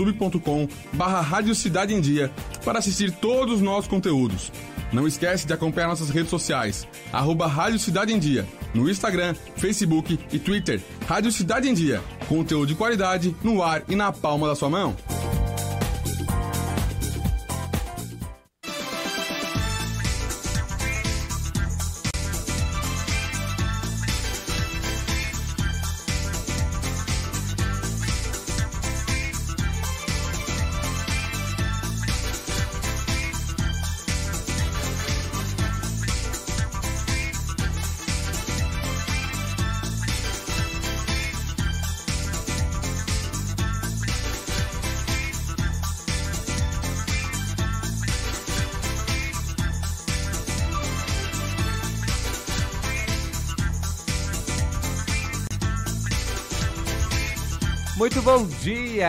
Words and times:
youtube.com 0.00 0.68
barra 0.92 1.54
Cidade 1.54 1.94
em 1.94 2.00
Dia 2.00 2.30
para 2.64 2.78
assistir 2.78 3.12
todos 3.12 3.56
os 3.56 3.60
nossos 3.60 3.88
conteúdos. 3.88 4.52
Não 4.92 5.06
esquece 5.06 5.46
de 5.46 5.52
acompanhar 5.52 5.88
nossas 5.88 6.10
redes 6.10 6.30
sociais, 6.30 6.86
arroba 7.12 7.46
Rádio 7.46 7.78
Cidade 7.78 8.12
em 8.12 8.18
Dia, 8.18 8.46
no 8.74 8.90
Instagram, 8.90 9.34
Facebook 9.56 10.18
e 10.32 10.38
Twitter. 10.38 10.80
Rádio 11.06 11.30
Cidade 11.30 11.68
em 11.68 11.74
Dia, 11.74 12.02
conteúdo 12.28 12.66
de 12.66 12.74
qualidade 12.74 13.34
no 13.42 13.62
ar 13.62 13.82
e 13.88 13.94
na 13.94 14.10
palma 14.10 14.48
da 14.48 14.56
sua 14.56 14.68
mão. 14.68 14.96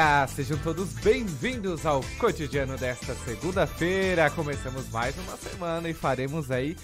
Dia! 0.01 0.27
Sejam 0.27 0.57
todos 0.57 0.93
bem-vindos 0.93 1.85
ao 1.85 2.01
cotidiano 2.17 2.75
desta 2.75 3.13
segunda-feira. 3.13 4.31
Começamos 4.31 4.89
mais 4.89 5.15
uma 5.15 5.37
semana 5.37 5.89
e 5.89 5.93
faremos 5.93 6.49
aí 6.49 6.75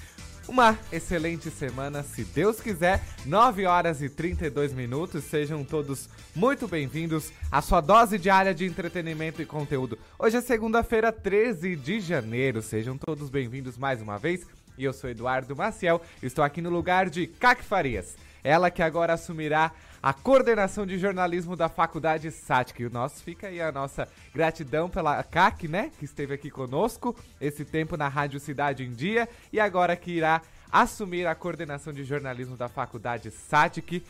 uma 0.47 0.77
excelente 0.91 1.49
semana, 1.49 2.03
se 2.03 2.23
Deus 2.23 2.61
quiser. 2.61 3.03
9 3.25 3.65
horas 3.65 4.03
e 4.03 4.09
32 4.09 4.71
minutos. 4.71 5.23
Sejam 5.23 5.63
todos 5.63 6.07
muito 6.35 6.67
bem-vindos 6.67 7.31
à 7.51 7.59
sua 7.59 7.81
dose 7.81 8.19
diária 8.19 8.53
de 8.53 8.65
entretenimento 8.65 9.41
e 9.41 9.45
conteúdo. 9.47 9.97
Hoje 10.19 10.37
é 10.37 10.41
segunda-feira, 10.41 11.11
13 11.11 11.75
de 11.75 11.99
janeiro. 11.99 12.61
Sejam 12.61 12.99
todos 12.99 13.31
bem-vindos 13.31 13.79
mais 13.79 13.99
uma 13.99 14.19
vez. 14.19 14.45
E 14.77 14.83
eu 14.83 14.93
sou 14.93 15.09
Eduardo 15.09 15.55
Maciel, 15.55 16.03
estou 16.21 16.43
aqui 16.43 16.61
no 16.61 16.69
lugar 16.69 17.09
de 17.09 17.25
Cac 17.25 17.63
Farias. 17.63 18.15
Ela 18.43 18.69
que 18.69 18.83
agora 18.83 19.13
assumirá 19.13 19.71
a 20.01 20.13
coordenação 20.13 20.85
de 20.85 20.97
jornalismo 20.97 21.55
da 21.55 21.69
Faculdade 21.69 22.31
SATIC. 22.31 22.83
E 22.83 22.85
o 22.85 22.89
nosso 22.89 23.23
fica 23.23 23.47
aí 23.47 23.61
a 23.61 23.71
nossa 23.71 24.07
gratidão 24.33 24.89
pela 24.89 25.21
CAC, 25.23 25.67
né, 25.67 25.91
que 25.97 26.05
esteve 26.05 26.33
aqui 26.33 26.49
conosco 26.49 27.15
esse 27.39 27.65
tempo 27.65 27.97
na 27.97 28.07
Rádio 28.07 28.39
Cidade 28.39 28.83
em 28.83 28.91
Dia 28.91 29.27
e 29.51 29.59
agora 29.59 29.95
que 29.95 30.11
irá 30.11 30.41
assumir 30.71 31.25
a 31.25 31.35
coordenação 31.35 31.93
de 31.93 32.03
jornalismo 32.03 32.57
da 32.57 32.67
Faculdade 32.67 33.31
SATIC. 33.31 34.03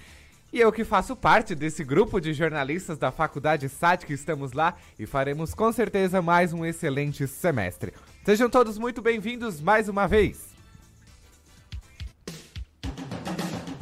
E 0.51 0.59
eu 0.59 0.71
que 0.71 0.85
faço 0.85 1.15
parte 1.15 1.53
desse 1.53 1.83
grupo 1.83 2.21
de 2.21 2.33
jornalistas 2.33 2.97
da 2.97 3.11
Faculdade 3.11 3.67
SATIC, 3.67 4.13
estamos 4.13 4.53
lá 4.53 4.75
e 4.97 5.05
faremos 5.05 5.53
com 5.53 5.71
certeza 5.71 6.21
mais 6.21 6.53
um 6.53 6.65
excelente 6.65 7.27
semestre. 7.27 7.93
Sejam 8.25 8.49
todos 8.49 8.77
muito 8.77 9.01
bem-vindos 9.01 9.59
mais 9.59 9.89
uma 9.89 10.07
vez. 10.07 10.56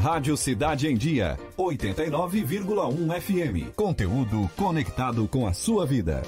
Rádio 0.06 0.38
Cidade 0.38 0.88
em 0.88 0.96
Dia, 0.96 1.36
89,1 1.58 3.22
FM. 3.22 3.74
Conteúdo 3.76 4.48
conectado 4.56 5.28
com 5.28 5.48
a 5.48 5.52
sua 5.52 5.84
vida. 5.84 6.22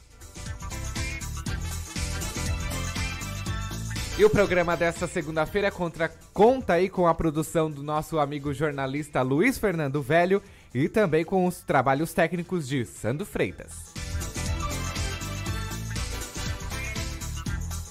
E 4.20 4.26
o 4.26 4.30
programa 4.30 4.78
desta 4.78 5.08
segunda-feira 5.08 5.72
contra, 5.72 6.10
conta 6.34 6.74
aí 6.74 6.90
com 6.90 7.08
a 7.08 7.14
produção 7.14 7.70
do 7.70 7.84
nosso 7.84 8.18
amigo 8.20 8.52
jornalista 8.54 9.22
Luiz 9.22 9.60
Fernando 9.60 10.02
Velho 10.02 10.42
e 10.74 10.90
também 10.90 11.24
com 11.24 11.46
os 11.46 11.62
trabalhos 11.62 12.14
técnicos 12.14 12.68
de 12.68 12.84
Sandro 12.84 13.28
Freitas. 13.28 13.97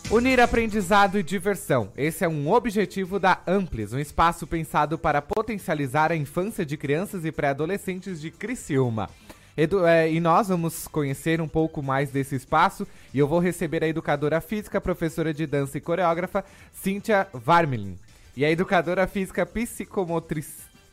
Unir 0.08 0.38
aprendizado 0.38 1.18
e 1.18 1.22
diversão. 1.22 1.90
Esse 1.96 2.24
é 2.24 2.28
um 2.28 2.48
objetivo 2.52 3.18
da 3.18 3.40
Amplis, 3.44 3.92
um 3.92 3.98
espaço 3.98 4.46
pensado 4.46 4.96
para 4.96 5.20
potencializar 5.20 6.12
a 6.12 6.16
infância 6.16 6.64
de 6.64 6.76
crianças 6.76 7.24
e 7.24 7.32
pré-adolescentes 7.32 8.20
de 8.20 8.30
Criciúma. 8.30 9.10
Edu, 9.56 9.84
é, 9.84 10.08
e 10.08 10.20
nós 10.20 10.46
vamos 10.46 10.86
conhecer 10.86 11.40
um 11.40 11.48
pouco 11.48 11.82
mais 11.82 12.12
desse 12.12 12.36
espaço 12.36 12.86
e 13.12 13.18
eu 13.18 13.26
vou 13.26 13.40
receber 13.40 13.82
a 13.82 13.88
educadora 13.88 14.40
física, 14.40 14.80
professora 14.80 15.34
de 15.34 15.44
dança 15.44 15.76
e 15.76 15.80
coreógrafa, 15.80 16.44
Cíntia 16.72 17.26
Varmelin. 17.32 17.98
E 18.36 18.44
a 18.44 18.50
educadora 18.50 19.08
física 19.08 19.44
psicomotric, 19.44 20.46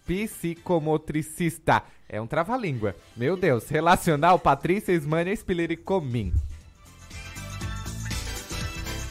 psicomotricista. 0.07 1.83
É 2.09 2.19
um 2.19 2.25
trava-língua. 2.25 2.95
Meu 3.15 3.37
Deus. 3.37 3.69
Relacional 3.69 4.39
Patrícia 4.39 4.91
Ismânia 4.91 5.33
Spilleri 5.33 5.77
Comim. 5.77 6.33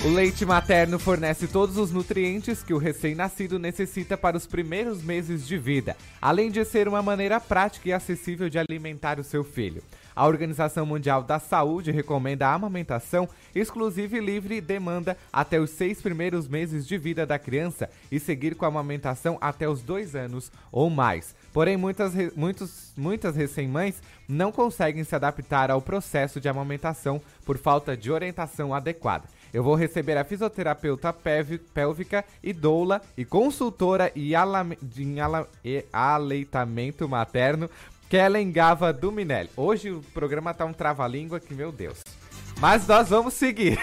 O 0.05 0.09
leite 0.09 0.45
materno 0.45 0.99
fornece 0.99 1.47
todos 1.47 1.77
os 1.77 1.93
nutrientes 1.93 2.61
que 2.61 2.75
o 2.75 2.79
recém-nascido 2.79 3.57
necessita 3.57 4.19
para 4.19 4.37
os 4.37 4.49
primeiros 4.49 5.01
meses 5.01 5.47
de 5.47 5.57
vida, 5.57 5.97
além 6.21 6.51
de 6.51 6.65
ser 6.65 6.89
uma 6.89 7.01
maneira 7.01 7.39
prática 7.39 7.89
e 7.89 7.93
acessível 7.93 8.49
de 8.49 8.59
alimentar 8.59 9.21
o 9.21 9.25
seu 9.25 9.45
filho. 9.45 9.81
A 10.15 10.27
Organização 10.27 10.85
Mundial 10.85 11.23
da 11.23 11.39
Saúde 11.39 11.93
recomenda 11.93 12.49
a 12.49 12.55
amamentação 12.55 13.29
exclusiva 13.55 14.17
e 14.17 14.21
livre 14.21 14.61
demanda 14.61 15.17
até 15.33 15.61
os 15.61 15.71
seis 15.71 16.03
primeiros 16.03 16.49
meses 16.49 16.85
de 16.85 16.99
vida 16.99 17.25
da 17.25 17.39
criança 17.39 17.89
e 18.11 18.19
seguir 18.19 18.57
com 18.57 18.65
a 18.65 18.69
amamentação 18.69 19.39
até 19.41 19.69
os 19.69 19.83
dois 19.83 20.17
anos 20.17 20.51
ou 20.73 20.91
mais. 20.91 21.33
Porém, 21.53 21.77
muitas, 21.77 22.13
muitos, 22.35 22.93
muitas 22.97 23.37
recém-mães 23.37 24.03
não 24.29 24.51
conseguem 24.51 25.05
se 25.05 25.15
adaptar 25.15 25.71
ao 25.71 25.81
processo 25.81 26.41
de 26.41 26.49
amamentação 26.49 27.23
por 27.45 27.57
falta 27.57 27.97
de 27.97 28.11
orientação 28.11 28.75
adequada. 28.75 29.29
Eu 29.53 29.63
vou 29.63 29.75
receber 29.75 30.17
a 30.17 30.25
fisioterapeuta 30.25 31.13
pélvica 31.13 32.25
e 32.43 32.55
doula 32.55 33.03
e 33.17 33.25
consultora 33.25 34.11
e, 34.17 34.33
em 34.35 35.17
e 35.63 35.85
aleitamento 35.93 37.07
materno, 37.07 37.69
Kellen 38.09 38.51
Gava 38.51 38.95
do 38.95 39.13
Minelli. 39.13 39.51
Hoje 39.55 39.91
o 39.91 40.01
programa 40.15 40.55
tá 40.55 40.65
um 40.65 40.73
trava-língua 40.73 41.39
que, 41.39 41.53
meu 41.53 41.71
Deus. 41.71 42.03
Mas 42.61 42.87
nós 42.87 43.11
vamos 43.11 43.35
seguir. 43.35 43.79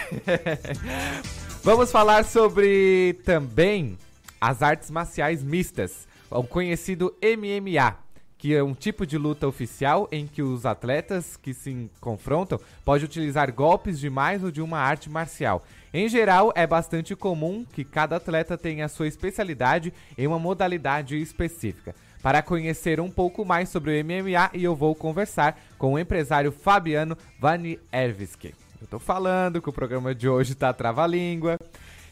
vamos 1.62 1.92
falar 1.92 2.24
sobre 2.24 3.20
também 3.24 3.96
as 4.40 4.62
artes 4.62 4.90
marciais 4.90 5.42
mistas, 5.42 6.08
o 6.30 6.42
conhecido 6.42 7.14
MMA 7.22 8.09
que 8.40 8.54
é 8.54 8.62
um 8.62 8.72
tipo 8.72 9.06
de 9.06 9.18
luta 9.18 9.46
oficial 9.46 10.08
em 10.10 10.26
que 10.26 10.42
os 10.42 10.64
atletas 10.64 11.36
que 11.36 11.52
se 11.52 11.90
confrontam 12.00 12.58
podem 12.82 13.04
utilizar 13.04 13.52
golpes 13.52 14.00
de 14.00 14.08
mais 14.08 14.42
ou 14.42 14.50
de 14.50 14.62
uma 14.62 14.78
arte 14.78 15.10
marcial. 15.10 15.62
Em 15.92 16.08
geral, 16.08 16.50
é 16.56 16.66
bastante 16.66 17.14
comum 17.14 17.66
que 17.70 17.84
cada 17.84 18.16
atleta 18.16 18.56
tenha 18.56 18.88
sua 18.88 19.06
especialidade 19.06 19.92
em 20.16 20.26
uma 20.26 20.38
modalidade 20.38 21.20
específica. 21.20 21.94
Para 22.22 22.40
conhecer 22.40 22.98
um 22.98 23.10
pouco 23.10 23.44
mais 23.44 23.68
sobre 23.68 24.00
o 24.00 24.04
MMA, 24.04 24.50
eu 24.54 24.74
vou 24.74 24.94
conversar 24.94 25.60
com 25.76 25.92
o 25.92 25.98
empresário 25.98 26.50
Fabiano 26.50 27.18
Vanierviski. 27.38 28.54
Eu 28.80 28.86
tô 28.86 28.98
falando 28.98 29.60
que 29.60 29.68
o 29.68 29.72
programa 29.72 30.14
de 30.14 30.26
hoje 30.26 30.54
tá 30.54 30.72
trava-língua. 30.72 31.58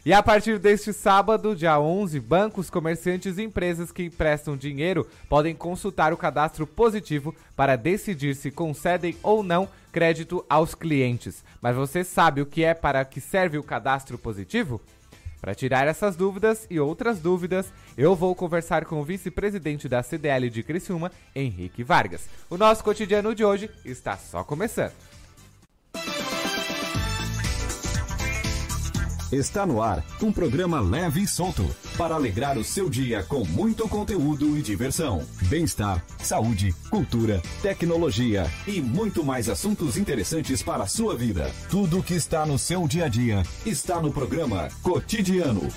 E 0.05 0.13
a 0.13 0.23
partir 0.23 0.57
deste 0.57 0.93
sábado, 0.93 1.53
dia 1.53 1.77
11, 1.77 2.21
bancos, 2.21 2.69
comerciantes 2.69 3.37
e 3.37 3.43
empresas 3.43 3.91
que 3.91 4.03
emprestam 4.03 4.55
dinheiro 4.55 5.05
podem 5.27 5.53
consultar 5.53 6.13
o 6.13 6.17
cadastro 6.17 6.65
positivo 6.65 7.35
para 7.53 7.75
decidir 7.75 8.33
se 8.33 8.49
concedem 8.49 9.17
ou 9.21 9.43
não 9.43 9.67
crédito 9.91 10.45
aos 10.49 10.73
clientes. 10.73 11.43
Mas 11.61 11.75
você 11.75 12.05
sabe 12.05 12.41
o 12.41 12.45
que 12.45 12.63
é 12.63 12.73
para 12.73 13.03
que 13.03 13.19
serve 13.19 13.57
o 13.57 13.63
cadastro 13.63 14.17
positivo? 14.17 14.81
Para 15.41 15.55
tirar 15.55 15.85
essas 15.85 16.15
dúvidas 16.15 16.65
e 16.69 16.79
outras 16.79 17.19
dúvidas, 17.19 17.71
eu 17.97 18.15
vou 18.15 18.33
conversar 18.33 18.85
com 18.85 19.01
o 19.01 19.05
vice-presidente 19.05 19.89
da 19.89 20.01
CDL 20.01 20.49
de 20.49 20.63
Criciúma, 20.63 21.11
Henrique 21.35 21.83
Vargas. 21.83 22.27
O 22.49 22.57
nosso 22.57 22.83
cotidiano 22.83 23.35
de 23.35 23.43
hoje 23.43 23.69
está 23.83 24.17
só 24.17 24.43
começando. 24.43 24.93
Está 29.31 29.63
no 29.63 29.79
ar 29.79 30.03
um 30.23 30.31
programa 30.31 30.81
leve 30.81 31.21
e 31.21 31.27
solto 31.27 31.63
para 31.95 32.15
alegrar 32.15 32.57
o 32.57 32.63
seu 32.63 32.89
dia 32.89 33.21
com 33.21 33.45
muito 33.45 33.87
conteúdo 33.87 34.57
e 34.57 34.61
diversão, 34.63 35.23
bem-estar, 35.43 36.03
saúde, 36.17 36.73
cultura, 36.89 37.39
tecnologia 37.61 38.49
e 38.65 38.81
muito 38.81 39.23
mais 39.23 39.47
assuntos 39.47 39.97
interessantes 39.97 40.63
para 40.63 40.83
a 40.83 40.87
sua 40.87 41.15
vida. 41.15 41.51
Tudo 41.69 42.01
que 42.01 42.15
está 42.15 42.43
no 42.43 42.57
seu 42.57 42.87
dia 42.87 43.05
a 43.05 43.07
dia 43.07 43.43
está 43.67 44.01
no 44.01 44.11
programa 44.11 44.67
Cotidiano. 44.81 45.67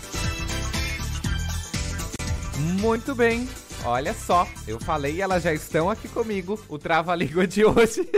Muito 2.81 3.15
bem, 3.15 3.47
Olha 3.85 4.15
só, 4.15 4.47
eu 4.67 4.79
falei 4.79 5.17
e 5.17 5.21
elas 5.21 5.43
já 5.43 5.53
estão 5.53 5.91
aqui 5.91 6.09
comigo, 6.09 6.57
o 6.69 6.79
Trava-Língua 6.79 7.49
de 7.49 7.65
hoje. 7.65 8.09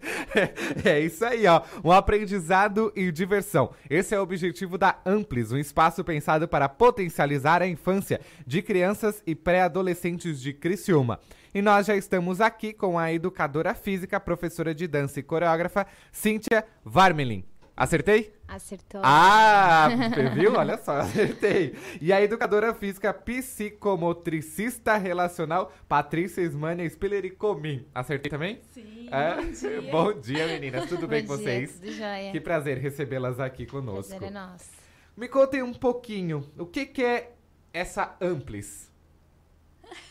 é 0.82 0.98
isso 1.00 1.22
aí, 1.26 1.46
ó. 1.46 1.60
Um 1.84 1.92
aprendizado 1.92 2.90
e 2.96 3.12
diversão. 3.12 3.70
Esse 3.88 4.14
é 4.14 4.18
o 4.18 4.22
objetivo 4.22 4.78
da 4.78 4.98
Amplis, 5.04 5.52
um 5.52 5.58
espaço 5.58 6.02
pensado 6.02 6.48
para 6.48 6.70
potencializar 6.70 7.60
a 7.60 7.68
infância 7.68 8.18
de 8.46 8.62
crianças 8.62 9.22
e 9.26 9.34
pré-adolescentes 9.34 10.40
de 10.40 10.54
Criciúma. 10.54 11.20
E 11.54 11.60
nós 11.60 11.86
já 11.86 11.94
estamos 11.94 12.40
aqui 12.40 12.72
com 12.72 12.98
a 12.98 13.12
educadora 13.12 13.74
física, 13.74 14.18
professora 14.18 14.74
de 14.74 14.88
dança 14.88 15.20
e 15.20 15.22
coreógrafa, 15.22 15.86
Cíntia 16.10 16.64
Varmelin. 16.82 17.44
Acertei? 17.76 18.32
Acertou. 18.46 19.00
Ah, 19.02 19.88
viu? 20.32 20.54
Olha 20.54 20.78
só, 20.78 20.98
acertei. 20.98 21.74
E 22.00 22.12
a 22.12 22.22
educadora 22.22 22.72
física 22.72 23.12
psicomotricista 23.12 24.96
relacional 24.96 25.72
Patrícia 25.88 26.40
Ismania 26.40 26.88
Spiller 26.88 27.24
e 27.24 27.30
Comim. 27.30 27.84
Acertei 27.92 28.30
também? 28.30 28.60
Sim. 28.70 29.08
É? 29.10 29.34
Bom 29.34 29.50
dia. 29.50 29.90
Bom 29.90 30.20
dia, 30.20 30.46
meninas. 30.46 30.88
Tudo 30.88 31.08
bem 31.08 31.26
com 31.26 31.36
dia, 31.36 31.44
vocês? 31.44 31.72
Tudo 31.80 31.90
jóia. 31.90 32.30
Que 32.30 32.40
prazer 32.40 32.78
recebê-las 32.78 33.40
aqui 33.40 33.66
conosco. 33.66 34.10
Prazer 34.10 34.28
é 34.28 34.30
nosso. 34.30 34.70
Me 35.16 35.26
contem 35.26 35.62
um 35.62 35.74
pouquinho, 35.74 36.48
o 36.56 36.66
que, 36.66 36.86
que 36.86 37.02
é 37.02 37.32
essa 37.72 38.16
Amplis? 38.20 38.88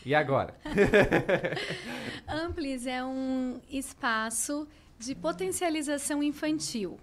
E 0.04 0.14
agora? 0.14 0.54
Amplis 2.28 2.86
é 2.86 3.02
um 3.02 3.60
espaço 3.70 4.68
de 4.98 5.14
potencialização 5.14 6.22
infantil. 6.22 6.98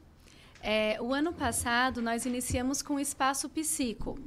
É, 0.63 1.02
o 1.02 1.12
ano 1.13 1.34
passado, 1.34 2.02
nós 2.02 2.25
iniciamos 2.25 2.81
com 2.81 2.96
o 2.96 3.00
Espaço 3.00 3.50
Psico, 3.50 4.18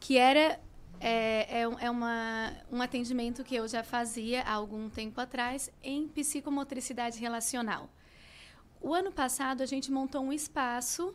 que 0.00 0.18
era 0.18 0.58
é, 1.00 1.60
é, 1.60 1.68
é 1.80 1.90
uma, 1.90 2.52
um 2.70 2.82
atendimento 2.82 3.44
que 3.44 3.54
eu 3.54 3.68
já 3.68 3.84
fazia 3.84 4.42
há 4.42 4.52
algum 4.52 4.90
tempo 4.90 5.20
atrás 5.20 5.70
em 5.82 6.08
psicomotricidade 6.08 7.20
relacional. 7.20 7.88
O 8.80 8.92
ano 8.92 9.12
passado, 9.12 9.62
a 9.62 9.66
gente 9.66 9.90
montou 9.92 10.22
um 10.22 10.32
espaço 10.32 11.14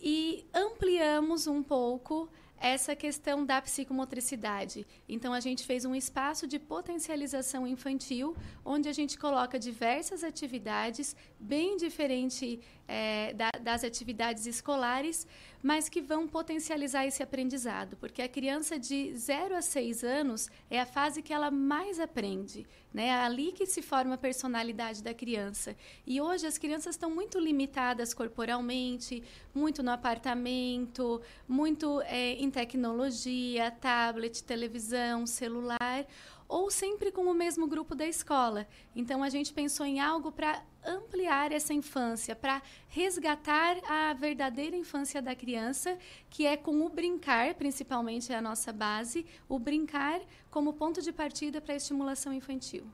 e 0.00 0.46
ampliamos 0.54 1.46
um 1.48 1.62
pouco 1.62 2.28
essa 2.60 2.94
questão 2.94 3.44
da 3.44 3.60
psicomotricidade. 3.62 4.86
Então, 5.08 5.32
a 5.32 5.40
gente 5.40 5.64
fez 5.64 5.86
um 5.86 5.94
espaço 5.94 6.46
de 6.46 6.58
potencialização 6.58 7.66
infantil, 7.66 8.36
onde 8.62 8.86
a 8.86 8.92
gente 8.92 9.18
coloca 9.18 9.58
diversas 9.58 10.22
atividades, 10.22 11.16
bem 11.38 11.78
diferente 11.78 12.60
eh, 12.98 13.32
da- 13.40 13.58
das 13.68 13.84
atividades 13.84 14.44
escolares, 14.46 15.26
mas 15.62 15.88
que 15.88 16.00
vão 16.00 16.22
potencializar 16.26 17.06
esse 17.06 17.22
aprendizado, 17.22 17.96
porque 18.02 18.22
a 18.22 18.28
criança 18.28 18.78
de 18.78 19.14
0 19.14 19.54
a 19.54 19.62
6 19.62 20.02
anos 20.02 20.40
é 20.70 20.78
a 20.80 20.86
fase 20.86 21.22
que 21.22 21.32
ela 21.32 21.50
mais 21.50 22.00
aprende, 22.00 22.66
né? 22.92 23.06
É 23.06 23.14
ali 23.28 23.52
que 23.52 23.66
se 23.66 23.80
forma 23.82 24.14
a 24.14 24.18
personalidade 24.18 25.02
da 25.02 25.14
criança. 25.22 25.76
E 26.06 26.20
hoje 26.20 26.46
as 26.46 26.58
crianças 26.58 26.94
estão 26.96 27.10
muito 27.20 27.38
limitadas 27.38 28.12
corporalmente, 28.14 29.22
muito 29.54 29.82
no 29.82 29.90
apartamento, 29.92 31.20
muito 31.48 32.00
eh, 32.06 32.32
em 32.44 32.50
tecnologia, 32.50 33.70
tablet, 33.70 34.42
televisão, 34.44 35.26
celular, 35.26 36.06
ou 36.50 36.68
sempre 36.68 37.12
com 37.12 37.22
o 37.22 37.34
mesmo 37.34 37.68
grupo 37.68 37.94
da 37.94 38.04
escola. 38.04 38.66
Então 38.94 39.22
a 39.22 39.28
gente 39.28 39.52
pensou 39.52 39.86
em 39.86 40.00
algo 40.00 40.32
para 40.32 40.60
ampliar 40.84 41.52
essa 41.52 41.72
infância, 41.72 42.34
para 42.34 42.60
resgatar 42.88 43.76
a 43.88 44.12
verdadeira 44.14 44.76
infância 44.76 45.22
da 45.22 45.32
criança, 45.34 45.96
que 46.28 46.44
é 46.44 46.56
com 46.56 46.84
o 46.84 46.88
brincar, 46.88 47.54
principalmente 47.54 48.32
é 48.32 48.36
a 48.36 48.42
nossa 48.42 48.72
base, 48.72 49.24
o 49.48 49.60
brincar 49.60 50.20
como 50.50 50.72
ponto 50.72 51.00
de 51.00 51.12
partida 51.12 51.60
para 51.60 51.74
a 51.74 51.76
estimulação 51.76 52.32
infantil. 52.32 52.84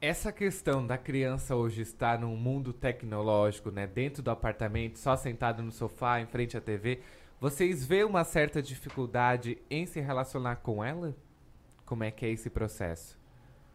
Essa 0.00 0.32
questão 0.32 0.86
da 0.86 0.96
criança 0.96 1.54
hoje 1.54 1.82
estar 1.82 2.18
num 2.18 2.36
mundo 2.36 2.72
tecnológico, 2.72 3.70
né, 3.70 3.86
dentro 3.86 4.22
do 4.22 4.30
apartamento, 4.30 4.98
só 4.98 5.16
sentado 5.16 5.62
no 5.62 5.72
sofá, 5.72 6.20
em 6.20 6.26
frente 6.26 6.56
à 6.56 6.60
TV, 6.60 7.00
vocês 7.38 7.84
veem 7.84 8.04
uma 8.04 8.24
certa 8.24 8.62
dificuldade 8.62 9.58
em 9.68 9.84
se 9.84 10.00
relacionar 10.00 10.56
com 10.56 10.82
ela? 10.82 11.14
Como 11.86 12.04
é 12.04 12.10
que 12.10 12.26
é 12.26 12.30
esse 12.30 12.50
processo? 12.50 13.16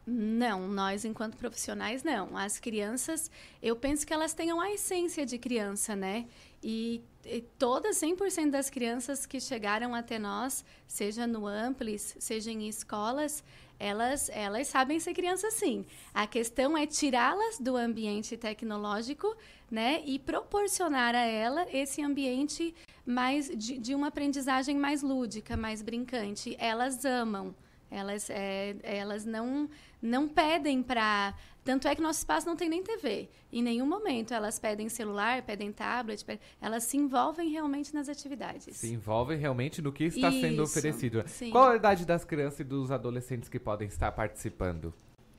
Não, 0.06 0.68
nós 0.68 1.06
enquanto 1.06 1.38
profissionais 1.38 2.04
não. 2.04 2.36
As 2.36 2.60
crianças, 2.60 3.31
eu 3.62 3.75
penso 3.75 4.06
que 4.06 4.13
elas 4.13 4.34
tenham 4.34 4.60
a 4.60 4.72
essência 4.72 5.25
de 5.25 5.38
criança, 5.38 5.96
né? 5.96 6.25
E, 6.62 7.02
e 7.24 7.42
todas 7.58 7.98
100% 7.98 8.50
das 8.50 8.69
crianças 8.69 9.25
que 9.25 9.40
chegaram 9.40 9.96
até 9.96 10.19
nós, 10.19 10.66
seja 10.88 11.25
no 11.25 11.48
Amplis, 11.48 12.16
seja 12.19 12.52
em 12.52 12.68
escolas, 12.68 13.44
elas 13.80 14.30
elas 14.30 14.68
sabem 14.68 15.00
ser 15.00 15.13
crianças 15.13 15.54
sim. 15.54 15.86
A 16.13 16.28
questão 16.28 16.78
é 16.78 16.86
tirá-las 16.86 17.60
do 17.60 17.78
ambiente 17.78 18.36
tecnológico, 18.36 19.36
né, 19.69 20.04
e 20.06 20.19
proporcionar 20.19 21.16
a 21.16 21.25
ela 21.25 21.66
esse 21.72 22.04
ambiente 22.04 22.75
mais 23.06 23.50
de, 23.50 23.78
de 23.80 23.96
uma 23.96 24.08
aprendizagem 24.08 24.78
mais 24.78 25.02
lúdica, 25.02 25.56
mais 25.56 25.81
brincante. 25.81 26.58
Elas 26.60 27.06
amam. 27.06 27.56
Elas, 27.92 28.30
é, 28.30 28.76
elas 28.84 29.26
não, 29.26 29.70
não 30.02 30.28
pedem 30.28 30.82
para. 30.82 31.34
Tanto 31.64 31.88
é 31.88 31.94
que 31.94 32.02
nosso 32.02 32.20
espaço 32.20 32.48
não 32.48 32.56
tem 32.56 32.70
nem 32.70 32.82
TV. 32.82 33.30
Em 33.52 33.62
nenhum 33.62 33.86
momento 33.86 34.34
elas 34.34 34.58
pedem 34.58 34.90
celular, 34.90 35.42
pedem 35.44 35.72
tablet, 35.72 36.24
pe- 36.26 36.40
elas 36.60 36.86
se 36.86 36.98
envolvem 36.98 37.50
realmente 37.50 37.94
nas 37.94 38.10
atividades. 38.10 38.78
Se 38.78 38.92
envolvem 38.92 39.38
realmente 39.38 39.82
no 39.82 39.92
que 39.92 40.06
está 40.06 40.32
sendo 40.32 40.54
Isso, 40.54 40.64
oferecido. 40.64 41.24
sim. 41.28 41.52
Qual 41.52 41.68
a 41.70 41.76
idade 41.76 42.06
das 42.06 42.24
crianças 42.26 42.62
e 42.62 42.64
dos 42.64 42.90
adolescentes 42.90 43.48
que 43.50 43.60
podem 43.60 43.88
estar 43.88 44.12
participando? 44.14 44.92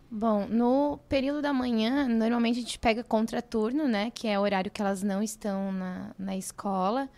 Bom, 0.09 0.47
no 0.47 0.99
período 1.09 1.41
da 1.41 1.55
manhã, 1.55 2.07
normalmente 2.07 2.59
a 2.59 2.63
gente 2.63 2.79
pega 2.79 3.03
contraturno, 3.03 3.89
né? 3.89 4.11
Que 4.15 4.29
é 4.29 4.39
o 4.39 4.43
horário 4.43 4.71
que 4.71 4.81
elas 4.83 5.03
não 5.03 5.23
estão 5.23 5.73
na, 5.73 6.15
na 6.19 6.37
escola. 6.37 7.09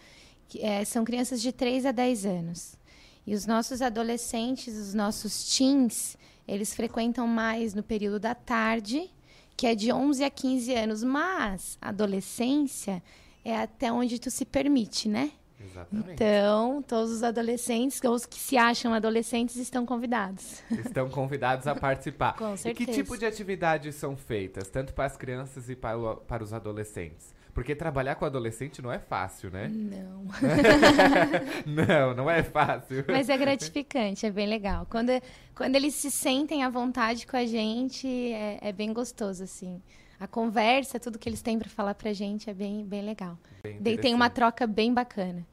Que, 0.48 0.60
é, 0.64 0.84
são 0.84 1.04
crianças 1.04 1.42
de 1.42 1.52
3 1.52 1.84
a 1.86 1.92
10 1.92 2.24
anos. 2.24 2.76
E 3.26 3.34
os 3.34 3.46
nossos 3.46 3.80
adolescentes, 3.80 4.76
os 4.76 4.92
nossos 4.94 5.56
teens, 5.56 6.16
eles 6.46 6.74
frequentam 6.74 7.26
mais 7.26 7.72
no 7.74 7.82
período 7.82 8.20
da 8.20 8.34
tarde, 8.34 9.10
que 9.56 9.66
é 9.66 9.74
de 9.74 9.92
11 9.92 10.22
a 10.24 10.30
15 10.30 10.74
anos. 10.74 11.02
Mas 11.02 11.78
a 11.80 11.88
adolescência 11.88 13.02
é 13.44 13.56
até 13.56 13.90
onde 13.92 14.18
tu 14.18 14.30
se 14.30 14.44
permite, 14.44 15.08
né? 15.08 15.32
Exatamente. 15.58 16.12
Então, 16.12 16.82
todos 16.82 17.10
os 17.10 17.22
adolescentes, 17.22 17.98
ou 18.04 18.12
os 18.12 18.26
que 18.26 18.38
se 18.38 18.58
acham 18.58 18.92
adolescentes, 18.92 19.56
estão 19.56 19.86
convidados. 19.86 20.62
Estão 20.70 21.08
convidados 21.08 21.66
a 21.66 21.74
participar. 21.74 22.34
Com 22.36 22.52
E 22.52 22.56
que 22.56 22.84
certeza. 22.84 22.92
tipo 22.92 23.16
de 23.16 23.24
atividades 23.24 23.94
são 23.94 24.14
feitas, 24.14 24.68
tanto 24.68 24.92
para 24.92 25.06
as 25.06 25.16
crianças 25.16 25.70
e 25.70 25.74
para, 25.74 25.96
o- 25.98 26.16
para 26.16 26.44
os 26.44 26.52
adolescentes? 26.52 27.33
Porque 27.54 27.74
trabalhar 27.74 28.16
com 28.16 28.24
adolescente 28.24 28.82
não 28.82 28.92
é 28.92 28.98
fácil, 28.98 29.48
né? 29.48 29.68
Não. 29.68 30.24
não, 31.64 32.14
não 32.14 32.30
é 32.30 32.42
fácil. 32.42 33.04
Mas 33.06 33.28
é 33.28 33.38
gratificante, 33.38 34.26
é 34.26 34.30
bem 34.30 34.48
legal. 34.48 34.86
Quando, 34.90 35.10
quando 35.54 35.76
eles 35.76 35.94
se 35.94 36.10
sentem 36.10 36.64
à 36.64 36.68
vontade 36.68 37.24
com 37.24 37.36
a 37.36 37.46
gente, 37.46 38.08
é, 38.08 38.58
é 38.60 38.72
bem 38.72 38.92
gostoso, 38.92 39.44
assim. 39.44 39.80
A 40.18 40.26
conversa, 40.26 40.98
tudo 40.98 41.16
que 41.16 41.28
eles 41.28 41.42
têm 41.42 41.56
para 41.56 41.68
falar 41.68 41.94
pra 41.94 42.12
gente 42.12 42.50
é 42.50 42.54
bem, 42.54 42.84
bem 42.84 43.02
legal. 43.02 43.38
Bem 43.62 43.78
Daí 43.80 43.98
tem 43.98 44.12
uma 44.14 44.28
troca 44.28 44.66
bem 44.66 44.92
bacana. 44.92 45.46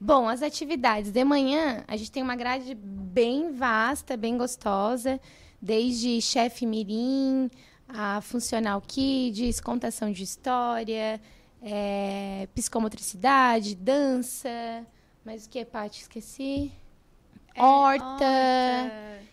Bom, 0.00 0.28
as 0.28 0.42
atividades. 0.42 1.12
De 1.12 1.24
manhã, 1.24 1.84
a 1.86 1.96
gente 1.96 2.10
tem 2.10 2.24
uma 2.24 2.34
grade 2.34 2.74
bem 2.74 3.52
vasta, 3.52 4.16
bem 4.16 4.36
gostosa, 4.36 5.20
desde 5.62 6.20
chefe 6.20 6.66
mirim, 6.66 7.48
a 7.88 8.20
funcional 8.20 8.80
kids, 8.80 9.60
contação 9.60 10.10
de 10.12 10.22
história, 10.22 11.20
é, 11.62 12.48
psicomotricidade, 12.54 13.74
dança. 13.74 14.48
Mas 15.24 15.46
o 15.46 15.48
que, 15.48 15.64
Paty? 15.64 16.02
Esqueci. 16.02 16.72
É, 17.54 17.62
horta. 17.62 18.24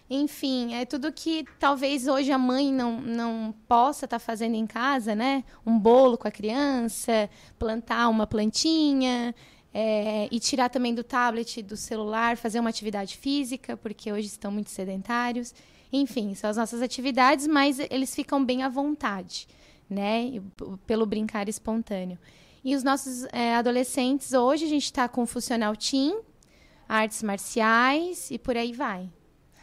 Enfim, 0.09 0.73
é 0.75 0.85
tudo 0.85 1.11
que 1.11 1.45
talvez 1.59 2.07
hoje 2.07 2.31
a 2.31 2.37
mãe 2.37 2.71
não, 2.71 3.01
não 3.01 3.53
possa 3.67 4.05
estar 4.05 4.19
fazendo 4.19 4.55
em 4.55 4.65
casa, 4.65 5.15
né? 5.15 5.43
Um 5.65 5.77
bolo 5.77 6.17
com 6.17 6.27
a 6.27 6.31
criança, 6.31 7.29
plantar 7.57 8.07
uma 8.09 8.25
plantinha, 8.27 9.33
É, 9.75 10.27
e 10.31 10.39
tirar 10.39 10.69
também 10.69 10.93
do 10.93 11.03
tablet, 11.03 11.63
do 11.63 11.75
celular, 11.75 12.37
fazer 12.37 12.59
uma 12.59 12.69
atividade 12.69 13.17
física, 13.17 13.75
porque 13.75 14.11
hoje 14.11 14.27
estão 14.27 14.51
muito 14.51 14.69
sedentários. 14.69 15.51
Enfim, 15.93 16.33
são 16.33 16.49
as 16.49 16.57
nossas 16.57 16.81
atividades, 16.81 17.45
mas 17.45 17.77
eles 17.77 18.15
ficam 18.15 18.43
bem 18.43 18.63
à 18.63 18.69
vontade, 18.69 19.47
né? 19.87 20.41
Pelo 20.87 21.05
brincar 21.05 21.47
espontâneo. 21.47 22.17
E 22.63 22.75
os 22.75 22.83
nossos 22.83 23.25
é, 23.31 23.53
adolescentes, 23.53 24.33
hoje 24.33 24.65
a 24.65 24.69
gente 24.69 24.85
está 24.85 25.07
com 25.07 25.21
o 25.21 25.25
Funcional 25.27 25.75
Team, 25.75 26.23
artes 26.89 27.21
marciais 27.21 28.31
e 28.31 28.39
por 28.39 28.57
aí 28.57 28.73
vai. 28.73 29.07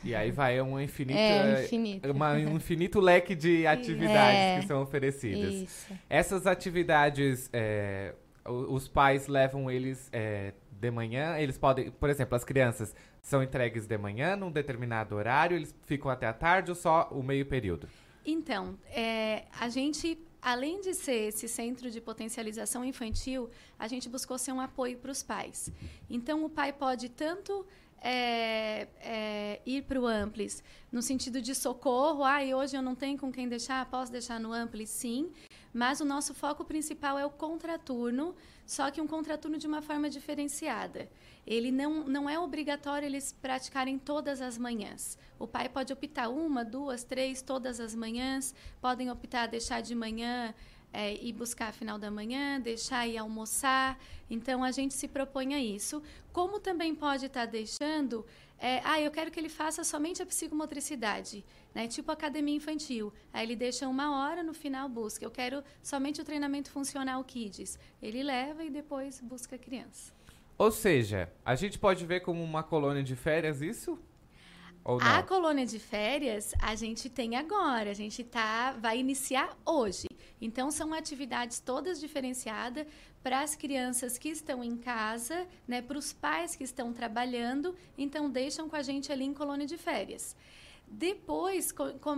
E 0.05 0.15
aí 0.15 0.31
vai 0.31 0.61
um 0.63 0.81
infinito, 0.81 1.19
é, 1.19 1.65
infinito. 1.65 2.11
Uma, 2.11 2.33
um 2.33 2.57
infinito 2.57 3.01
leque 3.01 3.35
de 3.35 3.67
atividades 3.67 4.39
é, 4.39 4.61
que 4.61 4.67
são 4.67 4.83
oferecidas. 4.83 5.53
Isso. 5.53 5.93
Essas 6.09 6.47
atividades, 6.47 7.51
é, 7.53 8.15
os 8.47 8.87
pais 8.87 9.27
levam 9.27 9.71
eles 9.71 10.09
é, 10.13 10.55
de 10.71 10.91
manhã, 10.91 11.37
eles 11.39 11.59
podem, 11.59 11.91
por 11.91 12.09
exemplo, 12.09 12.35
as 12.37 12.45
crianças 12.45 12.95
são 13.23 13.43
entregues 13.43 13.87
de 13.87 13.99
manhã 13.99 14.37
num 14.37 14.51
determinado 14.51 15.15
horário, 15.15 15.57
eles 15.57 15.75
ficam 15.85 16.11
até 16.11 16.27
a 16.27 16.33
tarde 16.33 16.71
ou 16.71 16.75
só 16.75 17.09
o 17.11 17.23
meio 17.23 17.47
período? 17.47 17.89
Então, 18.25 18.79
é, 18.89 19.45
a 19.59 19.69
gente, 19.69 20.19
além 20.41 20.81
de 20.81 20.95
ser 20.95 21.29
esse 21.29 21.49
centro 21.49 21.91
de 21.91 22.01
potencialização 22.01 22.85
infantil, 22.85 23.51
a 23.79 23.89
gente 23.89 24.09
buscou 24.09 24.39
ser 24.39 24.53
um 24.53 24.61
apoio 24.61 24.99
para 24.99 25.11
os 25.11 25.23
pais. 25.23 25.73
Então, 26.09 26.45
o 26.45 26.51
pai 26.51 26.73
pode 26.73 27.09
tanto 27.09 27.67
é, 28.01 28.89
é, 29.01 29.61
ir 29.65 29.83
para 29.83 30.01
o 30.01 30.07
Amplis 30.07 30.63
no 30.91 31.03
sentido 31.03 31.41
de 31.41 31.55
socorro. 31.55 32.25
Ah, 32.25 32.45
e 32.45 32.55
hoje 32.55 32.77
eu 32.77 32.83
não 32.83 32.95
tenho 32.95 33.19
com 33.19 33.31
quem 33.31 33.49
deixar, 33.49 33.85
posso 33.87 34.11
deixar 34.11 34.41
no 34.41 34.53
Amplis? 34.53 34.91
Sim. 34.91 35.31
Mas 35.73 36.01
o 36.01 36.05
nosso 36.05 36.35
foco 36.35 36.65
principal 36.65 37.19
é 37.19 37.25
o 37.25 37.31
contraturno, 37.31 38.35
só 38.71 38.89
que 38.89 39.01
um 39.01 39.07
contraturno 39.09 39.59
de 39.59 39.67
uma 39.67 39.83
forma 39.83 40.09
diferenciada. 40.09 41.11
Ele 41.45 41.73
não, 41.73 42.05
não 42.05 42.31
é 42.31 42.39
obrigatório 42.39 43.05
eles 43.05 43.33
praticarem 43.33 43.99
todas 43.99 44.41
as 44.41 44.57
manhãs. 44.57 45.19
O 45.41 45.47
pai 45.49 45.69
pode 45.69 45.93
optar 45.93 46.29
uma, 46.29 46.65
duas, 46.65 47.03
três, 47.03 47.43
todas 47.43 47.81
as 47.81 47.97
manhãs. 47.97 48.55
Podem 48.81 49.11
optar 49.11 49.49
deixar 49.49 49.81
de 49.81 49.93
manhã 49.93 50.55
é, 50.93 51.15
ir 51.15 51.33
buscar 51.33 51.73
final 51.73 51.99
da 51.99 52.13
manhã, 52.13 52.61
deixar 52.61 53.09
ir 53.09 53.19
almoçar. 53.19 53.99
Então, 54.31 54.63
a 54.63 54.71
gente 54.71 54.95
se 54.95 55.09
propõe 55.09 55.53
a 55.53 55.61
isso. 55.61 56.01
Como 56.33 56.61
também 56.61 56.95
pode 56.95 57.27
estar 57.27 57.47
tá 57.47 57.51
deixando, 57.51 58.25
é, 58.61 58.83
ah, 58.85 59.01
eu 59.01 59.11
quero 59.11 59.31
que 59.31 59.41
ele 59.41 59.49
faça 59.49 59.83
somente 59.83 60.23
a 60.23 60.27
psicomotricidade, 60.27 61.43
né? 61.75 61.89
tipo 61.89 62.13
academia 62.13 62.55
infantil. 62.55 63.11
Aí 63.33 63.47
ele 63.47 63.57
deixa 63.57 63.89
uma 63.89 64.21
hora, 64.21 64.43
no 64.43 64.53
final 64.53 64.87
busca. 64.87 65.25
Eu 65.25 65.31
quero 65.31 65.65
somente 65.83 66.21
o 66.21 66.25
treinamento 66.25 66.71
funcional 66.71 67.25
Kids. 67.25 67.79
Ele 68.03 68.23
leva 68.23 68.63
e 68.63 68.69
depois 68.69 69.19
busca 69.23 69.57
a 69.57 69.59
criança. 69.59 70.13
Ou 70.59 70.71
seja, 70.71 71.33
a 71.43 71.55
gente 71.55 71.79
pode 71.79 72.05
ver 72.05 72.21
como 72.21 72.45
uma 72.45 72.63
colônia 72.63 73.03
de 73.03 73.17
férias 73.17 73.63
isso? 73.63 73.99
A 75.01 75.23
colônia 75.23 75.65
de 75.65 75.79
férias 75.79 76.55
a 76.61 76.75
gente 76.75 77.09
tem 77.09 77.37
agora, 77.37 77.91
a 77.91 77.95
gente 77.95 78.23
tá, 78.23 78.73
vai 78.73 78.99
iniciar 78.99 79.57
hoje. 79.65 80.07
Então, 80.41 80.71
são 80.71 80.95
atividades 80.95 81.61
todas 81.61 82.01
diferenciadas 82.01 82.87
para 83.23 83.41
as 83.41 83.55
crianças 83.55 84.17
que 84.17 84.29
estão 84.29 84.65
em 84.65 84.77
casa, 84.77 85.47
né, 85.69 85.83
para 85.83 85.99
os 85.99 86.13
pais 86.13 86.57
que 86.57 86.65
estão 86.65 86.93
trabalhando, 86.93 87.77
então 87.99 88.31
deixam 88.31 88.69
com 88.69 88.77
a 88.77 88.83
gente 88.83 89.13
ali 89.13 89.25
em 89.25 89.35
colônia 89.35 89.67
de 89.67 89.77
férias. 89.77 90.35
Depois 90.93 91.73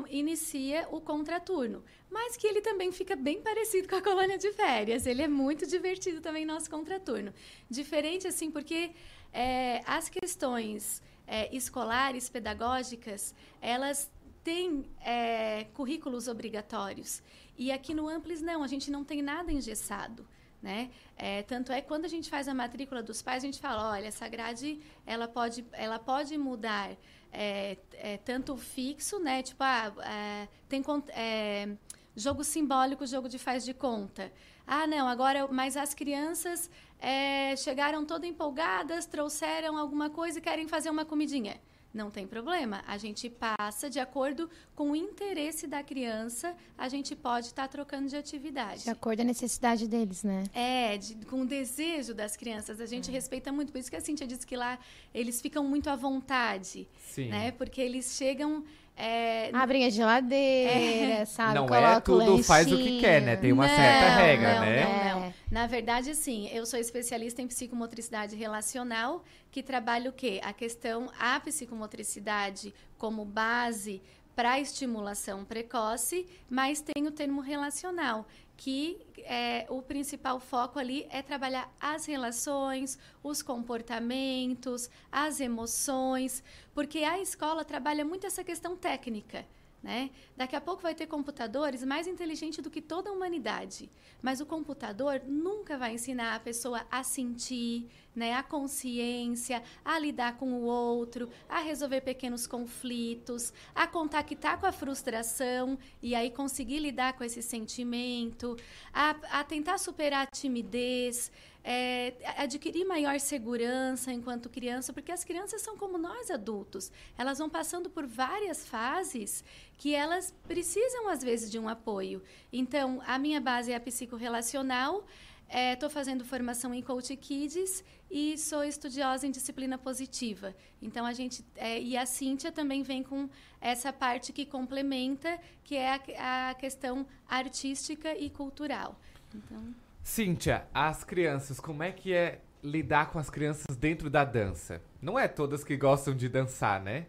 inicia 0.09 0.89
o 0.91 0.99
contraturno, 0.99 1.85
mas 2.11 2.39
que 2.39 2.47
ele 2.47 2.63
também 2.63 2.91
fica 2.91 3.15
bem 3.15 3.43
parecido 3.43 3.87
com 3.87 3.97
a 3.97 4.03
colônia 4.03 4.39
de 4.39 4.51
férias. 4.53 5.05
Ele 5.05 5.21
é 5.21 5.29
muito 5.29 5.67
divertido 5.67 6.23
também, 6.23 6.47
nosso 6.47 6.71
contraturno. 6.71 7.35
Diferente 7.69 8.27
assim, 8.27 8.51
porque 8.51 8.93
é, 9.31 9.83
as 9.85 10.09
questões 10.09 11.03
é, 11.27 11.55
escolares, 11.55 12.31
pedagógicas, 12.31 13.35
elas 13.61 14.11
têm 14.43 14.87
é, 15.05 15.65
currículos 15.75 16.27
obrigatórios. 16.27 17.23
E 17.57 17.71
aqui 17.71 17.95
no 17.95 18.09
Amplis, 18.09 18.41
não, 18.41 18.63
a 18.63 18.67
gente 18.67 18.91
não 18.91 19.05
tem 19.05 19.23
nada 19.23 19.53
engessado. 19.53 20.27
Né? 20.63 20.91
É, 21.17 21.43
tanto 21.43 21.73
é 21.73 21.81
quando 21.81 22.05
a 22.05 22.09
gente 22.09 22.31
faz 22.31 22.47
a 22.47 22.55
matrícula 22.55 23.03
dos 23.03 23.21
pais, 23.21 23.43
a 23.43 23.47
gente 23.47 23.59
fala, 23.59 23.91
olha, 23.91 24.07
essa 24.07 24.29
grade 24.29 24.81
ela 25.05 25.27
pode, 25.27 25.67
ela 25.73 25.99
pode 25.99 26.39
mudar 26.39 26.97
é, 27.33 27.79
é, 27.95 28.17
tanto 28.19 28.57
fixo, 28.57 29.19
né? 29.19 29.43
Tipo, 29.43 29.65
ah, 29.65 29.93
é, 30.05 30.49
tem 30.69 30.81
é, 31.09 31.69
jogo 32.15 32.45
simbólico, 32.45 33.05
jogo 33.07 33.29
de 33.29 33.41
faz 33.41 33.65
de 33.65 33.75
conta. 33.75 34.33
Ah, 34.65 34.87
não, 34.87 35.09
agora, 35.09 35.49
mas 35.49 35.77
as 35.77 35.95
crianças 35.95 36.71
é, 37.01 37.57
chegaram 37.57 38.05
todas 38.05 38.31
empolgadas, 38.31 39.07
trouxeram 39.07 39.77
alguma 39.77 40.11
coisa 40.11 40.39
e 40.39 40.43
querem 40.43 40.69
fazer 40.69 40.91
uma 40.91 41.05
comidinha. 41.05 41.61
Não 41.93 42.11
tem 42.11 42.27
problema. 42.27 42.83
A 42.87 42.97
gente 42.97 43.29
passa 43.29 43.91
de 43.91 44.01
acordo 44.01 44.49
com 44.75 44.93
o 44.93 44.97
interesse 44.97 45.67
da 45.67 45.83
criança, 45.83 46.55
a 46.77 46.89
gente 46.89 47.15
pode 47.15 47.47
estar 47.47 47.63
tá 47.63 47.69
trocando 47.69 48.09
de 48.09 48.17
atividade. 48.17 48.85
De 48.85 48.91
acordo 48.91 49.19
com 49.19 49.23
a 49.23 49.27
necessidade 49.27 49.87
deles, 49.87 50.25
né? 50.25 50.45
É, 50.55 50.97
de, 50.97 51.15
com 51.27 51.43
o 51.43 51.47
desejo 51.47 52.15
das 52.15 52.37
crianças. 52.37 52.81
A 52.81 52.87
gente 52.87 53.11
é. 53.11 53.13
respeita 53.13 53.53
muito. 53.53 53.73
Por 53.73 53.79
isso 53.79 53.91
que 53.91 53.97
a 53.97 54.01
Cintia 54.01 54.27
disse 54.27 54.47
que 54.47 54.57
lá 54.57 54.79
eles 55.13 55.41
ficam 55.41 55.65
muito 55.65 55.91
à 55.91 55.97
vontade. 55.97 56.89
Sim. 56.99 57.29
Né? 57.29 57.53
Porque 57.53 57.81
eles 57.81 58.17
chegam 58.17 58.65
é, 58.97 59.51
Abrem 59.53 59.87
a 59.87 59.91
geladeira, 59.91 61.23
é. 61.23 61.25
sabe? 61.25 61.55
Não 61.55 61.67
é 61.75 62.01
tudo 62.01 62.43
faz 62.43 62.71
o 62.71 62.77
que 62.77 63.01
quer, 63.01 63.23
né? 63.23 63.37
Tem 63.37 63.53
uma 63.53 63.67
não, 63.67 63.75
certa 63.75 64.09
regra, 64.17 64.55
não, 64.55 64.61
né? 64.61 64.85
Não, 64.85 65.21
não. 65.21 65.35
Na 65.51 65.67
verdade, 65.67 66.15
sim, 66.15 66.49
eu 66.53 66.65
sou 66.67 66.79
especialista 66.79 67.43
em 67.43 67.47
psicomotricidade 67.47 68.37
relacional, 68.37 69.25
que 69.51 69.63
trabalha 69.63 70.11
o 70.11 70.13
quê? 70.13 70.41
A 70.43 70.53
questão, 70.53 71.11
a 71.19 71.41
psicomotricidade 71.41 72.75
como 72.99 73.25
base 73.25 74.03
para 74.35 74.61
estimulação 74.61 75.45
precoce, 75.45 76.27
mas 76.49 76.81
tem 76.81 77.07
o 77.07 77.11
termo 77.11 77.41
relacional, 77.41 78.27
que 78.57 79.07
é, 79.19 79.67
o 79.69 79.83
principal 79.83 80.39
foco 80.39 80.79
ali 80.79 81.07
é 81.11 81.23
trabalhar 81.23 81.73
as 81.81 82.07
relações, 82.07 82.99
os 83.23 83.43
comportamentos, 83.43 84.89
as 85.11 85.41
emoções, 85.41 86.43
porque 86.75 86.99
a 86.99 87.21
escola 87.21 87.65
trabalha 87.65 88.05
muito 88.05 88.27
essa 88.27 88.45
questão 88.45 88.77
técnica. 88.77 89.47
Né? 89.83 90.11
Daqui 90.37 90.55
a 90.55 90.61
pouco 90.61 90.81
vai 90.81 90.95
ter 90.95 91.09
computadores 91.09 91.83
mais 91.83 92.07
inteligentes 92.07 92.63
do 92.63 92.71
que 92.71 92.81
toda 92.81 93.11
a 93.11 93.13
humanidade. 93.13 93.91
Mas 94.23 94.41
o 94.41 94.47
computador 94.47 95.21
nunca 95.27 95.77
vai 95.77 95.95
ensinar 95.95 96.37
a 96.37 96.41
pessoa 96.41 96.87
a 96.89 97.03
sentir, 97.03 97.89
né? 98.15 98.33
a 98.35 98.45
consciência, 98.45 99.61
a 99.85 99.99
lidar 99.99 100.37
com 100.37 100.53
o 100.53 100.63
outro, 100.63 101.29
a 101.49 101.59
resolver 101.59 102.01
pequenos 102.03 102.47
conflitos, 102.47 103.53
a 103.75 103.89
contactar 103.89 104.61
com 104.61 104.67
a 104.67 104.73
frustração 104.73 105.77
e 106.01 106.15
aí 106.15 106.31
conseguir 106.31 106.79
lidar 106.79 107.15
com 107.15 107.25
esse 107.25 107.43
sentimento, 107.43 108.57
a, 108.95 109.41
a 109.41 109.43
tentar 109.43 109.79
superar 109.79 110.29
a 110.29 110.31
timidez 110.31 111.33
é, 111.65 112.15
adquirir 112.37 112.85
maior 112.85 113.19
segurança 113.21 114.13
enquanto 114.13 114.49
criança, 114.49 114.93
porque 114.93 115.13
as 115.13 115.25
crianças 115.25 115.63
são 115.63 115.77
como 115.77 115.97
nós 115.97 116.31
adultos. 116.31 116.91
Elas 117.17 117.39
vão 117.39 117.49
passando 117.49 117.89
por 117.89 118.07
várias 118.07 118.67
fases 118.67 119.45
que 119.79 119.95
elas 119.95 120.35
precisam, 120.47 121.09
às 121.09 121.23
vezes, 121.23 121.51
de 121.51 121.59
um 121.59 121.69
apoio. 121.69 122.23
Então, 122.53 123.01
a 123.07 123.19
minha 123.19 123.41
base 123.41 123.73
é 123.73 123.77
a 123.77 123.81
psicorrelacional. 123.81 125.07
Estou 125.49 125.89
é, 125.89 125.93
fazendo 125.93 126.25
formação 126.25 126.73
em 126.73 126.81
Coach 126.81 127.15
Kids 127.17 127.85
e 128.11 128.39
sou 128.39 128.65
estudiosa 128.65 129.27
em 129.27 129.31
disciplina 129.31 129.77
positiva. 129.77 130.55
Então, 130.81 131.05
a 131.05 131.13
gente... 131.13 131.45
É, 131.57 131.81
e 131.81 131.97
a 131.97 132.07
Cíntia 132.07 132.51
também 132.51 132.83
vem 132.83 133.03
com 133.03 133.29
essa 133.61 133.93
parte 133.93 134.33
que 134.33 134.47
complementa, 134.47 135.39
que 135.63 135.77
é 135.77 136.01
a, 136.19 136.51
a 136.51 136.55
questão 136.55 137.07
artística 137.29 138.17
e 138.17 138.31
cultural. 138.31 138.99
Então... 139.35 139.82
Cíntia, 140.03 140.67
as 140.75 141.05
crianças, 141.05 141.61
como 141.61 141.83
é 141.83 141.93
que 141.93 142.13
é 142.13 142.41
lidar 142.63 143.11
com 143.11 143.19
as 143.19 143.31
crianças 143.31 143.77
dentro 143.77 144.11
da 144.11 144.25
dança? 144.25 144.83
Não 145.01 145.19
é 145.19 145.29
todas 145.29 145.63
que 145.65 145.77
gostam 145.77 146.15
de 146.15 146.29
dançar, 146.29 146.83
né? 146.83 147.07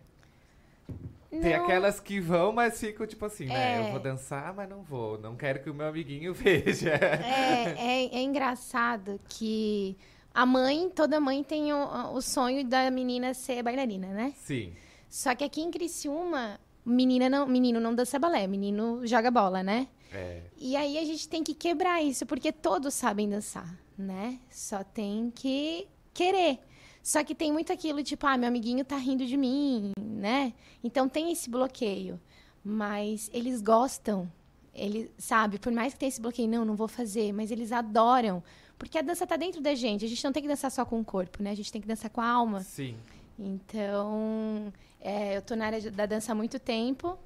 Não. 1.31 1.41
Tem 1.41 1.55
aquelas 1.55 1.99
que 1.99 2.19
vão, 2.19 2.51
mas 2.51 2.79
ficam 2.79 3.07
tipo 3.07 3.25
assim, 3.25 3.45
né? 3.45 3.79
Eu 3.79 3.85
é. 3.85 3.91
vou 3.91 3.99
dançar, 3.99 4.53
mas 4.53 4.69
não 4.69 4.83
vou. 4.83 5.17
Não 5.17 5.35
quero 5.35 5.63
que 5.63 5.69
o 5.69 5.73
meu 5.73 5.87
amiguinho 5.87 6.31
veja. 6.35 6.91
É, 6.91 7.73
é, 7.77 8.15
é 8.15 8.21
engraçado 8.21 9.19
que 9.27 9.97
a 10.31 10.45
mãe, 10.45 10.89
toda 10.89 11.19
mãe 11.19 11.43
tem 11.43 11.73
o, 11.73 12.13
o 12.13 12.21
sonho 12.21 12.63
da 12.63 12.89
menina 12.91 13.33
ser 13.33 13.63
bailarina, 13.63 14.07
né? 14.07 14.33
Sim. 14.35 14.73
Só 15.09 15.33
que 15.33 15.43
aqui 15.43 15.61
em 15.61 15.71
Criciúma, 15.71 16.59
menina 16.85 17.27
não, 17.29 17.47
menino 17.47 17.79
não 17.79 17.95
dança 17.95 18.19
balé, 18.19 18.45
menino 18.45 19.05
joga 19.05 19.31
bola, 19.31 19.63
né? 19.63 19.87
É. 20.13 20.41
E 20.57 20.75
aí 20.75 20.97
a 20.97 21.05
gente 21.05 21.27
tem 21.27 21.43
que 21.43 21.53
quebrar 21.53 22.01
isso, 22.01 22.25
porque 22.25 22.51
todos 22.51 22.93
sabem 22.93 23.27
dançar, 23.27 23.77
né? 23.97 24.39
Só 24.49 24.83
tem 24.83 25.31
que 25.33 25.87
querer. 26.13 26.59
Só 27.01 27.23
que 27.23 27.35
tem 27.35 27.51
muito 27.51 27.73
aquilo, 27.73 28.01
tipo, 28.01 28.25
ah, 28.25 28.37
meu 28.37 28.47
amiguinho 28.47 28.85
tá 28.85 28.95
rindo 28.95 29.25
de 29.25 29.35
mim, 29.35 29.91
né? 29.99 30.53
Então 30.83 31.09
tem 31.09 31.31
esse 31.31 31.49
bloqueio. 31.49 32.19
Mas 32.63 33.29
eles 33.33 33.61
gostam. 33.61 34.31
Ele 34.73 35.11
sabe, 35.17 35.59
por 35.59 35.71
mais 35.71 35.93
que 35.93 35.99
tenha 35.99 36.07
esse 36.07 36.21
bloqueio, 36.21 36.47
não, 36.47 36.63
não 36.63 36.75
vou 36.75 36.87
fazer, 36.87 37.33
mas 37.33 37.51
eles 37.51 37.71
adoram. 37.71 38.41
Porque 38.77 38.97
a 38.97 39.01
dança 39.01 39.27
tá 39.27 39.35
dentro 39.35 39.61
da 39.61 39.75
gente. 39.75 40.05
A 40.05 40.07
gente 40.07 40.23
não 40.23 40.31
tem 40.31 40.41
que 40.41 40.47
dançar 40.47 40.71
só 40.71 40.85
com 40.85 40.99
o 40.99 41.05
corpo, 41.05 41.43
né? 41.43 41.51
A 41.51 41.55
gente 41.55 41.71
tem 41.71 41.81
que 41.81 41.87
dançar 41.87 42.09
com 42.09 42.21
a 42.21 42.27
alma. 42.27 42.61
Sim. 42.61 42.95
Então, 43.37 44.71
é, 45.01 45.37
eu 45.37 45.41
tô 45.41 45.55
na 45.55 45.65
área 45.65 45.91
da 45.91 46.05
dança 46.05 46.31
há 46.31 46.35
muito 46.35 46.57
tempo. 46.57 47.17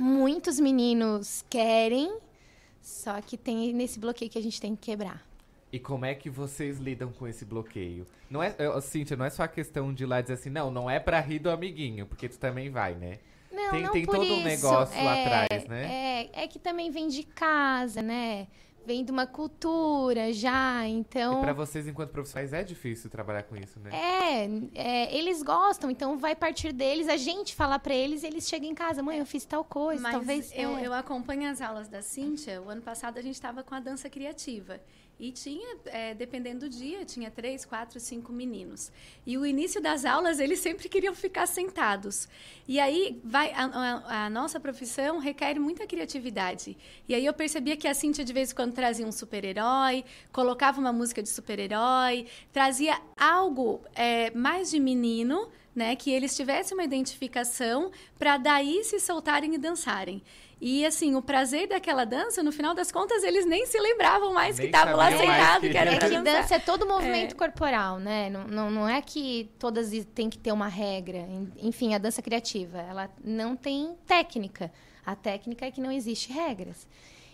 Muitos 0.00 0.58
meninos 0.58 1.44
querem, 1.50 2.18
só 2.80 3.20
que 3.20 3.36
tem 3.36 3.72
nesse 3.74 3.98
bloqueio 4.00 4.30
que 4.30 4.38
a 4.38 4.42
gente 4.42 4.60
tem 4.60 4.74
que 4.74 4.82
quebrar. 4.90 5.22
E 5.72 5.78
como 5.78 6.04
é 6.04 6.14
que 6.14 6.28
vocês 6.28 6.78
lidam 6.78 7.12
com 7.12 7.28
esse 7.28 7.44
bloqueio? 7.44 8.06
Não 8.28 8.42
é, 8.42 8.54
eu- 8.58 8.80
Cíntia, 8.80 9.16
não 9.16 9.24
é 9.24 9.30
só 9.30 9.42
a 9.44 9.48
questão 9.48 9.92
de 9.92 10.02
ir 10.02 10.06
lá 10.06 10.20
dizer 10.20 10.34
assim, 10.34 10.50
não, 10.50 10.70
não 10.70 10.90
é 10.90 10.98
pra 10.98 11.20
rir 11.20 11.38
do 11.38 11.50
amiguinho, 11.50 12.06
porque 12.06 12.28
tu 12.28 12.38
também 12.38 12.70
vai, 12.70 12.94
né? 12.94 13.18
Não, 13.52 13.70
Tem- 13.70 13.82
não 13.82 13.92
tem 13.92 14.06
todo 14.06 14.20
um 14.22 14.36
isso. 14.38 14.42
negócio 14.44 15.04
lá 15.04 15.16
É, 15.16 15.24
atrás, 15.44 15.64
né? 15.66 15.84
É, 16.34 16.44
é 16.44 16.48
que 16.48 16.58
também 16.58 16.90
vem 16.90 17.08
de 17.08 17.22
casa, 17.22 18.00
né? 18.00 18.46
Vem 18.84 19.04
de 19.04 19.12
uma 19.12 19.26
cultura 19.26 20.32
já, 20.32 20.86
então... 20.86 21.40
E 21.40 21.42
pra 21.42 21.52
vocês, 21.52 21.86
enquanto 21.86 22.10
profissionais, 22.10 22.52
é 22.52 22.62
difícil 22.62 23.10
trabalhar 23.10 23.42
com 23.42 23.56
isso, 23.56 23.78
né? 23.78 23.90
É, 23.92 24.44
é, 24.74 25.16
eles 25.16 25.42
gostam, 25.42 25.90
então 25.90 26.18
vai 26.18 26.34
partir 26.34 26.72
deles, 26.72 27.08
a 27.08 27.16
gente 27.16 27.54
falar 27.54 27.78
pra 27.78 27.94
eles, 27.94 28.24
eles 28.24 28.48
chegam 28.48 28.68
em 28.68 28.74
casa, 28.74 29.02
mãe, 29.02 29.18
eu 29.18 29.26
fiz 29.26 29.44
tal 29.44 29.64
coisa, 29.64 30.02
Mas 30.02 30.12
talvez... 30.12 30.52
eu, 30.54 30.76
é. 30.76 30.86
eu 30.86 30.94
acompanho 30.94 31.50
as 31.50 31.60
aulas 31.60 31.88
da 31.88 32.02
Cíntia. 32.02 32.60
O 32.62 32.68
ano 32.70 32.82
passado 32.82 33.18
a 33.18 33.22
gente 33.22 33.34
estava 33.34 33.62
com 33.62 33.74
a 33.74 33.80
dança 33.80 34.08
criativa. 34.08 34.80
E 35.20 35.30
tinha, 35.30 35.76
é, 35.84 36.14
dependendo 36.14 36.60
do 36.60 36.68
dia, 36.70 37.04
tinha 37.04 37.30
três, 37.30 37.66
quatro, 37.66 38.00
cinco 38.00 38.32
meninos. 38.32 38.90
E 39.26 39.36
o 39.36 39.44
início 39.44 39.78
das 39.80 40.06
aulas, 40.06 40.40
eles 40.40 40.60
sempre 40.60 40.88
queriam 40.88 41.14
ficar 41.14 41.46
sentados. 41.46 42.26
E 42.66 42.80
aí, 42.80 43.20
vai, 43.22 43.52
a, 43.52 43.64
a- 43.66 44.24
a 44.26 44.30
nossa 44.30 44.58
profissão 44.58 45.18
requer 45.18 45.58
muita 45.60 45.86
criatividade. 45.86 46.74
E 47.06 47.14
aí 47.14 47.26
eu 47.26 47.34
percebia 47.34 47.76
que 47.76 47.86
a 47.86 47.92
Cíntia, 47.92 48.24
de 48.24 48.32
vez 48.32 48.50
em 48.50 48.54
quando, 48.54 48.72
trazia 48.72 49.06
um 49.06 49.12
super-herói, 49.12 50.04
colocava 50.32 50.80
uma 50.80 50.92
música 50.92 51.22
de 51.22 51.28
super-herói, 51.28 52.26
trazia 52.50 52.98
algo 53.18 53.82
é, 53.94 54.30
mais 54.30 54.70
de 54.70 54.80
menino, 54.80 55.50
né? 55.74 55.94
Que 55.96 56.10
eles 56.10 56.36
tivessem 56.36 56.76
uma 56.76 56.84
identificação 56.84 57.90
para 58.18 58.36
daí 58.36 58.82
se 58.84 58.98
soltarem 59.00 59.54
e 59.54 59.58
dançarem. 59.58 60.22
E 60.60 60.84
assim, 60.84 61.14
o 61.14 61.22
prazer 61.22 61.68
daquela 61.68 62.04
dança, 62.04 62.42
no 62.42 62.52
final 62.52 62.74
das 62.74 62.92
contas, 62.92 63.22
eles 63.24 63.46
nem 63.46 63.64
se 63.64 63.78
lembravam 63.80 64.34
mais 64.34 64.58
Nem 64.58 64.68
que 64.70 64.76
estavam 64.76 64.96
lá 64.98 65.10
sentados, 65.10 65.60
que- 65.60 65.70
que 65.70 65.78
era 65.78 65.90
É 65.94 65.98
que 65.98 66.18
dança 66.20 66.54
é 66.56 66.58
todo 66.58 66.86
movimento 66.86 67.34
corporal, 67.34 67.98
né? 67.98 68.28
Não, 68.28 68.46
não, 68.46 68.70
não 68.70 68.88
é 68.88 69.00
que 69.00 69.50
todas 69.58 69.90
tem 70.14 70.28
que 70.28 70.36
ter 70.36 70.52
uma 70.52 70.68
regra. 70.68 71.16
En- 71.18 71.50
Enfim, 71.62 71.94
a 71.94 71.98
dança 71.98 72.20
criativa, 72.20 72.78
ela 72.78 73.08
não 73.24 73.56
tem 73.56 73.96
técnica. 74.06 74.70
A 75.06 75.16
técnica 75.16 75.64
é 75.64 75.70
que 75.70 75.80
não 75.80 75.90
existe 75.90 76.30
regras. 76.30 76.86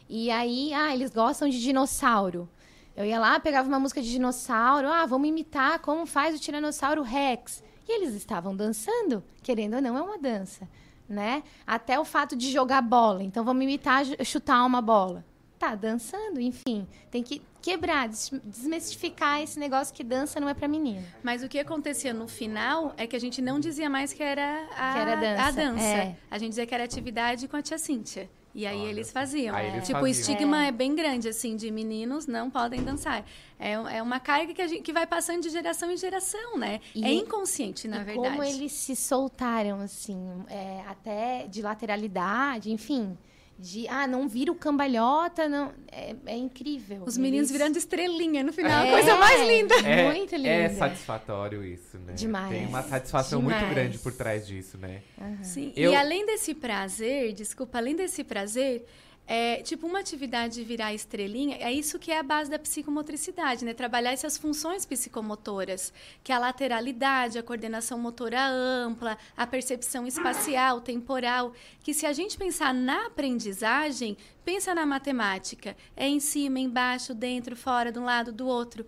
E 0.08 0.30
aí, 0.30 0.72
ah, 0.72 0.94
eles 0.94 1.10
gostam 1.10 1.48
de 1.48 1.60
dinossauro. 1.60 2.48
Eu 2.96 3.04
ia 3.04 3.18
lá, 3.18 3.40
pegava 3.40 3.66
uma 3.68 3.80
música 3.80 4.00
de 4.00 4.08
dinossauro, 4.08 4.88
ah, 4.88 5.04
vamos 5.04 5.28
imitar 5.28 5.80
como 5.80 6.06
faz 6.06 6.34
o 6.36 6.38
Tiranossauro 6.38 7.02
Rex. 7.02 7.60
E 7.88 7.92
eles 7.96 8.14
estavam 8.14 8.54
dançando, 8.56 9.22
querendo 9.42 9.74
ou 9.74 9.80
não, 9.82 9.96
é 9.96 10.02
uma 10.02 10.18
dança, 10.18 10.68
né? 11.08 11.42
Até 11.66 11.98
o 12.00 12.04
fato 12.04 12.34
de 12.36 12.50
jogar 12.50 12.82
bola. 12.82 13.22
Então, 13.22 13.44
vamos 13.44 13.62
imitar, 13.62 14.04
chutar 14.24 14.64
uma 14.64 14.80
bola. 14.82 15.24
Tá 15.58 15.74
dançando, 15.74 16.38
enfim. 16.40 16.86
Tem 17.10 17.22
que 17.22 17.40
quebrar, 17.62 18.08
des- 18.08 18.30
desmistificar 18.44 19.40
esse 19.40 19.58
negócio 19.58 19.94
que 19.94 20.04
dança 20.04 20.38
não 20.38 20.48
é 20.48 20.54
pra 20.54 20.68
menino. 20.68 21.02
Mas 21.22 21.42
o 21.42 21.48
que 21.48 21.58
acontecia 21.58 22.12
no 22.12 22.28
final 22.28 22.92
é 22.96 23.06
que 23.06 23.16
a 23.16 23.18
gente 23.18 23.40
não 23.40 23.58
dizia 23.58 23.88
mais 23.88 24.12
que 24.12 24.22
era 24.22 24.66
a, 24.76 24.92
Que 24.92 24.98
era 24.98 25.16
dança, 25.16 25.42
a 25.42 25.50
dança. 25.50 25.82
é. 25.84 26.16
A 26.30 26.38
gente 26.38 26.50
dizia 26.50 26.66
que 26.66 26.74
era 26.74 26.84
atividade 26.84 27.48
com 27.48 27.56
a 27.56 27.62
tia 27.62 27.78
Cíntia. 27.78 28.28
E 28.56 28.66
aí 28.66 28.80
Olha 28.80 28.88
eles 28.88 29.12
faziam. 29.12 29.54
Aí 29.54 29.66
eles 29.66 29.86
tipo, 29.86 30.00
faziam. 30.00 30.02
o 30.02 30.06
estigma 30.06 30.64
é. 30.64 30.72
bem 30.72 30.94
grande, 30.94 31.28
assim, 31.28 31.56
de 31.56 31.70
meninos 31.70 32.26
não 32.26 32.48
podem 32.48 32.82
dançar. 32.82 33.22
É, 33.58 33.72
é 33.72 34.02
uma 34.02 34.18
carga 34.18 34.54
que, 34.54 34.62
a 34.62 34.66
gente, 34.66 34.80
que 34.80 34.94
vai 34.94 35.06
passando 35.06 35.42
de 35.42 35.50
geração 35.50 35.90
em 35.90 35.96
geração, 35.98 36.56
né? 36.56 36.80
E- 36.94 37.04
é 37.04 37.12
inconsciente, 37.12 37.86
na 37.86 38.00
e 38.00 38.04
verdade. 38.04 38.28
como 38.30 38.42
eles 38.42 38.72
se 38.72 38.96
soltaram, 38.96 39.78
assim, 39.82 40.18
é, 40.48 40.82
até 40.88 41.46
de 41.46 41.60
lateralidade, 41.60 42.72
enfim. 42.72 43.18
De, 43.58 43.88
ah, 43.88 44.06
não 44.06 44.28
vira 44.28 44.52
o 44.52 44.54
cambalhota, 44.54 45.48
não. 45.48 45.72
É, 45.90 46.14
é 46.26 46.36
incrível. 46.36 47.02
Os 47.06 47.16
meninos 47.16 47.48
Eles- 47.48 47.52
virando 47.58 47.78
estrelinha 47.78 48.42
no 48.42 48.52
final, 48.52 48.84
É, 48.84 48.88
a 48.90 48.92
coisa 48.92 49.16
mais 49.16 49.49
linda. 49.49 49.75
É, 49.80 50.12
Muito 50.12 50.36
linda. 50.36 50.49
É 50.49 50.69
satisfatório 50.69 51.64
isso, 51.64 51.97
né? 51.99 52.12
Demais. 52.12 52.50
Tem 52.50 52.66
uma 52.66 52.82
satisfação 52.82 53.40
muito 53.40 53.54
Demais. 53.56 53.75
grande 53.75 53.99
por 53.99 54.12
trás 54.12 54.47
disso, 54.47 54.76
né? 54.76 55.00
Sim, 55.42 55.73
Eu- 55.75 55.92
e 55.92 55.97
além 55.97 56.26
desse 56.26 56.54
prazer, 56.54 57.32
desculpa, 57.32 57.78
além 57.78 57.97
desse 57.97 58.23
prazer, 58.23 58.84
é, 59.26 59.60
tipo, 59.62 59.86
uma 59.86 59.99
atividade 59.99 60.54
de 60.54 60.62
virar 60.65 60.95
estrelinha, 60.95 61.56
é 61.58 61.73
isso 61.73 61.99
que 61.99 62.12
é 62.12 62.19
a 62.19 62.23
base 62.23 62.49
da 62.49 62.58
psicomotricidade, 62.58 63.65
né? 63.65 63.75
Trabalhar 63.75 64.12
essas 64.12 64.36
funções 64.36 64.86
psicomotoras, 64.86 65.93
que 66.23 66.30
é 66.30 66.34
a 66.34 66.39
lateralidade, 66.39 67.39
a 67.39 67.43
coordenação 67.43 67.99
motora 67.99 68.47
ampla, 68.47 69.19
a 69.36 69.47
percepção 69.47 70.06
espacial, 70.06 70.80
temporal, 70.80 71.52
que 71.82 71.93
se 71.93 72.06
a 72.06 72.12
gente 72.12 72.39
pensar 72.39 72.73
na 72.73 73.06
aprendizagem, 73.06 74.17
pensa 74.45 74.73
na 74.73 74.86
matemática, 74.86 75.76
é 75.97 76.06
em 76.06 76.21
cima, 76.21 76.60
embaixo, 76.60 77.12
dentro, 77.12 77.56
fora, 77.56 77.91
de 77.91 77.99
um 77.99 78.04
lado, 78.04 78.30
do 78.30 78.47
outro. 78.47 78.86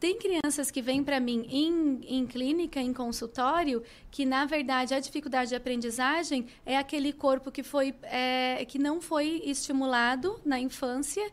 Tem 0.00 0.16
crianças 0.16 0.70
que 0.70 0.80
vêm 0.80 1.04
para 1.04 1.20
mim 1.20 1.46
em, 1.50 2.00
em 2.08 2.26
clínica, 2.26 2.80
em 2.80 2.90
consultório, 2.90 3.82
que 4.10 4.24
na 4.24 4.46
verdade 4.46 4.94
a 4.94 4.98
dificuldade 4.98 5.50
de 5.50 5.54
aprendizagem 5.54 6.46
é 6.64 6.78
aquele 6.78 7.12
corpo 7.12 7.52
que 7.52 7.62
foi 7.62 7.94
é, 8.04 8.64
que 8.64 8.78
não 8.78 8.98
foi 8.98 9.42
estimulado 9.44 10.40
na 10.42 10.58
infância 10.58 11.30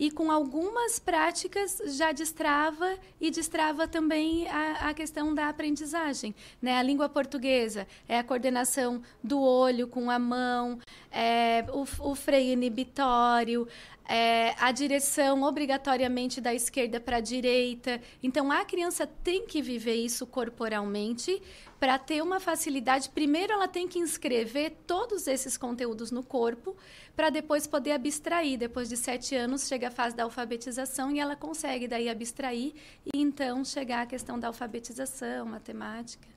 e 0.00 0.10
com 0.10 0.30
algumas 0.30 0.98
práticas 0.98 1.76
já 1.88 2.10
destrava 2.10 2.96
e 3.20 3.30
destrava 3.30 3.86
também 3.86 4.48
a, 4.48 4.88
a 4.88 4.94
questão 4.94 5.34
da 5.34 5.50
aprendizagem. 5.50 6.34
Né? 6.60 6.78
A 6.78 6.82
língua 6.82 7.06
portuguesa 7.06 7.86
é 8.08 8.18
a 8.18 8.24
coordenação 8.24 9.02
do 9.22 9.38
olho 9.42 9.86
com 9.86 10.10
a 10.10 10.18
mão, 10.18 10.78
é, 11.12 11.66
o, 11.70 11.82
o 12.10 12.14
freio 12.14 12.54
inibitório, 12.54 13.68
é, 14.08 14.54
a 14.58 14.72
direção 14.72 15.42
obrigatoriamente 15.42 16.40
da 16.40 16.54
esquerda 16.54 16.98
para 16.98 17.18
a 17.18 17.20
direita. 17.20 18.00
Então, 18.22 18.50
a 18.50 18.64
criança 18.64 19.06
tem 19.06 19.46
que 19.46 19.60
viver 19.60 19.96
isso 19.96 20.26
corporalmente 20.26 21.42
para 21.80 21.98
ter 21.98 22.22
uma 22.22 22.38
facilidade. 22.38 23.08
Primeiro, 23.08 23.54
ela 23.54 23.66
tem 23.66 23.88
que 23.88 23.98
inscrever 23.98 24.76
todos 24.86 25.26
esses 25.26 25.56
conteúdos 25.56 26.10
no 26.10 26.22
corpo 26.22 26.76
para 27.16 27.30
depois 27.30 27.66
poder 27.66 27.92
abstrair. 27.92 28.58
Depois 28.58 28.90
de 28.90 28.98
sete 28.98 29.34
anos, 29.34 29.66
chega 29.66 29.88
a 29.88 29.90
fase 29.90 30.14
da 30.14 30.24
alfabetização 30.24 31.10
e 31.10 31.18
ela 31.18 31.34
consegue 31.34 31.88
daí 31.88 32.10
abstrair 32.10 32.74
e 33.06 33.18
então 33.18 33.64
chegar 33.64 34.02
à 34.02 34.06
questão 34.06 34.38
da 34.38 34.48
alfabetização, 34.48 35.46
matemática. 35.46 36.28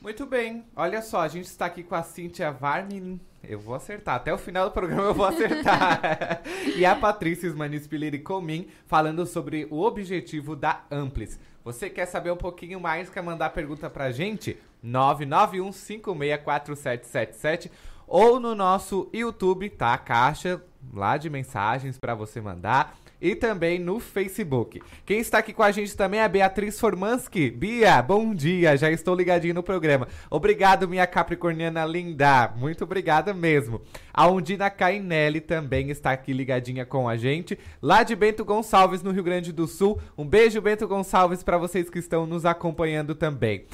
Muito 0.00 0.24
bem. 0.24 0.64
Olha 0.74 1.02
só, 1.02 1.20
a 1.20 1.28
gente 1.28 1.46
está 1.46 1.66
aqui 1.66 1.82
com 1.82 1.94
a 1.94 2.02
Cíntia 2.02 2.50
Varmin. 2.50 3.20
Eu 3.42 3.58
vou 3.60 3.74
acertar. 3.74 4.16
Até 4.16 4.32
o 4.32 4.38
final 4.38 4.68
do 4.68 4.72
programa 4.72 5.04
eu 5.04 5.14
vou 5.14 5.26
acertar. 5.26 6.42
e 6.74 6.86
a 6.86 6.96
Patrícia 6.96 7.52
Manispiliri 7.54 8.20
Comim 8.20 8.68
falando 8.86 9.26
sobre 9.26 9.66
o 9.70 9.82
objetivo 9.82 10.56
da 10.56 10.84
Amplis. 10.90 11.38
Você 11.66 11.90
quer 11.90 12.06
saber 12.06 12.30
um 12.30 12.36
pouquinho 12.36 12.78
mais, 12.78 13.10
quer 13.10 13.24
mandar 13.24 13.50
pergunta 13.50 13.90
pra 13.90 14.12
gente? 14.12 14.56
991564777 14.84 17.72
ou 18.06 18.38
no 18.38 18.54
nosso 18.54 19.10
YouTube, 19.12 19.68
tá? 19.70 19.98
Caixa 19.98 20.62
lá 20.94 21.16
de 21.16 21.28
mensagens 21.28 21.98
para 21.98 22.14
você 22.14 22.40
mandar 22.40 22.96
e 23.20 23.34
também 23.34 23.78
no 23.78 23.98
Facebook. 23.98 24.82
Quem 25.04 25.18
está 25.18 25.38
aqui 25.38 25.52
com 25.52 25.62
a 25.62 25.70
gente 25.70 25.96
também 25.96 26.20
é 26.20 26.24
a 26.24 26.28
Beatriz 26.28 26.78
Formansky. 26.78 27.50
Bia, 27.50 28.00
bom 28.02 28.34
dia, 28.34 28.76
já 28.76 28.90
estou 28.90 29.14
ligadinho 29.14 29.54
no 29.54 29.62
programa. 29.62 30.08
Obrigado, 30.30 30.88
minha 30.88 31.06
capricorniana 31.06 31.84
linda. 31.84 32.52
Muito 32.56 32.84
obrigada 32.84 33.32
mesmo. 33.32 33.80
A 34.12 34.28
Undina 34.28 34.70
Cainelli 34.70 35.40
também 35.40 35.90
está 35.90 36.12
aqui 36.12 36.32
ligadinha 36.32 36.84
com 36.84 37.08
a 37.08 37.16
gente, 37.16 37.58
lá 37.80 38.02
de 38.02 38.14
Bento 38.14 38.44
Gonçalves, 38.44 39.02
no 39.02 39.10
Rio 39.10 39.24
Grande 39.24 39.52
do 39.52 39.66
Sul. 39.66 40.00
Um 40.16 40.26
beijo, 40.26 40.60
Bento 40.60 40.86
Gonçalves, 40.86 41.42
para 41.42 41.58
vocês 41.58 41.90
que 41.90 41.98
estão 41.98 42.26
nos 42.26 42.44
acompanhando 42.44 43.14
também. 43.14 43.64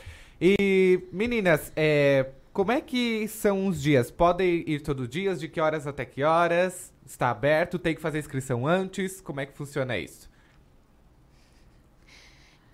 E, 0.41 1.01
meninas, 1.13 1.73
é, 1.77 2.27
como 2.53 2.73
é 2.73 2.81
que 2.81 3.27
são 3.29 3.67
os 3.67 3.81
dias? 3.81 4.11
Podem 4.11 4.65
ir 4.67 4.81
todo 4.81 5.09
dia? 5.09 5.35
De 5.35 5.49
que 5.49 5.61
horas 5.61 5.87
até 5.87 6.05
que 6.05 6.23
horas? 6.23 6.93
Está 7.07 7.31
aberto? 7.31 7.79
Tem 7.79 7.95
que 7.95 8.01
fazer 8.01 8.19
inscrição 8.19 8.67
antes? 8.67 9.21
Como 9.21 9.41
é 9.41 9.47
que 9.47 9.53
funciona 9.53 9.97
isso? 9.99 10.31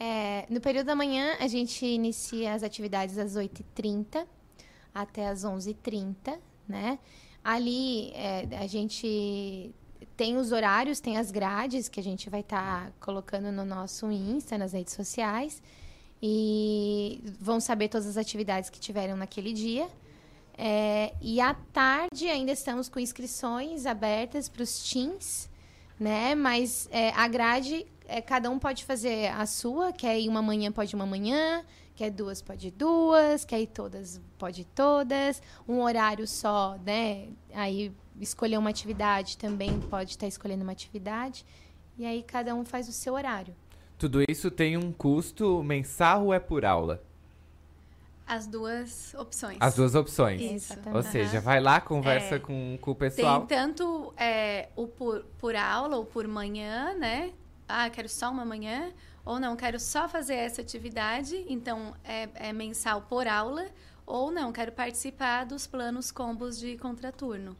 É, 0.00 0.46
no 0.48 0.60
período 0.60 0.86
da 0.86 0.94
manhã, 0.94 1.36
a 1.40 1.48
gente 1.48 1.84
inicia 1.84 2.54
as 2.54 2.62
atividades 2.62 3.18
às 3.18 3.34
8h30 3.34 4.26
até 4.94 5.28
às 5.28 5.44
11h30, 5.44 6.38
né? 6.68 6.98
Ali, 7.42 8.10
é, 8.14 8.48
a 8.58 8.66
gente 8.66 9.72
tem 10.16 10.36
os 10.36 10.50
horários, 10.50 11.00
tem 11.00 11.16
as 11.16 11.30
grades 11.30 11.88
que 11.88 12.00
a 12.00 12.02
gente 12.02 12.28
vai 12.28 12.40
estar 12.40 12.92
colocando 13.00 13.52
no 13.52 13.64
nosso 13.64 14.10
Insta, 14.10 14.58
nas 14.58 14.72
redes 14.72 14.92
sociais. 14.92 15.62
E 16.22 17.22
vão 17.40 17.60
saber 17.60 17.88
todas 17.88 18.06
as 18.06 18.16
atividades 18.16 18.70
que 18.70 18.80
tiveram 18.80 19.16
naquele 19.16 19.52
dia. 19.52 19.88
É, 20.60 21.14
e 21.20 21.40
à 21.40 21.54
tarde 21.54 22.28
ainda 22.28 22.50
estamos 22.50 22.88
com 22.88 22.98
inscrições 22.98 23.86
abertas 23.86 24.48
para 24.48 24.64
os 24.64 24.90
teens, 24.90 25.48
né? 25.98 26.34
Mas 26.34 26.88
é, 26.90 27.10
a 27.10 27.28
grade, 27.28 27.86
é, 28.08 28.20
cada 28.20 28.50
um 28.50 28.58
pode 28.58 28.84
fazer 28.84 29.28
a 29.28 29.46
sua, 29.46 29.92
quer 29.92 30.18
ir 30.18 30.28
uma 30.28 30.42
manhã, 30.42 30.72
pode 30.72 30.92
ir 30.92 30.96
uma 30.96 31.06
manhã, 31.06 31.64
quer 31.94 32.10
duas, 32.10 32.42
pode 32.42 32.68
ir 32.68 32.70
duas, 32.72 33.44
quer 33.44 33.60
ir 33.60 33.68
todas, 33.68 34.20
pode 34.36 34.62
ir 34.62 34.66
todas. 34.74 35.40
Um 35.68 35.80
horário 35.80 36.26
só, 36.26 36.76
né? 36.84 37.28
Aí 37.54 37.92
escolher 38.20 38.58
uma 38.58 38.70
atividade 38.70 39.38
também 39.38 39.78
pode 39.82 40.10
estar 40.10 40.26
escolhendo 40.26 40.64
uma 40.64 40.72
atividade. 40.72 41.46
E 41.96 42.04
aí 42.04 42.24
cada 42.24 42.52
um 42.52 42.64
faz 42.64 42.88
o 42.88 42.92
seu 42.92 43.14
horário. 43.14 43.54
Tudo 43.98 44.22
isso 44.28 44.50
tem 44.50 44.76
um 44.76 44.92
custo 44.92 45.62
mensal 45.62 46.26
ou 46.26 46.34
é 46.34 46.38
por 46.38 46.64
aula? 46.64 47.02
As 48.24 48.46
duas 48.46 49.14
opções. 49.14 49.56
As 49.58 49.74
duas 49.74 49.94
opções. 49.94 50.40
Isso. 50.40 50.74
Ou 50.94 51.02
seja, 51.02 51.40
vai 51.40 51.60
lá, 51.60 51.80
conversa 51.80 52.36
É. 52.36 52.38
com, 52.38 52.78
com 52.80 52.90
o 52.90 52.94
pessoal. 52.94 53.40
Tem 53.46 53.58
tanto 53.58 54.12
é, 54.16 54.68
o 54.76 54.86
por, 54.86 55.24
por 55.38 55.56
aula 55.56 55.96
ou 55.96 56.04
por 56.04 56.28
manhã, 56.28 56.94
né? 56.94 57.32
Ah, 57.66 57.88
quero 57.88 58.08
só 58.08 58.30
uma 58.30 58.44
manhã. 58.44 58.92
Ou 59.24 59.40
não, 59.40 59.56
quero 59.56 59.80
só 59.80 60.08
fazer 60.08 60.34
essa 60.34 60.60
atividade. 60.60 61.44
Então, 61.48 61.94
é, 62.04 62.28
é 62.34 62.52
mensal 62.52 63.02
por 63.02 63.26
aula. 63.26 63.66
Ou 64.06 64.30
não, 64.30 64.52
quero 64.52 64.72
participar 64.72 65.44
dos 65.44 65.66
planos 65.66 66.10
combos 66.12 66.58
de 66.58 66.76
contraturno. 66.76 67.56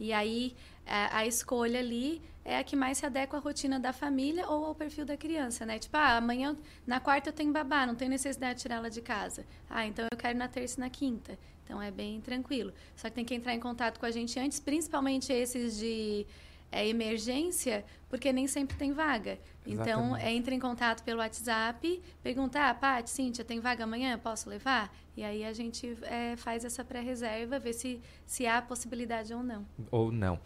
E 0.00 0.12
aí, 0.12 0.54
a, 0.86 1.18
a 1.18 1.26
escolha 1.26 1.78
ali 1.78 2.20
é 2.48 2.58
a 2.58 2.64
que 2.64 2.74
mais 2.74 2.98
se 2.98 3.04
adequa 3.04 3.36
à 3.36 3.40
rotina 3.40 3.78
da 3.78 3.92
família 3.92 4.48
ou 4.48 4.64
ao 4.64 4.74
perfil 4.74 5.04
da 5.04 5.16
criança, 5.18 5.66
né? 5.66 5.78
Tipo, 5.78 5.98
ah, 5.98 6.16
amanhã, 6.16 6.56
na 6.86 6.98
quarta 6.98 7.28
eu 7.28 7.32
tenho 7.32 7.52
babá, 7.52 7.86
não 7.86 7.94
tenho 7.94 8.10
necessidade 8.10 8.56
de 8.56 8.62
tirá-la 8.62 8.88
de 8.88 9.02
casa. 9.02 9.44
Ah, 9.68 9.86
então 9.86 10.06
eu 10.10 10.16
quero 10.16 10.38
na 10.38 10.48
terça 10.48 10.80
e 10.80 10.80
na 10.80 10.88
quinta. 10.88 11.38
Então 11.62 11.80
é 11.82 11.90
bem 11.90 12.22
tranquilo. 12.22 12.72
Só 12.96 13.10
que 13.10 13.14
tem 13.16 13.24
que 13.24 13.34
entrar 13.34 13.54
em 13.54 13.60
contato 13.60 14.00
com 14.00 14.06
a 14.06 14.10
gente 14.10 14.40
antes, 14.40 14.58
principalmente 14.58 15.30
esses 15.30 15.76
de 15.76 16.26
é, 16.72 16.88
emergência, 16.88 17.84
porque 18.08 18.32
nem 18.32 18.46
sempre 18.46 18.78
tem 18.78 18.92
vaga. 18.92 19.38
Então, 19.66 20.06
Exatamente. 20.16 20.24
é, 20.24 20.32
entra 20.32 20.54
em 20.54 20.58
contato 20.58 21.02
pelo 21.02 21.18
WhatsApp, 21.18 22.02
pergunta, 22.22 22.70
ah, 22.70 22.72
Paty, 22.72 23.10
Cíntia, 23.10 23.44
tem 23.44 23.60
vaga 23.60 23.84
amanhã? 23.84 24.18
Posso 24.18 24.48
levar? 24.48 24.90
E 25.14 25.22
aí 25.22 25.44
a 25.44 25.52
gente 25.52 25.98
é, 26.02 26.34
faz 26.36 26.64
essa 26.64 26.82
pré-reserva, 26.82 27.58
vê 27.58 27.74
se, 27.74 28.00
se 28.24 28.46
há 28.46 28.62
possibilidade 28.62 29.34
ou 29.34 29.42
não. 29.42 29.66
Ou 29.90 30.10
não. 30.10 30.40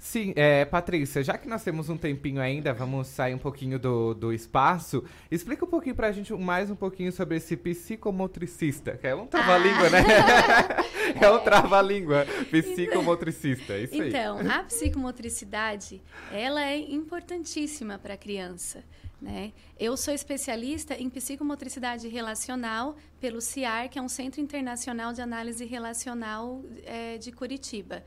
Sim, 0.00 0.32
é, 0.34 0.64
Patrícia, 0.64 1.22
já 1.22 1.36
que 1.36 1.46
nós 1.46 1.62
temos 1.62 1.90
um 1.90 1.96
tempinho 1.96 2.40
ainda, 2.40 2.72
vamos 2.72 3.06
sair 3.06 3.34
um 3.34 3.38
pouquinho 3.38 3.78
do, 3.78 4.14
do 4.14 4.32
espaço. 4.32 5.04
Explica 5.30 5.62
um 5.62 5.68
pouquinho 5.68 5.94
pra 5.94 6.10
gente 6.10 6.32
mais 6.32 6.70
um 6.70 6.74
pouquinho 6.74 7.12
sobre 7.12 7.36
esse 7.36 7.54
psicomotricista, 7.54 8.96
que 8.96 9.06
é 9.06 9.14
um 9.14 9.26
trava-língua, 9.26 9.90
né? 9.90 10.00
é 11.20 11.30
um 11.30 11.38
trava-língua, 11.40 12.26
psicomotricista, 12.50 13.74
é 13.74 13.82
isso 13.82 14.00
aí. 14.00 14.08
Então, 14.08 14.38
a 14.50 14.62
psicomotricidade, 14.64 16.00
ela 16.32 16.64
é 16.64 16.78
importantíssima 16.78 17.98
para 17.98 18.14
a 18.14 18.16
criança. 18.16 18.82
Né? 19.20 19.52
Eu 19.78 19.98
sou 19.98 20.14
especialista 20.14 20.94
em 20.94 21.10
psicomotricidade 21.10 22.08
relacional 22.08 22.96
pelo 23.20 23.42
CIAR, 23.42 23.90
que 23.90 23.98
é 23.98 24.02
um 24.02 24.08
Centro 24.08 24.40
Internacional 24.40 25.12
de 25.12 25.20
Análise 25.20 25.66
Relacional 25.66 26.64
eh, 26.86 27.18
de 27.18 27.30
Curitiba. 27.30 28.02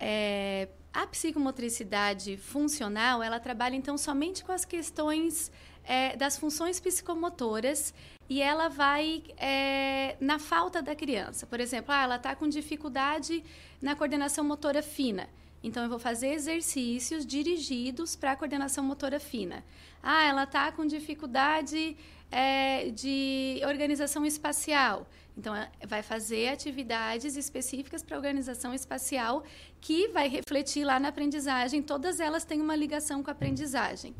É, 0.00 0.68
a 0.92 1.06
psicomotricidade 1.06 2.36
funcional, 2.36 3.22
ela 3.22 3.38
trabalha 3.38 3.76
então 3.76 3.96
somente 3.96 4.42
com 4.42 4.50
as 4.50 4.64
questões 4.64 5.52
é, 5.84 6.16
das 6.16 6.38
funções 6.38 6.80
psicomotoras 6.80 7.94
e 8.28 8.40
ela 8.40 8.68
vai 8.68 9.22
é, 9.36 10.16
na 10.20 10.38
falta 10.38 10.80
da 10.80 10.94
criança. 10.94 11.46
Por 11.46 11.60
exemplo, 11.60 11.92
ah, 11.92 12.02
ela 12.02 12.16
está 12.16 12.34
com 12.34 12.48
dificuldade 12.48 13.44
na 13.80 13.94
coordenação 13.94 14.44
motora 14.44 14.82
fina. 14.82 15.28
Então, 15.62 15.82
eu 15.82 15.90
vou 15.90 15.98
fazer 15.98 16.28
exercícios 16.28 17.26
dirigidos 17.26 18.16
para 18.16 18.32
a 18.32 18.36
coordenação 18.36 18.82
motora 18.82 19.20
fina. 19.20 19.62
Ah, 20.02 20.24
ela 20.24 20.44
está 20.44 20.72
com 20.72 20.86
dificuldade 20.86 21.96
é, 22.30 22.90
de 22.90 23.60
organização 23.66 24.24
espacial. 24.24 25.06
Então, 25.40 25.56
é- 25.56 25.70
vai 25.86 26.02
fazer 26.02 26.48
atividades 26.48 27.34
específicas 27.34 28.02
para 28.02 28.14
organização 28.14 28.74
espacial 28.74 29.42
que 29.80 30.06
vai 30.08 30.28
refletir 30.28 30.84
lá 30.84 31.00
na 31.00 31.08
aprendizagem. 31.08 31.80
Todas 31.80 32.20
elas 32.20 32.44
têm 32.44 32.60
uma 32.60 32.76
ligação 32.76 33.22
com 33.22 33.30
a 33.30 33.32
aprendizagem. 33.32 34.14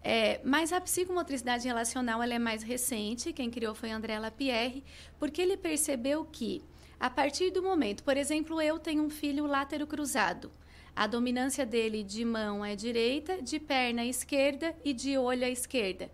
É, 0.00 0.40
mas 0.44 0.72
a 0.72 0.80
psicomotricidade 0.80 1.66
relacional 1.66 2.22
ela 2.22 2.34
é 2.34 2.38
mais 2.38 2.62
recente, 2.62 3.32
quem 3.32 3.50
criou 3.50 3.74
foi 3.74 3.90
André 3.90 4.16
Lapierre, 4.16 4.84
porque 5.18 5.42
ele 5.42 5.56
percebeu 5.56 6.24
que, 6.24 6.62
a 7.00 7.10
partir 7.10 7.50
do 7.50 7.60
momento, 7.60 8.04
por 8.04 8.16
exemplo, 8.16 8.62
eu 8.62 8.78
tenho 8.78 9.02
um 9.02 9.10
filho 9.10 9.44
látero 9.44 9.88
cruzado. 9.88 10.52
A 10.94 11.08
dominância 11.08 11.66
dele 11.66 12.04
de 12.04 12.24
mão 12.24 12.64
é 12.64 12.76
direita, 12.76 13.42
de 13.42 13.58
perna 13.58 14.04
esquerda 14.04 14.72
e 14.84 14.92
de 14.92 15.18
olho 15.18 15.44
à 15.44 15.50
esquerda. 15.50 16.08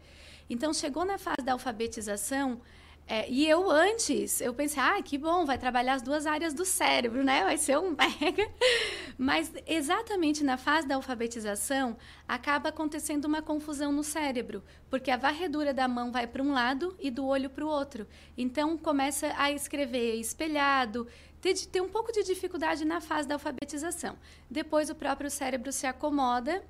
Então, 0.48 0.72
chegou 0.72 1.04
na 1.04 1.18
fase 1.18 1.44
da 1.44 1.52
alfabetização, 1.52 2.60
é, 3.10 3.26
e 3.30 3.48
eu 3.48 3.70
antes, 3.70 4.38
eu 4.42 4.52
pensei, 4.52 4.82
ah, 4.82 5.00
que 5.02 5.16
bom, 5.16 5.46
vai 5.46 5.56
trabalhar 5.56 5.94
as 5.94 6.02
duas 6.02 6.26
áreas 6.26 6.52
do 6.52 6.66
cérebro, 6.66 7.24
né? 7.24 7.42
Vai 7.42 7.56
ser 7.56 7.78
um 7.78 7.96
mega. 7.96 8.46
Mas 9.16 9.50
exatamente 9.66 10.44
na 10.44 10.58
fase 10.58 10.86
da 10.86 10.94
alfabetização, 10.94 11.96
acaba 12.28 12.68
acontecendo 12.68 13.24
uma 13.24 13.40
confusão 13.40 13.90
no 13.90 14.04
cérebro, 14.04 14.62
porque 14.90 15.10
a 15.10 15.16
varredura 15.16 15.72
da 15.72 15.88
mão 15.88 16.12
vai 16.12 16.26
para 16.26 16.42
um 16.42 16.52
lado 16.52 16.94
e 17.00 17.10
do 17.10 17.24
olho 17.24 17.48
para 17.48 17.64
o 17.64 17.68
outro. 17.68 18.06
Então 18.36 18.76
começa 18.76 19.32
a 19.38 19.50
escrever 19.50 20.16
espelhado, 20.16 21.06
ter, 21.40 21.54
ter 21.54 21.80
um 21.80 21.88
pouco 21.88 22.12
de 22.12 22.22
dificuldade 22.22 22.84
na 22.84 23.00
fase 23.00 23.26
da 23.26 23.36
alfabetização. 23.36 24.18
Depois 24.50 24.90
o 24.90 24.94
próprio 24.94 25.30
cérebro 25.30 25.72
se 25.72 25.86
acomoda 25.86 26.62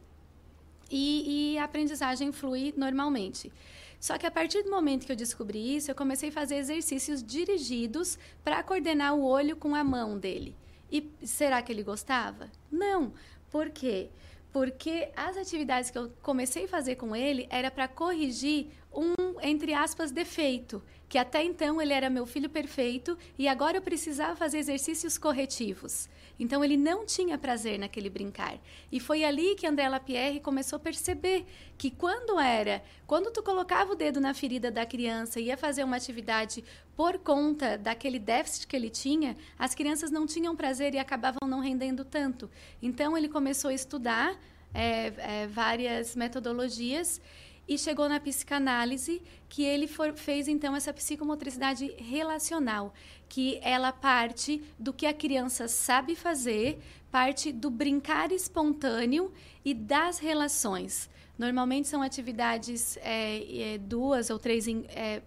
e, 0.88 1.54
e 1.54 1.58
a 1.58 1.64
aprendizagem 1.64 2.30
flui 2.30 2.72
normalmente. 2.76 3.52
Só 4.00 4.16
que 4.16 4.26
a 4.26 4.30
partir 4.30 4.62
do 4.62 4.70
momento 4.70 5.04
que 5.04 5.12
eu 5.12 5.16
descobri 5.16 5.76
isso, 5.76 5.90
eu 5.90 5.94
comecei 5.94 6.28
a 6.28 6.32
fazer 6.32 6.56
exercícios 6.56 7.22
dirigidos 7.22 8.18
para 8.44 8.62
coordenar 8.62 9.14
o 9.14 9.24
olho 9.24 9.56
com 9.56 9.74
a 9.74 9.82
mão 9.82 10.18
dele. 10.18 10.54
E 10.90 11.10
será 11.22 11.60
que 11.60 11.72
ele 11.72 11.82
gostava? 11.82 12.50
Não. 12.70 13.12
Por 13.50 13.70
quê? 13.70 14.08
Porque 14.52 15.10
as 15.16 15.36
atividades 15.36 15.90
que 15.90 15.98
eu 15.98 16.10
comecei 16.22 16.64
a 16.64 16.68
fazer 16.68 16.96
com 16.96 17.14
ele 17.14 17.46
era 17.50 17.70
para 17.70 17.88
corrigir 17.88 18.68
um, 18.92 19.40
entre 19.42 19.74
aspas, 19.74 20.10
defeito. 20.10 20.82
Que 21.08 21.18
até 21.18 21.42
então 21.42 21.80
ele 21.80 21.92
era 21.92 22.08
meu 22.08 22.26
filho 22.26 22.48
perfeito 22.48 23.18
e 23.38 23.48
agora 23.48 23.78
eu 23.78 23.82
precisava 23.82 24.36
fazer 24.36 24.58
exercícios 24.58 25.18
corretivos. 25.18 26.08
Então 26.38 26.64
ele 26.64 26.76
não 26.76 27.04
tinha 27.04 27.36
prazer 27.36 27.78
naquele 27.78 28.08
brincar. 28.08 28.58
E 28.92 29.00
foi 29.00 29.24
ali 29.24 29.54
que 29.54 29.66
André 29.66 29.88
Lapierre 29.88 30.40
começou 30.40 30.76
a 30.76 30.80
perceber 30.80 31.44
que 31.76 31.90
quando 31.90 32.38
era, 32.38 32.82
quando 33.06 33.32
tu 33.32 33.42
colocava 33.42 33.92
o 33.92 33.96
dedo 33.96 34.20
na 34.20 34.32
ferida 34.32 34.70
da 34.70 34.86
criança 34.86 35.40
e 35.40 35.46
ia 35.46 35.56
fazer 35.56 35.82
uma 35.82 35.96
atividade 35.96 36.64
por 36.96 37.18
conta 37.18 37.76
daquele 37.76 38.18
déficit 38.18 38.66
que 38.66 38.76
ele 38.76 38.90
tinha, 38.90 39.36
as 39.58 39.74
crianças 39.74 40.10
não 40.10 40.26
tinham 40.26 40.54
prazer 40.54 40.94
e 40.94 40.98
acabavam 40.98 41.48
não 41.48 41.60
rendendo 41.60 42.04
tanto. 42.04 42.50
Então 42.80 43.16
ele 43.16 43.28
começou 43.28 43.70
a 43.70 43.74
estudar 43.74 44.38
é, 44.74 45.12
é, 45.16 45.46
várias 45.46 46.14
metodologias 46.14 47.20
e 47.68 47.76
chegou 47.76 48.08
na 48.08 48.18
psicanálise 48.18 49.22
que 49.48 49.62
ele 49.62 49.86
for- 49.86 50.14
fez 50.14 50.48
então 50.48 50.74
essa 50.74 50.92
psicomotricidade 50.92 51.92
relacional, 51.98 52.94
que 53.28 53.60
ela 53.62 53.92
parte 53.92 54.62
do 54.78 54.92
que 54.92 55.04
a 55.04 55.12
criança 55.12 55.68
sabe 55.68 56.16
fazer, 56.16 56.78
parte 57.10 57.52
do 57.52 57.68
brincar 57.68 58.32
espontâneo 58.32 59.30
e 59.64 59.74
das 59.74 60.18
relações. 60.18 61.10
Normalmente 61.36 61.86
são 61.86 62.02
atividades 62.02 62.96
é, 63.02 63.74
é, 63.74 63.78
duas 63.78 64.30
ou 64.30 64.38
três 64.38 64.66
é, 64.66 65.22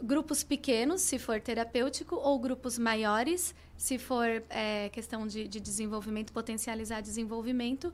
grupos 0.00 0.44
pequenos, 0.44 1.02
se 1.02 1.18
for 1.18 1.40
terapêutico, 1.40 2.14
ou 2.14 2.38
grupos 2.38 2.78
maiores, 2.78 3.54
se 3.76 3.98
for 3.98 4.42
é, 4.48 4.88
questão 4.90 5.26
de, 5.26 5.48
de 5.48 5.60
desenvolvimento, 5.60 6.32
potencializar 6.32 7.00
desenvolvimento 7.00 7.92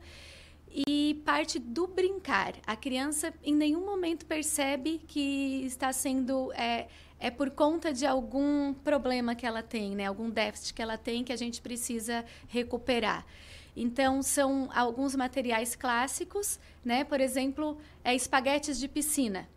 e 0.72 1.20
parte 1.24 1.58
do 1.58 1.86
brincar. 1.86 2.54
A 2.66 2.76
criança 2.76 3.34
em 3.42 3.54
nenhum 3.54 3.84
momento 3.84 4.24
percebe 4.24 5.00
que 5.06 5.64
está 5.64 5.92
sendo 5.92 6.52
é, 6.52 6.88
é 7.18 7.30
por 7.30 7.50
conta 7.50 7.92
de 7.92 8.06
algum 8.06 8.72
problema 8.72 9.34
que 9.34 9.44
ela 9.44 9.62
tem, 9.62 9.96
né? 9.96 10.06
Algum 10.06 10.30
déficit 10.30 10.74
que 10.74 10.82
ela 10.82 10.96
tem 10.96 11.24
que 11.24 11.32
a 11.32 11.36
gente 11.36 11.60
precisa 11.60 12.24
recuperar. 12.48 13.26
Então 13.76 14.22
são 14.22 14.68
alguns 14.74 15.14
materiais 15.14 15.74
clássicos, 15.74 16.58
né? 16.84 17.04
Por 17.04 17.20
exemplo, 17.20 17.78
é, 18.04 18.14
espaguetes 18.14 18.78
de 18.78 18.88
piscina. 18.88 19.48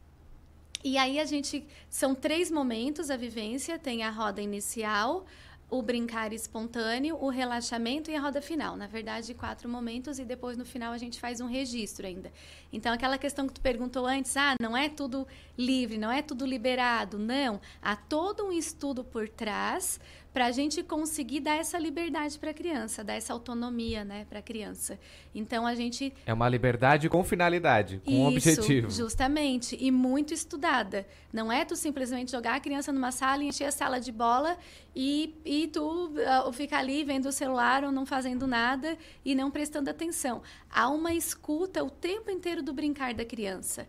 E 0.84 0.98
aí 0.98 1.20
a 1.20 1.26
gente 1.26 1.66
são 1.90 2.14
três 2.14 2.52
momentos 2.52 3.10
a 3.10 3.16
vivência, 3.16 3.80
tem 3.80 4.04
a 4.04 4.10
roda 4.10 4.42
inicial, 4.42 5.26
o 5.74 5.82
brincar 5.82 6.32
espontâneo, 6.32 7.18
o 7.20 7.30
relaxamento 7.30 8.12
e 8.12 8.16
a 8.16 8.22
roda 8.22 8.40
final. 8.44 8.78
Na 8.78 8.86
verdade, 8.86 9.34
quatro 9.34 9.68
momentos 9.68 10.20
e 10.20 10.24
depois 10.24 10.56
no 10.56 10.64
final 10.64 10.94
a 10.94 11.00
gente 11.00 11.20
faz 11.20 11.42
um 11.42 11.48
registro 11.48 12.06
ainda. 12.06 12.32
Então, 12.72 12.94
aquela 12.94 13.18
questão 13.18 13.48
que 13.48 13.54
tu 13.54 13.62
perguntou 13.62 14.06
antes, 14.06 14.38
ah, 14.38 14.54
não 14.62 14.78
é 14.78 14.88
tudo 14.88 15.28
livre, 15.58 15.98
não 15.98 16.12
é 16.12 16.22
tudo 16.22 16.46
liberado. 16.46 17.18
Não, 17.18 17.60
há 17.82 17.96
todo 17.96 18.46
um 18.46 18.52
estudo 18.52 19.04
por 19.04 19.28
trás 19.28 20.00
para 20.34 20.48
a 20.48 20.52
gente 20.52 20.82
conseguir 20.82 21.42
dar 21.42 21.56
essa 21.56 21.78
liberdade 21.78 22.40
para 22.40 22.50
a 22.50 22.54
criança, 22.54 23.04
dar 23.04 23.14
essa 23.14 23.32
autonomia, 23.32 24.04
né, 24.04 24.26
para 24.28 24.40
a 24.40 24.42
criança. 24.42 25.00
Então 25.34 25.68
a 25.68 25.76
gente 25.76 26.12
é 26.26 26.34
uma 26.34 26.50
liberdade 26.50 27.08
com 27.08 27.24
finalidade, 27.24 28.02
com 28.04 28.12
um 28.12 28.28
objetivo. 28.28 28.90
Justamente 28.90 29.78
e 29.80 29.92
muito 29.92 30.34
estudada. 30.34 31.06
Não 31.32 31.52
é 31.52 31.64
tu 31.64 31.76
simplesmente 31.76 32.32
jogar 32.32 32.56
a 32.56 32.60
criança 32.60 32.92
numa 32.92 33.12
sala 33.12 33.44
e 33.44 33.48
encher 33.48 33.66
a 33.66 33.72
sala 33.72 34.00
de 34.00 34.12
bola 34.12 34.58
e, 34.96 35.36
e 35.46 35.68
tu 35.68 36.12
uh, 36.12 36.52
ficar 36.52 36.80
ali 36.80 37.04
vendo 37.04 37.28
o 37.28 37.32
celular 37.32 37.84
ou 37.84 37.92
não 37.92 38.06
fazendo 38.06 38.48
nada 38.48 38.98
e 39.24 39.36
não 39.36 39.52
prestando 39.52 39.90
atenção. 39.90 40.42
Há 40.70 40.90
uma 40.90 41.14
escuta 41.14 41.84
o 41.84 41.90
tempo 41.90 42.32
inteiro 42.32 42.64
do 42.64 42.74
brincar 42.74 43.14
da 43.14 43.24
criança. 43.24 43.88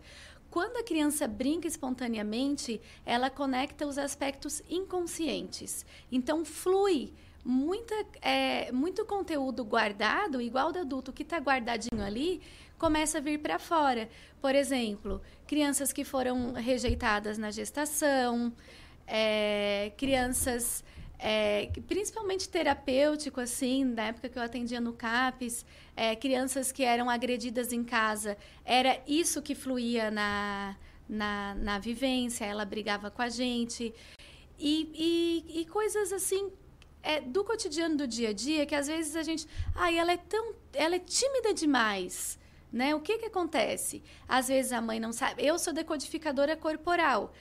Quando 0.55 0.77
a 0.77 0.83
criança 0.83 1.27
brinca 1.27 1.67
espontaneamente, 1.67 2.79
ela 3.05 3.29
conecta 3.29 3.85
os 3.85 3.97
aspectos 3.97 4.63
inconscientes. 4.69 5.85
Então, 6.09 6.45
flui 6.45 7.11
muita, 7.43 7.93
é, 8.21 8.71
muito 8.71 9.03
conteúdo 9.03 9.65
guardado, 9.65 10.39
igual 10.39 10.71
do 10.71 10.79
adulto 10.79 11.11
que 11.11 11.23
está 11.23 11.39
guardadinho 11.39 12.01
ali, 12.01 12.41
começa 12.77 13.17
a 13.17 13.21
vir 13.21 13.39
para 13.39 13.59
fora. 13.59 14.07
Por 14.39 14.55
exemplo, 14.55 15.21
crianças 15.45 15.91
que 15.91 16.05
foram 16.05 16.53
rejeitadas 16.53 17.37
na 17.37 17.51
gestação, 17.51 18.53
é, 19.05 19.91
crianças 19.97 20.85
é, 21.19 21.69
principalmente 21.87 22.49
terapêutico, 22.49 23.39
assim, 23.39 23.83
na 23.83 24.07
época 24.07 24.29
que 24.29 24.37
eu 24.37 24.43
atendia 24.43 24.81
no 24.81 24.93
CAPES, 24.93 25.65
é, 25.95 26.15
crianças 26.15 26.71
que 26.71 26.83
eram 26.83 27.09
agredidas 27.09 27.71
em 27.71 27.83
casa, 27.83 28.37
era 28.63 29.01
isso 29.07 29.41
que 29.41 29.55
fluía 29.55 30.11
na, 30.11 30.75
na, 31.07 31.55
na 31.55 31.79
vivência, 31.79 32.45
ela 32.45 32.65
brigava 32.65 33.09
com 33.09 33.21
a 33.21 33.29
gente. 33.29 33.93
E, 34.57 35.43
e, 35.49 35.61
e 35.61 35.65
coisas 35.65 36.13
assim 36.13 36.51
é, 37.05 37.21
do 37.21 37.43
cotidiano 37.43 37.95
do 37.95 38.07
dia 38.07 38.29
a 38.29 38.33
dia 38.33 38.65
que 38.65 38.73
às 38.73 38.87
vezes 38.87 39.15
a 39.15 39.23
gente. 39.23 39.47
Ai, 39.75 39.97
ela 39.97 40.11
é 40.11 40.17
tão. 40.17 40.53
Ela 40.73 40.95
é 40.95 40.99
tímida 40.99 41.53
demais. 41.53 42.39
Né? 42.73 42.93
O 42.93 42.99
que, 42.99 43.19
que 43.19 43.25
acontece? 43.25 44.03
Às 44.27 44.49
vezes 44.49 44.73
a 44.73 44.81
mãe 44.81 44.99
não 44.99 45.13
sabe. 45.13 45.45
Eu 45.45 45.57
sou 45.57 45.71
decodificadora 45.71 46.57
corporal. 46.57 47.31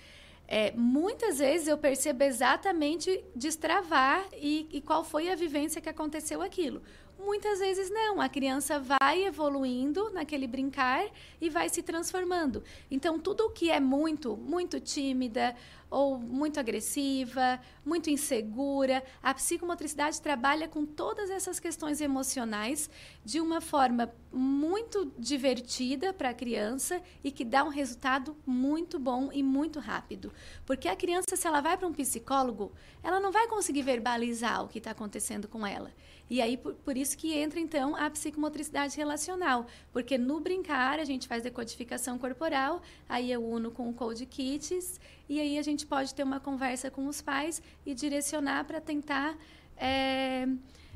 É, 0.47 0.73
muitas 0.73 1.39
vezes 1.39 1.69
eu 1.69 1.79
percebo 1.79 2.23
exatamente 2.23 3.25
destravar 3.35 4.25
e, 4.35 4.69
e 4.71 4.81
qual 4.81 5.03
foi 5.03 5.31
a 5.31 5.35
vivência 5.35 5.81
que 5.81 5.89
aconteceu 5.89 6.43
aquilo. 6.43 6.83
Muitas 7.19 7.59
vezes 7.61 7.91
não, 7.91 8.21
a 8.21 8.29
criança 8.29 8.79
vai 8.79 9.25
evoluindo 9.25 10.11
naquele 10.11 10.47
brincar 10.47 11.07
e 11.41 11.49
vai 11.49 11.71
se 11.71 11.83
transformando. 11.83 12.63
Então, 12.91 13.19
tudo 13.19 13.47
o 13.47 13.51
que 13.51 13.71
é 13.71 13.81
muito, 13.81 14.37
muito 14.37 14.79
tímida 14.79 15.57
ou 15.95 16.19
muito 16.19 16.59
agressiva, 16.59 17.61
muito 17.85 18.11
insegura, 18.11 19.01
a 19.23 19.33
psicomotricidade 19.33 20.21
trabalha 20.21 20.67
com 20.67 20.85
todas 20.85 21.31
essas 21.31 21.61
questões 21.61 22.01
emocionais 22.01 22.91
de 23.25 23.41
uma 23.41 23.61
forma 23.61 24.13
muito 24.33 25.13
divertida 25.17 26.13
para 26.13 26.31
a 26.31 26.35
criança 26.35 27.01
e 27.23 27.31
que 27.31 27.45
dá 27.45 27.63
um 27.63 27.69
resultado 27.69 28.37
muito 28.45 28.99
bom 28.99 29.31
e 29.33 29.41
muito 29.41 29.79
rápido. 29.79 30.33
Porque 30.67 30.89
a 30.89 30.97
criança, 30.97 31.37
se 31.37 31.47
ela 31.47 31.61
vai 31.61 31.77
para 31.77 31.87
um 31.87 31.93
psicólogo, 31.93 32.73
ela 33.01 33.21
não 33.21 33.31
vai 33.31 33.47
conseguir 33.47 33.83
verbalizar 33.83 34.65
o 34.65 34.69
que 34.69 34.79
está 34.79 34.91
acontecendo 34.91 35.47
com 35.47 35.65
ela. 35.65 35.93
E 36.29 36.41
aí, 36.41 36.57
por, 36.57 36.75
por, 36.75 36.97
isso 36.97 37.19
que 37.19 37.35
entra, 37.35 37.61
então, 37.61 37.95
a 37.95 38.09
psicomotricidade 38.09 38.97
relacional. 38.97 39.67
Porque 39.93 40.17
no 40.17 40.41
brincar, 40.41 40.99
a 40.99 41.05
gente 41.05 41.29
faz 41.29 41.43
decodificação 41.43 42.19
corporal, 42.19 42.81
aí 43.09 43.31
eu 43.31 43.45
uno 43.45 43.71
com 43.71 43.89
o 43.91 43.93
Code 43.93 44.25
Kits, 44.25 44.99
e 45.29 45.41
aí 45.41 45.59
a 45.59 45.63
gente 45.63 45.87
pode 45.87 46.15
ter 46.15 46.23
uma 46.23 46.41
conversa 46.41 46.91
com 46.91 47.07
os 47.07 47.21
pais 47.23 47.63
e 47.85 47.95
direcionar 47.95 48.65
para 48.65 48.81
tentar... 48.81 49.37
É, 49.77 50.47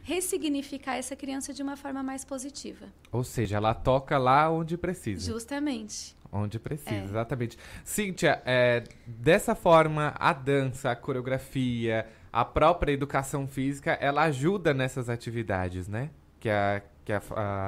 ressignificar 0.09 0.97
essa 0.97 1.15
criança 1.15 1.53
de 1.53 1.63
uma 1.63 1.77
forma 1.77 2.03
mais 2.03 2.25
positiva. 2.25 2.87
Ou 3.13 3.23
seja, 3.23 3.59
ela 3.59 3.75
toca 3.75 4.17
lá 4.17 4.51
onde 4.51 4.79
precisa. 4.79 5.31
Justamente. 5.31 6.17
Onde 6.33 6.59
precisa, 6.59 6.95
é. 6.95 7.05
exatamente. 7.05 7.59
Cíntia, 7.85 8.41
é, 8.47 8.85
dessa 9.07 9.55
forma, 9.55 10.15
a 10.19 10.33
dança, 10.33 10.91
a 10.91 10.97
coreografia, 10.97 12.07
a 12.33 12.43
própria 12.43 12.93
educação 12.93 13.47
física, 13.47 13.93
ela 14.01 14.23
ajuda 14.23 14.73
nessas 14.73 15.11
atividades, 15.11 15.89
né? 15.89 16.11
Que 16.41 16.49
a, 16.49 16.83
que 17.05 17.13
a, 17.13 17.21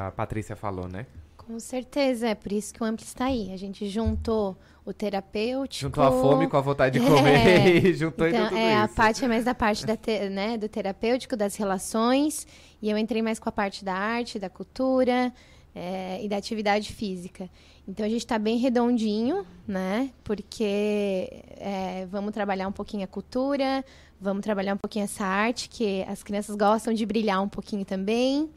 a 0.06 0.12
Patrícia 0.12 0.56
falou, 0.56 0.88
né? 0.88 1.06
Com 1.50 1.58
certeza, 1.58 2.28
é 2.28 2.34
por 2.36 2.52
isso 2.52 2.72
que 2.72 2.80
o 2.80 2.86
Ampli 2.86 3.04
está 3.04 3.24
aí. 3.24 3.52
A 3.52 3.56
gente 3.56 3.88
juntou 3.88 4.56
o 4.84 4.92
terapêutico... 4.92 5.80
Juntou 5.80 6.04
a 6.04 6.12
fome 6.12 6.46
com 6.46 6.56
a 6.56 6.60
vontade 6.60 7.00
de 7.00 7.04
comer 7.10 7.44
é. 7.44 7.76
e 7.88 7.92
juntou 7.92 8.28
então, 8.28 8.44
tudo 8.46 8.56
é, 8.56 8.72
isso. 8.72 8.84
A 8.84 8.88
parte 8.88 9.24
é 9.24 9.28
mais 9.28 9.44
da 9.44 9.52
parte 9.52 9.84
da 9.84 9.96
te, 9.96 10.28
né, 10.28 10.56
do 10.56 10.68
terapêutico, 10.68 11.36
das 11.36 11.56
relações, 11.56 12.46
e 12.80 12.88
eu 12.88 12.96
entrei 12.96 13.20
mais 13.20 13.40
com 13.40 13.48
a 13.48 13.52
parte 13.52 13.84
da 13.84 13.92
arte, 13.92 14.38
da 14.38 14.48
cultura 14.48 15.32
é, 15.74 16.24
e 16.24 16.28
da 16.28 16.36
atividade 16.36 16.92
física. 16.92 17.50
Então 17.88 18.06
a 18.06 18.08
gente 18.08 18.20
está 18.24 18.38
bem 18.38 18.56
redondinho, 18.56 19.44
né? 19.66 20.10
Porque 20.22 21.42
é, 21.56 22.06
vamos 22.08 22.32
trabalhar 22.32 22.68
um 22.68 22.72
pouquinho 22.72 23.02
a 23.02 23.08
cultura, 23.08 23.84
vamos 24.20 24.44
trabalhar 24.44 24.74
um 24.74 24.78
pouquinho 24.78 25.04
essa 25.04 25.24
arte, 25.24 25.68
que 25.68 26.04
as 26.04 26.22
crianças 26.22 26.54
gostam 26.54 26.94
de 26.94 27.04
brilhar 27.04 27.42
um 27.42 27.48
pouquinho 27.48 27.84
também. 27.84 28.48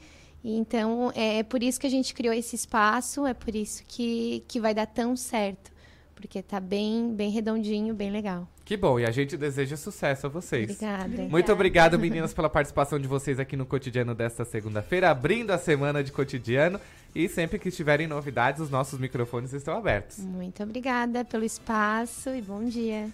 Então, 0.44 1.12
é, 1.16 1.40
é 1.40 1.44
por 1.44 1.64
isso 1.64 1.80
que 1.80 1.88
a 1.88 1.90
gente 1.90 2.14
criou 2.14 2.34
esse 2.34 2.56
espaço, 2.56 3.26
é 3.26 3.34
por 3.34 3.56
isso 3.56 3.84
que, 3.88 4.44
que 4.48 4.60
vai 4.60 4.74
dar 4.74 4.86
tão 4.86 5.16
certo. 5.16 5.72
Porque 6.14 6.42
tá 6.42 6.60
bem, 6.60 7.14
bem 7.14 7.30
redondinho, 7.30 7.94
bem 7.94 8.12
legal. 8.12 8.48
Que 8.66 8.78
bom, 8.78 8.98
e 8.98 9.06
a 9.06 9.12
gente 9.12 9.36
deseja 9.36 9.76
sucesso 9.76 10.28
a 10.28 10.30
vocês. 10.30 10.70
Obrigada. 10.70 11.24
Muito 11.24 11.52
obrigado, 11.52 12.00
meninas, 12.00 12.32
pela 12.36 12.50
participação 12.50 12.98
de 12.98 13.08
vocês 13.08 13.40
aqui 13.40 13.58
no 13.58 13.66
Cotidiano 13.66 14.16
desta 14.16 14.46
segunda-feira, 14.46 15.10
abrindo 15.10 15.52
a 15.52 15.58
semana 15.58 16.04
de 16.04 16.12
cotidiano. 16.12 16.80
E 17.14 17.28
sempre 17.28 17.60
que 17.60 17.70
tiverem 17.70 18.08
novidades, 18.08 18.60
os 18.60 18.70
nossos 18.70 19.00
microfones 19.00 19.54
estão 19.54 19.78
abertos. 19.78 20.18
Muito 20.20 20.64
obrigada 20.64 21.24
pelo 21.24 21.44
espaço 21.44 22.30
e 22.30 22.42
bom 22.42 22.64
dia. 22.64 23.12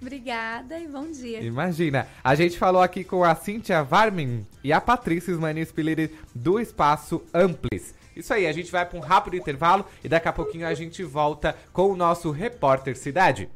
Obrigada 0.00 0.78
e 0.78 0.86
bom 0.86 1.10
dia. 1.10 1.40
Imagina, 1.40 2.06
a 2.22 2.34
gente 2.34 2.58
falou 2.58 2.80
aqui 2.80 3.02
com 3.02 3.24
a 3.24 3.34
Cíntia 3.34 3.82
Varmin 3.82 4.46
e 4.62 4.72
a 4.72 4.80
Patrícia 4.80 5.32
Ismani 5.32 5.64
Spiller 5.64 6.10
do 6.34 6.60
Espaço 6.60 7.22
Amplis. 7.34 7.94
Isso 8.14 8.32
aí, 8.34 8.46
a 8.46 8.52
gente 8.52 8.70
vai 8.70 8.84
para 8.84 8.98
um 8.98 9.00
rápido 9.00 9.36
intervalo 9.36 9.84
e 10.02 10.08
daqui 10.08 10.28
a 10.28 10.32
pouquinho 10.32 10.66
a 10.66 10.74
gente 10.74 11.02
volta 11.04 11.56
com 11.72 11.90
o 11.90 11.96
nosso 11.96 12.30
repórter 12.30 12.96
Cidade. 12.96 13.48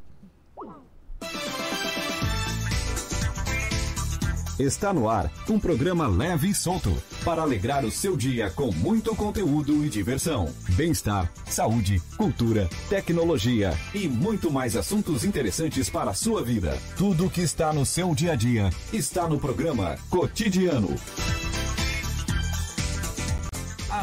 Está 4.59 4.93
no 4.93 5.09
ar 5.09 5.31
um 5.49 5.59
programa 5.59 6.07
leve 6.07 6.51
e 6.51 6.55
solto 6.55 6.93
para 7.25 7.43
alegrar 7.43 7.85
o 7.85 7.91
seu 7.91 8.17
dia 8.17 8.51
com 8.51 8.71
muito 8.71 9.15
conteúdo 9.17 9.85
e 9.85 9.89
diversão, 9.89 10.49
bem-estar, 10.71 11.31
saúde, 11.47 12.03
cultura, 12.17 12.69
tecnologia 12.89 13.77
e 13.95 14.09
muito 14.09 14.51
mais 14.51 14.77
assuntos 14.77 15.25
interessantes 15.25 15.89
para 15.89 16.11
a 16.11 16.15
sua 16.15 16.43
vida. 16.43 16.79
Tudo 16.97 17.31
que 17.31 17.41
está 17.41 17.73
no 17.73 17.87
seu 17.87 18.15
dia 18.15 18.33
a 18.33 18.37
dia 18.37 18.71
está 18.93 19.27
no 19.27 19.39
programa 19.39 19.97
Cotidiano. 20.11 20.97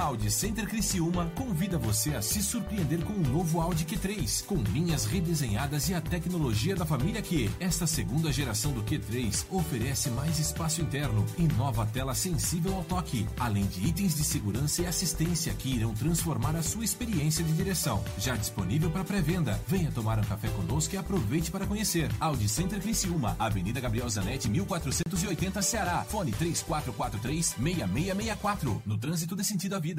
Audi 0.09 0.31
Center 0.31 0.67
Criciúma 0.67 1.31
convida 1.35 1.77
você 1.77 2.15
a 2.15 2.21
se 2.23 2.41
surpreender 2.41 3.05
com 3.05 3.13
o 3.13 3.27
novo 3.27 3.61
Audi 3.61 3.85
Q3, 3.85 4.43
com 4.43 4.55
linhas 4.55 5.05
redesenhadas 5.05 5.87
e 5.87 5.93
a 5.93 6.01
tecnologia 6.01 6.75
da 6.75 6.83
família 6.83 7.21
Q. 7.21 7.47
Esta 7.59 7.85
segunda 7.85 8.33
geração 8.33 8.71
do 8.71 8.81
Q3 8.81 9.45
oferece 9.51 10.09
mais 10.09 10.39
espaço 10.39 10.81
interno 10.81 11.23
e 11.37 11.43
nova 11.43 11.85
tela 11.85 12.15
sensível 12.15 12.75
ao 12.75 12.83
toque, 12.83 13.27
além 13.39 13.67
de 13.67 13.85
itens 13.85 14.15
de 14.15 14.23
segurança 14.23 14.81
e 14.81 14.87
assistência 14.87 15.53
que 15.53 15.75
irão 15.75 15.93
transformar 15.93 16.55
a 16.55 16.63
sua 16.63 16.83
experiência 16.83 17.45
de 17.45 17.53
direção. 17.53 18.03
Já 18.17 18.35
disponível 18.35 18.89
para 18.89 19.03
pré-venda. 19.03 19.61
Venha 19.67 19.91
tomar 19.91 20.17
um 20.17 20.23
café 20.23 20.47
conosco 20.47 20.95
e 20.95 20.97
aproveite 20.97 21.51
para 21.51 21.67
conhecer. 21.67 22.09
Audi 22.19 22.49
Center 22.49 22.81
Criciúma, 22.81 23.35
Avenida 23.37 23.79
Gabriel 23.79 24.09
Zanetti, 24.09 24.49
1480 24.49 25.61
Ceará. 25.61 26.03
Fone 26.09 26.31
3443 26.31 27.45
6664. 27.45 28.81
No 28.87 28.97
trânsito 28.97 29.35
de 29.35 29.43
sentido 29.43 29.79
vida. 29.79 29.98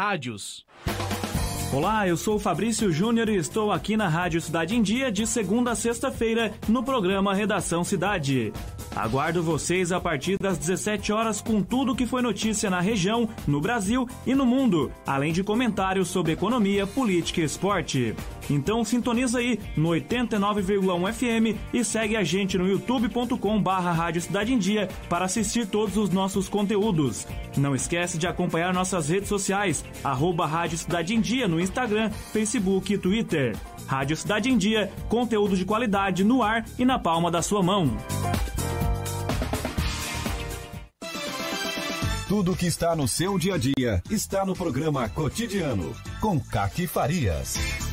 rádios. 0.00 0.64
Olá, 1.74 2.08
eu 2.08 2.16
sou 2.16 2.38
Fabrício 2.38 2.90
Júnior 2.90 3.28
e 3.28 3.36
estou 3.36 3.70
aqui 3.70 3.98
na 3.98 4.08
Rádio 4.08 4.40
Cidade 4.40 4.74
em 4.74 4.80
Dia 4.82 5.12
de 5.12 5.26
segunda 5.26 5.72
a 5.72 5.74
sexta-feira 5.74 6.54
no 6.66 6.82
programa 6.82 7.34
Redação 7.34 7.84
Cidade. 7.84 8.50
Aguardo 8.96 9.42
vocês 9.42 9.92
a 9.92 10.00
partir 10.00 10.38
das 10.38 10.56
17 10.56 11.12
horas 11.12 11.42
com 11.42 11.62
tudo 11.62 11.94
que 11.94 12.06
foi 12.06 12.22
notícia 12.22 12.70
na 12.70 12.80
região, 12.80 13.28
no 13.46 13.60
Brasil 13.60 14.08
e 14.26 14.34
no 14.34 14.46
mundo, 14.46 14.90
além 15.06 15.34
de 15.34 15.44
comentários 15.44 16.08
sobre 16.08 16.32
economia, 16.32 16.86
política 16.86 17.42
e 17.42 17.44
esporte. 17.44 18.16
Então 18.50 18.84
sintoniza 18.84 19.38
aí 19.38 19.58
no 19.76 19.90
89,1 19.90 21.12
FM 21.12 21.58
e 21.72 21.84
segue 21.84 22.16
a 22.16 22.24
gente 22.24 22.58
no 22.58 22.68
youtube.com 22.68 23.62
barra 23.62 23.92
Rádio 23.92 24.20
Cidade 24.20 24.52
em 24.52 24.58
Dia 24.58 24.88
para 25.08 25.24
assistir 25.24 25.66
todos 25.66 25.96
os 25.96 26.10
nossos 26.10 26.48
conteúdos. 26.48 27.26
Não 27.56 27.74
esquece 27.74 28.18
de 28.18 28.26
acompanhar 28.26 28.74
nossas 28.74 29.08
redes 29.08 29.28
sociais, 29.28 29.84
arroba 30.02 30.46
Rádio 30.46 30.76
Cidade 30.76 31.14
em 31.14 31.20
Dia 31.20 31.46
no 31.46 31.60
Instagram, 31.60 32.10
Facebook 32.10 32.92
e 32.92 32.98
Twitter. 32.98 33.56
Rádio 33.86 34.16
Cidade 34.16 34.50
em 34.50 34.58
Dia, 34.58 34.90
conteúdo 35.08 35.56
de 35.56 35.64
qualidade 35.64 36.24
no 36.24 36.42
ar 36.42 36.64
e 36.78 36.84
na 36.84 36.98
palma 36.98 37.30
da 37.30 37.42
sua 37.42 37.62
mão. 37.62 37.96
Tudo 42.28 42.54
que 42.54 42.66
está 42.66 42.94
no 42.94 43.08
seu 43.08 43.36
dia 43.36 43.54
a 43.54 43.58
dia 43.58 44.00
está 44.08 44.44
no 44.44 44.54
programa 44.54 45.08
Cotidiano, 45.08 45.92
com 46.20 46.38
Caqui 46.38 46.86
Farias. 46.86 47.89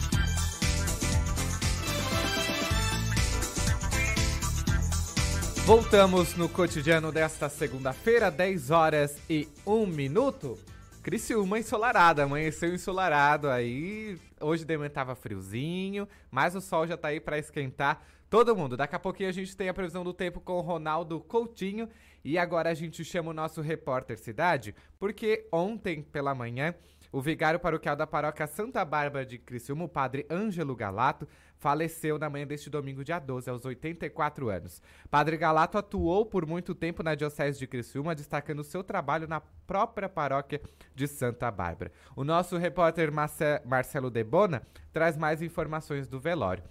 Voltamos 5.67 6.33
no 6.37 6.47
cotidiano 6.47 7.11
desta 7.11 7.49
segunda-feira, 7.49 8.31
10 8.31 8.71
horas 8.71 9.17
e 9.29 9.49
1 9.65 9.85
minuto. 9.85 10.57
Criciúma 11.03 11.59
ensolarada, 11.59 12.23
amanheceu 12.23 12.73
ensolarado 12.73 13.49
aí. 13.49 14.17
Hoje 14.39 14.63
de 14.63 14.77
manhã 14.77 14.89
tava 14.89 15.13
friozinho, 15.13 16.07
mas 16.31 16.55
o 16.55 16.61
sol 16.61 16.87
já 16.87 16.95
tá 16.95 17.09
aí 17.09 17.19
para 17.19 17.37
esquentar 17.37 18.01
todo 18.29 18.55
mundo. 18.55 18.77
Daqui 18.77 18.95
a 18.95 18.99
pouquinho 18.99 19.27
a 19.27 19.33
gente 19.33 19.57
tem 19.57 19.67
a 19.67 19.73
previsão 19.73 20.05
do 20.05 20.13
tempo 20.13 20.39
com 20.39 20.53
o 20.53 20.61
Ronaldo 20.61 21.19
Coutinho. 21.19 21.89
E 22.23 22.37
agora 22.37 22.69
a 22.69 22.73
gente 22.73 23.03
chama 23.03 23.31
o 23.31 23.33
nosso 23.33 23.59
repórter 23.59 24.17
Cidade, 24.17 24.73
porque 24.97 25.49
ontem 25.51 26.01
pela 26.01 26.33
manhã 26.33 26.73
o 27.11 27.21
vigário 27.21 27.59
paroquial 27.59 27.95
da 27.95 28.07
paróquia 28.07 28.47
Santa 28.47 28.83
Bárbara 28.83 29.25
de 29.25 29.37
Criciúma, 29.37 29.85
o 29.85 29.89
padre 29.89 30.25
Ângelo 30.29 30.75
Galato, 30.75 31.27
faleceu 31.57 32.19
na 32.19 32.29
manhã 32.29 32.45
deste 32.45 32.69
domingo, 32.69 33.03
dia 33.03 33.19
12, 33.19 33.49
aos 33.49 33.65
84 33.65 34.49
anos. 34.49 34.81
Padre 35.09 35.37
Galato 35.37 35.77
atuou 35.77 36.25
por 36.25 36.45
muito 36.45 36.75
tempo 36.75 37.01
na 37.03 37.15
Diocese 37.15 37.59
de 37.59 37.67
Criciúma, 37.67 38.15
destacando 38.15 38.63
seu 38.63 38.83
trabalho 38.83 39.27
na 39.27 39.41
própria 39.41 40.07
paróquia 40.07 40.61
de 40.93 41.07
Santa 41.07 41.49
Bárbara. 41.49 41.91
O 42.15 42.23
nosso 42.23 42.57
repórter 42.57 43.11
Marce 43.11 43.61
Marcelo 43.65 44.09
Debona 44.09 44.61
traz 44.93 45.17
mais 45.17 45.41
informações 45.41 46.07
do 46.07 46.19
velório. 46.19 46.63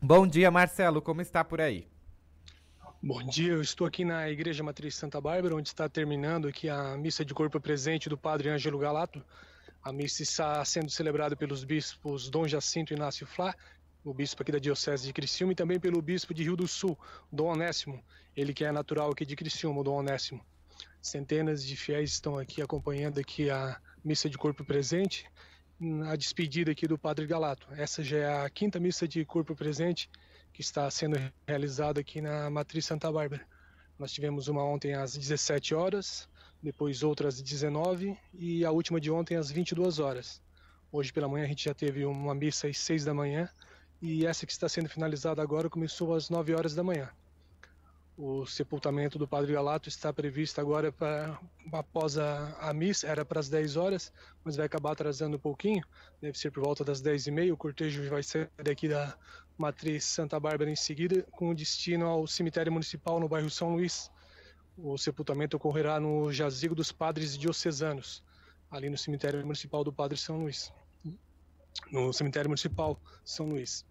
Bom 0.00 0.26
dia, 0.26 0.50
Marcelo, 0.50 1.02
como 1.02 1.20
está 1.20 1.42
por 1.42 1.60
aí? 1.60 1.88
Bom 3.00 3.22
dia, 3.22 3.52
eu 3.52 3.62
estou 3.62 3.86
aqui 3.86 4.04
na 4.04 4.28
Igreja 4.28 4.62
Matriz 4.62 4.96
Santa 4.96 5.20
Bárbara, 5.20 5.54
onde 5.54 5.68
está 5.68 5.88
terminando 5.88 6.48
aqui 6.48 6.68
a 6.68 6.96
missa 6.96 7.24
de 7.24 7.32
corpo 7.32 7.60
presente 7.60 8.08
do 8.08 8.18
Padre 8.18 8.48
Ângelo 8.48 8.78
Galato. 8.78 9.24
A 9.88 9.92
missa 9.92 10.22
está 10.22 10.62
sendo 10.66 10.90
celebrada 10.90 11.34
pelos 11.34 11.64
bispos 11.64 12.28
Dom 12.28 12.46
Jacinto 12.46 12.92
Inácio 12.92 13.26
Flá, 13.26 13.56
o 14.04 14.12
bispo 14.12 14.42
aqui 14.42 14.52
da 14.52 14.58
Diocese 14.58 15.06
de 15.06 15.14
Criciúma, 15.14 15.52
e 15.52 15.56
também 15.56 15.80
pelo 15.80 16.02
bispo 16.02 16.34
de 16.34 16.42
Rio 16.42 16.54
do 16.54 16.68
Sul, 16.68 16.94
Dom 17.32 17.52
Onésimo, 17.52 18.04
ele 18.36 18.52
que 18.52 18.66
é 18.66 18.70
natural 18.70 19.10
aqui 19.10 19.24
de 19.24 19.34
Criciúma, 19.34 19.82
Dom 19.82 20.00
Onésimo. 20.00 20.44
Centenas 21.00 21.64
de 21.64 21.74
fiéis 21.74 22.12
estão 22.12 22.36
aqui 22.36 22.60
acompanhando 22.60 23.18
aqui 23.18 23.48
a 23.48 23.80
missa 24.04 24.28
de 24.28 24.36
corpo 24.36 24.62
presente, 24.62 25.24
a 26.06 26.14
despedida 26.16 26.72
aqui 26.72 26.86
do 26.86 26.98
Padre 26.98 27.26
Galato. 27.26 27.66
Essa 27.70 28.04
já 28.04 28.18
é 28.18 28.44
a 28.44 28.50
quinta 28.50 28.78
missa 28.78 29.08
de 29.08 29.24
corpo 29.24 29.56
presente 29.56 30.10
que 30.52 30.60
está 30.60 30.90
sendo 30.90 31.16
realizada 31.46 31.98
aqui 31.98 32.20
na 32.20 32.50
Matriz 32.50 32.84
Santa 32.84 33.10
Bárbara. 33.10 33.46
Nós 33.98 34.12
tivemos 34.12 34.48
uma 34.48 34.62
ontem 34.62 34.92
às 34.92 35.16
17 35.16 35.74
horas, 35.74 36.27
depois 36.62 37.02
outra 37.02 37.28
às 37.28 37.40
19 37.40 38.16
e 38.34 38.64
a 38.64 38.70
última 38.70 39.00
de 39.00 39.10
ontem 39.10 39.36
às 39.36 39.50
22 39.50 39.98
horas. 39.98 40.42
Hoje 40.90 41.12
pela 41.12 41.28
manhã 41.28 41.44
a 41.44 41.48
gente 41.48 41.64
já 41.64 41.74
teve 41.74 42.04
uma 42.04 42.34
missa 42.34 42.66
às 42.66 42.78
6 42.78 43.04
da 43.04 43.14
manhã 43.14 43.48
e 44.00 44.24
essa 44.26 44.46
que 44.46 44.52
está 44.52 44.68
sendo 44.68 44.88
finalizada 44.88 45.42
agora 45.42 45.68
começou 45.68 46.14
às 46.14 46.30
9 46.30 46.54
horas 46.54 46.74
da 46.74 46.82
manhã. 46.82 47.10
O 48.16 48.44
sepultamento 48.46 49.16
do 49.16 49.28
Padre 49.28 49.52
Galato 49.52 49.88
está 49.88 50.12
previsto 50.12 50.60
agora 50.60 50.90
para 50.90 51.38
após 51.72 52.18
a, 52.18 52.56
a 52.60 52.72
missa, 52.72 53.06
era 53.06 53.24
para 53.24 53.38
as 53.38 53.48
10 53.48 53.76
horas, 53.76 54.12
mas 54.42 54.56
vai 54.56 54.66
acabar 54.66 54.90
atrasando 54.90 55.36
um 55.36 55.40
pouquinho, 55.40 55.84
deve 56.20 56.36
ser 56.36 56.50
por 56.50 56.64
volta 56.64 56.82
das 56.82 57.00
10 57.00 57.28
e 57.28 57.30
meia. 57.30 57.54
O 57.54 57.56
cortejo 57.56 58.10
vai 58.10 58.24
sair 58.24 58.50
daqui 58.56 58.88
da 58.88 59.16
Matriz 59.56 60.04
Santa 60.04 60.40
Bárbara 60.40 60.68
em 60.68 60.74
seguida, 60.74 61.22
com 61.30 61.54
destino 61.54 62.06
ao 62.06 62.26
cemitério 62.26 62.72
municipal 62.72 63.20
no 63.20 63.28
bairro 63.28 63.50
São 63.50 63.74
Luís. 63.74 64.10
O 64.80 64.96
sepultamento 64.96 65.56
ocorrerá 65.56 65.98
no 65.98 66.32
Jazigo 66.32 66.72
dos 66.72 66.92
Padres 66.92 67.36
Diocesanos, 67.36 68.22
ali 68.70 68.88
no 68.88 68.96
cemitério 68.96 69.40
municipal 69.42 69.82
do 69.82 69.92
Padre 69.92 70.16
São 70.16 70.38
Luís. 70.38 70.72
No 71.90 72.12
cemitério 72.12 72.48
municipal 72.48 72.96
São 73.24 73.48
Luís. 73.48 73.84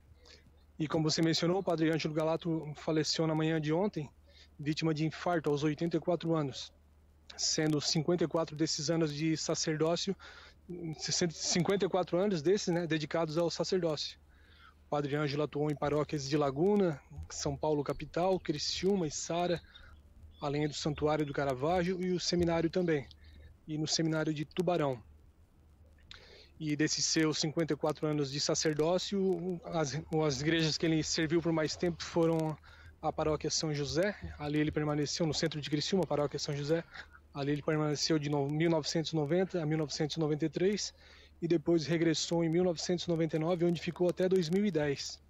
E 0.79 0.87
como 0.87 1.09
você 1.09 1.21
mencionou, 1.21 1.59
o 1.59 1.63
Padre 1.63 1.91
Ângelo 1.91 2.13
Galato 2.13 2.71
faleceu 2.75 3.27
na 3.27 3.35
manhã 3.35 3.59
de 3.59 3.73
ontem, 3.73 4.09
vítima 4.57 4.93
de 4.93 5.05
infarto 5.05 5.49
aos 5.49 5.61
84 5.61 6.33
anos, 6.33 6.71
sendo 7.35 7.81
54 7.81 8.55
desses 8.55 8.89
anos 8.89 9.13
de 9.13 9.35
sacerdócio, 9.35 10.15
54 10.97 12.17
anos 12.17 12.41
desses, 12.41 12.73
né, 12.73 12.87
dedicados 12.87 13.37
ao 13.37 13.51
sacerdócio. 13.51 14.17
O 14.85 14.89
Padre 14.89 15.17
Ângelo 15.17 15.43
atuou 15.43 15.69
em 15.69 15.75
paróquias 15.75 16.29
de 16.29 16.37
Laguna, 16.37 17.01
São 17.29 17.57
Paulo 17.57 17.83
capital, 17.83 18.39
Criciúma 18.39 19.05
e 19.05 19.11
Sara, 19.11 19.61
além 20.41 20.67
do 20.67 20.73
Santuário 20.73 21.25
do 21.25 21.33
Caravaggio 21.33 22.01
e 22.01 22.11
o 22.11 22.19
seminário 22.19 22.69
também, 22.69 23.07
e 23.67 23.77
no 23.77 23.87
seminário 23.87 24.33
de 24.33 24.45
Tubarão. 24.45 25.01
E 26.59 26.75
desses 26.75 27.05
seus 27.05 27.39
54 27.39 28.07
anos 28.07 28.31
de 28.31 28.39
sacerdócio, 28.39 29.61
as, 29.65 29.99
as 30.25 30.41
igrejas 30.41 30.77
que 30.77 30.85
ele 30.85 31.03
serviu 31.03 31.41
por 31.41 31.51
mais 31.51 31.75
tempo 31.75 32.03
foram 32.03 32.57
a 33.01 33.13
paróquia 33.13 33.49
São 33.49 33.73
José, 33.73 34.15
ali 34.39 34.59
ele 34.59 34.71
permaneceu 34.71 35.25
no 35.27 35.33
centro 35.33 35.61
de 35.61 35.69
Criciúma, 35.69 36.03
a 36.03 36.07
paróquia 36.07 36.39
São 36.39 36.55
José, 36.55 36.83
ali 37.33 37.51
ele 37.51 37.61
permaneceu 37.61 38.17
de 38.17 38.29
1990 38.29 39.61
a 39.61 39.65
1993 39.65 40.93
e 41.41 41.47
depois 41.47 41.85
regressou 41.85 42.43
em 42.43 42.49
1999, 42.49 43.65
onde 43.65 43.79
ficou 43.79 44.09
até 44.09 44.27
2010. 44.27 45.26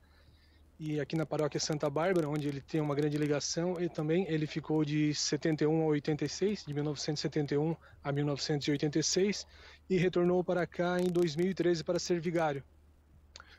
E 0.80 1.00
aqui 1.00 1.16
na 1.16 1.26
paróquia 1.26 1.60
Santa 1.60 1.90
Bárbara, 1.90 2.30
onde 2.30 2.48
ele 2.48 2.62
tem 2.62 2.80
uma 2.80 2.94
grande 2.94 3.18
ligação, 3.18 3.80
ele 3.80 3.90
também 3.90 4.28
ele 4.30 4.46
ficou 4.46 4.86
de 4.86 5.12
71 5.12 5.82
a 5.82 5.86
86, 5.88 6.66
de 6.68 6.72
1971 6.72 7.76
a 8.04 8.12
1986 8.12 9.48
e 9.90 9.98
retornou 9.98 10.44
para 10.44 10.68
cá 10.68 11.00
em 11.00 11.08
2013 11.08 11.84
para 11.84 11.98
ser 11.98 12.20
vigário, 12.20 12.64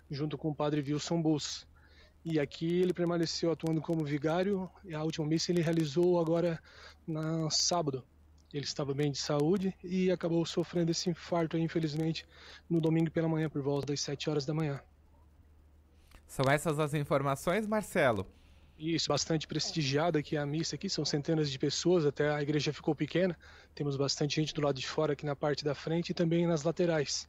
junto 0.09 0.39
com 0.39 0.51
o 0.51 0.55
padre 0.55 0.81
Wilson 0.81 1.21
Bus. 1.21 1.67
E 2.25 2.39
aqui 2.39 2.83
ele 2.83 2.95
permaneceu 2.95 3.51
atuando 3.51 3.81
como 3.81 4.05
vigário 4.05 4.71
e 4.85 4.95
a 4.95 5.03
última 5.03 5.27
missa 5.27 5.51
ele 5.51 5.61
realizou 5.61 6.21
agora 6.21 6.63
na 7.05 7.51
sábado. 7.51 8.05
Ele 8.55 8.65
estava 8.65 8.95
bem 8.95 9.11
de 9.11 9.19
saúde 9.19 9.75
e 9.83 10.09
acabou 10.13 10.47
sofrendo 10.47 10.93
esse 10.93 11.11
infarto, 11.11 11.59
infelizmente, 11.59 12.25
no 12.71 12.81
domingo 12.81 13.11
pela 13.11 13.29
manhã, 13.29 13.51
por 13.51 13.61
volta 13.61 13.89
das 13.89 14.01
7 14.03 14.31
horas 14.31 14.47
da 14.47 14.55
manhã. 14.55 14.81
São 16.29 16.45
essas 16.51 16.79
as 16.79 16.93
informações, 16.93 17.67
Marcelo? 17.67 18.27
Isso, 18.79 19.09
bastante 19.09 19.49
prestigiada 19.49 20.21
aqui 20.21 20.37
a 20.37 20.47
missa 20.47 20.77
aqui, 20.77 20.89
são 20.89 21.05
centenas 21.05 21.51
de 21.51 21.59
pessoas, 21.59 22.07
até 22.07 22.31
a 22.31 22.41
igreja 22.41 22.73
ficou 22.73 22.95
pequena. 22.95 23.37
Temos 23.75 23.97
bastante 23.97 24.37
gente 24.37 24.55
do 24.55 24.61
lado 24.61 24.79
de 24.79 24.87
fora 24.87 25.15
aqui 25.15 25.27
na 25.27 25.35
parte 25.35 25.65
da 25.65 25.75
frente 25.75 26.11
e 26.11 26.15
também 26.15 26.47
nas 26.47 26.63
laterais. 26.63 27.29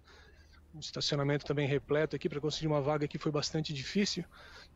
O 0.75 0.79
estacionamento 0.79 1.45
também 1.45 1.67
repleto 1.67 2.15
aqui 2.15 2.29
para 2.29 2.39
conseguir 2.39 2.67
uma 2.67 2.81
vaga 2.81 3.05
aqui 3.05 3.17
foi 3.17 3.31
bastante 3.31 3.73
difícil. 3.73 4.23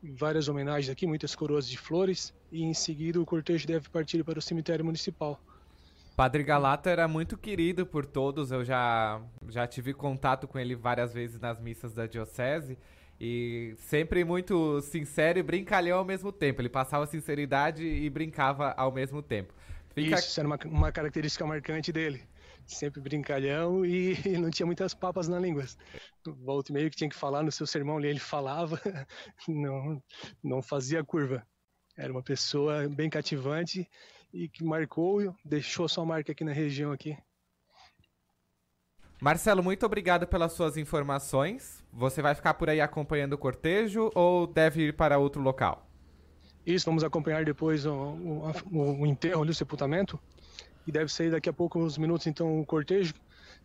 Várias 0.02 0.48
homenagens 0.48 0.90
aqui, 0.90 1.06
muitas 1.06 1.36
coroas 1.36 1.68
de 1.68 1.78
flores 1.78 2.34
e 2.52 2.64
em 2.64 2.74
seguida 2.74 3.22
o 3.22 3.26
cortejo 3.26 3.68
deve 3.68 3.90
partir 3.90 4.24
para 4.24 4.40
o 4.40 4.42
cemitério 4.42 4.84
municipal. 4.84 5.40
Padre 6.16 6.44
Galata 6.44 6.90
era 6.90 7.08
muito 7.08 7.38
querido 7.38 7.86
por 7.86 8.06
todos, 8.06 8.52
eu 8.52 8.64
já, 8.64 9.22
já 9.50 9.68
tive 9.68 9.94
contato 9.94 10.48
com 10.48 10.58
ele 10.58 10.76
várias 10.76 11.14
vezes 11.14 11.40
nas 11.40 11.60
missas 11.60 11.94
da 11.94 12.08
diocese 12.08 12.78
e 13.20 13.76
sempre 13.78 14.24
muito 14.24 14.82
sincero 14.82 15.40
e 15.40 15.44
brincalhão 15.44 16.00
ao 16.00 16.06
mesmo 16.06 16.32
tempo. 16.32 16.62
Ele 16.62 16.70
passava 16.70 17.06
sinceridade 17.06 17.86
e 17.86 18.10
brincava 18.10 18.74
ao 18.78 18.92
mesmo 18.92 19.22
tempo. 19.22 19.54
Fica... 19.94 20.16
Isso, 20.16 20.40
era 20.40 20.48
uma, 20.48 20.60
uma 20.66 20.92
característica 20.92 21.46
marcante 21.46 21.92
dele 21.92 22.22
sempre 22.66 23.02
brincalhão 23.02 23.86
e 23.86 24.18
não 24.38 24.50
tinha 24.50 24.66
muitas 24.66 24.94
papas 24.94 25.28
na 25.28 25.40
língua. 25.40 25.66
Volta 26.26 26.72
e 26.72 26.74
meio 26.74 26.90
que 26.90 26.96
tinha 26.96 27.10
que 27.10 27.16
falar 27.16 27.44
no 27.44 27.52
seu 27.52 27.68
sermão 27.68 28.00
ele 28.00 28.20
falava, 28.20 28.80
não, 29.48 30.02
não 30.44 30.62
fazia 30.62 31.04
curva. 31.04 31.46
Era 31.98 32.12
uma 32.12 32.24
pessoa 32.24 32.88
bem 32.90 33.10
cativante 33.10 33.88
e 34.34 34.50
que 34.50 34.64
marcou, 34.64 35.36
deixou 35.46 35.88
sua 35.88 36.06
marca 36.06 36.32
aqui 36.32 36.44
na 36.44 36.52
região 36.54 36.92
aqui. 36.92 37.16
Marcelo, 39.24 39.64
muito 39.64 39.86
obrigado 39.86 40.28
pelas 40.28 40.52
suas 40.52 40.76
informações. 40.76 41.82
Você 41.94 42.22
vai 42.22 42.36
ficar 42.36 42.56
por 42.56 42.70
aí 42.70 42.82
acompanhando 42.82 43.32
o 43.32 43.38
cortejo 43.38 44.12
ou 44.14 44.46
deve 44.46 44.88
ir 44.88 44.98
para 44.98 45.18
outro 45.18 45.42
local? 45.42 45.88
Isso, 46.66 46.86
vamos 46.86 47.06
acompanhar 47.06 47.46
depois 47.46 47.86
o, 47.86 47.94
o, 47.94 48.52
o 49.00 49.08
enterro 49.08 49.46
o 49.46 49.54
sepultamento. 49.54 50.20
E 50.86 50.92
deve 50.92 51.10
sair 51.10 51.32
daqui 51.32 51.48
a 51.48 51.54
poucos 51.54 51.98
minutos, 51.98 52.28
então, 52.28 52.60
o 52.60 52.66
cortejo. 52.66 53.14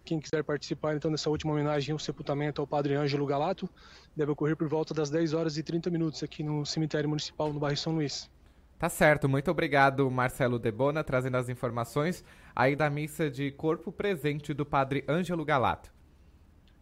Quem 0.05 0.21
quiser 0.21 0.45
participar, 0.45 0.95
então, 0.95 1.11
dessa 1.11 1.29
última 1.29 1.53
homenagem 1.55 1.93
ao 1.93 1.99
sepultamento 1.99 2.61
ao 2.61 2.67
Padre 2.67 2.95
Ângelo 2.95 3.27
Galato, 3.27 3.69
deve 4.15 4.31
ocorrer 4.31 4.57
por 4.57 4.69
volta 4.69 4.95
das 4.95 5.11
10 5.11 5.33
horas 5.35 5.59
e 5.59 5.65
30 5.65 5.91
minutos 5.91 6.23
aqui 6.23 6.45
no 6.45 6.65
cemitério 6.65 7.09
municipal, 7.09 7.53
no 7.53 7.59
bairro 7.59 7.77
São 7.77 7.97
Luís. 7.97 8.31
Tá 8.79 8.89
certo, 8.89 9.29
muito 9.29 9.51
obrigado, 9.51 10.09
Marcelo 10.09 10.57
Debona, 10.57 11.03
trazendo 11.03 11.37
as 11.37 11.49
informações 11.49 12.25
aí 12.55 12.77
da 12.77 12.89
missa 12.89 13.29
de 13.29 13.51
corpo 13.51 13.91
presente 13.91 14.55
do 14.55 14.65
Padre 14.65 15.05
Ângelo 15.09 15.45
Galato. 15.45 15.93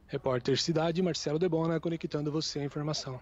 Repórter 0.07 0.61
Cidade, 0.61 1.01
Marcelo 1.01 1.39
Debona, 1.39 1.81
conectando 1.81 2.31
você 2.31 2.59
à 2.59 2.65
informação. 2.65 3.19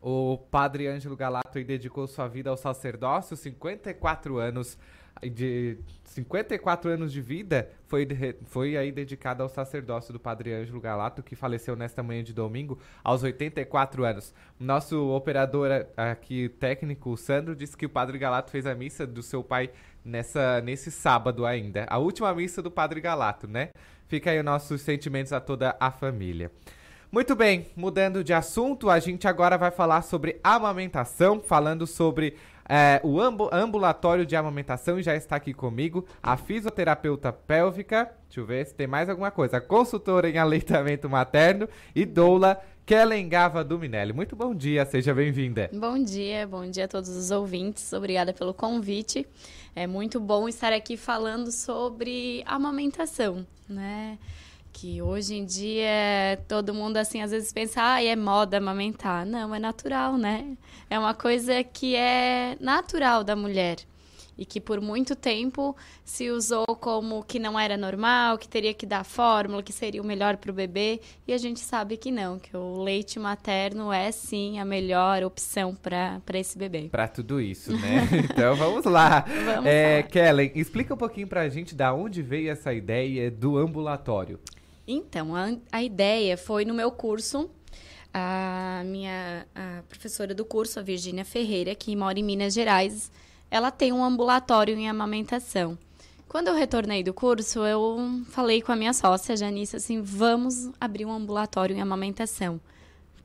O 0.00 0.38
Padre 0.50 0.88
Ângelo 0.88 1.14
Galato 1.14 1.62
dedicou 1.62 2.06
sua 2.06 2.26
vida 2.26 2.48
ao 2.48 2.56
sacerdócio, 2.56 3.36
54 3.36 4.38
anos 4.38 4.78
de 5.22 5.78
54 6.04 6.90
anos 6.90 7.12
de 7.12 7.20
vida 7.20 7.70
foi, 7.86 8.06
foi 8.46 8.76
aí 8.76 8.90
dedicado 8.90 9.42
ao 9.42 9.48
sacerdócio 9.48 10.12
do 10.12 10.18
Padre 10.18 10.52
Ângelo 10.52 10.80
Galato, 10.80 11.22
que 11.22 11.36
faleceu 11.36 11.76
nesta 11.76 12.02
manhã 12.02 12.22
de 12.22 12.32
domingo, 12.32 12.78
aos 13.04 13.22
84 13.22 14.04
anos. 14.04 14.34
Nosso 14.58 15.10
operador 15.10 15.86
aqui, 15.96 16.48
técnico, 16.48 17.16
Sandro, 17.16 17.54
disse 17.54 17.76
que 17.76 17.86
o 17.86 17.90
Padre 17.90 18.18
Galato 18.18 18.50
fez 18.50 18.66
a 18.66 18.74
missa 18.74 19.06
do 19.06 19.22
seu 19.22 19.44
pai 19.44 19.70
nessa, 20.04 20.60
nesse 20.62 20.90
sábado 20.90 21.44
ainda. 21.44 21.86
A 21.88 21.98
última 21.98 22.32
missa 22.34 22.62
do 22.62 22.70
Padre 22.70 23.00
Galato, 23.00 23.46
né? 23.46 23.70
Fica 24.08 24.30
aí 24.30 24.38
os 24.38 24.44
nossos 24.44 24.80
sentimentos 24.80 25.32
a 25.32 25.40
toda 25.40 25.76
a 25.78 25.90
família. 25.90 26.50
Muito 27.12 27.34
bem, 27.34 27.66
mudando 27.74 28.22
de 28.22 28.32
assunto, 28.32 28.88
a 28.88 29.00
gente 29.00 29.26
agora 29.26 29.58
vai 29.58 29.72
falar 29.72 30.02
sobre 30.02 30.38
amamentação, 30.44 31.40
falando 31.40 31.84
sobre 31.84 32.36
é, 32.72 33.00
o 33.02 33.20
ambulatório 33.52 34.24
de 34.24 34.36
amamentação 34.36 35.02
já 35.02 35.16
está 35.16 35.34
aqui 35.34 35.52
comigo 35.52 36.06
a 36.22 36.36
fisioterapeuta 36.36 37.32
pélvica, 37.32 38.04
deixa 38.28 38.38
eu 38.38 38.46
ver 38.46 38.64
se 38.64 38.72
tem 38.72 38.86
mais 38.86 39.08
alguma 39.08 39.32
coisa, 39.32 39.56
a 39.56 39.60
consultora 39.60 40.30
em 40.30 40.38
aleitamento 40.38 41.10
materno 41.10 41.68
e 41.96 42.04
doula 42.04 42.60
Kellen 42.86 43.28
Gava 43.28 43.64
Duminelli. 43.64 44.12
Muito 44.12 44.36
bom 44.36 44.54
dia, 44.54 44.86
seja 44.86 45.12
bem-vinda. 45.12 45.68
Bom 45.72 46.00
dia, 46.00 46.46
bom 46.46 46.70
dia 46.70 46.84
a 46.84 46.88
todos 46.88 47.08
os 47.08 47.32
ouvintes, 47.32 47.92
obrigada 47.92 48.32
pelo 48.32 48.54
convite. 48.54 49.26
É 49.74 49.88
muito 49.88 50.20
bom 50.20 50.48
estar 50.48 50.72
aqui 50.72 50.96
falando 50.96 51.50
sobre 51.50 52.44
amamentação, 52.46 53.44
né? 53.68 54.16
Que 54.80 55.02
hoje 55.02 55.34
em 55.34 55.44
dia 55.44 56.40
todo 56.48 56.72
mundo 56.72 56.96
assim 56.96 57.20
às 57.20 57.30
vezes 57.30 57.52
pensa, 57.52 57.82
ah, 57.82 58.02
é 58.02 58.16
moda 58.16 58.56
amamentar. 58.56 59.26
Não, 59.26 59.54
é 59.54 59.58
natural, 59.58 60.16
né? 60.16 60.56
É 60.88 60.98
uma 60.98 61.12
coisa 61.12 61.62
que 61.62 61.94
é 61.94 62.56
natural 62.58 63.22
da 63.22 63.36
mulher 63.36 63.76
e 64.38 64.46
que 64.46 64.58
por 64.58 64.80
muito 64.80 65.14
tempo 65.14 65.76
se 66.02 66.30
usou 66.30 66.64
como 66.64 67.22
que 67.22 67.38
não 67.38 67.60
era 67.60 67.76
normal, 67.76 68.38
que 68.38 68.48
teria 68.48 68.72
que 68.72 68.86
dar 68.86 69.04
fórmula, 69.04 69.62
que 69.62 69.70
seria 69.70 70.00
o 70.00 70.04
melhor 70.04 70.38
para 70.38 70.50
o 70.50 70.54
bebê, 70.54 70.98
e 71.28 71.34
a 71.34 71.36
gente 71.36 71.60
sabe 71.60 71.98
que 71.98 72.10
não, 72.10 72.38
que 72.38 72.56
o 72.56 72.82
leite 72.82 73.18
materno 73.18 73.92
é 73.92 74.10
sim 74.10 74.58
a 74.58 74.64
melhor 74.64 75.22
opção 75.22 75.74
para 75.74 76.22
esse 76.32 76.56
bebê. 76.56 76.88
Para 76.90 77.06
tudo 77.06 77.38
isso, 77.38 77.70
né? 77.70 78.08
então 78.24 78.56
vamos 78.56 78.86
lá. 78.86 79.26
Vamos 79.44 79.66
é, 79.66 80.02
Kellen, 80.04 80.52
explica 80.54 80.94
um 80.94 80.96
pouquinho 80.96 81.28
para 81.28 81.42
a 81.42 81.48
gente 81.50 81.74
da 81.74 81.92
onde 81.92 82.22
veio 82.22 82.50
essa 82.50 82.72
ideia 82.72 83.30
do 83.30 83.58
ambulatório. 83.58 84.40
Então, 84.86 85.34
a, 85.36 85.56
a 85.70 85.82
ideia 85.82 86.36
foi 86.36 86.64
no 86.64 86.74
meu 86.74 86.90
curso. 86.90 87.50
A 88.12 88.82
minha 88.86 89.46
a 89.54 89.82
professora 89.88 90.34
do 90.34 90.44
curso, 90.44 90.80
a 90.80 90.82
Virgínia 90.82 91.24
Ferreira, 91.24 91.74
que 91.74 91.94
mora 91.94 92.18
em 92.18 92.24
Minas 92.24 92.52
Gerais, 92.52 93.10
ela 93.50 93.70
tem 93.70 93.92
um 93.92 94.04
ambulatório 94.04 94.76
em 94.76 94.88
amamentação. 94.88 95.78
Quando 96.28 96.48
eu 96.48 96.54
retornei 96.54 97.02
do 97.02 97.12
curso, 97.12 97.60
eu 97.66 97.98
falei 98.28 98.62
com 98.62 98.70
a 98.70 98.76
minha 98.76 98.92
sócia, 98.92 99.36
Janice, 99.36 99.76
assim, 99.76 100.00
vamos 100.00 100.70
abrir 100.80 101.04
um 101.04 101.12
ambulatório 101.12 101.76
em 101.76 101.80
amamentação. 101.80 102.60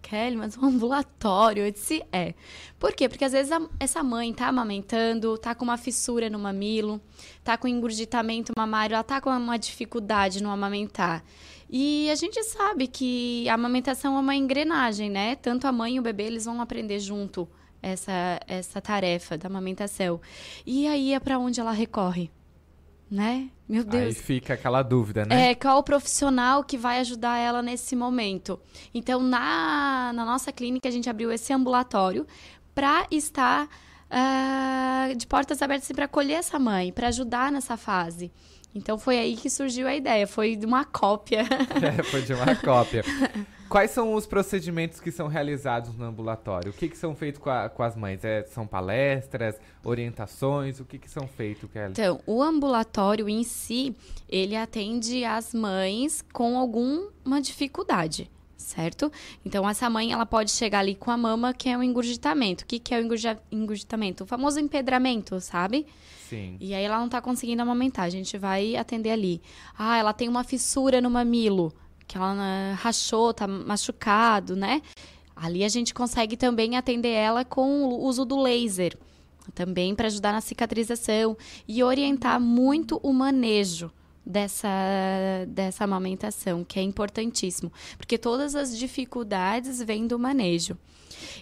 Kelly, 0.05 0.35
mas 0.35 0.55
um 0.61 0.65
ambulatório? 0.65 1.65
Eu 1.65 1.71
disse, 1.71 2.03
é. 2.11 2.35
Por 2.79 2.93
quê? 2.93 3.09
Porque 3.09 3.25
às 3.25 3.31
vezes 3.31 3.51
a, 3.51 3.59
essa 3.79 4.03
mãe 4.03 4.31
tá 4.31 4.47
amamentando, 4.47 5.37
tá 5.37 5.55
com 5.55 5.65
uma 5.65 5.77
fissura 5.77 6.29
no 6.29 6.37
mamilo, 6.37 7.01
tá 7.43 7.57
com 7.57 7.67
engurgitamento 7.67 8.53
mamário, 8.55 8.93
ela 8.93 9.03
tá 9.03 9.19
com 9.19 9.29
uma 9.31 9.57
dificuldade 9.57 10.43
no 10.43 10.49
amamentar. 10.49 11.23
E 11.69 12.09
a 12.11 12.15
gente 12.15 12.41
sabe 12.43 12.87
que 12.87 13.49
a 13.49 13.55
amamentação 13.55 14.15
é 14.15 14.19
uma 14.19 14.35
engrenagem, 14.35 15.09
né? 15.09 15.35
Tanto 15.35 15.67
a 15.67 15.71
mãe 15.71 15.95
e 15.95 15.99
o 15.99 16.03
bebê, 16.03 16.23
eles 16.25 16.45
vão 16.45 16.61
aprender 16.61 16.99
junto 16.99 17.47
essa, 17.81 18.39
essa 18.47 18.79
tarefa 18.79 19.37
da 19.37 19.47
amamentação. 19.47 20.21
E 20.65 20.87
aí 20.87 21.13
é 21.13 21.19
para 21.19 21.39
onde 21.39 21.59
ela 21.59 21.71
recorre? 21.71 22.29
Né? 23.09 23.49
Meu 23.69 23.83
Deus. 23.83 24.03
Aí 24.03 24.13
fica 24.13 24.55
aquela 24.55 24.81
dúvida, 24.81 25.25
né? 25.25 25.51
É, 25.51 25.55
qual 25.55 25.79
o 25.79 25.83
profissional 25.83 26.63
que 26.63 26.77
vai 26.77 26.99
ajudar 26.99 27.37
ela 27.37 27.61
nesse 27.61 27.95
momento? 27.95 28.59
Então, 28.93 29.21
na, 29.21 30.11
na 30.13 30.25
nossa 30.25 30.51
clínica, 30.51 30.89
a 30.89 30.91
gente 30.91 31.09
abriu 31.09 31.31
esse 31.31 31.53
ambulatório 31.53 32.25
para 32.73 33.07
estar 33.11 33.69
uh, 34.09 35.15
de 35.15 35.25
portas 35.27 35.61
abertas 35.61 35.91
para 35.91 36.05
acolher 36.05 36.39
essa 36.39 36.59
mãe, 36.59 36.91
para 36.91 37.07
ajudar 37.07 37.51
nessa 37.51 37.77
fase. 37.77 38.31
Então 38.75 38.99
foi 38.99 39.17
aí 39.17 39.37
que 39.37 39.49
surgiu 39.49 39.87
a 39.87 39.95
ideia, 39.95 40.27
foi 40.27 40.57
de 40.57 40.65
uma 40.65 40.83
cópia. 40.83 41.45
É, 41.81 42.03
foi 42.03 42.21
de 42.21 42.33
uma 42.33 42.55
cópia. 42.55 43.03
Quais 43.69 43.91
são 43.91 44.13
os 44.13 44.25
procedimentos 44.25 44.99
que 44.99 45.11
são 45.11 45.27
realizados 45.27 45.95
no 45.95 46.05
ambulatório? 46.05 46.71
O 46.71 46.73
que, 46.73 46.89
que 46.89 46.97
são 46.97 47.15
feitos 47.15 47.41
com, 47.41 47.49
a, 47.49 47.69
com 47.69 47.83
as 47.83 47.95
mães? 47.95 48.23
É, 48.23 48.43
são 48.43 48.67
palestras, 48.67 49.59
orientações? 49.83 50.79
O 50.79 50.85
que, 50.85 50.97
que 50.97 51.09
são 51.09 51.27
feitos, 51.27 51.69
Kelly? 51.71 51.91
Então, 51.91 52.19
o 52.25 52.43
ambulatório 52.43 53.29
em 53.29 53.43
si, 53.43 53.95
ele 54.27 54.55
atende 54.55 55.23
as 55.23 55.53
mães 55.53 56.23
com 56.33 56.57
alguma 56.57 57.41
dificuldade 57.41 58.29
certo? 58.65 59.11
Então, 59.45 59.67
essa 59.69 59.89
mãe, 59.89 60.11
ela 60.11 60.25
pode 60.25 60.51
chegar 60.51 60.79
ali 60.79 60.95
com 60.95 61.11
a 61.11 61.17
mama, 61.17 61.53
que 61.53 61.69
é 61.69 61.77
o 61.77 61.83
engurgitamento. 61.83 62.63
O 62.63 62.67
que, 62.67 62.79
que 62.79 62.93
é 62.93 62.99
o 62.99 63.35
engurgitamento? 63.51 64.23
O 64.23 64.27
famoso 64.27 64.59
empedramento, 64.59 65.39
sabe? 65.39 65.85
Sim. 66.27 66.57
E 66.59 66.73
aí 66.73 66.83
ela 66.83 66.99
não 66.99 67.07
tá 67.07 67.21
conseguindo 67.21 67.61
amamentar. 67.61 68.05
A 68.05 68.09
gente 68.09 68.37
vai 68.37 68.75
atender 68.75 69.11
ali. 69.11 69.41
Ah, 69.77 69.97
ela 69.97 70.13
tem 70.13 70.27
uma 70.27 70.43
fissura 70.43 70.99
no 70.99 71.09
mamilo, 71.09 71.71
que 72.07 72.17
ela 72.17 72.33
né, 72.33 72.75
rachou, 72.79 73.33
tá 73.33 73.47
machucado, 73.47 74.55
né? 74.55 74.81
Ali 75.35 75.63
a 75.63 75.69
gente 75.69 75.93
consegue 75.93 76.35
também 76.35 76.75
atender 76.75 77.09
ela 77.09 77.45
com 77.45 77.83
o 77.83 78.03
uso 78.03 78.25
do 78.25 78.41
laser, 78.41 78.97
também 79.53 79.93
para 79.93 80.07
ajudar 80.07 80.31
na 80.31 80.41
cicatrização 80.41 81.37
e 81.67 81.83
orientar 81.83 82.39
muito 82.39 82.99
o 83.03 83.13
manejo 83.13 83.91
dessa, 84.25 84.67
dessa 85.47 85.83
amamentação, 85.83 86.63
que 86.63 86.79
é 86.79 86.81
importantíssimo, 86.81 87.71
porque 87.97 88.17
todas 88.17 88.55
as 88.55 88.77
dificuldades 88.77 89.81
vêm 89.81 90.07
do 90.07 90.17
manejo. 90.17 90.77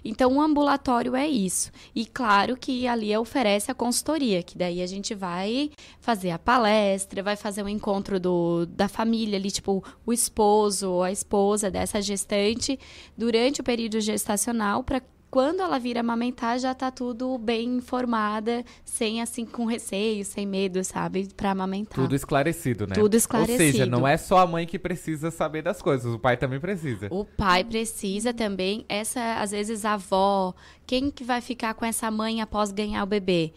Então, 0.03 0.35
o 0.35 0.41
ambulatório 0.41 1.15
é 1.15 1.27
isso. 1.27 1.71
E 1.95 2.05
claro 2.05 2.55
que 2.57 2.87
ali 2.87 3.15
oferece 3.15 3.71
a 3.71 3.75
consultoria, 3.75 4.43
que 4.43 4.57
daí 4.57 4.81
a 4.81 4.87
gente 4.87 5.15
vai 5.15 5.71
fazer 5.99 6.31
a 6.31 6.39
palestra, 6.39 7.23
vai 7.23 7.35
fazer 7.35 7.61
o 7.61 7.65
um 7.65 7.69
encontro 7.69 8.19
do, 8.19 8.65
da 8.65 8.87
família 8.87 9.37
ali, 9.37 9.51
tipo, 9.51 9.83
o 10.05 10.13
esposo 10.13 10.91
ou 10.91 11.03
a 11.03 11.11
esposa 11.11 11.71
dessa 11.71 12.01
gestante 12.01 12.79
durante 13.17 13.61
o 13.61 13.63
período 13.63 13.99
gestacional 13.99 14.83
para 14.83 15.01
quando 15.33 15.61
ela 15.61 15.79
vir 15.79 15.97
amamentar, 15.97 16.59
já 16.59 16.75
tá 16.75 16.91
tudo 16.91 17.39
bem 17.39 17.77
informada, 17.77 18.63
sem 18.85 19.19
assim, 19.19 19.47
com 19.47 19.65
receio, 19.65 20.23
sem 20.23 20.45
medo, 20.45 20.83
sabe? 20.83 21.27
Pra 21.35 21.49
amamentar. 21.49 21.95
Tudo 21.95 22.15
esclarecido, 22.15 22.85
né? 22.85 22.93
Tudo 22.93 23.15
esclarecido. 23.15 23.63
Ou 23.63 23.71
seja, 23.71 23.85
não 23.87 24.07
é 24.07 24.15
só 24.15 24.37
a 24.37 24.45
mãe 24.45 24.67
que 24.67 24.77
precisa 24.77 25.31
saber 25.31 25.63
das 25.63 25.81
coisas, 25.81 26.13
o 26.13 26.19
pai 26.19 26.37
também 26.37 26.59
precisa. 26.59 27.07
O 27.09 27.25
pai 27.25 27.63
precisa 27.63 28.31
também, 28.31 28.85
essa, 28.87 29.39
às 29.41 29.49
vezes, 29.49 29.85
a 29.85 29.93
avó, 29.93 30.53
quem 30.85 31.09
que 31.09 31.23
vai 31.23 31.41
ficar 31.41 31.73
com 31.73 31.83
essa 31.83 32.11
mãe 32.11 32.39
após 32.39 32.71
ganhar 32.71 33.01
o 33.01 33.07
bebê? 33.07 33.53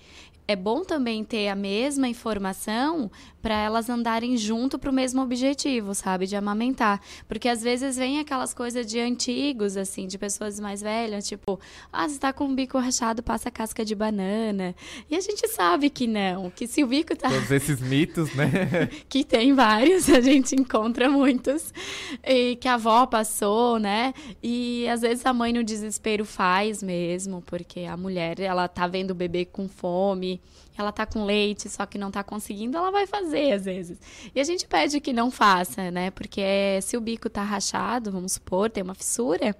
é 0.49 0.55
bom 0.55 0.83
também 0.85 1.25
ter 1.25 1.49
a 1.49 1.57
mesma 1.57 2.09
informação 2.09 3.11
para 3.47 3.55
elas 3.55 3.89
andarem 3.89 4.37
junto 4.37 4.77
para 4.77 4.91
o 4.91 4.93
mesmo 4.93 5.23
objetivo, 5.23 5.95
sabe? 5.95 6.27
De 6.27 6.35
amamentar. 6.35 7.01
Porque 7.29 7.49
às 7.49 7.63
vezes 7.63 7.97
vem 7.97 8.19
aquelas 8.19 8.53
coisas 8.53 8.85
de 8.85 8.99
antigos, 8.99 9.77
assim, 9.77 10.09
de 10.09 10.19
pessoas 10.19 10.59
mais 10.59 10.83
velhas, 10.83 11.29
tipo, 11.29 11.61
ah, 11.93 12.09
você 12.09 12.19
tá 12.19 12.33
com 12.33 12.47
o 12.47 12.55
bico 12.57 12.77
rachado, 12.77 13.23
passa 13.23 13.49
casca 13.49 13.85
de 13.85 13.95
banana. 13.95 14.75
E 15.09 15.15
a 15.15 15.21
gente 15.21 15.47
sabe 15.47 15.91
que 15.91 16.09
não, 16.09 16.51
que 16.51 16.67
se 16.67 16.83
o 16.83 16.89
bico 16.89 17.15
tá. 17.15 17.29
Todos 17.29 17.53
esses 17.53 17.81
mitos, 17.81 18.35
né? 18.35 18.91
que 19.09 19.23
tem 19.23 19.55
vários, 19.55 20.11
a 20.11 20.21
gente 20.21 20.57
encontra 20.57 21.09
muitos. 21.09 21.73
E 22.27 22.57
que 22.57 22.67
a 22.67 22.75
avó 22.75 23.07
passou, 23.07 23.79
né? 23.79 24.13
E 24.43 24.89
às 24.89 25.03
vezes 25.03 25.25
a 25.25 25.33
mãe 25.33 25.53
no 25.53 25.63
desespero 25.63 26.25
faz 26.25 26.83
mesmo, 26.83 27.41
porque 27.47 27.83
a 27.83 27.97
mulher, 27.97 28.41
ela 28.41 28.67
tá 28.67 28.89
vendo 28.89 29.13
o 29.13 29.15
bebê 29.15 29.45
com 29.45 29.69
fome 29.69 29.87
fome, 30.17 30.41
ela 30.77 30.93
tá 30.93 31.07
com 31.07 31.25
leite, 31.25 31.69
só 31.69 31.87
que 31.87 31.99
não 31.99 32.11
tá 32.11 32.23
conseguindo, 32.23 32.77
ela 32.77 32.91
vai 32.91 33.07
fazer 33.07 33.53
às 33.53 33.65
vezes. 33.65 33.99
E 34.35 34.41
a 34.41 34.45
gente 34.45 34.67
pede 34.67 35.01
que 35.01 35.13
não 35.13 35.31
faça, 35.31 35.91
né? 35.91 36.11
Porque 36.11 36.79
se 36.83 36.97
o 36.97 37.01
bico 37.01 37.29
tá 37.29 37.43
rachado, 37.43 38.13
vamos 38.13 38.33
supor, 38.33 38.71
tem 38.71 38.83
uma 38.83 38.95
fissura, 38.95 39.57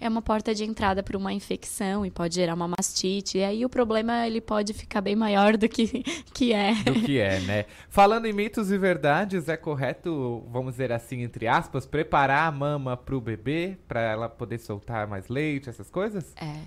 é 0.00 0.08
uma 0.08 0.22
porta 0.22 0.54
de 0.54 0.64
entrada 0.64 1.02
para 1.02 1.16
uma 1.16 1.32
infecção 1.32 2.06
e 2.06 2.10
pode 2.10 2.34
gerar 2.34 2.54
uma 2.54 2.66
mastite. 2.66 3.38
E 3.38 3.44
aí 3.44 3.64
o 3.64 3.68
problema 3.68 4.26
ele 4.26 4.40
pode 4.40 4.72
ficar 4.72 5.02
bem 5.02 5.14
maior 5.14 5.56
do 5.56 5.68
que, 5.68 6.02
que 6.32 6.52
é. 6.52 6.72
Do 6.74 6.94
que 7.02 7.18
é, 7.18 7.40
né? 7.40 7.66
Falando 7.90 8.26
em 8.26 8.32
mitos 8.32 8.70
e 8.70 8.78
verdades, 8.78 9.48
é 9.48 9.56
correto, 9.56 10.42
vamos 10.50 10.72
dizer 10.74 10.90
assim, 10.90 11.22
entre 11.22 11.46
aspas, 11.46 11.84
preparar 11.84 12.48
a 12.48 12.52
mama 12.52 12.96
para 12.96 13.14
o 13.14 13.20
bebê, 13.20 13.76
para 13.86 14.00
ela 14.00 14.28
poder 14.28 14.58
soltar 14.58 15.06
mais 15.06 15.28
leite, 15.28 15.68
essas 15.68 15.90
coisas? 15.90 16.32
É. 16.36 16.60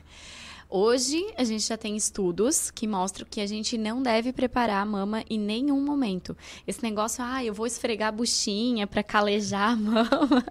Hoje, 0.75 1.23
a 1.37 1.43
gente 1.43 1.67
já 1.67 1.77
tem 1.77 1.95
estudos 1.95 2.71
que 2.71 2.87
mostram 2.87 3.27
que 3.29 3.39
a 3.39 3.45
gente 3.45 3.77
não 3.77 4.01
deve 4.01 4.33
preparar 4.33 4.81
a 4.81 4.85
mama 4.85 5.23
em 5.29 5.37
nenhum 5.37 5.79
momento. 5.79 6.35
Esse 6.65 6.81
negócio, 6.81 7.23
ah, 7.23 7.45
eu 7.45 7.53
vou 7.53 7.67
esfregar 7.67 8.09
a 8.09 8.11
buchinha 8.11 8.87
para 8.87 9.03
calejar 9.03 9.73
a 9.73 9.75
mama. 9.75 10.43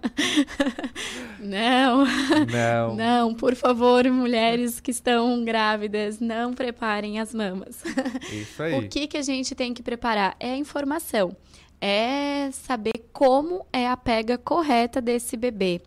não. 1.41 2.05
Não. 2.49 2.95
Não, 2.95 3.35
por 3.35 3.53
favor, 3.53 4.09
mulheres 4.09 4.79
que 4.79 4.91
estão 4.91 5.43
grávidas, 5.43 6.21
não 6.21 6.53
preparem 6.53 7.19
as 7.19 7.33
mamas. 7.33 7.83
Isso 8.31 8.63
aí. 8.63 8.75
O 8.75 8.87
que, 8.87 9.07
que 9.07 9.17
a 9.17 9.21
gente 9.21 9.53
tem 9.53 9.73
que 9.73 9.83
preparar? 9.83 10.37
É 10.39 10.53
a 10.53 10.57
informação. 10.57 11.35
É 11.81 12.49
saber 12.53 13.09
como 13.11 13.65
é 13.73 13.89
a 13.89 13.97
pega 13.97 14.37
correta 14.37 15.01
desse 15.01 15.35
bebê 15.35 15.81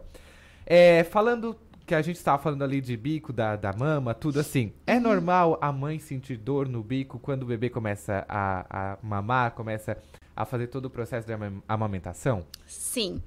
É, 0.67 1.05
falando 1.05 1.57
que 1.91 1.95
a 1.97 2.03
gente 2.03 2.19
estava 2.19 2.41
falando 2.41 2.63
ali 2.63 2.81
de 2.81 2.97
bico, 2.97 3.33
da, 3.33 3.57
da 3.57 3.73
mama, 3.73 4.15
tudo 4.15 4.39
assim. 4.39 4.73
É 4.87 4.95
uhum. 4.95 5.01
normal 5.01 5.59
a 5.61 5.73
mãe 5.73 5.99
sentir 5.99 6.37
dor 6.37 6.69
no 6.69 6.85
bico 6.85 7.19
quando 7.19 7.43
o 7.43 7.47
bebê 7.47 7.69
começa 7.69 8.25
a, 8.29 8.93
a 8.93 8.99
mamar, 9.03 9.51
começa 9.57 9.99
a 10.37 10.45
fazer 10.45 10.69
todo 10.69 10.85
o 10.85 10.91
processo 10.91 11.27
de 11.27 11.33
amamentação? 11.67 12.47
Sim. 12.65 13.21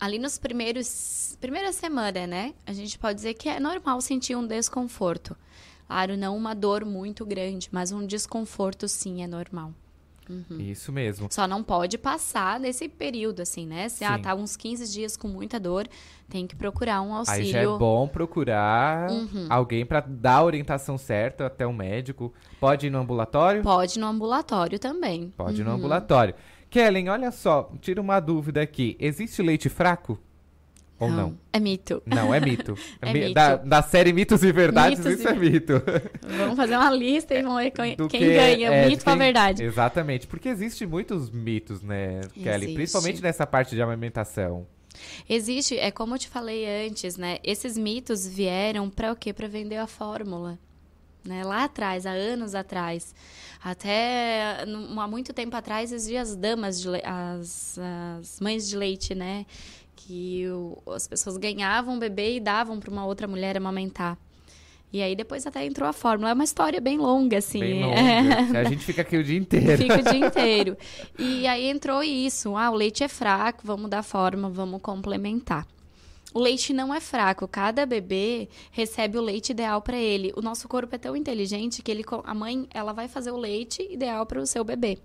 Ali 0.00 0.18
nos 0.18 0.36
primeiros 0.36 1.36
primeira 1.40 1.72
semana, 1.72 2.26
né? 2.26 2.54
A 2.66 2.72
gente 2.72 2.98
pode 2.98 3.14
dizer 3.14 3.34
que 3.34 3.48
é 3.48 3.60
normal 3.60 4.00
sentir 4.00 4.34
um 4.34 4.44
desconforto. 4.44 5.36
Claro, 5.86 6.16
não 6.16 6.36
uma 6.36 6.56
dor 6.56 6.84
muito 6.84 7.24
grande, 7.24 7.68
mas 7.70 7.92
um 7.92 8.04
desconforto 8.04 8.88
sim 8.88 9.22
é 9.22 9.28
normal. 9.28 9.72
Uhum. 10.28 10.60
Isso 10.60 10.92
mesmo. 10.92 11.28
Só 11.30 11.46
não 11.46 11.62
pode 11.62 11.96
passar 11.96 12.60
nesse 12.60 12.88
período, 12.88 13.40
assim, 13.40 13.66
né? 13.66 13.88
Se 13.88 14.04
ah, 14.04 14.18
tá 14.18 14.34
uns 14.34 14.56
15 14.56 14.92
dias 14.92 15.16
com 15.16 15.28
muita 15.28 15.58
dor, 15.58 15.88
tem 16.28 16.46
que 16.46 16.54
procurar 16.54 17.00
um 17.00 17.14
auxílio. 17.14 17.42
Aí 17.42 17.50
já 17.50 17.60
é 17.60 17.66
bom 17.66 18.06
procurar 18.06 19.10
uhum. 19.10 19.46
alguém 19.48 19.86
para 19.86 20.00
dar 20.00 20.36
a 20.36 20.44
orientação 20.44 20.98
certa, 20.98 21.46
até 21.46 21.66
um 21.66 21.72
médico. 21.72 22.32
Pode 22.60 22.86
ir 22.86 22.90
no 22.90 22.98
ambulatório? 22.98 23.62
Pode 23.62 23.98
ir 23.98 24.00
no 24.00 24.06
ambulatório 24.06 24.78
também. 24.78 25.32
Pode 25.36 25.60
ir 25.60 25.64
no 25.64 25.70
uhum. 25.70 25.76
ambulatório. 25.76 26.34
Kellen, 26.70 27.08
olha 27.08 27.30
só, 27.30 27.72
tira 27.80 28.00
uma 28.00 28.20
dúvida 28.20 28.60
aqui. 28.60 28.96
Existe 29.00 29.42
leite 29.42 29.70
fraco? 29.70 30.18
Ou 30.98 31.08
não? 31.08 31.16
não? 31.16 31.38
É 31.52 31.60
mito. 31.60 32.02
Não, 32.04 32.34
é 32.34 32.40
mito. 32.40 32.76
é 33.00 33.12
mito. 33.12 33.34
Da, 33.34 33.56
da, 33.56 33.82
série 33.82 34.12
Mitos 34.12 34.42
e 34.42 34.50
Verdades, 34.50 34.98
mitos 34.98 35.20
isso 35.20 35.28
e... 35.28 35.30
é 35.30 35.34
mito. 35.34 35.82
Vamos 36.36 36.56
fazer 36.56 36.76
uma 36.76 36.90
lista 36.90 37.34
e 37.34 37.42
vamos 37.42 37.62
ver 37.62 37.70
quem, 37.70 37.96
quem 38.08 38.20
ganha, 38.20 38.68
é, 38.68 38.88
mito 38.88 39.04
quem... 39.04 39.12
ou 39.12 39.16
a 39.16 39.24
verdade. 39.24 39.62
Exatamente, 39.62 40.26
porque 40.26 40.48
existe 40.48 40.84
muitos 40.86 41.30
mitos, 41.30 41.82
né, 41.82 42.20
existe. 42.20 42.40
Kelly? 42.40 42.74
Principalmente 42.74 43.22
nessa 43.22 43.46
parte 43.46 43.74
de 43.74 43.82
amamentação. 43.82 44.66
Existe, 45.28 45.78
é 45.78 45.90
como 45.90 46.14
eu 46.14 46.18
te 46.18 46.28
falei 46.28 46.86
antes, 46.86 47.16
né? 47.16 47.38
Esses 47.44 47.78
mitos 47.78 48.26
vieram 48.26 48.90
para 48.90 49.12
o 49.12 49.16
quê? 49.16 49.32
Para 49.32 49.46
vender 49.46 49.76
a 49.76 49.86
fórmula. 49.86 50.58
Né? 51.24 51.44
Lá 51.44 51.64
atrás, 51.64 52.06
há 52.06 52.10
anos 52.10 52.54
atrás. 52.54 53.14
Até 53.62 54.62
há 54.62 55.06
muito 55.06 55.32
tempo 55.32 55.54
atrás 55.56 55.92
existiam 55.92 56.22
as 56.22 56.34
damas, 56.34 56.80
de 56.80 56.88
le... 56.88 57.02
as, 57.04 57.78
as 58.18 58.40
mães 58.40 58.68
de 58.68 58.76
leite, 58.76 59.14
né? 59.14 59.44
Que 60.08 60.48
o, 60.48 60.82
as 60.86 61.06
pessoas 61.06 61.36
ganhavam 61.36 61.96
um 61.96 61.98
bebê 61.98 62.36
e 62.36 62.40
davam 62.40 62.80
para 62.80 62.90
uma 62.90 63.04
outra 63.04 63.28
mulher 63.28 63.58
amamentar. 63.58 64.16
E 64.90 65.02
aí 65.02 65.14
depois 65.14 65.46
até 65.46 65.66
entrou 65.66 65.86
a 65.86 65.92
fórmula. 65.92 66.30
É 66.30 66.32
uma 66.32 66.44
história 66.44 66.80
bem 66.80 66.96
longa, 66.96 67.36
assim. 67.36 67.60
Bem 67.60 67.84
longa. 67.84 68.56
A 68.58 68.64
gente 68.64 68.82
fica 68.82 69.02
aqui 69.02 69.18
o 69.18 69.22
dia 69.22 69.36
inteiro. 69.36 69.76
Fica 69.76 69.96
o 69.96 70.02
dia 70.02 70.26
inteiro. 70.26 70.78
E 71.18 71.46
aí 71.46 71.68
entrou 71.68 72.02
isso. 72.02 72.56
Ah, 72.56 72.70
o 72.70 72.74
leite 72.74 73.04
é 73.04 73.08
fraco, 73.08 73.60
vamos 73.62 73.90
dar 73.90 74.02
forma, 74.02 74.48
vamos 74.48 74.80
complementar. 74.80 75.66
O 76.32 76.40
leite 76.40 76.72
não 76.72 76.94
é 76.94 77.00
fraco. 77.00 77.46
Cada 77.46 77.84
bebê 77.84 78.48
recebe 78.70 79.18
o 79.18 79.20
leite 79.20 79.50
ideal 79.50 79.82
para 79.82 79.98
ele. 79.98 80.32
O 80.34 80.40
nosso 80.40 80.66
corpo 80.66 80.94
é 80.94 80.98
tão 80.98 81.14
inteligente 81.14 81.82
que 81.82 81.90
ele, 81.90 82.04
a 82.24 82.34
mãe 82.34 82.66
ela 82.72 82.94
vai 82.94 83.08
fazer 83.08 83.30
o 83.30 83.36
leite 83.36 83.86
ideal 83.90 84.24
para 84.24 84.40
o 84.40 84.46
seu 84.46 84.64
bebê. 84.64 84.96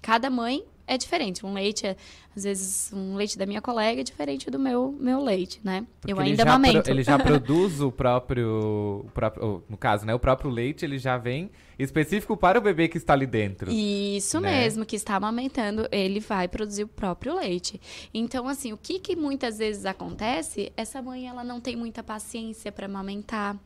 Cada 0.00 0.30
mãe 0.30 0.62
é 0.86 0.98
diferente. 0.98 1.44
Um 1.44 1.52
leite, 1.52 1.86
é, 1.86 1.96
às 2.36 2.44
vezes, 2.44 2.92
um 2.92 3.14
leite 3.14 3.38
da 3.38 3.46
minha 3.46 3.62
colega 3.62 4.00
é 4.00 4.04
diferente 4.04 4.50
do 4.50 4.58
meu, 4.58 4.94
meu 4.98 5.22
leite, 5.22 5.60
né? 5.64 5.86
Porque 6.00 6.12
eu 6.12 6.20
ainda 6.20 6.42
amamento. 6.42 6.82
Pro, 6.82 6.92
ele 6.92 7.02
já 7.02 7.18
produz 7.18 7.80
o 7.80 7.90
próprio, 7.90 9.04
o 9.06 9.10
próprio, 9.12 9.64
no 9.68 9.76
caso, 9.76 10.04
né? 10.04 10.14
O 10.14 10.18
próprio 10.18 10.50
leite, 10.50 10.84
ele 10.84 10.98
já 10.98 11.16
vem 11.16 11.50
específico 11.78 12.36
para 12.36 12.58
o 12.58 12.62
bebê 12.62 12.88
que 12.88 12.98
está 12.98 13.14
ali 13.14 13.26
dentro. 13.26 13.70
Isso 13.70 14.40
né? 14.40 14.62
mesmo, 14.62 14.84
que 14.84 14.96
está 14.96 15.16
amamentando, 15.16 15.88
ele 15.90 16.20
vai 16.20 16.46
produzir 16.48 16.84
o 16.84 16.88
próprio 16.88 17.36
leite. 17.36 17.80
Então, 18.12 18.46
assim, 18.46 18.72
o 18.72 18.76
que, 18.76 18.98
que 18.98 19.16
muitas 19.16 19.58
vezes 19.58 19.86
acontece? 19.86 20.72
Essa 20.76 21.00
mãe, 21.00 21.26
ela 21.26 21.42
não 21.42 21.60
tem 21.60 21.76
muita 21.76 22.02
paciência 22.02 22.70
para 22.70 22.86
amamentar. 22.86 23.56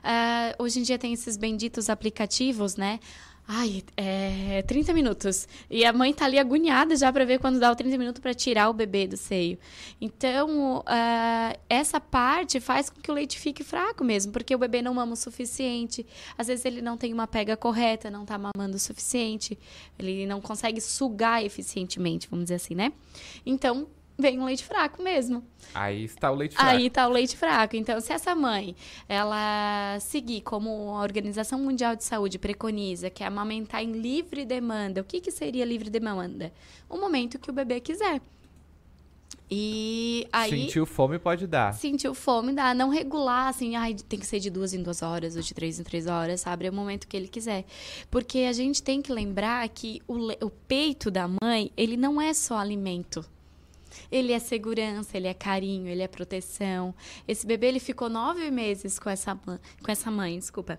Uh, 0.00 0.62
hoje 0.62 0.80
em 0.80 0.82
dia 0.82 0.98
tem 0.98 1.12
esses 1.12 1.36
benditos 1.36 1.90
aplicativos, 1.90 2.76
né? 2.76 2.98
Ai, 3.52 3.82
é 3.96 4.62
30 4.62 4.92
minutos. 4.94 5.48
E 5.68 5.84
a 5.84 5.92
mãe 5.92 6.14
tá 6.14 6.24
ali 6.24 6.38
agoniada 6.38 6.94
já 6.94 7.12
para 7.12 7.24
ver 7.24 7.40
quando 7.40 7.58
dá 7.58 7.72
o 7.72 7.74
30 7.74 7.98
minutos 7.98 8.22
para 8.22 8.32
tirar 8.32 8.70
o 8.70 8.72
bebê 8.72 9.08
do 9.08 9.16
seio. 9.16 9.58
Então, 10.00 10.78
uh, 10.78 11.58
essa 11.68 11.98
parte 11.98 12.60
faz 12.60 12.88
com 12.88 13.00
que 13.00 13.10
o 13.10 13.14
leite 13.14 13.40
fique 13.40 13.64
fraco 13.64 14.04
mesmo, 14.04 14.30
porque 14.30 14.54
o 14.54 14.58
bebê 14.58 14.80
não 14.80 14.94
mama 14.94 15.14
o 15.14 15.16
suficiente. 15.16 16.06
Às 16.38 16.46
vezes 16.46 16.64
ele 16.64 16.80
não 16.80 16.96
tem 16.96 17.12
uma 17.12 17.26
pega 17.26 17.56
correta, 17.56 18.08
não 18.08 18.24
tá 18.24 18.38
mamando 18.38 18.76
o 18.76 18.78
suficiente. 18.78 19.58
Ele 19.98 20.26
não 20.26 20.40
consegue 20.40 20.80
sugar 20.80 21.44
eficientemente, 21.44 22.28
vamos 22.30 22.44
dizer 22.44 22.54
assim, 22.54 22.76
né? 22.76 22.92
Então, 23.44 23.88
vem 24.20 24.38
um 24.38 24.44
leite 24.44 24.64
fraco 24.64 25.02
mesmo. 25.02 25.44
Aí 25.74 26.04
está 26.04 26.30
o 26.30 26.34
leite 26.34 26.56
fraco. 26.56 26.70
Aí 26.70 26.86
está 26.86 27.08
o 27.08 27.10
leite 27.10 27.36
fraco. 27.36 27.76
Então, 27.76 28.00
se 28.00 28.12
essa 28.12 28.34
mãe, 28.34 28.74
ela 29.08 29.98
seguir 30.00 30.40
como 30.42 30.94
a 30.94 31.02
Organização 31.02 31.58
Mundial 31.58 31.96
de 31.96 32.04
Saúde 32.04 32.38
preconiza, 32.38 33.10
que 33.10 33.22
é 33.22 33.26
amamentar 33.26 33.82
em 33.82 33.92
livre 33.92 34.44
demanda, 34.44 35.00
o 35.00 35.04
que, 35.04 35.20
que 35.20 35.30
seria 35.30 35.64
livre 35.64 35.90
demanda? 35.90 36.52
O 36.88 36.96
momento 36.96 37.38
que 37.38 37.50
o 37.50 37.52
bebê 37.52 37.80
quiser. 37.80 38.20
E 39.50 40.28
aí. 40.32 40.50
Sentiu 40.50 40.86
fome 40.86 41.18
pode 41.18 41.46
dar. 41.46 41.74
Sentiu 41.74 42.14
fome, 42.14 42.52
dá. 42.52 42.72
Não 42.72 42.88
regular, 42.88 43.48
assim, 43.48 43.74
ai, 43.74 43.94
tem 43.94 44.18
que 44.18 44.26
ser 44.26 44.38
de 44.38 44.48
duas 44.48 44.72
em 44.72 44.80
duas 44.80 45.02
horas 45.02 45.34
ou 45.34 45.42
de 45.42 45.52
três 45.52 45.80
em 45.80 45.82
três 45.82 46.06
horas, 46.06 46.42
sabe? 46.42 46.66
É 46.66 46.70
o 46.70 46.72
momento 46.72 47.08
que 47.08 47.16
ele 47.16 47.26
quiser. 47.26 47.64
Porque 48.10 48.40
a 48.40 48.52
gente 48.52 48.80
tem 48.80 49.02
que 49.02 49.12
lembrar 49.12 49.68
que 49.68 50.00
o, 50.06 50.28
o 50.44 50.50
peito 50.50 51.10
da 51.10 51.28
mãe, 51.42 51.72
ele 51.76 51.96
não 51.96 52.20
é 52.20 52.32
só 52.32 52.58
alimento. 52.58 53.24
Ele 54.10 54.32
é 54.32 54.38
segurança, 54.38 55.16
ele 55.16 55.28
é 55.28 55.34
carinho, 55.34 55.88
ele 55.88 56.02
é 56.02 56.08
proteção. 56.08 56.94
Esse 57.26 57.46
bebê, 57.46 57.68
ele 57.68 57.80
ficou 57.80 58.08
nove 58.08 58.50
meses 58.50 58.98
com 58.98 59.10
essa, 59.10 59.34
com 59.36 59.90
essa 59.90 60.10
mãe, 60.10 60.38
desculpa. 60.38 60.78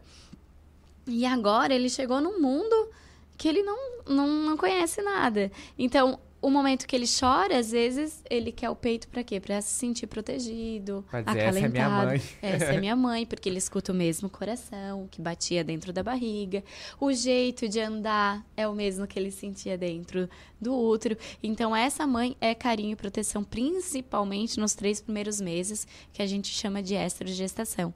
E 1.07 1.25
agora 1.25 1.73
ele 1.73 1.89
chegou 1.89 2.21
num 2.21 2.39
mundo 2.39 2.89
que 3.37 3.47
ele 3.47 3.63
não, 3.63 3.77
não, 4.07 4.27
não 4.27 4.57
conhece 4.57 5.01
nada. 5.01 5.51
Então, 5.77 6.19
o 6.41 6.49
momento 6.49 6.87
que 6.87 6.95
ele 6.95 7.05
chora, 7.07 7.59
às 7.59 7.71
vezes, 7.71 8.23
ele 8.29 8.51
quer 8.51 8.69
o 8.69 8.75
peito 8.75 9.07
para 9.07 9.23
quê? 9.23 9.39
Para 9.39 9.61
se 9.61 9.73
sentir 9.73 10.07
protegido, 10.07 11.05
Pra 11.09 11.21
dizer, 11.21 11.39
essa 11.39 11.59
é 11.59 11.67
minha 11.67 11.89
mãe. 11.89 12.21
Essa 12.41 12.65
é 12.65 12.79
minha 12.79 12.95
mãe, 12.95 13.25
porque 13.25 13.47
ele 13.47 13.59
escuta 13.59 13.91
o 13.91 13.95
mesmo 13.95 14.29
coração 14.29 15.07
que 15.11 15.21
batia 15.21 15.63
dentro 15.63 15.93
da 15.93 16.01
barriga. 16.01 16.63
O 16.99 17.13
jeito 17.13 17.69
de 17.69 17.79
andar 17.79 18.43
é 18.57 18.67
o 18.67 18.73
mesmo 18.73 19.05
que 19.05 19.19
ele 19.19 19.29
sentia 19.29 19.77
dentro 19.77 20.27
do 20.59 20.75
útero. 20.75 21.15
Então, 21.43 21.75
essa 21.75 22.07
mãe 22.07 22.35
é 22.41 22.55
carinho 22.55 22.93
e 22.93 22.95
proteção, 22.95 23.43
principalmente 23.43 24.59
nos 24.59 24.73
três 24.73 24.99
primeiros 24.99 25.39
meses, 25.39 25.87
que 26.11 26.21
a 26.21 26.27
gente 26.27 26.47
chama 26.47 26.81
de 26.81 26.95
gestação. 27.33 27.93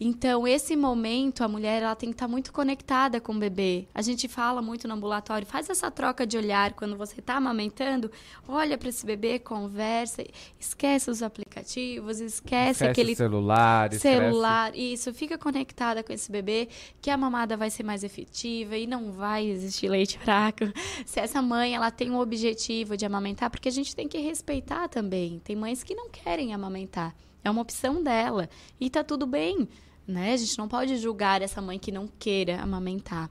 Então, 0.00 0.46
esse 0.46 0.76
momento, 0.76 1.42
a 1.42 1.48
mulher 1.48 1.82
ela 1.82 1.94
tem 1.94 2.10
que 2.10 2.14
estar 2.14 2.28
muito 2.28 2.52
conectada 2.52 3.20
com 3.20 3.32
o 3.32 3.38
bebê. 3.38 3.86
A 3.94 4.02
gente 4.02 4.28
fala 4.28 4.62
muito 4.62 4.86
no 4.86 4.94
ambulatório, 4.94 5.46
faz 5.46 5.68
essa 5.68 5.90
troca 5.90 6.26
de 6.26 6.36
olhar 6.36 6.72
quando 6.74 6.96
você 6.96 7.20
está 7.20 7.34
amamentando, 7.34 8.10
olha 8.46 8.78
para 8.78 8.88
esse 8.88 9.04
bebê, 9.04 9.38
conversa, 9.38 10.24
esquece 10.58 11.10
os 11.10 11.22
aplicativos, 11.22 12.20
esquece, 12.20 12.84
Esquece 12.84 12.84
aquele 12.84 13.14
celular, 13.14 13.92
celular, 13.92 14.76
isso, 14.76 15.12
fica 15.12 15.36
conectada 15.36 16.02
com 16.02 16.12
esse 16.12 16.30
bebê, 16.30 16.68
que 17.00 17.10
a 17.10 17.16
mamada 17.16 17.56
vai 17.56 17.70
ser 17.70 17.82
mais 17.82 18.04
efetiva 18.04 18.76
e 18.76 18.86
não 18.86 19.12
vai 19.12 19.46
existir 19.46 19.88
leite 19.88 20.18
fraco. 20.18 20.64
Se 21.06 21.20
essa 21.20 21.42
mãe, 21.42 21.74
ela 21.74 21.90
tem 21.90 22.10
um 22.10 22.18
objetivo 22.18 22.96
de 22.96 23.04
amamentar, 23.04 23.50
porque 23.50 23.68
a 23.68 23.72
gente 23.72 23.94
tem 23.94 24.08
que 24.08 24.18
respeitar 24.18 24.88
também. 24.88 25.40
Tem 25.44 25.56
mães 25.56 25.82
que 25.82 25.94
não 25.94 26.08
querem 26.08 26.54
amamentar. 26.54 27.14
É 27.44 27.50
uma 27.50 27.62
opção 27.62 28.02
dela. 28.02 28.48
E 28.80 28.90
tá 28.90 29.02
tudo 29.02 29.26
bem, 29.26 29.68
né? 30.06 30.32
A 30.32 30.36
gente 30.36 30.58
não 30.58 30.68
pode 30.68 30.96
julgar 30.96 31.42
essa 31.42 31.60
mãe 31.60 31.78
que 31.78 31.92
não 31.92 32.08
queira 32.18 32.60
amamentar. 32.60 33.30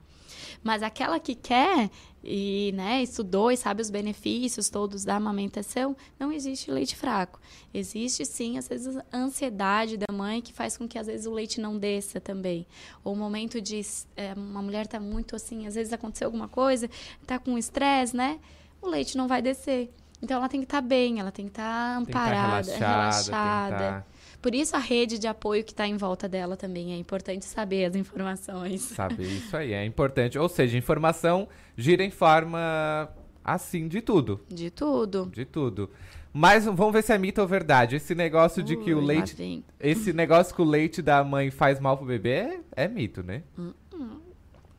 Mas 0.63 0.83
aquela 0.83 1.19
que 1.19 1.35
quer 1.35 1.89
e 2.23 2.73
né, 2.75 3.01
estudou 3.01 3.51
e 3.51 3.57
sabe 3.57 3.81
os 3.81 3.89
benefícios 3.89 4.69
todos 4.69 5.05
da 5.05 5.15
amamentação, 5.15 5.95
não 6.19 6.31
existe 6.31 6.69
leite 6.69 6.95
fraco. 6.95 7.39
Existe 7.73 8.25
sim, 8.25 8.57
às 8.57 8.67
vezes, 8.67 8.97
a 8.97 9.17
ansiedade 9.17 9.97
da 9.97 10.11
mãe 10.11 10.41
que 10.41 10.51
faz 10.51 10.75
com 10.77 10.87
que 10.87 10.99
às 10.99 11.07
vezes 11.07 11.25
o 11.25 11.31
leite 11.31 11.61
não 11.61 11.77
desça 11.77 12.19
também. 12.19 12.67
Ou 13.03 13.13
o 13.13 13.15
momento 13.15 13.61
de 13.61 13.79
é, 14.15 14.33
uma 14.33 14.61
mulher 14.61 14.85
está 14.85 14.99
muito 14.99 15.35
assim, 15.35 15.67
às 15.67 15.75
vezes 15.75 15.93
aconteceu 15.93 16.27
alguma 16.27 16.47
coisa, 16.47 16.89
está 17.21 17.39
com 17.39 17.57
estresse, 17.57 18.15
né? 18.15 18.39
O 18.81 18.87
leite 18.87 19.17
não 19.17 19.27
vai 19.27 19.41
descer. 19.41 19.89
Então 20.21 20.37
ela 20.37 20.49
tem 20.49 20.59
que 20.59 20.65
estar 20.65 20.81
tá 20.81 20.87
bem, 20.87 21.19
ela 21.19 21.31
tem 21.31 21.45
que 21.45 21.51
estar 21.51 21.63
tá 21.63 21.97
amparada, 21.97 22.65
tem 22.65 22.73
que 22.73 22.79
tá 22.79 22.87
relaxada. 22.87 23.77
relaxada. 23.77 24.05
Por 24.41 24.53
isso 24.53 24.75
a 24.75 24.79
rede 24.79 25.17
de 25.17 25.27
apoio 25.27 25.63
que 25.63 25.71
está 25.71 25.87
em 25.87 25.97
volta 25.97 26.27
dela 26.29 26.55
também 26.55 26.93
é 26.93 26.97
importante 26.97 27.45
saber 27.45 27.85
as 27.85 27.95
informações. 27.95 28.81
Saber 28.81 29.25
isso 29.25 29.55
aí 29.57 29.73
é 29.73 29.85
importante. 29.85 30.37
Ou 30.37 30.47
seja, 30.47 30.77
informação 30.77 31.47
gira 31.75 32.03
em 32.03 32.11
forma 32.11 33.09
assim 33.43 33.87
de 33.87 34.01
tudo. 34.01 34.39
De 34.47 34.69
tudo. 34.69 35.29
De 35.33 35.45
tudo. 35.45 35.89
Mas 36.31 36.65
vamos 36.65 36.93
ver 36.93 37.03
se 37.03 37.11
é 37.11 37.17
mito 37.17 37.41
ou 37.41 37.47
verdade. 37.47 37.95
Esse 37.95 38.13
negócio 38.13 38.61
de 38.61 38.77
que 38.77 38.93
o 38.93 38.99
leite. 38.99 39.63
Esse 39.79 40.13
negócio 40.13 40.53
que 40.53 40.61
o 40.61 40.65
leite 40.65 41.01
da 41.01 41.23
mãe 41.23 41.49
faz 41.49 41.79
mal 41.79 41.97
pro 41.97 42.05
bebê 42.05 42.29
é, 42.29 42.59
é 42.75 42.87
mito, 42.87 43.23
né? 43.23 43.41
Uh 43.57 43.73
-uh. 43.93 44.17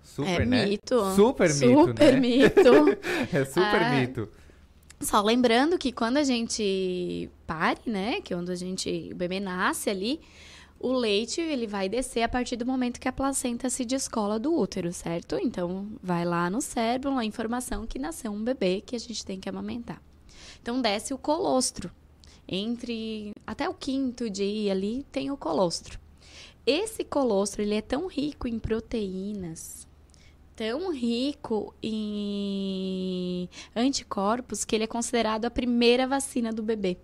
Super, 0.02 0.40
é 0.40 0.46
né? 0.46 0.66
Mito. 0.66 1.14
Super 1.14 1.48
mito, 1.52 1.86
super 1.88 2.12
né? 2.14 2.20
mito. 2.20 2.60
é 3.36 3.44
super 3.44 3.82
Ah. 3.82 3.90
mito. 3.90 4.28
Só 5.00 5.20
lembrando 5.20 5.78
que 5.78 5.92
quando 5.92 6.16
a 6.16 6.24
gente 6.24 7.30
pare, 7.46 7.80
né, 7.86 8.20
que 8.20 8.32
é 8.32 8.36
quando 8.36 8.50
a 8.50 8.56
gente 8.56 9.10
o 9.12 9.16
bebê 9.16 9.38
nasce 9.38 9.88
ali, 9.88 10.20
o 10.80 10.92
leite 10.92 11.40
ele 11.40 11.66
vai 11.66 11.88
descer 11.88 12.22
a 12.22 12.28
partir 12.28 12.56
do 12.56 12.66
momento 12.66 13.00
que 13.00 13.08
a 13.08 13.12
placenta 13.12 13.70
se 13.70 13.84
descola 13.84 14.38
do 14.38 14.52
útero, 14.52 14.92
certo? 14.92 15.36
Então 15.40 15.88
vai 16.02 16.24
lá 16.24 16.50
no 16.50 16.60
cérebro 16.60 17.16
a 17.16 17.24
informação 17.24 17.86
que 17.86 17.98
nasceu 17.98 18.30
um 18.30 18.42
bebê 18.42 18.80
que 18.80 18.94
a 18.94 19.00
gente 19.00 19.24
tem 19.24 19.40
que 19.40 19.48
amamentar. 19.48 20.00
Então 20.60 20.80
desce 20.80 21.14
o 21.14 21.18
colostro. 21.18 21.90
Entre 22.46 23.32
até 23.46 23.68
o 23.68 23.74
quinto 23.74 24.28
dia 24.30 24.72
ali 24.72 25.04
tem 25.12 25.30
o 25.30 25.36
colostro. 25.36 25.98
Esse 26.64 27.02
colostro 27.02 27.62
ele 27.62 27.74
é 27.74 27.80
tão 27.80 28.06
rico 28.06 28.46
em 28.46 28.58
proteínas, 28.58 29.87
tão 30.58 30.92
rico 30.92 31.72
em 31.80 33.48
anticorpos 33.76 34.64
que 34.64 34.74
ele 34.74 34.82
é 34.84 34.86
considerado 34.88 35.44
a 35.44 35.50
primeira 35.50 36.04
vacina 36.04 36.52
do 36.52 36.64
bebê. 36.64 36.96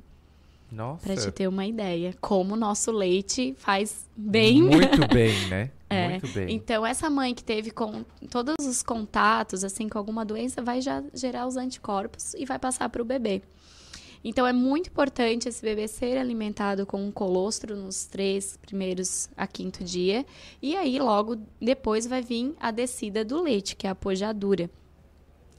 Nossa. 0.72 1.04
Pra 1.06 1.16
te 1.16 1.30
ter 1.30 1.46
uma 1.46 1.64
ideia, 1.64 2.12
como 2.20 2.54
o 2.54 2.56
nosso 2.56 2.90
leite 2.90 3.54
faz 3.56 4.08
bem. 4.16 4.60
Muito 4.60 5.06
bem, 5.06 5.46
né? 5.46 5.70
É. 5.88 6.08
Muito 6.08 6.26
bem. 6.28 6.52
Então, 6.52 6.84
essa 6.84 7.08
mãe 7.08 7.32
que 7.32 7.44
teve 7.44 7.70
com 7.70 8.04
todos 8.28 8.56
os 8.58 8.82
contatos, 8.82 9.62
assim, 9.62 9.88
com 9.88 9.98
alguma 9.98 10.24
doença, 10.24 10.60
vai 10.60 10.80
já 10.80 11.04
gerar 11.14 11.46
os 11.46 11.56
anticorpos 11.56 12.34
e 12.34 12.44
vai 12.44 12.58
passar 12.58 12.88
para 12.88 13.02
o 13.02 13.04
bebê. 13.04 13.40
Então, 14.24 14.46
é 14.46 14.52
muito 14.52 14.88
importante 14.88 15.48
esse 15.48 15.60
bebê 15.60 15.86
ser 15.86 16.16
alimentado 16.16 16.86
com 16.86 17.04
um 17.04 17.12
colostro 17.12 17.76
nos 17.76 18.06
três 18.06 18.56
primeiros 18.56 19.28
a 19.36 19.46
quinto 19.46 19.84
dia. 19.84 20.24
E 20.62 20.74
aí, 20.74 20.98
logo 20.98 21.36
depois, 21.60 22.06
vai 22.06 22.22
vir 22.22 22.54
a 22.58 22.70
descida 22.70 23.22
do 23.22 23.42
leite, 23.42 23.76
que 23.76 23.86
é 23.86 23.90
a 23.90 23.94
pojadura. 23.94 24.70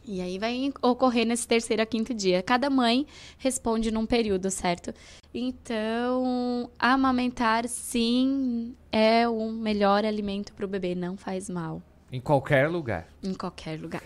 E 0.07 0.21
aí 0.21 0.37
vai 0.37 0.71
ocorrer 0.81 1.25
nesse 1.25 1.47
terceiro 1.47 1.81
a 1.81 1.85
quinto 1.85 2.13
dia. 2.13 2.43
Cada 2.43 2.69
mãe 2.69 3.07
responde 3.39 3.89
num 3.89 4.05
período, 4.05 4.51
certo? 4.51 4.93
Então, 5.33 6.69
amamentar, 6.77 7.67
sim, 7.67 8.75
é 8.91 9.27
o 9.27 9.51
melhor 9.51 10.05
alimento 10.05 10.53
para 10.53 10.65
o 10.65 10.69
bebê, 10.69 10.93
não 10.93 11.17
faz 11.17 11.49
mal. 11.49 11.81
Em 12.11 12.21
qualquer 12.21 12.69
lugar. 12.69 13.07
Em 13.23 13.33
qualquer 13.33 13.79
lugar. 13.79 14.01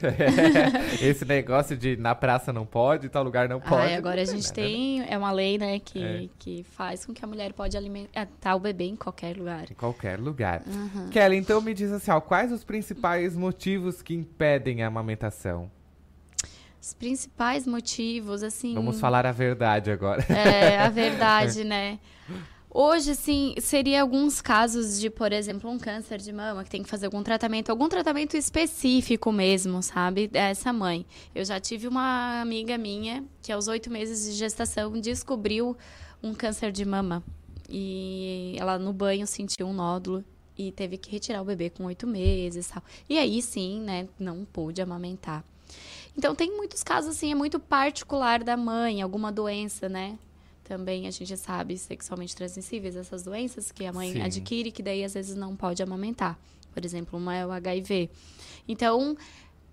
Esse 1.01 1.25
negócio 1.25 1.75
de 1.75 1.97
na 1.97 2.15
praça 2.15 2.51
não 2.53 2.65
pode, 2.65 3.09
tal 3.09 3.23
lugar 3.23 3.49
não 3.49 3.59
pode. 3.59 3.93
Ah, 3.93 3.97
agora 3.97 4.21
a 4.21 4.25
gente 4.25 4.43
nada, 4.47 4.55
tem, 4.55 5.05
é 5.07 5.17
uma 5.17 5.31
lei, 5.31 5.57
né, 5.57 5.79
que, 5.79 6.01
É. 6.01 6.29
que 6.39 6.63
faz 6.63 7.05
com 7.05 7.13
que 7.13 7.23
a 7.23 7.27
mulher 7.27 7.51
pode 7.53 7.75
alimentar 7.75 8.55
o 8.55 8.59
bebê 8.59 8.85
em 8.85 8.95
qualquer 8.95 9.37
lugar. 9.37 9.69
Em 9.69 9.75
qualquer 9.75 10.17
lugar. 10.17 10.63
Uhum. 10.65 11.09
Kelly, 11.09 11.37
então 11.37 11.61
me 11.61 11.73
diz 11.73 11.91
assim, 11.91 12.09
ó, 12.09 12.21
quais 12.21 12.51
os 12.53 12.63
principais 12.63 13.35
motivos 13.35 14.01
que 14.01 14.13
impedem 14.13 14.81
a 14.81 14.87
amamentação? 14.87 15.69
Os 16.81 16.93
principais 16.93 17.67
motivos, 17.67 18.41
assim... 18.41 18.73
Vamos 18.73 19.01
falar 19.01 19.25
a 19.25 19.33
verdade 19.33 19.91
agora. 19.91 20.25
É, 20.29 20.79
a 20.79 20.87
verdade, 20.89 21.65
né? 21.65 21.99
Hoje, 22.71 23.11
assim, 23.11 23.55
seria 23.59 23.99
alguns 23.99 24.41
casos 24.41 24.99
de, 24.99 25.09
por 25.09 25.33
exemplo, 25.33 25.67
um 25.71 25.79
câncer 25.79 26.19
de 26.19 26.31
mama 26.31 26.63
que 26.63 26.69
tem 26.69 26.83
que 26.83 26.89
fazer 26.89 27.07
algum 27.07 27.23
tratamento, 27.23 27.71
algum 27.71 27.89
tratamento 27.89 28.37
específico 28.37 29.31
mesmo, 29.31 29.81
sabe? 29.81 30.29
Essa 30.33 30.71
mãe. 30.71 31.03
Eu 31.33 31.43
já 31.43 31.59
tive 31.59 31.87
uma 31.87 32.39
amiga 32.39 32.77
minha 32.77 33.25
que, 33.41 33.51
aos 33.51 33.67
oito 33.67 33.89
meses 33.89 34.23
de 34.23 34.37
gestação, 34.37 34.91
descobriu 34.91 35.75
um 36.21 36.31
câncer 36.35 36.71
de 36.71 36.85
mama. 36.85 37.23
E 37.67 38.55
ela, 38.59 38.77
no 38.77 38.93
banho, 38.93 39.25
sentiu 39.25 39.65
um 39.65 39.73
nódulo 39.73 40.23
e 40.55 40.71
teve 40.71 40.95
que 40.97 41.09
retirar 41.09 41.41
o 41.41 41.45
bebê 41.45 41.71
com 41.71 41.85
oito 41.85 42.05
meses 42.05 42.67
e 42.67 42.71
tal. 42.71 42.83
E 43.09 43.17
aí, 43.17 43.41
sim, 43.41 43.81
né, 43.81 44.07
não 44.19 44.45
pôde 44.45 44.79
amamentar. 44.79 45.43
Então, 46.15 46.35
tem 46.35 46.55
muitos 46.55 46.83
casos, 46.83 47.15
assim, 47.15 47.31
é 47.31 47.35
muito 47.35 47.59
particular 47.59 48.43
da 48.43 48.55
mãe, 48.55 49.01
alguma 49.01 49.31
doença, 49.31 49.89
né? 49.89 50.19
Também 50.69 51.07
a 51.07 51.11
gente 51.11 51.35
sabe 51.35 51.75
sexualmente 51.79 52.35
transmissíveis, 52.35 52.95
essas 52.95 53.23
doenças 53.23 53.71
que 53.71 53.87
a 53.87 53.91
mãe 53.91 54.13
Sim. 54.13 54.21
adquire, 54.21 54.71
que 54.71 54.83
daí 54.83 55.03
às 55.03 55.15
vezes 55.15 55.35
não 55.35 55.55
pode 55.55 55.81
amamentar. 55.81 56.37
Por 56.71 56.85
exemplo, 56.85 57.17
uma 57.17 57.35
é 57.35 57.43
o 57.43 57.51
HIV. 57.51 58.07
Então, 58.67 59.17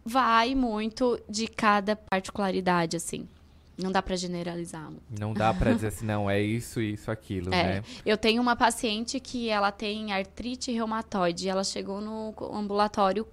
vai 0.02 0.54
muito 0.54 1.20
de 1.28 1.48
cada 1.48 1.94
particularidade, 1.94 2.96
assim. 2.96 3.28
Não 3.76 3.92
dá 3.92 4.00
pra 4.00 4.16
generalizar. 4.16 4.90
Não 5.20 5.34
dá 5.34 5.52
pra 5.52 5.74
dizer 5.74 5.88
assim, 5.92 6.06
não, 6.06 6.30
é 6.30 6.40
isso, 6.40 6.80
isso, 6.80 7.10
aquilo, 7.10 7.52
É, 7.52 7.74
né? 7.74 7.84
eu 8.06 8.16
tenho 8.16 8.40
uma 8.40 8.56
paciente 8.56 9.20
que 9.20 9.50
ela 9.50 9.70
tem 9.70 10.14
artrite 10.14 10.72
reumatoide. 10.72 11.46
Ela 11.46 11.62
chegou 11.62 12.00
no 12.00 12.34
ambulatório 12.54 13.28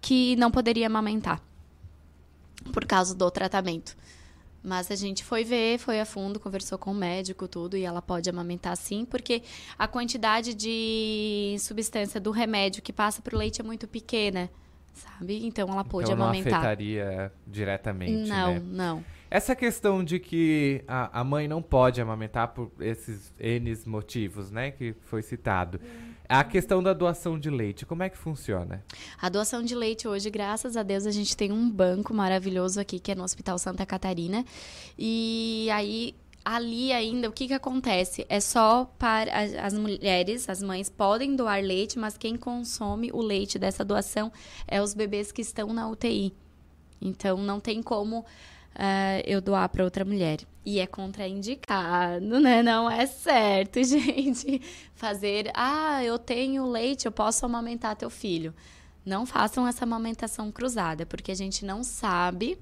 que 0.00 0.36
não 0.36 0.52
poderia 0.52 0.86
amamentar 0.86 1.42
por 2.72 2.84
causa 2.84 3.12
do 3.12 3.28
tratamento. 3.28 3.96
Mas 4.62 4.90
a 4.90 4.94
gente 4.94 5.24
foi 5.24 5.42
ver, 5.42 5.78
foi 5.78 6.00
a 6.00 6.06
fundo, 6.06 6.38
conversou 6.38 6.78
com 6.78 6.92
o 6.92 6.94
médico, 6.94 7.48
tudo, 7.48 7.76
e 7.76 7.84
ela 7.84 8.00
pode 8.00 8.30
amamentar 8.30 8.76
sim, 8.76 9.04
porque 9.04 9.42
a 9.76 9.88
quantidade 9.88 10.54
de 10.54 11.56
substância 11.58 12.20
do 12.20 12.30
remédio 12.30 12.80
que 12.80 12.92
passa 12.92 13.20
pro 13.20 13.36
leite 13.36 13.60
é 13.60 13.64
muito 13.64 13.88
pequena, 13.88 14.48
sabe? 14.92 15.44
Então 15.44 15.68
ela 15.68 15.82
pode 15.82 16.12
então, 16.12 16.22
amamentar. 16.22 16.52
Não 16.52 16.58
afetaria 16.58 17.32
diretamente. 17.44 18.28
Não, 18.28 18.54
né? 18.54 18.62
não. 18.64 19.04
Essa 19.28 19.56
questão 19.56 20.04
de 20.04 20.20
que 20.20 20.84
a, 20.86 21.20
a 21.20 21.24
mãe 21.24 21.48
não 21.48 21.62
pode 21.62 22.00
amamentar 22.00 22.48
por 22.48 22.70
esses 22.78 23.32
N 23.40 23.74
motivos, 23.86 24.50
né, 24.50 24.70
que 24.70 24.94
foi 25.04 25.22
citado. 25.22 25.80
A 26.32 26.42
questão 26.42 26.82
da 26.82 26.94
doação 26.94 27.38
de 27.38 27.50
leite, 27.50 27.84
como 27.84 28.02
é 28.02 28.08
que 28.08 28.16
funciona? 28.16 28.82
A 29.20 29.28
doação 29.28 29.62
de 29.62 29.74
leite 29.74 30.08
hoje, 30.08 30.30
graças 30.30 30.78
a 30.78 30.82
Deus, 30.82 31.04
a 31.04 31.10
gente 31.10 31.36
tem 31.36 31.52
um 31.52 31.70
banco 31.70 32.14
maravilhoso 32.14 32.80
aqui, 32.80 32.98
que 32.98 33.12
é 33.12 33.14
no 33.14 33.22
Hospital 33.22 33.58
Santa 33.58 33.84
Catarina. 33.84 34.42
E 34.98 35.68
aí, 35.70 36.14
ali 36.42 36.90
ainda, 36.90 37.28
o 37.28 37.32
que, 37.32 37.48
que 37.48 37.52
acontece? 37.52 38.24
É 38.30 38.40
só 38.40 38.90
para 38.98 39.30
as, 39.62 39.74
mulheres, 39.74 40.48
as 40.48 40.62
mães 40.62 40.88
podem 40.88 41.36
doar 41.36 41.62
leite, 41.62 41.98
mas 41.98 42.16
quem 42.16 42.34
consome 42.34 43.10
o 43.12 43.20
leite 43.20 43.58
dessa 43.58 43.84
doação 43.84 44.32
é 44.66 44.80
os 44.80 44.94
bebês 44.94 45.30
que 45.32 45.42
estão 45.42 45.70
na 45.70 45.86
UTI. 45.86 46.32
Então, 46.98 47.36
não 47.36 47.60
tem 47.60 47.82
como 47.82 48.24
Uh, 48.74 49.22
eu 49.26 49.40
doar 49.40 49.68
para 49.68 49.84
outra 49.84 50.04
mulher. 50.04 50.40
E 50.64 50.78
é 50.80 50.86
contraindicado, 50.86 52.40
né? 52.40 52.62
Não 52.62 52.90
é 52.90 53.06
certo, 53.06 53.82
gente. 53.84 54.60
Fazer, 54.94 55.50
ah, 55.54 56.02
eu 56.04 56.18
tenho 56.18 56.66
leite, 56.66 57.06
eu 57.06 57.12
posso 57.12 57.44
amamentar 57.44 57.96
teu 57.96 58.08
filho. 58.08 58.54
Não 59.04 59.26
façam 59.26 59.66
essa 59.66 59.84
amamentação 59.84 60.50
cruzada, 60.52 61.04
porque 61.04 61.32
a 61.32 61.34
gente 61.34 61.64
não 61.64 61.82
sabe 61.82 62.56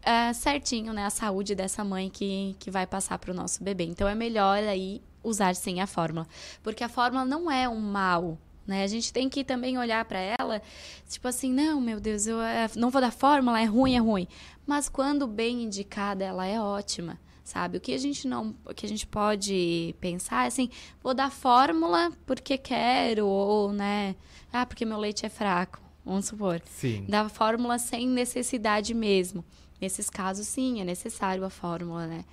uh, 0.00 0.34
certinho, 0.34 0.92
né, 0.92 1.04
a 1.04 1.10
saúde 1.10 1.54
dessa 1.54 1.84
mãe 1.84 2.08
que, 2.08 2.56
que 2.58 2.70
vai 2.70 2.86
passar 2.86 3.18
para 3.18 3.32
o 3.32 3.34
nosso 3.34 3.62
bebê. 3.62 3.84
Então 3.84 4.08
é 4.08 4.14
melhor 4.14 4.58
aí 4.62 5.02
usar 5.22 5.54
sim 5.54 5.80
a 5.80 5.86
fórmula, 5.86 6.26
porque 6.62 6.82
a 6.82 6.88
fórmula 6.88 7.24
não 7.24 7.50
é 7.50 7.68
um 7.68 7.80
mal, 7.80 8.38
né? 8.70 8.84
A 8.84 8.86
gente 8.86 9.12
tem 9.12 9.28
que 9.28 9.42
também 9.42 9.76
olhar 9.76 10.04
para 10.04 10.20
ela, 10.20 10.62
tipo 11.08 11.26
assim, 11.26 11.52
não, 11.52 11.80
meu 11.80 12.00
Deus, 12.00 12.26
eu 12.26 12.40
é, 12.40 12.70
não 12.76 12.88
vou 12.88 13.00
dar 13.00 13.10
fórmula, 13.10 13.60
é 13.60 13.64
ruim, 13.64 13.96
é 13.96 13.98
ruim. 13.98 14.28
Mas 14.64 14.88
quando 14.88 15.26
bem 15.26 15.64
indicada, 15.64 16.24
ela 16.24 16.46
é 16.46 16.60
ótima, 16.60 17.18
sabe? 17.42 17.76
O 17.76 17.80
que 17.80 17.92
a 17.92 17.98
gente 17.98 18.28
não, 18.28 18.54
o 18.64 18.72
que 18.72 18.86
a 18.86 18.88
gente 18.88 19.06
pode 19.06 19.94
pensar 20.00 20.44
é 20.44 20.46
assim, 20.46 20.70
vou 21.02 21.12
dar 21.12 21.30
fórmula 21.30 22.12
porque 22.24 22.56
quero 22.56 23.26
ou, 23.26 23.72
né, 23.72 24.14
ah, 24.52 24.64
porque 24.64 24.84
meu 24.84 24.98
leite 24.98 25.26
é 25.26 25.28
fraco, 25.28 25.80
vamos 26.04 26.26
supor. 26.26 26.62
Sim. 26.64 27.04
Dar 27.08 27.28
fórmula 27.28 27.78
sem 27.78 28.08
necessidade 28.08 28.94
mesmo. 28.94 29.44
Nesses 29.80 30.08
casos, 30.08 30.46
sim, 30.46 30.80
é 30.80 30.84
necessário 30.84 31.44
a 31.44 31.50
fórmula, 31.50 32.06
né? 32.06 32.24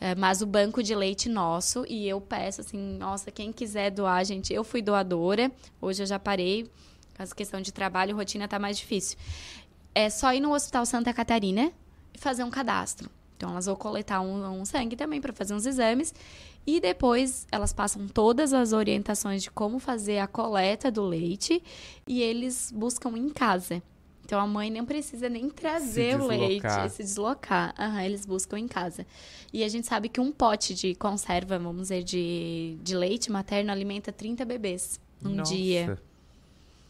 É, 0.00 0.14
mas 0.14 0.40
o 0.40 0.46
banco 0.46 0.82
de 0.82 0.94
leite 0.94 1.28
nosso, 1.28 1.84
e 1.88 2.08
eu 2.08 2.20
peço 2.20 2.60
assim, 2.60 2.78
nossa, 2.98 3.30
quem 3.30 3.52
quiser 3.52 3.90
doar, 3.90 4.24
gente, 4.24 4.52
eu 4.52 4.62
fui 4.62 4.80
doadora, 4.80 5.50
hoje 5.80 6.02
eu 6.02 6.06
já 6.06 6.18
parei, 6.18 6.70
caso 7.14 7.34
questão 7.34 7.60
de 7.60 7.72
trabalho, 7.72 8.14
rotina 8.14 8.46
tá 8.46 8.58
mais 8.58 8.78
difícil. 8.78 9.18
É 9.94 10.08
só 10.08 10.32
ir 10.32 10.40
no 10.40 10.54
Hospital 10.54 10.86
Santa 10.86 11.12
Catarina 11.12 11.72
e 12.14 12.18
fazer 12.18 12.44
um 12.44 12.50
cadastro. 12.50 13.10
Então, 13.36 13.50
elas 13.50 13.66
vão 13.66 13.76
coletar 13.76 14.20
um, 14.20 14.60
um 14.60 14.64
sangue 14.64 14.96
também 14.96 15.20
para 15.20 15.32
fazer 15.32 15.54
uns 15.54 15.64
exames. 15.64 16.12
E 16.66 16.80
depois 16.80 17.46
elas 17.50 17.72
passam 17.72 18.06
todas 18.06 18.52
as 18.52 18.72
orientações 18.72 19.44
de 19.44 19.50
como 19.50 19.78
fazer 19.78 20.18
a 20.18 20.26
coleta 20.26 20.90
do 20.90 21.02
leite 21.02 21.62
e 22.06 22.20
eles 22.20 22.70
buscam 22.74 23.16
em 23.16 23.28
casa. 23.28 23.82
Então 24.28 24.38
a 24.38 24.46
mãe 24.46 24.68
nem 24.68 24.84
precisa 24.84 25.26
nem 25.26 25.48
trazer 25.48 26.20
o 26.20 26.26
leite, 26.26 26.68
se 26.90 27.02
deslocar. 27.02 27.74
Uhum, 27.78 27.98
eles 28.00 28.26
buscam 28.26 28.58
em 28.58 28.68
casa. 28.68 29.06
E 29.50 29.64
a 29.64 29.68
gente 29.70 29.86
sabe 29.86 30.10
que 30.10 30.20
um 30.20 30.30
pote 30.30 30.74
de 30.74 30.94
conserva, 30.94 31.58
vamos 31.58 31.84
dizer, 31.84 32.02
de, 32.02 32.76
de 32.82 32.94
leite 32.94 33.32
materno 33.32 33.72
alimenta 33.72 34.12
30 34.12 34.44
bebês 34.44 35.00
num 35.22 35.36
Nossa. 35.36 35.54
dia. 35.54 35.98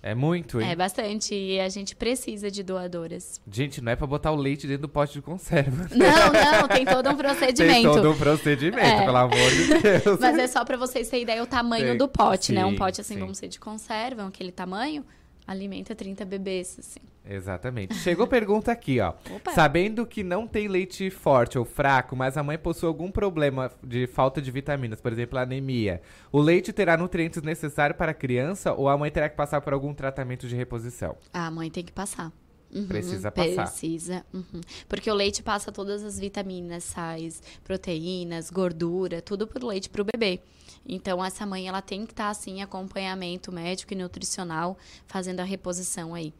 É 0.02 0.16
muito, 0.16 0.60
hein? 0.60 0.68
É 0.68 0.74
bastante. 0.74 1.32
E 1.32 1.60
a 1.60 1.68
gente 1.68 1.94
precisa 1.94 2.50
de 2.50 2.64
doadoras. 2.64 3.40
Gente, 3.48 3.80
não 3.80 3.92
é 3.92 3.94
pra 3.94 4.08
botar 4.08 4.32
o 4.32 4.36
leite 4.36 4.66
dentro 4.66 4.82
do 4.82 4.88
pote 4.88 5.12
de 5.12 5.22
conserva. 5.22 5.88
Não, 5.94 6.62
não, 6.62 6.66
tem 6.66 6.84
todo 6.84 7.08
um 7.08 7.14
procedimento. 7.16 7.72
Tem 7.72 7.84
todo 7.84 8.10
um 8.10 8.18
procedimento, 8.18 8.84
é. 8.84 9.04
pelo 9.04 9.16
amor 9.16 9.50
de 9.50 9.78
Deus. 9.80 10.18
Mas 10.18 10.38
é 10.38 10.48
só 10.48 10.64
pra 10.64 10.76
vocês 10.76 11.08
terem 11.08 11.22
ideia 11.22 11.40
o 11.40 11.46
tamanho 11.46 11.96
do 11.96 12.08
pote, 12.08 12.46
sim, 12.46 12.54
né? 12.54 12.66
Um 12.66 12.74
pote 12.74 13.00
assim, 13.00 13.14
sim. 13.14 13.20
vamos 13.20 13.38
ser 13.38 13.46
de 13.46 13.60
conserva, 13.60 14.26
aquele 14.26 14.50
tamanho 14.50 15.04
alimenta 15.48 15.94
30 15.94 16.26
bebês, 16.26 16.76
assim. 16.78 17.00
Exatamente. 17.28 17.94
Chegou 17.96 18.26
pergunta 18.26 18.72
aqui, 18.72 19.00
ó. 19.00 19.12
Opa. 19.30 19.52
Sabendo 19.52 20.06
que 20.06 20.24
não 20.24 20.46
tem 20.46 20.66
leite 20.66 21.10
forte 21.10 21.58
ou 21.58 21.64
fraco, 21.64 22.16
mas 22.16 22.38
a 22.38 22.42
mãe 22.42 22.56
possui 22.56 22.88
algum 22.88 23.10
problema 23.10 23.70
de 23.84 24.06
falta 24.06 24.40
de 24.40 24.50
vitaminas, 24.50 25.00
por 25.00 25.12
exemplo, 25.12 25.38
anemia, 25.38 26.00
o 26.32 26.40
leite 26.40 26.72
terá 26.72 26.96
nutrientes 26.96 27.42
necessários 27.42 27.98
para 27.98 28.12
a 28.12 28.14
criança 28.14 28.72
ou 28.72 28.88
a 28.88 28.96
mãe 28.96 29.10
terá 29.10 29.28
que 29.28 29.36
passar 29.36 29.60
por 29.60 29.74
algum 29.74 29.92
tratamento 29.92 30.48
de 30.48 30.56
reposição? 30.56 31.16
A 31.32 31.50
mãe 31.50 31.70
tem 31.70 31.84
que 31.84 31.92
passar. 31.92 32.32
Uhum, 32.74 32.86
precisa 32.86 33.30
passar. 33.30 33.66
Precisa. 33.66 34.26
Uhum. 34.32 34.60
Porque 34.88 35.10
o 35.10 35.14
leite 35.14 35.42
passa 35.42 35.72
todas 35.72 36.02
as 36.02 36.18
vitaminas, 36.18 36.84
sais, 36.84 37.42
proteínas, 37.64 38.50
gordura, 38.50 39.22
tudo 39.22 39.46
pro 39.46 39.66
leite 39.66 39.88
pro 39.88 40.04
bebê. 40.04 40.40
Então, 40.86 41.22
essa 41.22 41.44
mãe, 41.44 41.68
ela 41.68 41.82
tem 41.82 42.06
que 42.06 42.12
estar, 42.12 42.24
tá, 42.24 42.30
assim, 42.30 42.62
acompanhamento 42.62 43.52
médico 43.52 43.92
e 43.92 43.96
nutricional, 43.96 44.76
fazendo 45.06 45.40
a 45.40 45.44
reposição 45.44 46.14
aí. 46.14 46.32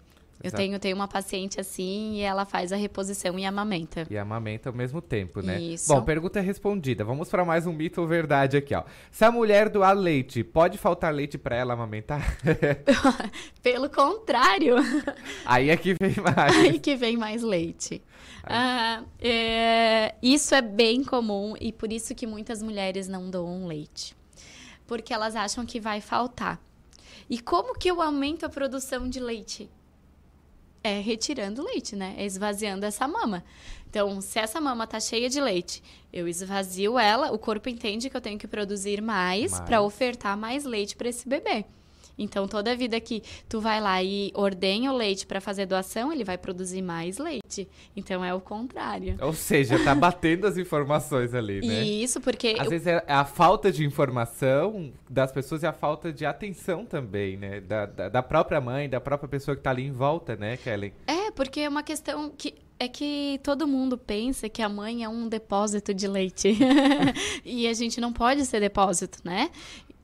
Eu 0.43 0.53
tenho, 0.53 0.79
tenho 0.79 0.95
uma 0.95 1.09
paciente 1.09 1.61
assim 1.61 2.15
e 2.15 2.21
ela 2.21 2.45
faz 2.45 2.73
a 2.73 2.77
reposição 2.77 3.39
e 3.39 3.45
amamenta. 3.45 4.07
E 4.09 4.17
amamenta 4.17 4.69
ao 4.69 4.75
mesmo 4.75 5.03
tempo, 5.03 5.43
né? 5.43 5.61
Isso. 5.61 5.93
Bom, 5.93 6.03
pergunta 6.03 6.41
respondida. 6.41 7.05
Vamos 7.05 7.29
para 7.29 7.45
mais 7.45 7.67
um 7.67 7.73
mito 7.73 8.01
ou 8.01 8.07
verdade 8.07 8.57
aqui, 8.57 8.75
ó. 8.75 8.85
Se 9.11 9.25
a 9.25 9.33
mulher 9.33 9.69
doar 9.69 9.97
leite, 9.97 10.45
pode 10.45 10.79
faltar 10.79 11.13
leite 11.13 11.37
para 11.37 11.57
ela 11.57 11.75
amamentar? 11.75 12.39
Pelo 13.63 13.91
contrário. 13.91 14.77
Aí 15.45 15.71
é 15.71 15.77
que 15.77 15.95
vem 15.95 16.15
mais. 16.23 16.57
Aí 16.57 16.79
que 16.79 16.95
vem 16.95 17.17
mais 17.17 17.43
leite. 17.43 18.03
Ah, 18.45 19.03
é, 19.21 20.15
isso 20.23 20.55
é 20.55 20.63
bem 20.63 21.05
comum 21.05 21.55
e 21.61 21.73
por 21.73 21.93
isso 21.93 22.15
que 22.15 22.27
muitas 22.27 22.63
mulheres 22.63 23.09
não 23.09 23.29
doam 23.29 23.67
leite. 23.67 24.17
Porque 24.87 25.13
elas 25.13 25.37
acham 25.37 25.67
que 25.67 25.81
vai 25.81 26.01
faltar. 26.01 26.59
E 27.29 27.39
como 27.39 27.79
que 27.79 27.91
eu 27.91 28.01
aumento 28.01 28.47
a 28.47 28.49
produção 28.49 29.09
de 29.09 29.21
leite? 29.21 29.69
É 30.89 31.01
retirando 31.01 31.63
leite, 31.63 31.95
né? 31.95 32.15
É 32.17 32.25
esvaziando 32.25 32.85
essa 32.85 33.07
mama. 33.07 33.45
Então, 33.89 34.21
se 34.21 34.39
essa 34.39 34.61
mama 34.61 34.87
tá 34.87 35.01
cheia 35.01 35.31
de 35.31 35.41
leite, 35.41 35.83
eu 36.13 36.29
esvazio 36.29 36.99
ela, 36.99 37.33
o 37.33 37.39
corpo 37.39 37.69
entende 37.69 38.11
que 38.11 38.17
eu 38.17 38.21
tenho 38.21 38.39
que 38.39 38.47
produzir 38.47 39.01
mais, 39.01 39.53
mais. 39.53 39.65
para 39.65 39.81
ofertar 39.81 40.37
mais 40.37 40.65
leite 40.65 40.97
para 40.97 41.09
esse 41.09 41.29
bebê. 41.29 41.65
Então, 42.19 42.49
toda 42.49 42.75
vida 42.75 43.01
que 43.01 43.23
tu 43.49 43.61
vai 43.61 43.81
lá 43.81 44.03
e 44.03 44.33
ordenha 44.35 44.93
o 44.93 44.97
leite 44.97 45.27
para 45.27 45.41
fazer 45.41 45.67
doação, 45.67 46.13
ele 46.13 46.25
vai 46.25 46.37
produzir 46.37 46.83
mais 46.83 47.19
leite. 47.19 47.69
Então, 47.97 48.25
é 48.25 48.35
o 48.35 48.41
contrário. 48.41 49.17
Ou 49.21 49.33
seja, 49.33 49.83
tá 49.85 49.95
batendo 49.95 50.47
as 50.47 50.57
informações 50.57 51.35
ali, 51.35 51.61
né? 51.67 51.83
Isso, 51.83 52.21
porque... 52.21 52.57
Às 52.59 52.65
eu... 52.65 52.71
vezes 52.71 52.87
é 52.87 53.05
a 53.07 53.25
falta 53.25 53.71
de 53.71 53.85
informação 53.85 54.93
das 55.09 55.31
pessoas 55.31 55.63
e 55.63 55.67
a 55.67 55.73
falta 55.73 56.13
de 56.13 56.27
atenção 56.27 56.85
também, 56.85 57.37
né? 57.37 57.61
Da, 57.61 57.87
da, 57.87 58.09
da 58.09 58.23
própria 58.23 58.61
mãe, 58.61 58.89
da 58.89 59.01
própria 59.01 59.29
pessoa 59.29 59.57
que 59.57 59.63
tá 59.63 59.71
ali 59.71 59.85
em 59.85 59.93
volta, 59.93 60.37
né, 60.37 60.57
Kelly? 60.57 60.93
É, 61.07 61.31
porque 61.31 61.61
é 61.61 61.69
uma 61.69 61.83
questão 61.83 62.31
que 62.37 62.55
é 62.79 62.87
que 62.87 63.41
todo 63.43 63.67
mundo 63.67 63.99
pensa 63.99 64.49
que 64.49 64.63
a 64.63 64.69
mãe 64.69 65.03
é 65.03 65.09
um 65.09 65.29
depósito 65.29 65.93
de 65.93 66.07
leite. 66.07 66.57
e 67.45 67.67
a 67.67 67.73
gente 67.73 68.01
não 68.01 68.13
pode 68.13 68.47
ser 68.47 68.61
depósito, 68.61 69.19
né? 69.25 69.51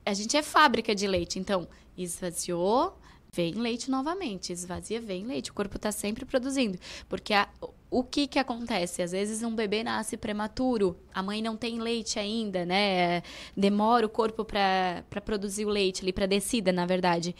A 0.04 0.12
gente 0.12 0.36
é 0.36 0.42
fábrica 0.42 0.94
de 0.94 1.06
leite, 1.06 1.38
então 1.38 1.68
esvaziou, 1.96 2.98
vem 3.32 3.54
leite 3.54 3.90
novamente, 3.90 4.52
esvazia, 4.52 5.00
vem 5.00 5.24
leite. 5.24 5.50
O 5.50 5.54
corpo 5.54 5.76
está 5.76 5.90
sempre 5.90 6.24
produzindo. 6.24 6.78
Porque 7.08 7.34
a, 7.34 7.48
o 7.90 8.02
que 8.02 8.26
que 8.26 8.38
acontece? 8.38 9.02
Às 9.02 9.12
vezes 9.12 9.42
um 9.42 9.54
bebê 9.54 9.82
nasce 9.84 10.16
prematuro, 10.16 10.96
a 11.12 11.22
mãe 11.22 11.42
não 11.42 11.56
tem 11.56 11.80
leite 11.80 12.18
ainda, 12.18 12.64
né? 12.64 13.22
Demora 13.56 14.06
o 14.06 14.08
corpo 14.08 14.44
para 14.44 15.20
produzir 15.24 15.64
o 15.64 15.68
leite 15.68 16.02
ali, 16.02 16.12
para 16.12 16.26
descida, 16.26 16.72
na 16.72 16.86
verdade. 16.86 17.34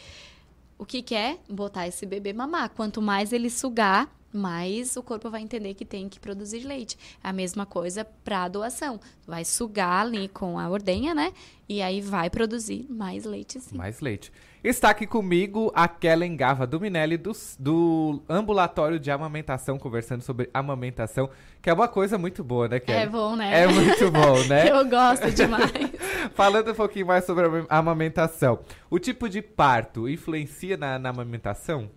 O 0.79 0.85
que, 0.85 1.03
que 1.03 1.15
é? 1.15 1.39
Botar 1.49 1.87
esse 1.87 2.05
bebê 2.05 2.33
mamar. 2.33 2.71
Quanto 2.71 3.01
mais 3.01 3.33
ele 3.33 3.49
sugar, 3.49 4.11
mais 4.33 4.97
o 4.97 5.03
corpo 5.03 5.31
vai 5.31 5.41
entender 5.41 5.75
que 5.75 5.85
tem 5.85 6.09
que 6.09 6.19
produzir 6.19 6.65
leite. 6.65 6.99
A 7.23 7.33
mesma 7.33 7.65
coisa 7.65 8.05
para 8.05 8.45
a 8.45 8.49
doação. 8.49 9.01
Vai 9.27 9.45
sugar 9.45 10.05
ali 10.05 10.29
com 10.29 10.59
a 10.59 10.69
ordenha, 10.69 11.15
né? 11.15 11.33
E 11.69 11.81
aí 11.81 12.01
vai 12.01 12.29
produzir 12.29 12.87
mais 12.91 13.25
leite, 13.25 13.61
sim. 13.61 13.77
Mais 13.77 14.01
leite. 14.01 14.33
Está 14.65 14.89
aqui 14.89 15.07
comigo 15.07 15.71
a 15.75 15.87
Kellen 15.87 16.35
Gava 16.35 16.67
do 16.67 16.81
Minelli, 16.81 17.19
do, 17.19 17.33
do 17.59 18.23
Ambulatório 18.27 18.99
de 18.99 19.11
Amamentação, 19.11 19.79
conversando 19.79 20.23
sobre 20.23 20.49
amamentação, 20.55 21.29
que 21.61 21.69
é 21.69 21.73
uma 21.75 21.87
coisa 21.87 22.17
muito 22.17 22.43
boa, 22.43 22.67
né, 22.67 22.81
Kellen? 22.81 23.03
É 23.03 23.07
bom, 23.07 23.37
né? 23.37 23.61
É 23.61 23.67
muito 23.67 24.11
bom, 24.11 24.43
né? 24.49 24.71
Eu 24.73 24.89
gosto 24.89 25.31
demais. 25.33 25.71
Falando 26.35 26.71
um 26.71 26.75
pouquinho 26.75 27.07
mais 27.07 27.27
sobre 27.27 27.45
a 27.69 27.79
amamentação. 27.79 28.61
O 28.89 28.99
tipo 28.99 29.29
de 29.29 29.43
parto 29.43 30.09
influencia 30.09 30.79
na, 30.79 30.99
na 30.99 31.11
amamentação? 31.11 31.91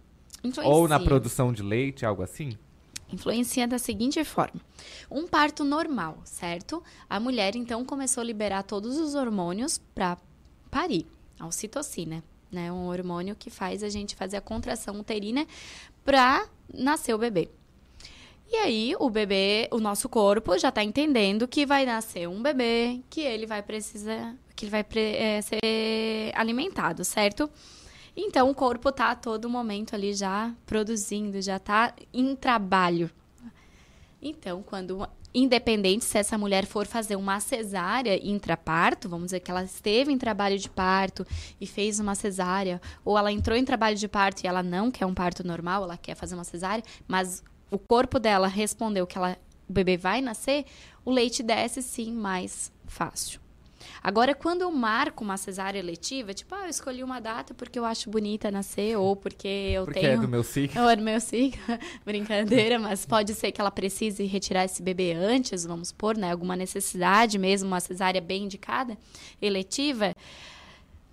Influencia. 0.43 0.75
Ou 0.75 0.89
na 0.89 0.99
produção 0.99 1.53
de 1.53 1.63
leite, 1.63 2.05
algo 2.05 2.21
assim? 2.21 2.57
Influencia 3.09 3.65
da 3.65 3.79
seguinte 3.79 4.21
forma: 4.25 4.59
um 5.09 5.25
parto 5.25 5.63
normal, 5.63 6.17
certo? 6.25 6.83
A 7.09 7.17
mulher 7.17 7.55
então 7.55 7.85
começou 7.85 8.19
a 8.19 8.25
liberar 8.25 8.63
todos 8.63 8.97
os 8.97 9.15
hormônios 9.15 9.77
para 9.95 10.17
parir, 10.69 11.07
a 11.39 11.47
ocitocina, 11.47 12.21
né? 12.51 12.71
Um 12.71 12.87
hormônio 12.87 13.35
que 13.35 13.49
faz 13.49 13.83
a 13.83 13.89
gente 13.89 14.15
fazer 14.15 14.37
a 14.37 14.41
contração 14.41 14.99
uterina 14.99 15.45
para 16.03 16.47
nascer 16.73 17.13
o 17.13 17.17
bebê. 17.17 17.49
E 18.49 18.55
aí, 18.55 18.93
o 18.97 19.09
bebê, 19.09 19.67
o 19.71 19.79
nosso 19.79 20.07
corpo 20.07 20.57
já 20.57 20.69
está 20.69 20.81
entendendo 20.81 21.47
que 21.47 21.65
vai 21.65 21.85
nascer 21.85 22.29
um 22.29 22.41
bebê, 22.41 23.01
que 23.09 23.19
ele 23.19 23.45
vai 23.45 23.61
precisar, 23.61 24.35
que 24.55 24.65
ele 24.65 24.71
vai 24.71 24.85
é, 24.95 25.41
ser 25.41 26.31
alimentado, 26.33 27.03
certo? 27.03 27.49
Então, 28.15 28.49
o 28.49 28.55
corpo 28.55 28.89
está 28.89 29.11
a 29.11 29.15
todo 29.15 29.49
momento 29.49 29.93
ali 29.93 30.13
já 30.13 30.55
produzindo, 30.65 31.41
já 31.41 31.57
está 31.57 31.93
em 32.13 32.35
trabalho. 32.35 33.11
Então, 34.21 34.63
quando 34.63 35.07
independente 35.37 36.03
se 36.03 36.17
essa 36.17 36.37
mulher 36.37 36.65
for 36.65 36.87
fazer 36.87 37.15
uma 37.15 37.39
cesárea 37.39 38.19
intraparto, 38.27 39.07
vamos 39.07 39.25
dizer 39.27 39.39
que 39.39 39.51
ela 39.51 39.63
esteve 39.63 40.11
em 40.11 40.17
trabalho 40.17 40.57
de 40.57 40.69
parto 40.69 41.25
e 41.61 41.67
fez 41.67 41.99
uma 41.99 42.15
cesárea, 42.15 42.81
ou 43.05 43.17
ela 43.17 43.31
entrou 43.31 43.57
em 43.57 43.63
trabalho 43.63 43.95
de 43.95 44.07
parto 44.07 44.43
e 44.43 44.47
ela 44.47 44.63
não 44.63 44.89
quer 44.89 45.05
um 45.05 45.13
parto 45.13 45.45
normal, 45.45 45.83
ela 45.83 45.97
quer 45.97 46.15
fazer 46.15 46.35
uma 46.35 46.43
cesárea, 46.43 46.83
mas 47.07 47.43
o 47.69 47.77
corpo 47.77 48.19
dela 48.19 48.47
respondeu 48.47 49.05
que 49.05 49.17
ela, 49.17 49.37
o 49.69 49.73
bebê 49.73 49.95
vai 49.95 50.21
nascer, 50.21 50.65
o 51.05 51.11
leite 51.11 51.43
desce 51.43 51.81
sim 51.83 52.11
mais 52.11 52.71
fácil. 52.87 53.46
Agora, 54.03 54.33
quando 54.35 54.61
eu 54.61 54.71
marco 54.71 55.23
uma 55.23 55.37
cesárea 55.37 55.81
letiva, 55.81 56.33
tipo, 56.33 56.53
ah, 56.55 56.65
eu 56.65 56.69
escolhi 56.69 57.03
uma 57.03 57.19
data 57.19 57.53
porque 57.53 57.77
eu 57.77 57.85
acho 57.85 58.09
bonita 58.09 58.49
nascer 58.49 58.97
ou 58.97 59.15
porque 59.15 59.47
eu 59.47 59.85
porque 59.85 59.99
tenho... 59.99 60.13
Porque 60.13 60.23
é 60.23 60.27
do 60.27 60.31
meu 60.31 60.43
signo. 60.43 60.81
Ou 60.81 60.89
é 60.89 60.95
do 60.95 61.03
meu 61.03 61.19
signo. 61.19 61.61
Brincadeira, 62.05 62.79
mas 62.79 63.05
pode 63.05 63.33
ser 63.33 63.51
que 63.51 63.59
ela 63.59 63.71
precise 63.71 64.23
retirar 64.25 64.65
esse 64.65 64.81
bebê 64.81 65.13
antes, 65.13 65.65
vamos 65.65 65.89
supor, 65.89 66.17
né? 66.17 66.31
Alguma 66.31 66.55
necessidade 66.55 67.37
mesmo, 67.37 67.67
uma 67.67 67.79
cesárea 67.79 68.21
bem 68.21 68.43
indicada, 68.43 68.97
eletiva. 69.41 70.13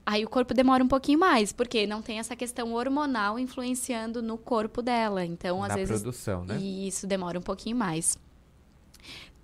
Aí 0.06 0.24
o 0.24 0.28
corpo 0.28 0.52
demora 0.52 0.84
um 0.84 0.88
pouquinho 0.88 1.18
mais, 1.18 1.52
porque 1.52 1.86
não 1.86 2.02
tem 2.02 2.18
essa 2.18 2.36
questão 2.36 2.74
hormonal 2.74 3.38
influenciando 3.38 4.22
no 4.22 4.36
corpo 4.36 4.82
dela. 4.82 5.24
Então, 5.24 5.62
às 5.62 5.70
Na 5.70 5.76
vezes. 5.76 6.02
produção, 6.02 6.44
né? 6.44 6.58
E 6.60 6.86
isso 6.86 7.06
demora 7.06 7.38
um 7.38 7.42
pouquinho 7.42 7.76
mais. 7.76 8.18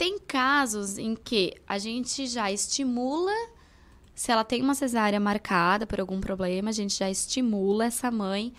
Tem 0.01 0.18
casos 0.18 0.96
em 0.96 1.14
que 1.14 1.53
a 1.68 1.76
gente 1.76 2.26
já 2.26 2.51
estimula, 2.51 3.34
se 4.14 4.32
ela 4.32 4.42
tem 4.42 4.62
uma 4.62 4.74
cesárea 4.74 5.20
marcada 5.20 5.86
por 5.86 6.01
algum 6.01 6.22
problema, 6.22 6.70
a 6.70 6.72
gente 6.72 6.96
já 6.96 7.11
estimula 7.11 7.84
essa 7.84 8.11
mãe 8.11 8.55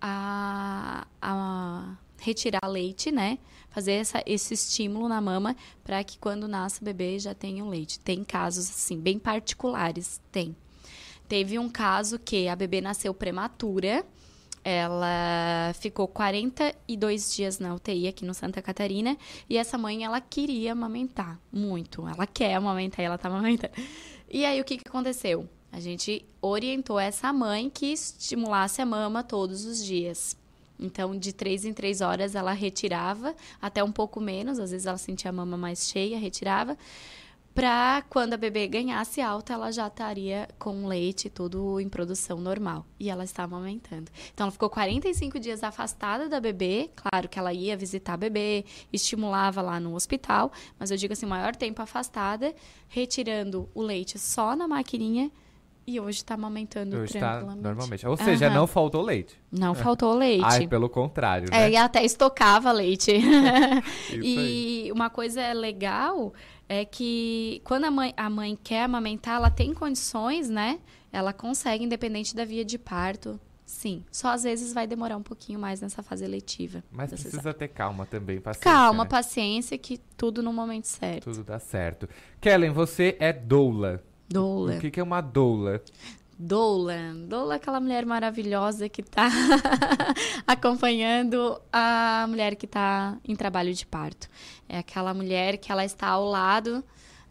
a, 0.00 1.06
a 1.20 1.98
retirar 2.16 2.66
leite, 2.66 3.12
né? 3.12 3.38
Fazer 3.68 3.92
essa, 3.92 4.22
esse 4.24 4.54
estímulo 4.54 5.06
na 5.06 5.20
mama 5.20 5.54
para 5.84 6.02
que 6.02 6.16
quando 6.16 6.48
nasce 6.48 6.80
o 6.80 6.84
bebê 6.86 7.18
já 7.18 7.34
tenha 7.34 7.62
o 7.62 7.68
leite. 7.68 8.00
Tem 8.00 8.24
casos 8.24 8.70
assim, 8.70 8.98
bem 8.98 9.18
particulares, 9.18 10.18
tem. 10.32 10.56
Teve 11.28 11.58
um 11.58 11.68
caso 11.68 12.18
que 12.18 12.48
a 12.48 12.56
bebê 12.56 12.80
nasceu 12.80 13.12
prematura, 13.12 14.02
ela 14.62 15.72
ficou 15.74 16.06
42 16.06 17.34
dias 17.34 17.58
na 17.58 17.74
UTI 17.74 18.08
aqui 18.08 18.24
no 18.24 18.34
Santa 18.34 18.60
Catarina 18.60 19.16
e 19.48 19.56
essa 19.56 19.78
mãe 19.78 20.04
ela 20.04 20.20
queria 20.20 20.72
amamentar 20.72 21.40
muito. 21.52 22.06
Ela 22.06 22.26
quer 22.26 22.54
amamentar 22.54 23.00
e 23.00 23.06
ela 23.06 23.18
tá 23.18 23.28
amamentando. 23.28 23.72
E 24.28 24.44
aí 24.44 24.60
o 24.60 24.64
que, 24.64 24.76
que 24.76 24.88
aconteceu? 24.88 25.48
A 25.72 25.80
gente 25.80 26.24
orientou 26.42 26.98
essa 26.98 27.32
mãe 27.32 27.70
que 27.70 27.86
estimulasse 27.86 28.82
a 28.82 28.86
mama 28.86 29.22
todos 29.22 29.64
os 29.64 29.84
dias. 29.84 30.36
Então, 30.78 31.16
de 31.16 31.32
três 31.32 31.64
em 31.64 31.72
três 31.72 32.00
horas 32.00 32.34
ela 32.34 32.52
retirava, 32.52 33.34
até 33.60 33.84
um 33.84 33.92
pouco 33.92 34.18
menos, 34.20 34.58
às 34.58 34.70
vezes 34.70 34.86
ela 34.86 34.96
sentia 34.96 35.28
a 35.28 35.32
mama 35.32 35.56
mais 35.56 35.88
cheia, 35.88 36.18
retirava 36.18 36.76
para 37.54 38.02
quando 38.08 38.34
a 38.34 38.36
bebê 38.36 38.66
ganhasse 38.68 39.20
alta, 39.20 39.52
ela 39.52 39.72
já 39.72 39.88
estaria 39.88 40.48
com 40.58 40.86
leite 40.86 41.28
tudo 41.28 41.80
em 41.80 41.88
produção 41.88 42.38
normal. 42.40 42.86
E 42.98 43.10
ela 43.10 43.24
estava 43.24 43.56
aumentando. 43.56 44.10
Então, 44.32 44.44
ela 44.44 44.52
ficou 44.52 44.70
45 44.70 45.38
dias 45.40 45.64
afastada 45.64 46.28
da 46.28 46.40
bebê. 46.40 46.90
Claro 46.94 47.28
que 47.28 47.38
ela 47.38 47.52
ia 47.52 47.76
visitar 47.76 48.14
a 48.14 48.16
bebê, 48.16 48.64
estimulava 48.92 49.60
lá 49.60 49.80
no 49.80 49.94
hospital. 49.94 50.52
Mas 50.78 50.90
eu 50.90 50.96
digo 50.96 51.12
assim, 51.12 51.26
maior 51.26 51.56
tempo 51.56 51.82
afastada, 51.82 52.54
retirando 52.88 53.68
o 53.74 53.82
leite 53.82 54.18
só 54.18 54.54
na 54.54 54.68
maquininha. 54.68 55.30
E 55.86 55.98
hoje 55.98 56.18
está 56.18 56.34
amamentando 56.34 56.96
hoje 56.98 57.14
tranquilamente. 57.14 57.62
Tá 57.62 57.68
normalmente. 57.68 58.06
Ou 58.06 58.16
seja, 58.16 58.46
uhum. 58.46 58.54
não 58.54 58.66
faltou 58.68 59.02
leite. 59.02 59.36
Não 59.50 59.74
faltou 59.74 60.14
leite. 60.14 60.44
Ai, 60.44 60.68
pelo 60.68 60.88
contrário, 60.88 61.48
é, 61.48 61.50
né? 61.50 61.66
É, 61.66 61.70
e 61.70 61.76
até 61.76 62.04
estocava 62.04 62.70
leite. 62.70 63.10
e 64.12 64.38
aí. 64.38 64.92
uma 64.92 65.10
coisa 65.10 65.52
legal 65.52 66.32
é 66.70 66.84
que 66.84 67.60
quando 67.64 67.84
a 67.86 67.90
mãe, 67.90 68.14
a 68.16 68.30
mãe 68.30 68.56
quer 68.62 68.84
amamentar, 68.84 69.34
ela 69.34 69.50
tem 69.50 69.74
condições, 69.74 70.48
né? 70.48 70.78
Ela 71.12 71.32
consegue, 71.32 71.82
independente 71.82 72.36
da 72.36 72.44
via 72.44 72.64
de 72.64 72.78
parto. 72.78 73.40
Sim, 73.66 74.04
só 74.10 74.28
às 74.28 74.44
vezes 74.44 74.72
vai 74.72 74.86
demorar 74.86 75.16
um 75.16 75.22
pouquinho 75.22 75.58
mais 75.58 75.80
nessa 75.80 76.00
fase 76.00 76.24
letiva. 76.28 76.82
Mas 76.90 77.10
precisa 77.10 77.52
ter 77.52 77.68
calma 77.68 78.06
também, 78.06 78.40
paciência. 78.40 78.70
Calma, 78.70 79.02
né? 79.02 79.10
paciência, 79.10 79.76
que 79.76 79.98
tudo 80.16 80.44
no 80.44 80.52
momento 80.52 80.86
certo. 80.86 81.24
Tudo 81.24 81.42
dá 81.42 81.58
certo. 81.58 82.08
Kellen, 82.40 82.70
você 82.70 83.16
é 83.18 83.32
doula. 83.32 84.00
Doula. 84.28 84.76
O 84.76 84.80
que, 84.80 84.92
que 84.92 85.00
é 85.00 85.02
uma 85.02 85.20
doula? 85.20 85.82
Doula. 86.42 87.14
Doula 87.28 87.54
é 87.54 87.56
aquela 87.56 87.78
mulher 87.78 88.06
maravilhosa 88.06 88.88
que 88.88 89.02
está 89.02 89.28
acompanhando 90.46 91.60
a 91.70 92.24
mulher 92.26 92.56
que 92.56 92.64
está 92.64 93.18
em 93.22 93.36
trabalho 93.36 93.74
de 93.74 93.84
parto. 93.84 94.26
É 94.66 94.78
aquela 94.78 95.12
mulher 95.12 95.58
que 95.58 95.70
ela 95.70 95.84
está 95.84 96.08
ao 96.08 96.24
lado 96.24 96.82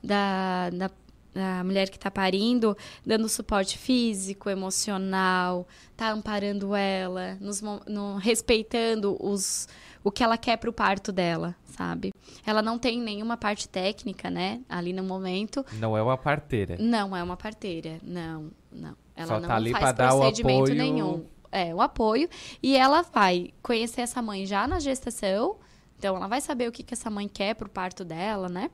da, 0.04 0.70
da, 0.70 0.92
da 1.34 1.64
mulher 1.64 1.90
que 1.90 1.98
está 1.98 2.12
parindo, 2.12 2.78
dando 3.04 3.28
suporte 3.28 3.80
físico, 3.80 4.48
emocional, 4.48 5.68
tá 5.98 6.12
amparando 6.12 6.76
ela, 6.76 7.36
nos, 7.42 7.62
no, 7.62 8.18
respeitando 8.18 9.18
os, 9.20 9.68
o 10.04 10.12
que 10.12 10.24
ela 10.24 10.38
quer 10.38 10.58
para 10.58 10.70
o 10.70 10.74
parto 10.74 11.12
dela, 11.12 11.56
sabe? 11.66 12.14
Ela 12.46 12.62
não 12.62 12.78
tem 12.78 13.00
nenhuma 13.00 13.36
parte 13.36 13.68
técnica, 13.68 14.30
né? 14.30 14.62
Ali 14.70 14.94
no 14.94 15.04
momento. 15.04 15.66
Não 15.80 15.98
é 15.98 16.04
uma 16.04 16.16
parteira. 16.16 16.78
Não 16.80 17.16
é 17.16 17.24
uma 17.24 17.36
parteira, 17.36 18.00
não, 18.04 18.52
não. 18.72 18.96
Ela 19.16 19.28
Só 19.28 19.40
não 19.40 19.48
tá 19.48 19.56
ali 19.56 19.72
faz 19.72 19.96
dar 19.96 20.10
procedimento 20.10 20.64
apoio... 20.64 20.76
nenhum. 20.76 21.26
É, 21.52 21.74
o 21.74 21.82
apoio. 21.82 22.30
E 22.62 22.76
ela 22.76 23.02
vai 23.02 23.52
conhecer 23.62 24.02
essa 24.02 24.22
mãe 24.22 24.46
já 24.46 24.68
na 24.68 24.80
gestação. 24.80 25.58
Então, 25.98 26.16
ela 26.16 26.28
vai 26.28 26.40
saber 26.40 26.70
o 26.70 26.72
que, 26.72 26.84
que 26.84 26.94
essa 26.94 27.10
mãe 27.10 27.28
quer 27.28 27.56
pro 27.56 27.68
parto 27.68 28.06
dela, 28.06 28.48
né? 28.48 28.70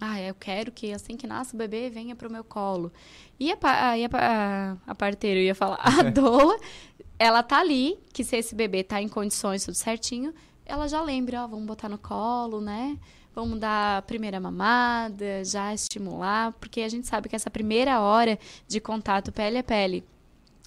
Ah, 0.00 0.20
eu 0.20 0.34
quero 0.34 0.70
que 0.70 0.92
assim 0.92 1.16
que 1.16 1.26
nasce 1.26 1.54
o 1.54 1.58
bebê 1.58 1.90
venha 1.90 2.14
pro 2.14 2.30
meu 2.30 2.44
colo. 2.44 2.92
E 3.40 3.50
a, 3.50 3.58
a, 3.62 3.94
a, 4.12 4.76
a 4.86 4.94
parteira, 4.94 5.40
eu 5.40 5.44
ia 5.44 5.54
falar, 5.54 5.78
a 5.80 6.02
doula, 6.10 6.56
ela 7.18 7.42
tá 7.42 7.58
ali, 7.58 7.98
que 8.12 8.22
se 8.22 8.36
esse 8.36 8.54
bebê 8.54 8.84
tá 8.84 9.02
em 9.02 9.08
condições, 9.08 9.64
tudo 9.64 9.74
certinho, 9.74 10.32
ela 10.64 10.86
já 10.86 11.02
lembra, 11.02 11.42
ó, 11.42 11.48
vamos 11.48 11.66
botar 11.66 11.88
no 11.88 11.98
colo, 11.98 12.60
né? 12.60 12.96
Vamos 13.38 13.60
dar 13.60 13.98
a 13.98 14.02
primeira 14.02 14.40
mamada, 14.40 15.44
já 15.44 15.72
estimular, 15.72 16.52
porque 16.54 16.80
a 16.80 16.88
gente 16.88 17.06
sabe 17.06 17.28
que 17.28 17.36
essa 17.36 17.48
primeira 17.48 18.00
hora 18.00 18.36
de 18.66 18.80
contato 18.80 19.30
pele 19.30 19.58
a 19.58 19.62
pele 19.62 20.04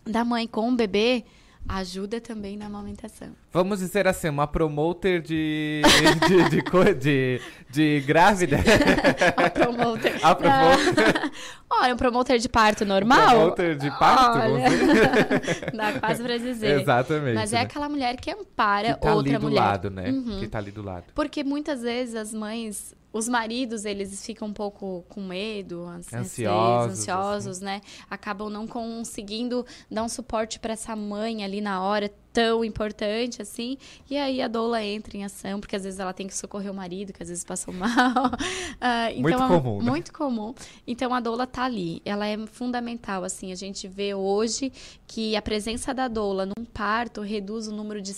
da 0.06 0.24
mãe 0.24 0.48
com 0.48 0.70
o 0.70 0.72
bebê 0.74 1.26
ajuda 1.68 2.20
também 2.20 2.58
na 2.58 2.66
amamentação. 2.66 3.30
Vamos 3.52 3.80
dizer 3.80 4.08
assim, 4.08 4.30
uma 4.30 4.48
promoter 4.48 5.22
de. 5.22 5.82
de, 6.28 6.50
de, 6.50 6.62
de, 6.62 6.96
de, 6.96 7.42
de 7.70 8.06
grávida. 8.06 8.58
a 9.38 9.50
promoter. 9.50 10.20
A 10.24 10.36
promoter. 10.36 11.32
Olha, 11.70 11.94
um 11.94 11.98
promoter 11.98 12.38
de 12.38 12.50
parto 12.50 12.86
normal. 12.86 13.28
Um 13.28 13.40
promoter 13.40 13.78
de 13.78 13.90
parto, 13.98 14.40
Olha. 14.40 14.70
Dá 15.74 16.00
quase 16.00 16.24
pra 16.24 16.38
dizer. 16.38 16.82
Exatamente. 16.82 17.36
Mas 17.36 17.54
é 17.54 17.58
né? 17.58 17.62
aquela 17.64 17.88
mulher 17.88 18.18
que 18.18 18.32
ampara 18.32 18.94
que 18.94 19.02
tá 19.02 19.14
outra 19.16 19.32
ali 19.32 19.40
do 19.40 19.48
mulher. 19.48 19.60
lado, 19.62 19.90
né? 19.90 20.10
Uhum. 20.10 20.40
Que 20.40 20.48
tá 20.48 20.58
ali 20.58 20.72
do 20.72 20.84
lado. 20.84 21.06
Porque 21.16 21.44
muitas 21.44 21.82
vezes 21.82 22.16
as 22.16 22.34
mães 22.34 22.94
os 23.14 23.28
maridos, 23.28 23.86
eles 23.86 24.26
ficam 24.26 24.48
um 24.48 24.54
pouco 24.54 25.06
com 25.10 25.22
medo, 25.22 25.86
ansiosos, 25.86 27.00
ansiosos 27.00 27.58
assim. 27.58 27.66
né? 27.66 27.82
Acabam 28.10 28.50
não 28.50 28.66
conseguindo 28.66 29.66
dar 29.90 30.04
um 30.04 30.10
suporte 30.10 30.60
para 30.60 30.74
essa 30.74 30.96
mãe 30.96 31.44
ali 31.44 31.60
na 31.60 31.84
hora 31.84 32.12
tão 32.34 32.64
importante 32.64 33.42
assim. 33.42 33.78
E 34.10 34.18
aí 34.18 34.42
a 34.42 34.48
doula 34.48 34.84
entra 34.84 35.18
em 35.18 35.24
ação, 35.24 35.60
porque 35.60 35.76
às 35.76 35.84
vezes 35.84 36.00
ela 36.00 36.14
tem 36.14 36.28
que 36.28 36.36
socorrer 36.36 36.72
o 36.72 36.76
marido, 36.76 37.14
que 37.14 37.22
às 37.22 37.30
vezes 37.30 37.44
passou 37.44 37.74
mal. 37.76 37.90
uh, 37.90 39.12
então, 39.16 39.22
muito 39.22 39.48
comum, 39.48 39.78
né? 39.80 39.90
Muito 39.92 40.14
comum. 40.14 40.56
Então 40.86 41.14
a 41.14 41.20
doula 41.20 41.46
tá 41.46 41.64
ali. 41.64 42.02
Ela 42.06 42.28
é 42.28 42.38
fundamental, 42.48 43.24
assim. 43.24 43.52
A 43.52 43.56
gente 43.56 43.88
vê 43.88 44.14
hoje 44.14 44.72
que 45.08 45.36
a 45.36 45.42
presença 45.42 45.94
da 45.94 46.08
doula 46.08 46.46
num 46.46 46.66
parto 46.66 47.22
reduz 47.22 47.68
o 47.68 47.76
número 47.76 48.02
de 48.02 48.14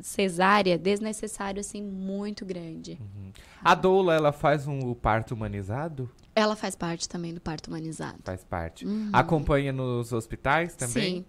cesárea 0.00 0.78
desnecessário, 0.78 1.60
assim, 1.60 1.82
muito 1.82 2.44
grande. 2.44 2.98
Uhum. 3.00 3.32
A 3.62 3.74
doula, 3.74 4.14
ela 4.14 4.32
faz 4.32 4.66
um, 4.66 4.94
parto 4.94 5.34
humanizado? 5.34 6.10
Ela 6.34 6.54
faz 6.54 6.76
parte 6.76 7.08
também 7.08 7.32
do 7.32 7.40
parto 7.40 7.68
humanizado. 7.68 8.18
Faz 8.22 8.44
parte. 8.44 8.86
Uhum. 8.86 9.10
Acompanha 9.12 9.72
nos 9.72 10.12
hospitais 10.12 10.76
também? 10.76 11.16
Sim. 11.16 11.24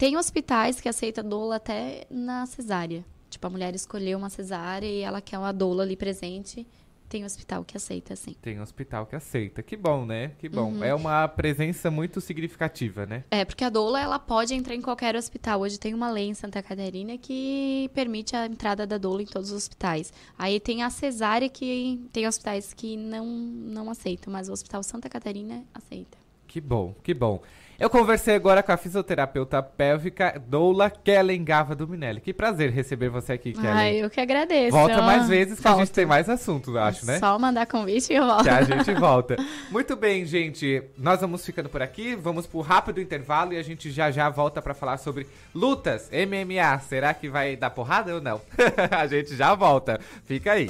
Tem 0.00 0.16
hospitais 0.16 0.80
que 0.80 0.88
aceitam 0.88 1.22
doula 1.22 1.56
até 1.56 2.06
na 2.10 2.46
cesárea. 2.46 3.04
Tipo, 3.28 3.46
a 3.46 3.50
mulher 3.50 3.74
escolheu 3.74 4.16
uma 4.16 4.30
cesárea 4.30 4.86
e 4.86 5.00
ela 5.00 5.20
quer 5.20 5.36
uma 5.36 5.52
doula 5.52 5.82
ali 5.82 5.94
presente. 5.94 6.66
Tem 7.06 7.22
hospital 7.22 7.62
que 7.66 7.76
aceita, 7.76 8.16
sim. 8.16 8.34
Tem 8.40 8.58
hospital 8.62 9.04
que 9.04 9.14
aceita. 9.14 9.62
Que 9.62 9.76
bom, 9.76 10.06
né? 10.06 10.28
Que 10.38 10.48
bom. 10.48 10.72
Uhum. 10.72 10.82
É 10.82 10.94
uma 10.94 11.28
presença 11.28 11.90
muito 11.90 12.18
significativa, 12.18 13.04
né? 13.04 13.24
É, 13.30 13.44
porque 13.44 13.62
a 13.62 13.68
doula, 13.68 14.00
ela 14.00 14.18
pode 14.18 14.54
entrar 14.54 14.74
em 14.74 14.80
qualquer 14.80 15.14
hospital. 15.14 15.60
Hoje 15.60 15.78
tem 15.78 15.92
uma 15.92 16.10
lei 16.10 16.28
em 16.28 16.34
Santa 16.34 16.62
Catarina 16.62 17.18
que 17.18 17.90
permite 17.92 18.34
a 18.34 18.46
entrada 18.46 18.86
da 18.86 18.96
doula 18.96 19.20
em 19.20 19.26
todos 19.26 19.50
os 19.50 19.56
hospitais. 19.58 20.14
Aí 20.38 20.58
tem 20.58 20.82
a 20.82 20.88
cesárea 20.88 21.50
que 21.50 22.08
tem 22.10 22.26
hospitais 22.26 22.72
que 22.72 22.96
não, 22.96 23.26
não 23.26 23.90
aceitam, 23.90 24.32
mas 24.32 24.48
o 24.48 24.52
Hospital 24.52 24.82
Santa 24.82 25.10
Catarina 25.10 25.62
aceita. 25.74 26.16
Que 26.46 26.58
bom, 26.58 26.94
que 27.02 27.12
bom. 27.12 27.42
Eu 27.80 27.88
conversei 27.88 28.34
agora 28.34 28.62
com 28.62 28.70
a 28.72 28.76
fisioterapeuta 28.76 29.62
pélvica 29.62 30.38
Doula 30.46 30.90
Kellen 30.90 31.42
Gava 31.42 31.74
do 31.74 31.88
Minelli. 31.88 32.20
Que 32.20 32.30
prazer 32.30 32.70
receber 32.70 33.08
você 33.08 33.32
aqui, 33.32 33.54
Kellen. 33.54 33.70
Ai, 33.70 34.04
eu 34.04 34.10
que 34.10 34.20
agradeço. 34.20 34.76
Volta 34.76 35.00
mais 35.00 35.26
vezes 35.26 35.58
que 35.58 35.66
a 35.66 35.74
gente 35.76 35.90
tem 35.90 36.04
mais 36.04 36.28
assuntos, 36.28 36.76
acho, 36.76 37.06
né? 37.06 37.18
Só 37.18 37.38
mandar 37.38 37.64
convite 37.64 38.12
e 38.12 38.16
eu 38.16 38.26
volto. 38.26 38.42
Que 38.42 38.50
a 38.50 38.62
gente 38.62 38.92
volta. 38.92 39.36
Muito 39.70 39.96
bem, 39.96 40.26
gente. 40.26 40.82
Nós 40.98 41.22
vamos 41.22 41.42
ficando 41.42 41.70
por 41.70 41.80
aqui. 41.80 42.14
Vamos 42.14 42.46
pro 42.46 42.60
rápido 42.60 43.00
intervalo 43.00 43.54
e 43.54 43.56
a 43.56 43.62
gente 43.62 43.90
já 43.90 44.10
já 44.10 44.28
volta 44.28 44.60
pra 44.60 44.74
falar 44.74 44.98
sobre 44.98 45.26
lutas, 45.54 46.10
MMA. 46.12 46.78
Será 46.80 47.14
que 47.14 47.30
vai 47.30 47.56
dar 47.56 47.70
porrada 47.70 48.14
ou 48.14 48.20
não? 48.20 48.42
a 48.90 49.06
gente 49.06 49.34
já 49.34 49.54
volta. 49.54 49.98
Fica 50.26 50.52
aí. 50.52 50.68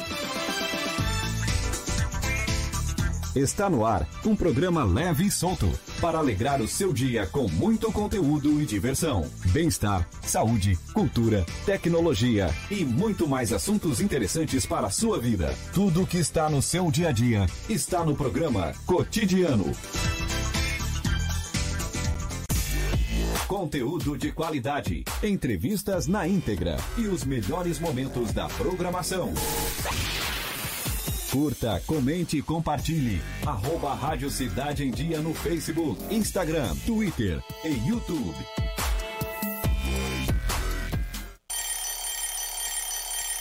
Está 3.35 3.71
no 3.71 3.87
ar 3.87 4.09
um 4.27 4.35
programa 4.35 4.83
leve 4.83 5.27
e 5.27 5.31
solto 5.31 5.71
para 6.01 6.19
alegrar 6.19 6.61
o 6.61 6.67
seu 6.67 6.93
dia 6.93 7.27
com 7.27 7.47
muito 7.47 7.93
conteúdo 7.93 8.61
e 8.61 8.67
diversão, 8.67 9.25
bem-estar, 9.53 10.09
saúde, 10.21 10.77
cultura, 10.93 11.47
tecnologia 11.65 12.53
e 12.69 12.85
muito 12.85 13.29
mais 13.29 13.53
assuntos 13.53 14.01
interessantes 14.01 14.67
para 14.67 14.89
a 14.89 14.91
sua 14.91 15.21
vida. 15.21 15.55
Tudo 15.73 16.07
que 16.07 16.19
está 16.19 16.51
no 16.51 16.61
seu 16.61 16.91
dia 16.91 17.11
a 17.11 17.13
dia 17.13 17.47
está 17.69 18.05
no 18.05 18.17
programa 18.17 18.73
Cotidiano. 18.85 19.73
Conteúdo 23.47 24.19
de 24.19 24.33
qualidade, 24.33 25.05
entrevistas 25.23 26.09
na 26.09 26.27
íntegra 26.27 26.77
e 26.99 27.07
os 27.07 27.25
melhores 27.25 27.79
momentos 27.79 28.33
da 28.33 28.49
programação. 28.49 29.33
Curta, 31.31 31.81
comente 31.87 32.37
e 32.39 32.43
compartilhe. 32.43 33.23
Arroba 33.47 33.95
Rádio 33.95 34.29
Cidade 34.31 34.85
em 34.85 34.91
Dia 34.91 35.21
no 35.21 35.33
Facebook, 35.33 36.13
Instagram, 36.13 36.75
Twitter 36.85 37.41
e 37.65 37.89
YouTube. 37.89 38.35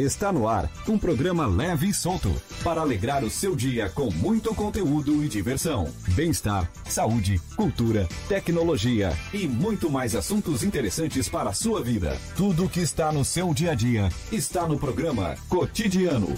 Está 0.00 0.32
no 0.32 0.48
ar 0.48 0.66
um 0.88 0.96
programa 0.96 1.46
leve 1.46 1.90
e 1.90 1.92
solto 1.92 2.34
para 2.64 2.80
alegrar 2.80 3.22
o 3.22 3.28
seu 3.28 3.54
dia 3.54 3.90
com 3.90 4.10
muito 4.10 4.54
conteúdo 4.54 5.22
e 5.22 5.28
diversão, 5.28 5.92
bem-estar, 6.14 6.66
saúde, 6.88 7.38
cultura, 7.54 8.08
tecnologia 8.26 9.12
e 9.30 9.46
muito 9.46 9.90
mais 9.90 10.14
assuntos 10.14 10.62
interessantes 10.62 11.28
para 11.28 11.50
a 11.50 11.54
sua 11.54 11.82
vida. 11.82 12.16
Tudo 12.34 12.66
que 12.66 12.80
está 12.80 13.12
no 13.12 13.26
seu 13.26 13.52
dia 13.52 13.72
a 13.72 13.74
dia 13.74 14.08
está 14.32 14.66
no 14.66 14.78
programa 14.78 15.36
Cotidiano. 15.50 16.34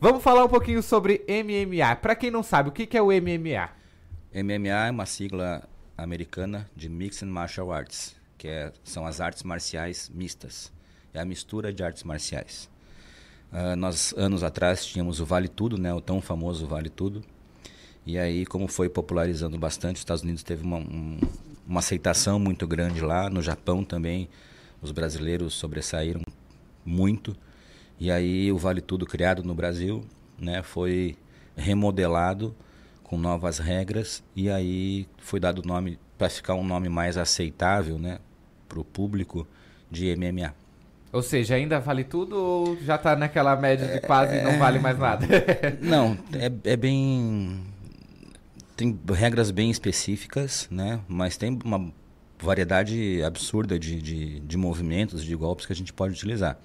Vamos 0.00 0.22
falar 0.22 0.44
um 0.44 0.48
pouquinho 0.48 0.82
sobre 0.82 1.24
MMA. 1.28 1.96
Pra 1.96 2.14
quem 2.14 2.30
não 2.30 2.42
sabe, 2.42 2.68
o 2.68 2.72
que 2.72 2.86
que 2.86 2.96
é 2.96 3.02
o 3.02 3.10
MMA? 3.10 3.68
MMA 4.32 4.86
é 4.86 4.90
uma 4.90 5.06
sigla 5.06 5.68
americana 5.96 6.70
de 6.76 6.88
Mixed 6.88 7.26
Martial 7.28 7.72
Arts, 7.72 8.14
que 8.36 8.46
é- 8.46 8.72
são 8.84 9.04
as 9.04 9.20
artes 9.20 9.42
marciais 9.42 10.08
mistas. 10.14 10.72
É 11.12 11.20
a 11.20 11.24
mistura 11.24 11.72
de 11.72 11.82
artes 11.82 12.04
marciais. 12.04 12.68
Uh, 13.52 13.74
nós, 13.76 14.14
anos 14.16 14.44
atrás, 14.44 14.84
tínhamos 14.86 15.18
o 15.20 15.24
Vale 15.26 15.48
Tudo, 15.48 15.78
né, 15.78 15.92
o 15.92 16.00
tão 16.00 16.20
famoso 16.20 16.66
Vale 16.66 16.90
Tudo. 16.90 17.24
E 18.06 18.16
aí, 18.18 18.46
como 18.46 18.68
foi 18.68 18.88
popularizando 18.88 19.58
bastante, 19.58 19.96
os 19.96 20.02
Estados 20.02 20.22
Unidos 20.22 20.42
teve 20.42 20.62
uma, 20.62 20.76
um, 20.76 21.18
uma 21.66 21.80
aceitação 21.80 22.38
muito 22.38 22.66
grande 22.66 23.00
lá. 23.00 23.28
No 23.28 23.42
Japão 23.42 23.82
também, 23.82 24.28
os 24.80 24.92
brasileiros 24.92 25.54
sobressaíram 25.54 26.20
muito. 26.84 27.34
E 28.00 28.10
aí, 28.10 28.52
o 28.52 28.58
Vale 28.58 28.80
Tudo, 28.80 29.04
criado 29.04 29.42
no 29.42 29.54
Brasil, 29.54 30.04
né, 30.38 30.62
foi 30.62 31.16
remodelado 31.56 32.54
com 33.02 33.18
novas 33.18 33.58
regras. 33.58 34.22
E 34.36 34.48
aí, 34.48 35.06
foi 35.18 35.40
dado 35.40 35.60
o 35.60 35.66
nome, 35.66 35.98
para 36.16 36.28
ficar 36.28 36.54
um 36.54 36.64
nome 36.64 36.88
mais 36.88 37.16
aceitável 37.16 37.98
né, 37.98 38.18
para 38.68 38.78
o 38.78 38.84
público, 38.84 39.46
de 39.90 40.14
MMA. 40.16 40.54
Ou 41.12 41.22
seja, 41.22 41.54
ainda 41.54 41.80
vale 41.80 42.04
tudo 42.04 42.36
ou 42.36 42.78
já 42.82 42.96
está 42.96 43.16
naquela 43.16 43.56
média 43.56 43.86
de 43.86 44.00
quase 44.00 44.36
é, 44.36 44.44
não 44.44 44.58
vale 44.58 44.78
mais 44.78 44.98
nada? 44.98 45.26
não, 45.80 46.18
é, 46.34 46.72
é 46.72 46.76
bem. 46.76 47.62
Tem 48.76 48.98
regras 49.14 49.50
bem 49.50 49.70
específicas, 49.70 50.68
né? 50.70 51.00
Mas 51.08 51.36
tem 51.36 51.58
uma 51.64 51.90
variedade 52.38 53.22
absurda 53.24 53.78
de, 53.78 54.00
de, 54.00 54.40
de 54.40 54.56
movimentos, 54.56 55.24
de 55.24 55.34
golpes 55.34 55.66
que 55.66 55.72
a 55.72 55.76
gente 55.76 55.92
pode 55.92 56.12
utilizar. 56.12 56.58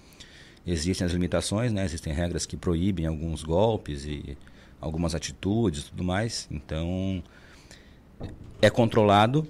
Existem 0.66 1.06
as 1.06 1.12
limitações, 1.12 1.74
né? 1.74 1.84
Existem 1.84 2.14
regras 2.14 2.46
que 2.46 2.56
proíbem 2.56 3.06
alguns 3.06 3.44
golpes 3.44 4.06
e 4.06 4.38
algumas 4.80 5.14
atitudes 5.14 5.84
e 5.84 5.90
tudo 5.90 6.04
mais. 6.04 6.48
Então, 6.50 7.22
é 8.62 8.70
controlado, 8.70 9.48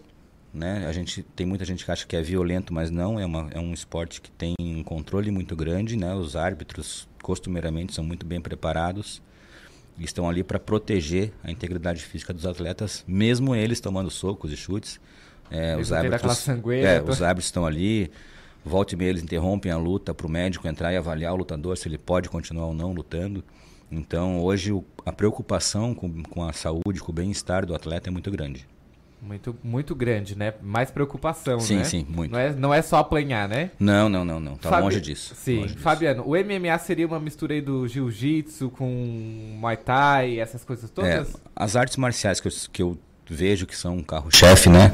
né? 0.54 0.86
A 0.88 0.92
gente 0.92 1.22
tem 1.22 1.46
muita 1.46 1.66
gente 1.66 1.86
que 1.86 1.92
acha 1.92 2.06
que 2.06 2.16
é 2.16 2.22
violento, 2.22 2.74
mas 2.74 2.90
não. 2.90 3.20
É, 3.20 3.26
uma, 3.26 3.50
é 3.52 3.60
um 3.60 3.74
esporte 3.74 4.22
que 4.22 4.32
tem 4.32 4.56
um 4.60 4.84
controle 4.84 5.30
muito 5.30 5.56
grande, 5.56 5.96
né? 5.96 6.14
Os 6.16 6.36
árbitros 6.36 7.08
costumeiramente 7.22 7.94
são 7.94 8.04
muito 8.04 8.26
bem 8.26 8.42
preparados 8.42 9.22
e 9.98 10.04
estão 10.04 10.28
ali 10.28 10.44
para 10.44 10.60
proteger 10.60 11.32
a 11.44 11.52
integridade 11.52 12.04
física 12.04 12.34
dos 12.34 12.46
atletas, 12.46 13.04
mesmo 13.08 13.56
eles 13.56 13.80
tomando 13.80 14.10
socos 14.10 14.52
e 14.52 14.58
chutes. 14.58 15.00
É, 15.52 15.78
os 15.78 15.92
árbitros, 15.92 16.48
é, 16.48 17.02
os 17.02 17.22
árbitros 17.22 17.46
estão 17.46 17.66
ali. 17.66 18.10
Volte 18.66 18.94
e 18.94 18.98
meia 18.98 19.10
eles 19.10 19.24
interrompem 19.24 19.72
a 19.72 19.78
luta 19.78 20.14
para 20.14 20.26
o 20.26 20.30
médico 20.30 20.68
entrar 20.68 20.94
e 20.94 20.98
avaliar 20.98 21.34
o 21.34 21.38
lutador 21.38 21.78
se 21.78 21.88
ele 21.88 21.98
pode 21.98 22.30
continuar 22.30 22.68
ou 22.68 22.74
não 22.74 22.94
lutando. 22.94 23.44
Então, 23.92 24.42
hoje, 24.42 24.74
a 25.06 25.12
preocupação 25.12 25.94
com, 25.94 26.24
com 26.24 26.44
a 26.44 26.54
saúde, 26.54 27.00
com 27.02 27.12
o 27.12 27.16
bem-estar 27.16 27.66
do 27.66 27.76
atleta 27.76 28.10
é 28.10 28.12
muito 28.12 28.32
grande. 28.32 28.68
Muito, 29.22 29.56
muito 29.64 29.96
grande, 29.96 30.38
né? 30.38 30.54
Mais 30.62 30.92
preocupação, 30.92 31.60
sim, 31.60 31.78
né? 31.78 31.84
Sim, 31.86 32.06
sim, 32.06 32.14
muito. 32.14 32.32
Não 32.32 32.40
é, 32.40 32.54
não 32.54 32.74
é 32.74 32.82
só 32.82 32.98
apanhar, 32.98 33.48
né? 33.48 33.72
Não, 33.80 34.10
não, 34.10 34.26
não, 34.26 34.38
não. 34.38 34.58
Tá 34.58 34.70
Fabi... 34.70 34.84
longe 34.84 35.00
disso. 35.00 35.34
Sim. 35.36 35.62
Longe 35.62 35.76
Fabiano, 35.76 36.24
o 36.26 36.32
MMA 36.32 36.78
seria 36.80 37.08
uma 37.08 37.20
mistura 37.22 37.54
aí 37.54 37.62
do 37.62 37.88
jiu-jitsu 37.88 38.70
com 38.72 38.86
muay 39.60 39.78
thai, 39.78 40.40
essas 40.40 40.66
coisas 40.66 40.90
todas? 40.90 41.36
É, 41.36 41.40
as 41.56 41.76
artes 41.78 41.96
marciais 41.96 42.42
que 42.42 42.48
eu, 42.48 42.52
que 42.74 42.84
eu 42.84 42.98
vejo 43.26 43.66
que 43.66 43.78
são 43.78 43.96
um 43.96 44.04
carro-chefe, 44.04 44.70
né? 44.70 44.92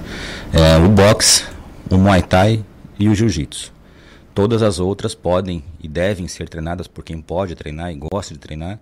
É 0.54 0.78
o 0.78 0.90
boxe, 0.90 1.46
o 1.90 1.98
muay 1.98 2.22
thai 2.22 2.64
e 3.00 3.08
o 3.08 3.16
jiu-jitsu. 3.16 3.74
Todas 4.36 4.62
as 4.62 4.80
outras 4.80 5.16
podem 5.16 5.64
e 5.80 5.88
devem 5.88 6.28
ser 6.28 6.50
treinadas 6.50 6.88
por 6.88 7.04
quem 7.04 7.22
pode 7.22 7.56
treinar 7.56 7.92
e 7.92 7.96
gosta 7.96 8.34
de 8.34 8.40
treinar, 8.40 8.80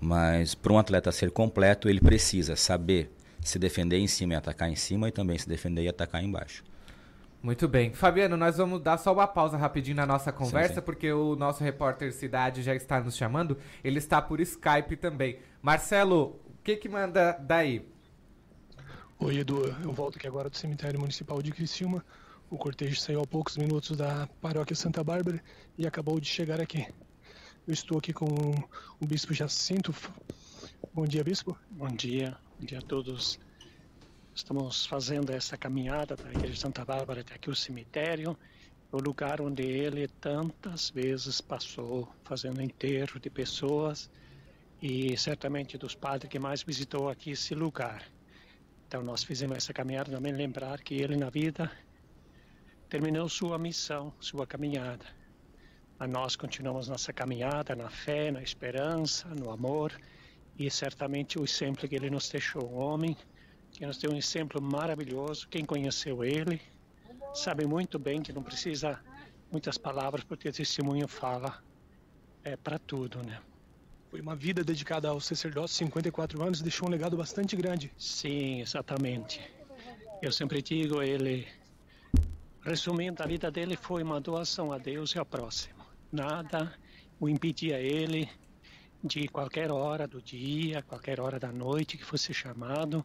mas 0.00 0.54
para 0.54 0.72
um 0.72 0.78
atleta 0.78 1.10
ser 1.10 1.32
completo, 1.32 1.88
ele 1.88 2.00
precisa 2.00 2.54
saber 2.54 3.12
se 3.40 3.58
defender 3.58 3.98
em 3.98 4.06
cima 4.06 4.34
e 4.34 4.36
atacar 4.36 4.70
em 4.70 4.76
cima 4.76 5.08
e 5.08 5.12
também 5.12 5.36
se 5.36 5.48
defender 5.48 5.82
e 5.82 5.88
atacar 5.88 6.22
embaixo. 6.22 6.62
Muito 7.42 7.68
bem. 7.68 7.92
Fabiano, 7.92 8.36
nós 8.36 8.56
vamos 8.56 8.80
dar 8.80 8.98
só 8.98 9.12
uma 9.12 9.26
pausa 9.26 9.56
rapidinho 9.56 9.96
na 9.96 10.06
nossa 10.06 10.32
conversa, 10.32 10.74
sim, 10.74 10.80
sim. 10.80 10.84
porque 10.84 11.12
o 11.12 11.36
nosso 11.36 11.62
repórter 11.62 12.12
Cidade 12.12 12.62
já 12.62 12.74
está 12.74 13.00
nos 13.00 13.16
chamando. 13.16 13.56
Ele 13.82 13.98
está 13.98 14.20
por 14.20 14.40
Skype 14.40 14.96
também. 14.96 15.38
Marcelo, 15.62 16.40
o 16.46 16.62
que 16.64 16.76
que 16.76 16.88
manda 16.88 17.32
daí? 17.40 17.88
Oi, 19.20 19.38
Edu. 19.38 19.64
Eu 19.84 19.92
volto 19.92 20.16
aqui 20.16 20.26
agora 20.26 20.50
do 20.50 20.56
cemitério 20.56 20.98
municipal 20.98 21.40
de 21.40 21.52
Criciúma. 21.52 22.04
O 22.50 22.56
cortejo 22.56 22.98
saiu 22.98 23.20
há 23.20 23.26
poucos 23.26 23.58
minutos 23.58 23.94
da 23.94 24.26
paróquia 24.40 24.74
Santa 24.74 25.04
Bárbara 25.04 25.42
e 25.76 25.86
acabou 25.86 26.18
de 26.18 26.26
chegar 26.26 26.58
aqui. 26.58 26.86
Eu 27.66 27.74
estou 27.74 27.98
aqui 27.98 28.10
com 28.10 28.24
o 28.98 29.06
bispo 29.06 29.34
Jacinto. 29.34 29.94
Bom 30.94 31.04
dia, 31.04 31.22
bispo. 31.22 31.58
Bom 31.70 31.88
dia. 31.88 32.34
Bom 32.58 32.64
dia 32.64 32.78
a 32.78 32.82
todos. 32.82 33.38
Estamos 34.34 34.86
fazendo 34.86 35.30
essa 35.30 35.58
caminhada 35.58 36.16
da 36.16 36.30
Igreja 36.30 36.54
de 36.54 36.58
Santa 36.58 36.86
Bárbara 36.86 37.20
até 37.20 37.34
aqui 37.34 37.50
o 37.50 37.54
cemitério, 37.54 38.34
o 38.90 38.98
lugar 38.98 39.42
onde 39.42 39.64
ele 39.64 40.08
tantas 40.08 40.88
vezes 40.88 41.42
passou, 41.42 42.08
fazendo 42.24 42.62
enterro 42.62 43.20
de 43.20 43.28
pessoas 43.28 44.08
e 44.80 45.14
certamente 45.18 45.76
dos 45.76 45.94
padres 45.94 46.30
que 46.30 46.38
mais 46.38 46.62
visitou 46.62 47.10
aqui 47.10 47.32
esse 47.32 47.54
lugar. 47.54 48.02
Então 48.86 49.02
nós 49.02 49.22
fizemos 49.22 49.58
essa 49.58 49.74
caminhada 49.74 50.10
também 50.10 50.32
lembrar 50.32 50.80
que 50.80 50.94
ele 50.94 51.14
na 51.14 51.28
vida 51.28 51.70
terminou 52.88 53.28
sua 53.28 53.58
missão, 53.58 54.12
sua 54.20 54.46
caminhada. 54.46 55.04
Mas 55.98 56.08
nós 56.10 56.36
continuamos 56.36 56.88
nossa 56.88 57.12
caminhada 57.12 57.74
na 57.74 57.90
fé, 57.90 58.30
na 58.30 58.42
esperança, 58.42 59.28
no 59.28 59.50
amor 59.50 59.92
e 60.58 60.70
certamente 60.70 61.38
o 61.38 61.44
exemplo 61.44 61.88
que 61.88 61.94
ele 61.94 62.10
nos 62.10 62.28
deixou, 62.28 62.68
um 62.70 62.78
homem 62.78 63.16
que 63.70 63.84
nos 63.84 63.98
deu 63.98 64.12
um 64.12 64.16
exemplo 64.16 64.60
maravilhoso. 64.60 65.48
Quem 65.48 65.64
conheceu 65.64 66.24
ele 66.24 66.60
sabe 67.34 67.66
muito 67.66 67.98
bem 67.98 68.22
que 68.22 68.32
não 68.32 68.42
precisa 68.42 68.98
muitas 69.50 69.76
palavras 69.76 70.24
porque 70.24 70.48
o 70.48 70.52
testemunho 70.52 71.06
fala 71.06 71.62
é 72.44 72.56
para 72.56 72.78
tudo, 72.78 73.22
né? 73.22 73.40
Foi 74.10 74.20
uma 74.22 74.34
vida 74.34 74.64
dedicada 74.64 75.08
ao 75.08 75.20
sacerdócio, 75.20 75.76
54 75.76 76.42
anos, 76.42 76.62
deixou 76.62 76.88
um 76.88 76.90
legado 76.90 77.16
bastante 77.16 77.54
grande. 77.54 77.92
Sim, 77.98 78.60
exatamente. 78.62 79.38
Eu 80.22 80.32
sempre 80.32 80.62
digo, 80.62 81.02
ele, 81.02 81.46
resumindo, 82.68 83.22
a 83.22 83.26
vida 83.26 83.50
dele 83.50 83.76
foi 83.76 84.02
uma 84.02 84.20
doação 84.20 84.72
a 84.72 84.78
Deus 84.78 85.14
e 85.14 85.18
ao 85.18 85.24
próximo. 85.24 85.84
Nada 86.12 86.72
o 87.18 87.28
impedia 87.28 87.80
ele 87.80 88.28
de 89.02 89.26
qualquer 89.28 89.70
hora 89.72 90.06
do 90.06 90.20
dia, 90.20 90.82
qualquer 90.82 91.18
hora 91.20 91.38
da 91.38 91.50
noite 91.50 91.96
que 91.96 92.04
fosse 92.04 92.34
chamado, 92.34 93.04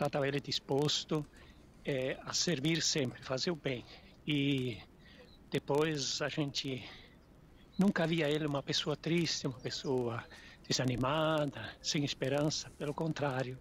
lá 0.00 0.06
estava 0.06 0.26
ele 0.26 0.40
disposto 0.40 1.24
é, 1.84 2.18
a 2.24 2.32
servir 2.32 2.82
sempre, 2.82 3.22
fazer 3.22 3.50
o 3.50 3.56
bem. 3.56 3.84
E 4.26 4.78
depois 5.50 6.20
a 6.20 6.28
gente 6.28 6.84
nunca 7.78 8.06
via 8.06 8.28
ele 8.28 8.46
uma 8.46 8.62
pessoa 8.62 8.96
triste, 8.96 9.46
uma 9.46 9.60
pessoa 9.60 10.24
desanimada, 10.66 11.70
sem 11.80 12.04
esperança, 12.04 12.70
pelo 12.78 12.94
contrário, 12.94 13.58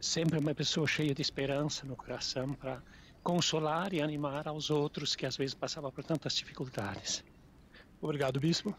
sempre 0.00 0.38
uma 0.38 0.54
pessoa 0.54 0.86
cheia 0.86 1.14
de 1.14 1.22
esperança 1.22 1.86
no 1.86 1.96
coração 1.96 2.52
para 2.54 2.82
consolar 3.22 3.92
e 3.92 4.02
animar 4.02 4.48
aos 4.48 4.70
outros 4.70 5.14
que 5.14 5.24
às 5.24 5.36
vezes 5.36 5.54
passavam 5.54 5.90
por 5.90 6.04
tantas 6.04 6.34
dificuldades. 6.34 7.24
Obrigado, 8.00 8.40
bispo. 8.40 8.74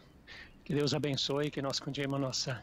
Que 0.64 0.74
Deus 0.74 0.94
abençoe, 0.94 1.50
que 1.50 1.62
nós 1.62 1.80
continuemos 1.80 2.20
nossa, 2.20 2.62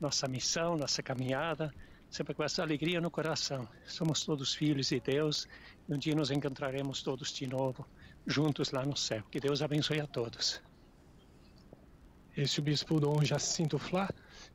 nossa 0.00 0.26
missão, 0.28 0.76
nossa 0.76 1.02
caminhada, 1.02 1.72
sempre 2.10 2.34
com 2.34 2.42
essa 2.42 2.62
alegria 2.62 3.00
no 3.00 3.10
coração. 3.10 3.68
Somos 3.86 4.24
todos 4.24 4.54
filhos 4.54 4.88
de 4.88 5.00
Deus 5.00 5.46
e 5.88 5.94
um 5.94 5.98
dia 5.98 6.14
nos 6.14 6.30
encontraremos 6.30 7.02
todos 7.02 7.32
de 7.32 7.46
novo, 7.46 7.86
juntos 8.26 8.70
lá 8.70 8.84
no 8.84 8.96
céu. 8.96 9.22
Que 9.30 9.40
Deus 9.40 9.62
abençoe 9.62 10.00
a 10.00 10.06
todos. 10.06 10.60
Esse 12.36 12.58
é 12.58 12.60
o 12.60 12.64
bispo 12.64 13.00
Dom 13.00 13.24
Jacinto 13.24 13.78
Flá 13.78 14.10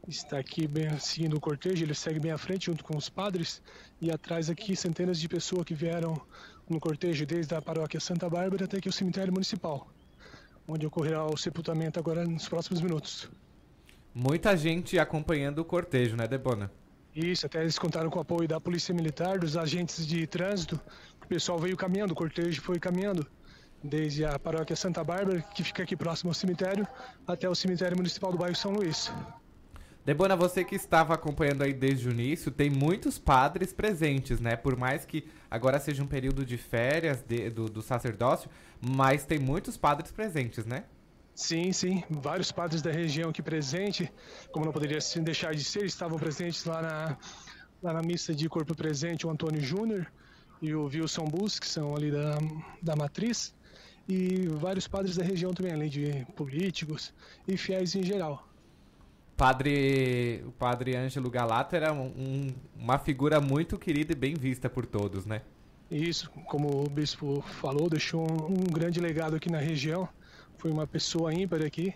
está 0.07 0.39
aqui 0.39 0.67
bem 0.67 0.97
seguindo 0.99 1.37
o 1.37 1.39
cortejo, 1.39 1.83
ele 1.83 1.93
segue 1.93 2.19
bem 2.19 2.31
à 2.31 2.37
frente 2.37 2.65
junto 2.65 2.83
com 2.83 2.97
os 2.97 3.09
padres 3.09 3.61
e 4.01 4.11
atrás 4.11 4.49
aqui 4.49 4.75
centenas 4.75 5.19
de 5.19 5.27
pessoas 5.27 5.63
que 5.63 5.73
vieram 5.73 6.19
no 6.69 6.79
cortejo 6.79 7.25
desde 7.25 7.53
a 7.55 7.61
paróquia 7.61 7.99
Santa 7.99 8.29
Bárbara 8.29 8.65
até 8.65 8.77
aqui 8.77 8.89
o 8.89 8.93
cemitério 8.93 9.31
municipal 9.31 9.87
onde 10.67 10.85
ocorrerá 10.85 11.25
o 11.25 11.37
sepultamento 11.37 11.99
agora 11.99 12.25
nos 12.25 12.47
próximos 12.47 12.81
minutos. 12.81 13.29
Muita 14.13 14.55
gente 14.55 14.99
acompanhando 14.99 15.59
o 15.59 15.65
cortejo, 15.65 16.15
né, 16.15 16.27
Debona? 16.27 16.71
Isso, 17.15 17.45
até 17.45 17.61
eles 17.61 17.77
contaram 17.77 18.09
com 18.09 18.19
o 18.19 18.21
apoio 18.21 18.47
da 18.47 18.59
Polícia 18.59 18.93
Militar, 18.93 19.39
dos 19.39 19.57
agentes 19.57 20.05
de 20.07 20.25
trânsito. 20.27 20.79
O 21.21 21.27
pessoal 21.27 21.59
veio 21.59 21.75
caminhando, 21.75 22.11
o 22.11 22.15
cortejo 22.15 22.61
foi 22.61 22.79
caminhando 22.79 23.27
desde 23.83 24.23
a 24.23 24.37
paróquia 24.37 24.75
Santa 24.75 25.03
Bárbara, 25.03 25.41
que 25.53 25.63
fica 25.63 25.83
aqui 25.83 25.95
próximo 25.95 26.29
ao 26.29 26.33
cemitério, 26.33 26.87
até 27.27 27.49
o 27.49 27.55
cemitério 27.55 27.97
municipal 27.97 28.31
do 28.31 28.37
bairro 28.37 28.55
São 28.55 28.71
Luís. 28.71 29.11
Debona, 30.03 30.35
você 30.35 30.63
que 30.63 30.75
estava 30.75 31.13
acompanhando 31.13 31.61
aí 31.61 31.73
desde 31.73 32.07
o 32.07 32.11
início, 32.11 32.51
tem 32.51 32.71
muitos 32.71 33.19
padres 33.19 33.71
presentes, 33.71 34.39
né? 34.39 34.55
Por 34.55 34.75
mais 34.75 35.05
que 35.05 35.27
agora 35.49 35.79
seja 35.79 36.01
um 36.01 36.07
período 36.07 36.43
de 36.43 36.57
férias 36.57 37.21
de, 37.21 37.51
do, 37.51 37.65
do 37.65 37.81
sacerdócio, 37.83 38.49
mas 38.81 39.25
tem 39.25 39.37
muitos 39.37 39.77
padres 39.77 40.11
presentes, 40.11 40.65
né? 40.65 40.85
Sim, 41.35 41.71
sim. 41.71 42.03
Vários 42.09 42.51
padres 42.51 42.81
da 42.81 42.91
região 42.91 43.29
aqui 43.29 43.43
presentes, 43.43 44.09
como 44.51 44.65
não 44.65 44.73
poderia 44.73 44.97
deixar 45.21 45.53
de 45.53 45.63
ser, 45.63 45.85
estavam 45.85 46.17
presentes 46.17 46.65
lá 46.65 46.81
na, 46.81 47.17
lá 47.81 47.93
na 47.93 48.01
missa 48.01 48.33
de 48.33 48.49
corpo 48.49 48.75
presente, 48.75 49.27
o 49.27 49.29
Antônio 49.29 49.61
Júnior 49.61 50.11
e 50.61 50.73
o 50.73 50.85
Wilson 50.85 51.25
Bus, 51.25 51.59
que 51.59 51.67
são 51.67 51.95
ali 51.95 52.11
da, 52.11 52.37
da 52.81 52.95
matriz. 52.95 53.53
e 54.09 54.47
vários 54.47 54.87
padres 54.87 55.15
da 55.15 55.23
região 55.23 55.53
também, 55.53 55.73
além 55.73 55.89
de 55.89 56.25
políticos 56.35 57.13
e 57.47 57.55
fiéis 57.55 57.95
em 57.95 58.03
geral. 58.03 58.50
Padre, 59.41 60.43
o 60.45 60.51
padre 60.51 60.95
Ângelo 60.95 61.27
Galato 61.27 61.75
era 61.75 61.91
um, 61.91 62.05
um, 62.15 62.47
uma 62.77 62.99
figura 62.99 63.41
muito 63.41 63.75
querida 63.75 64.11
e 64.11 64.15
bem 64.15 64.35
vista 64.35 64.69
por 64.69 64.85
todos, 64.85 65.25
né? 65.25 65.41
Isso, 65.89 66.29
como 66.45 66.85
o 66.85 66.87
bispo 66.87 67.41
falou, 67.41 67.89
deixou 67.89 68.21
um, 68.21 68.51
um 68.51 68.71
grande 68.71 68.99
legado 68.99 69.35
aqui 69.35 69.51
na 69.51 69.57
região. 69.57 70.07
Foi 70.59 70.69
uma 70.69 70.85
pessoa 70.85 71.33
ímpar 71.33 71.63
aqui, 71.63 71.91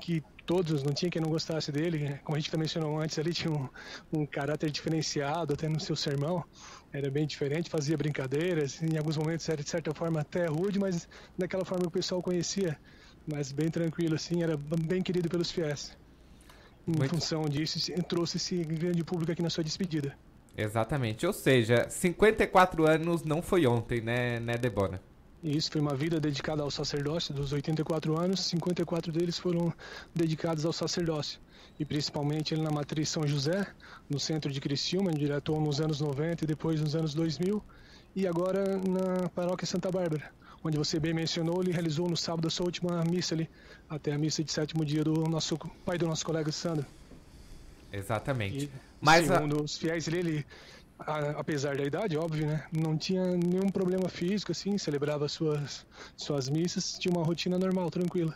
que 0.00 0.22
todos, 0.46 0.84
não 0.84 0.92
tinha 0.92 1.10
quem 1.10 1.20
não 1.20 1.30
gostasse 1.30 1.72
dele. 1.72 1.98
Né? 1.98 2.20
Como 2.22 2.36
a 2.36 2.38
gente 2.38 2.56
mencionou 2.56 3.00
antes, 3.00 3.18
ali 3.18 3.34
tinha 3.34 3.52
um, 3.52 3.68
um 4.12 4.24
caráter 4.24 4.70
diferenciado, 4.70 5.54
até 5.54 5.68
no 5.68 5.80
seu 5.80 5.96
sermão. 5.96 6.44
Era 6.92 7.10
bem 7.10 7.26
diferente, 7.26 7.68
fazia 7.70 7.96
brincadeiras, 7.96 8.80
em 8.80 8.96
alguns 8.96 9.16
momentos 9.16 9.48
era 9.48 9.64
de 9.64 9.68
certa 9.68 9.92
forma 9.92 10.20
até 10.20 10.46
rude, 10.46 10.78
mas 10.78 11.08
daquela 11.36 11.64
forma 11.64 11.82
que 11.82 11.88
o 11.88 11.90
pessoal 11.90 12.22
conhecia. 12.22 12.78
Mas 13.26 13.50
bem 13.50 13.68
tranquilo, 13.68 14.14
assim, 14.14 14.44
era 14.44 14.56
bem 14.56 15.02
querido 15.02 15.28
pelos 15.28 15.50
fiéis 15.50 15.96
em 16.86 16.96
Muito... 16.96 17.10
função 17.10 17.44
disso, 17.48 17.78
trouxe 18.02 18.36
esse 18.36 18.62
grande 18.64 19.02
público 19.02 19.32
aqui 19.32 19.42
na 19.42 19.50
sua 19.50 19.64
despedida. 19.64 20.16
Exatamente. 20.56 21.26
Ou 21.26 21.32
seja, 21.32 21.88
54 21.88 22.86
anos 22.86 23.24
não 23.24 23.42
foi 23.42 23.66
ontem, 23.66 24.00
né, 24.00 24.38
né 24.38 24.56
Debona? 24.56 25.00
Isso, 25.42 25.70
foi 25.70 25.80
uma 25.80 25.94
vida 25.94 26.18
dedicada 26.18 26.62
ao 26.62 26.70
sacerdócio. 26.70 27.34
Dos 27.34 27.52
84 27.52 28.18
anos, 28.18 28.40
54 28.46 29.12
deles 29.12 29.38
foram 29.38 29.72
dedicados 30.14 30.64
ao 30.64 30.72
sacerdócio. 30.72 31.38
E 31.78 31.84
principalmente 31.84 32.54
ele 32.54 32.62
na 32.62 32.70
matriz 32.70 33.08
São 33.10 33.26
José, 33.26 33.66
no 34.08 34.18
centro 34.18 34.50
de 34.50 34.60
Criciúma, 34.60 35.12
diretor 35.12 35.60
nos 35.60 35.80
anos 35.80 36.00
90 36.00 36.44
e 36.44 36.46
depois 36.46 36.80
nos 36.80 36.94
anos 36.94 37.14
2000. 37.14 37.62
E 38.16 38.26
agora 38.26 38.78
na 38.78 39.28
paróquia 39.28 39.66
Santa 39.66 39.90
Bárbara, 39.90 40.30
onde 40.64 40.78
você 40.78 40.98
bem 40.98 41.12
mencionou, 41.12 41.62
ele 41.62 41.70
realizou 41.70 42.08
no 42.08 42.16
sábado 42.16 42.48
a 42.48 42.50
sua 42.50 42.64
última 42.64 43.04
missa 43.04 43.34
ali, 43.34 43.48
até 43.88 44.12
a 44.12 44.18
missa 44.18 44.42
de 44.42 44.50
sétimo 44.50 44.84
dia 44.84 45.04
do 45.04 45.28
nosso 45.28 45.58
pai 45.84 45.98
do 45.98 46.08
nosso 46.08 46.24
colega 46.24 46.50
Sandro. 46.50 46.86
Exatamente. 47.92 48.64
E, 48.64 48.70
Mas 49.00 49.26
segundo 49.26 49.58
a... 49.58 49.62
os 49.62 49.76
fiéis 49.76 50.08
ele, 50.08 50.18
ele 50.18 50.46
a, 50.98 51.30
apesar 51.32 51.76
da 51.76 51.84
idade, 51.84 52.16
óbvio, 52.16 52.46
né, 52.46 52.64
não 52.72 52.96
tinha 52.96 53.24
nenhum 53.36 53.68
problema 53.68 54.08
físico 54.08 54.52
assim, 54.52 54.78
celebrava 54.78 55.28
suas 55.28 55.86
suas 56.16 56.48
missas, 56.48 56.98
tinha 56.98 57.12
uma 57.12 57.24
rotina 57.24 57.58
normal, 57.58 57.90
tranquila. 57.90 58.34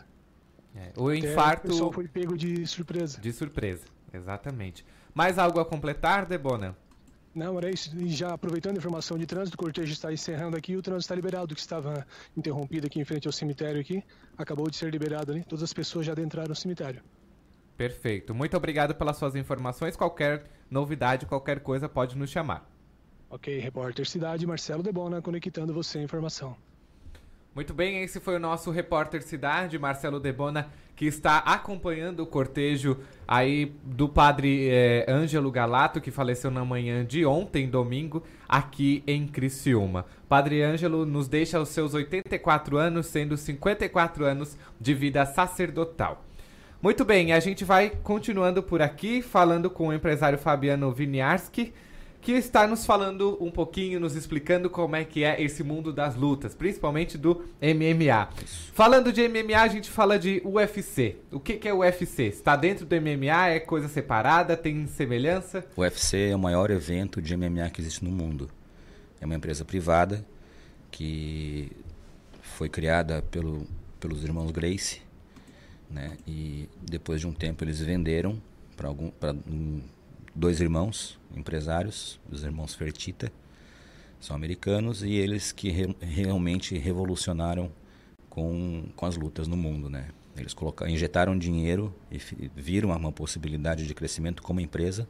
É, 0.75 0.91
o 0.95 1.11
infarto. 1.11 1.67
O 1.67 1.71
pessoal 1.71 1.91
foi 1.91 2.07
pego 2.07 2.37
de 2.37 2.65
surpresa. 2.67 3.19
De 3.19 3.33
surpresa, 3.33 3.85
exatamente. 4.13 4.85
Mais 5.15 5.39
algo 5.39 5.59
a 5.59 5.65
completar, 5.65 6.27
Debona? 6.27 6.77
Não, 7.33 7.57
era 7.57 7.69
isso. 7.69 7.95
E 7.97 8.09
já 8.09 8.33
aproveitando 8.33 8.75
a 8.75 8.77
informação 8.79 9.17
de 9.17 9.25
trânsito, 9.25 9.55
o 9.55 9.57
cortejo 9.57 9.93
está 9.93 10.11
encerrando 10.11 10.57
aqui, 10.57 10.75
o 10.75 10.81
trânsito 10.81 11.05
está 11.05 11.15
liberado, 11.15 11.53
que 11.53 11.61
estava 11.61 12.05
interrompido 12.35 12.87
aqui 12.87 12.99
em 12.99 13.05
frente 13.05 13.27
ao 13.27 13.31
cemitério 13.31 13.79
aqui, 13.79 14.03
acabou 14.37 14.69
de 14.69 14.75
ser 14.75 14.91
liberado 14.91 15.31
ali, 15.31 15.43
todas 15.43 15.63
as 15.63 15.73
pessoas 15.73 16.05
já 16.05 16.11
adentraram 16.11 16.51
o 16.51 16.55
cemitério. 16.55 17.01
Perfeito. 17.77 18.35
Muito 18.35 18.57
obrigado 18.57 18.93
pelas 18.93 19.15
suas 19.15 19.35
informações. 19.35 19.95
Qualquer 19.95 20.49
novidade, 20.69 21.25
qualquer 21.25 21.61
coisa, 21.61 21.87
pode 21.87 22.17
nos 22.17 22.29
chamar. 22.29 22.69
Ok, 23.29 23.57
repórter 23.59 24.05
Cidade, 24.07 24.45
Marcelo 24.45 24.83
Debona, 24.83 25.21
conectando 25.21 25.73
você 25.73 25.99
a 25.99 26.03
informação. 26.03 26.57
Muito 27.55 27.73
bem, 27.73 28.03
esse 28.03 28.19
foi 28.19 28.35
o 28.35 28.39
nosso 28.39 28.69
repórter 28.69 29.23
Cidade, 29.23 29.79
Marcelo 29.79 30.19
Debona, 30.19 30.69
que 30.95 31.05
está 31.05 31.39
acompanhando 31.39 32.19
o 32.19 32.27
cortejo 32.27 32.97
aí 33.27 33.73
do 33.83 34.07
padre 34.07 34.69
eh, 34.69 35.05
Ângelo 35.09 35.49
Galato, 35.49 35.99
que 35.99 36.11
faleceu 36.11 36.51
na 36.51 36.63
manhã 36.63 37.03
de 37.03 37.25
ontem, 37.25 37.67
domingo, 37.67 38.23
aqui 38.47 39.03
em 39.07 39.27
Criciúma. 39.27 40.05
Padre 40.27 40.61
Ângelo 40.61 41.07
nos 41.07 41.27
deixa 41.27 41.57
aos 41.57 41.69
seus 41.69 41.95
84 41.95 42.77
anos, 42.77 43.07
sendo 43.07 43.35
54 43.35 44.25
anos 44.25 44.55
de 44.79 44.93
vida 44.93 45.25
sacerdotal. 45.25 46.23
Muito 46.81 47.03
bem, 47.03 47.33
a 47.33 47.39
gente 47.39 47.65
vai 47.65 47.89
continuando 47.89 48.61
por 48.61 48.81
aqui, 48.81 49.23
falando 49.23 49.69
com 49.71 49.87
o 49.87 49.93
empresário 49.93 50.37
Fabiano 50.37 50.95
Winiarski, 50.97 51.73
que 52.21 52.33
está 52.33 52.67
nos 52.67 52.85
falando 52.85 53.37
um 53.41 53.49
pouquinho, 53.49 53.99
nos 53.99 54.15
explicando 54.15 54.69
como 54.69 54.95
é 54.95 55.05
que 55.05 55.23
é 55.23 55.41
esse 55.41 55.63
mundo 55.63 55.93
das 55.93 56.15
lutas, 56.15 56.53
principalmente 56.53 57.17
do 57.17 57.45
MMA. 57.61 58.29
Falando 58.73 59.11
de 59.11 59.27
MMA, 59.27 59.61
a 59.61 59.67
gente 59.67 59.89
fala 59.89 60.19
de 60.19 60.41
UFC. 60.43 61.17
O 61.31 61.39
que, 61.39 61.53
que 61.55 61.67
é 61.67 61.73
o 61.73 61.79
UFC? 61.79 62.23
Está 62.23 62.55
dentro 62.55 62.85
do 62.85 62.95
MMA? 62.95 63.49
É 63.49 63.59
coisa 63.59 63.87
separada? 63.87 64.57
Tem 64.57 64.85
semelhança? 64.87 65.65
O 65.75 65.81
UFC 65.81 66.29
é 66.29 66.35
o 66.35 66.39
maior 66.39 66.69
evento 66.71 67.21
de 67.21 67.35
MMA 67.35 67.69
que 67.69 67.81
existe 67.81 68.03
no 68.03 68.11
mundo. 68.11 68.49
É 69.21 69.25
uma 69.25 69.35
empresa 69.35 69.63
privada 69.63 70.25
que 70.91 71.71
foi 72.41 72.67
criada 72.67 73.21
pelo, 73.21 73.65
pelos 73.99 74.23
irmãos 74.23 74.51
Gracie, 74.51 75.01
né? 75.89 76.17
E 76.27 76.67
depois 76.81 77.21
de 77.21 77.27
um 77.27 77.33
tempo 77.33 77.63
eles 77.63 77.79
venderam 77.79 78.41
para 78.75 78.87
algum 78.87 79.11
um, 79.47 79.81
dois 80.35 80.59
irmãos 80.59 81.18
empresários, 81.35 82.19
os 82.31 82.43
irmãos 82.43 82.75
Fertita, 82.75 83.31
são 84.19 84.35
americanos 84.35 85.03
e 85.03 85.13
eles 85.13 85.51
que 85.51 85.69
re, 85.69 85.95
realmente 86.01 86.77
revolucionaram 86.77 87.71
com, 88.29 88.85
com 88.95 89.05
as 89.05 89.15
lutas 89.15 89.47
no 89.47 89.55
mundo, 89.55 89.89
né? 89.89 90.07
Eles 90.37 90.53
colocaram, 90.53 90.91
injetaram 90.91 91.37
dinheiro 91.37 91.93
e 92.11 92.19
viram 92.55 92.89
uma 92.89 93.11
possibilidade 93.11 93.85
de 93.85 93.93
crescimento 93.93 94.41
como 94.41 94.59
empresa, 94.59 95.07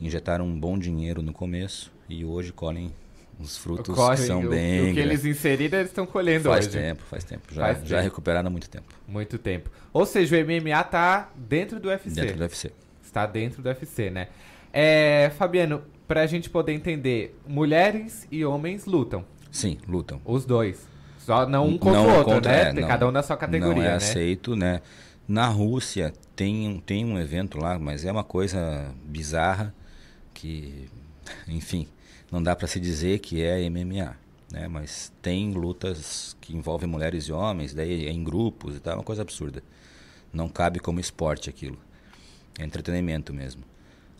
injetaram 0.00 0.46
um 0.46 0.58
bom 0.58 0.78
dinheiro 0.78 1.22
no 1.22 1.32
começo 1.32 1.92
e 2.08 2.24
hoje 2.24 2.52
colhem 2.52 2.92
os 3.38 3.56
frutos 3.56 3.94
Corre, 3.94 4.16
são 4.16 4.44
o, 4.44 4.48
bem. 4.48 4.90
O 4.90 4.94
que 4.94 5.00
eles 5.00 5.24
inseriram, 5.24 5.78
eles 5.78 5.90
estão 5.90 6.06
colhendo 6.06 6.48
faz 6.48 6.66
hoje. 6.66 6.74
Faz 6.74 6.84
tempo, 6.84 7.02
faz 7.04 7.24
tempo. 7.24 7.54
Já, 7.54 7.62
faz 7.62 7.78
já 7.88 7.96
tempo. 7.96 8.02
recuperaram 8.02 8.48
há 8.48 8.50
muito 8.50 8.68
tempo. 8.68 8.92
Muito 9.06 9.38
tempo. 9.38 9.70
Ou 9.92 10.04
seja, 10.04 10.36
o 10.36 10.44
MMA 10.44 10.80
está 10.80 11.30
dentro 11.36 11.78
do 11.78 11.88
UFC. 11.88 12.20
Dentro 12.20 12.36
do 12.36 12.42
UFC. 12.42 12.72
Está 13.02 13.26
dentro 13.26 13.62
do 13.62 13.68
UFC, 13.68 14.10
né? 14.10 14.28
É, 14.72 15.30
Fabiano, 15.36 15.82
para 16.06 16.22
a 16.22 16.26
gente 16.26 16.48
poder 16.48 16.72
entender, 16.72 17.38
mulheres 17.46 18.26
e 18.30 18.44
homens 18.44 18.86
lutam. 18.86 19.24
Sim, 19.50 19.78
lutam. 19.86 20.20
Os 20.24 20.44
dois. 20.44 20.86
Só 21.18 21.46
não 21.46 21.66
um 21.66 21.78
contra 21.78 22.00
não 22.00 22.06
o 22.08 22.16
outro, 22.16 22.34
contra, 22.34 22.52
né? 22.52 22.70
É, 22.70 22.72
não, 22.72 22.88
Cada 22.88 23.06
um 23.06 23.10
na 23.10 23.22
sua 23.22 23.36
categoria, 23.36 23.74
não 23.74 23.82
é 23.82 23.88
né? 23.88 23.94
aceito, 23.94 24.56
né? 24.56 24.80
Na 25.26 25.46
Rússia 25.46 26.12
tem, 26.34 26.82
tem 26.86 27.04
um 27.04 27.18
evento 27.18 27.58
lá, 27.58 27.78
mas 27.78 28.04
é 28.04 28.10
uma 28.10 28.24
coisa 28.24 28.94
bizarra 29.04 29.74
que, 30.32 30.88
enfim, 31.46 31.86
não 32.32 32.42
dá 32.42 32.56
para 32.56 32.66
se 32.66 32.80
dizer 32.80 33.18
que 33.18 33.42
é 33.42 33.68
MMA, 33.68 34.16
né? 34.50 34.68
Mas 34.68 35.12
tem 35.20 35.52
lutas 35.52 36.34
que 36.40 36.56
envolvem 36.56 36.88
mulheres 36.88 37.24
e 37.24 37.32
homens, 37.32 37.74
daí 37.74 38.06
é 38.06 38.10
em 38.10 38.24
grupos 38.24 38.76
e 38.76 38.80
tal, 38.80 38.94
é 38.94 38.96
uma 38.96 39.04
coisa 39.04 39.20
absurda. 39.20 39.62
Não 40.32 40.48
cabe 40.48 40.78
como 40.78 40.98
esporte 40.98 41.50
aquilo. 41.50 41.78
É 42.58 42.64
entretenimento 42.64 43.34
mesmo. 43.34 43.62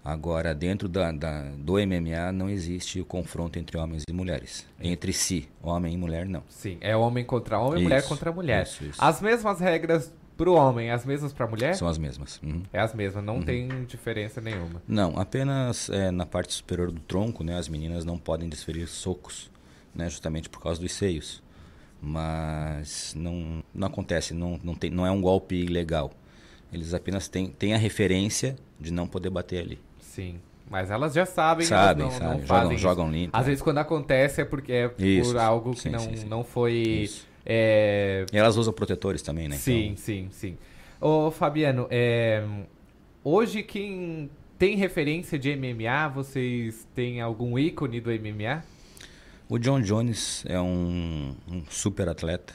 Agora, 0.04 0.54
dentro 0.54 0.88
da, 0.88 1.12
da, 1.12 1.42
do 1.58 1.74
MMA 1.74 2.32
não 2.32 2.48
existe 2.48 3.00
o 3.00 3.04
confronto 3.04 3.58
entre 3.58 3.76
homens 3.76 4.04
e 4.08 4.12
mulheres. 4.12 4.66
Entre 4.80 5.12
si, 5.12 5.48
homem 5.62 5.94
e 5.94 5.96
mulher, 5.96 6.26
não. 6.26 6.42
Sim, 6.48 6.78
é 6.80 6.96
homem 6.96 7.24
contra 7.24 7.58
homem, 7.58 7.80
isso, 7.80 7.82
mulher 7.82 8.08
contra 8.08 8.32
mulher. 8.32 8.62
Isso, 8.62 8.84
isso. 8.84 9.04
As 9.04 9.20
mesmas 9.20 9.60
regras 9.60 10.12
para 10.38 10.48
o 10.48 10.54
homem, 10.54 10.90
as 10.90 11.04
mesmas 11.04 11.32
para 11.32 11.46
a 11.46 11.48
mulher? 11.48 11.74
São 11.74 11.88
as 11.88 11.98
mesmas. 11.98 12.40
Uhum. 12.42 12.62
É 12.72 12.78
as 12.78 12.94
mesmas, 12.94 13.24
não 13.24 13.36
uhum. 13.36 13.42
tem 13.42 13.68
diferença 13.86 14.40
nenhuma. 14.40 14.80
Não, 14.86 15.18
apenas 15.18 15.90
é, 15.90 16.12
na 16.12 16.24
parte 16.24 16.54
superior 16.54 16.92
do 16.92 17.00
tronco, 17.00 17.42
né, 17.42 17.58
as 17.58 17.68
meninas 17.68 18.04
não 18.04 18.16
podem 18.16 18.48
desferir 18.48 18.86
socos, 18.86 19.50
né, 19.92 20.08
justamente 20.08 20.48
por 20.48 20.62
causa 20.62 20.80
dos 20.80 20.92
seios. 20.92 21.42
Mas 22.00 23.12
não, 23.16 23.64
não 23.74 23.88
acontece, 23.88 24.32
não, 24.32 24.60
não, 24.62 24.76
tem, 24.76 24.90
não 24.90 25.04
é 25.04 25.10
um 25.10 25.20
golpe 25.20 25.56
ilegal. 25.56 26.12
Eles 26.72 26.94
apenas 26.94 27.26
têm, 27.26 27.48
têm 27.48 27.74
a 27.74 27.78
referência 27.78 28.56
de 28.78 28.92
não 28.92 29.08
poder 29.08 29.30
bater 29.30 29.60
ali. 29.60 29.80
Sim. 30.18 30.40
Mas 30.68 30.90
elas 30.90 31.14
já 31.14 31.24
sabem, 31.24 31.64
sabem, 31.64 32.04
não, 32.04 32.10
sabem. 32.10 32.40
não 32.40 32.46
jogam, 32.46 32.76
jogam 32.76 33.10
limpo. 33.10 33.36
Às 33.36 33.46
vezes 33.46 33.62
quando 33.62 33.78
acontece 33.78 34.40
é 34.40 34.44
porque 34.44 34.72
é 34.72 34.92
isso, 34.98 35.30
por 35.30 35.38
algo 35.38 35.72
que 35.74 35.80
sim, 35.80 35.90
não, 35.90 36.00
sim, 36.00 36.16
sim. 36.16 36.26
não 36.26 36.42
foi... 36.42 37.08
É... 37.46 38.26
E 38.32 38.36
elas 38.36 38.56
usam 38.56 38.72
protetores 38.72 39.22
também, 39.22 39.48
né? 39.48 39.56
Sim, 39.56 39.84
então... 39.84 39.96
sim, 39.96 40.28
sim. 40.32 40.58
Ô 41.00 41.30
Fabiano, 41.30 41.86
é... 41.88 42.44
hoje 43.22 43.62
quem 43.62 44.28
tem 44.58 44.76
referência 44.76 45.38
de 45.38 45.54
MMA, 45.54 46.08
vocês 46.08 46.86
têm 46.96 47.20
algum 47.20 47.56
ícone 47.56 48.00
do 48.00 48.10
MMA? 48.10 48.64
O 49.48 49.56
John 49.56 49.80
Jones 49.80 50.44
é 50.48 50.60
um, 50.60 51.34
um 51.48 51.62
super 51.70 52.08
atleta, 52.08 52.52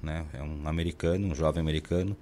né? 0.00 0.24
É 0.32 0.40
um 0.42 0.66
americano, 0.66 1.26
um 1.26 1.34
jovem 1.34 1.60
americano 1.60 2.16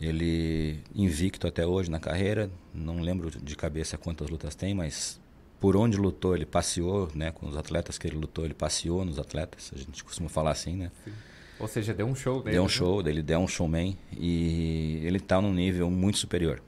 ele 0.00 0.80
invicto 0.94 1.46
até 1.46 1.66
hoje 1.66 1.90
na 1.90 1.98
carreira, 1.98 2.50
não 2.74 3.00
lembro 3.00 3.30
de 3.30 3.56
cabeça 3.56 3.96
quantas 3.96 4.28
lutas 4.28 4.54
tem, 4.54 4.74
mas 4.74 5.20
por 5.58 5.76
onde 5.76 5.96
lutou, 5.96 6.34
ele 6.36 6.44
passeou, 6.44 7.10
né, 7.14 7.32
com 7.32 7.48
os 7.48 7.56
atletas 7.56 7.96
que 7.96 8.06
ele 8.06 8.16
lutou, 8.16 8.44
ele 8.44 8.54
passeou 8.54 9.04
nos 9.04 9.18
atletas, 9.18 9.72
a 9.74 9.78
gente 9.78 10.04
costuma 10.04 10.28
falar 10.28 10.50
assim, 10.50 10.76
né? 10.76 10.90
Sim. 11.04 11.12
Ou 11.58 11.66
seja, 11.66 11.94
deu 11.94 12.06
um 12.06 12.14
show 12.14 12.42
dele. 12.42 12.52
Deu 12.52 12.62
um 12.62 12.66
né? 12.66 12.70
show 12.70 13.02
dele, 13.02 13.22
deu 13.22 13.38
um 13.38 13.48
showman 13.48 13.96
e 14.12 15.00
ele 15.04 15.16
está 15.16 15.40
num 15.40 15.54
nível 15.54 15.90
muito 15.90 16.18
superior. 16.18 16.62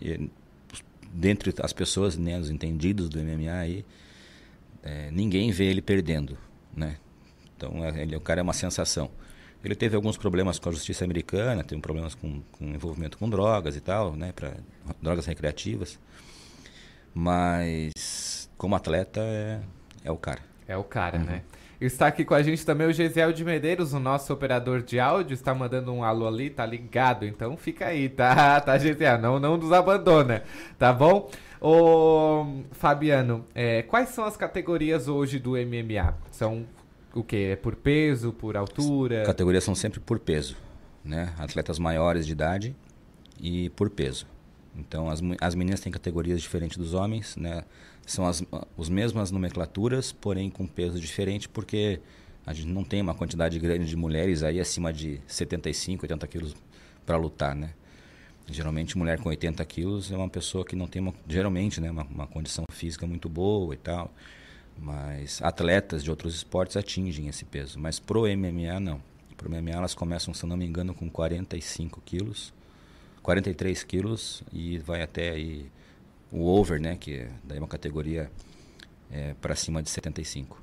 E, 0.00 0.28
dentre 1.10 1.54
as 1.62 1.72
pessoas, 1.72 2.18
né, 2.18 2.38
os 2.38 2.50
entendidos 2.50 3.08
do 3.08 3.18
MMA 3.18 3.52
aí, 3.52 3.84
é, 4.82 5.10
ninguém 5.10 5.50
vê 5.50 5.64
ele 5.64 5.80
perdendo, 5.80 6.36
né? 6.76 6.98
Então, 7.56 7.82
é, 7.82 8.02
ele, 8.02 8.14
o 8.14 8.20
cara 8.20 8.40
é 8.40 8.42
uma 8.42 8.52
sensação. 8.52 9.10
Ele 9.66 9.74
teve 9.74 9.96
alguns 9.96 10.16
problemas 10.16 10.60
com 10.60 10.68
a 10.68 10.72
justiça 10.72 11.04
americana, 11.04 11.64
teve 11.64 11.80
problemas 11.80 12.14
com, 12.14 12.40
com 12.52 12.66
envolvimento 12.66 13.18
com 13.18 13.28
drogas 13.28 13.74
e 13.74 13.80
tal, 13.80 14.14
né, 14.14 14.30
para 14.30 14.52
drogas 15.02 15.26
recreativas. 15.26 15.98
Mas 17.12 18.48
como 18.56 18.76
atleta 18.76 19.20
é, 19.20 19.60
é 20.04 20.10
o 20.12 20.16
cara. 20.16 20.38
É 20.68 20.76
o 20.76 20.84
cara, 20.84 21.18
uhum. 21.18 21.24
né? 21.24 21.42
Está 21.80 22.06
aqui 22.06 22.24
com 22.24 22.34
a 22.34 22.42
gente 22.44 22.64
também 22.64 22.86
o 22.86 22.92
Gesiel 22.92 23.32
de 23.32 23.44
Medeiros, 23.44 23.92
o 23.92 23.98
nosso 23.98 24.32
operador 24.32 24.82
de 24.82 25.00
áudio, 25.00 25.34
está 25.34 25.52
mandando 25.52 25.92
um 25.92 26.04
alô 26.04 26.28
ali, 26.28 26.48
tá 26.48 26.64
ligado? 26.64 27.26
Então 27.26 27.56
fica 27.56 27.86
aí, 27.86 28.08
tá, 28.08 28.60
tá, 28.62 28.78
Gesiel? 28.78 29.18
Não, 29.18 29.40
não 29.40 29.56
nos 29.56 29.72
abandona, 29.72 30.44
tá 30.78 30.92
bom? 30.92 31.28
Ô, 31.60 32.62
Fabiano, 32.70 33.44
é, 33.52 33.82
quais 33.82 34.10
são 34.10 34.24
as 34.24 34.36
categorias 34.36 35.08
hoje 35.08 35.40
do 35.40 35.54
MMA? 35.54 36.14
São 36.30 36.64
o 37.20 37.24
quê? 37.24 37.50
É 37.52 37.56
por 37.56 37.76
peso, 37.76 38.32
por 38.32 38.56
altura? 38.56 39.22
As 39.22 39.26
categorias 39.26 39.64
são 39.64 39.74
sempre 39.74 40.00
por 40.00 40.18
peso, 40.18 40.56
né? 41.04 41.34
Atletas 41.38 41.78
maiores 41.78 42.26
de 42.26 42.32
idade 42.32 42.76
e 43.40 43.70
por 43.70 43.90
peso. 43.90 44.26
Então, 44.76 45.08
as, 45.08 45.20
as 45.40 45.54
meninas 45.54 45.80
têm 45.80 45.90
categorias 45.90 46.40
diferentes 46.40 46.76
dos 46.76 46.92
homens, 46.92 47.36
né? 47.36 47.64
são 48.06 48.24
as, 48.24 48.42
as 48.78 48.88
mesmas 48.88 49.30
nomenclaturas, 49.30 50.12
porém 50.12 50.48
com 50.48 50.66
peso 50.66 50.98
diferente, 51.00 51.48
porque 51.48 52.00
a 52.46 52.52
gente 52.52 52.68
não 52.68 52.84
tem 52.84 53.02
uma 53.02 53.14
quantidade 53.14 53.58
grande 53.58 53.84
de 53.84 53.96
mulheres 53.96 54.44
aí 54.44 54.60
acima 54.60 54.92
de 54.92 55.20
75, 55.26 56.04
80 56.04 56.26
quilos 56.28 56.54
para 57.04 57.16
lutar, 57.16 57.54
né? 57.54 57.70
Geralmente, 58.48 58.96
mulher 58.96 59.18
com 59.18 59.28
80 59.28 59.64
quilos 59.64 60.12
é 60.12 60.16
uma 60.16 60.28
pessoa 60.28 60.64
que 60.64 60.76
não 60.76 60.86
tem, 60.86 61.02
uma, 61.02 61.12
geralmente, 61.26 61.80
né, 61.80 61.90
uma, 61.90 62.04
uma 62.04 62.26
condição 62.28 62.64
física 62.70 63.04
muito 63.04 63.28
boa 63.28 63.74
e 63.74 63.76
tal. 63.76 64.14
Mas 64.78 65.40
atletas 65.42 66.04
de 66.04 66.10
outros 66.10 66.34
esportes 66.34 66.76
atingem 66.76 67.28
esse 67.28 67.44
peso. 67.44 67.78
Mas 67.78 67.98
pro 67.98 68.22
MMA, 68.22 68.78
não. 68.80 69.00
Pro 69.36 69.50
MMA, 69.50 69.70
elas 69.70 69.94
começam, 69.94 70.32
se 70.32 70.46
não 70.46 70.56
me 70.56 70.66
engano, 70.66 70.94
com 70.94 71.10
45 71.10 72.00
quilos, 72.04 72.52
43 73.22 73.82
quilos 73.84 74.42
e 74.52 74.78
vai 74.78 75.02
até 75.02 75.30
aí 75.30 75.70
o 76.30 76.46
over, 76.46 76.80
né, 76.80 76.96
que 76.96 77.14
é 77.14 77.30
daí 77.44 77.58
uma 77.58 77.68
categoria 77.68 78.30
é, 79.10 79.34
para 79.34 79.54
cima 79.54 79.82
de 79.82 79.90
75. 79.90 80.62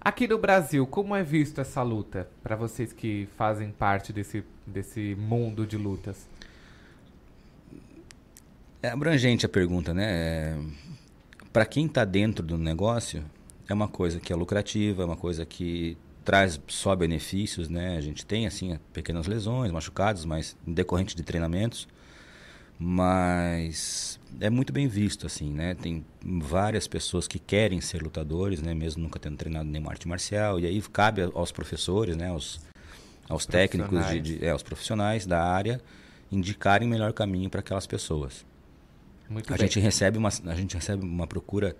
Aqui 0.00 0.26
no 0.26 0.36
Brasil, 0.36 0.84
como 0.86 1.14
é 1.14 1.22
visto 1.22 1.60
essa 1.60 1.82
luta 1.82 2.28
para 2.42 2.56
vocês 2.56 2.92
que 2.92 3.28
fazem 3.36 3.70
parte 3.70 4.12
desse, 4.12 4.44
desse 4.66 5.14
mundo 5.14 5.64
de 5.64 5.76
lutas? 5.76 6.28
É 8.82 8.88
abrangente 8.88 9.46
a 9.46 9.48
pergunta, 9.48 9.94
né? 9.94 10.04
É, 10.10 10.58
para 11.52 11.64
quem 11.64 11.86
está 11.86 12.04
dentro 12.04 12.44
do 12.44 12.58
negócio, 12.58 13.24
é 13.72 13.74
uma 13.74 13.88
coisa 13.88 14.20
que 14.20 14.32
é 14.32 14.36
lucrativa, 14.36 15.02
é 15.02 15.06
uma 15.06 15.16
coisa 15.16 15.44
que 15.44 15.96
traz 16.24 16.60
só 16.68 16.94
benefícios, 16.94 17.68
né? 17.68 17.96
A 17.96 18.00
gente 18.00 18.24
tem 18.24 18.46
assim 18.46 18.78
pequenas 18.92 19.26
lesões, 19.26 19.72
machucados, 19.72 20.24
mas 20.24 20.56
decorrente 20.66 21.16
de 21.16 21.22
treinamentos 21.22 21.88
mas 22.84 24.18
é 24.40 24.50
muito 24.50 24.72
bem 24.72 24.88
visto 24.88 25.24
assim, 25.24 25.52
né? 25.52 25.74
Tem 25.74 26.04
várias 26.20 26.88
pessoas 26.88 27.28
que 27.28 27.38
querem 27.38 27.80
ser 27.80 28.02
lutadores, 28.02 28.60
né? 28.60 28.74
Mesmo 28.74 29.02
nunca 29.04 29.20
tendo 29.20 29.36
treinado 29.36 29.68
nenhuma 29.68 29.92
arte 29.92 30.08
marcial 30.08 30.58
e 30.58 30.66
aí 30.66 30.82
cabe 30.82 31.22
aos 31.22 31.52
professores, 31.52 32.16
né? 32.16 32.28
Aos, 32.28 32.60
aos 33.28 33.46
técnicos, 33.46 34.04
de, 34.08 34.20
de, 34.20 34.44
é, 34.44 34.50
aos 34.50 34.64
profissionais 34.64 35.24
da 35.26 35.40
área 35.40 35.80
indicarem 36.30 36.88
o 36.88 36.90
melhor 36.90 37.12
caminho 37.12 37.48
para 37.48 37.60
aquelas 37.60 37.86
pessoas. 37.86 38.44
Muito 39.28 39.52
a 39.52 39.56
bem. 39.56 39.66
gente 39.66 39.78
recebe 39.78 40.18
uma 40.18 40.30
a 40.46 40.54
gente 40.54 40.74
recebe 40.74 41.04
uma 41.04 41.26
procura 41.26 41.76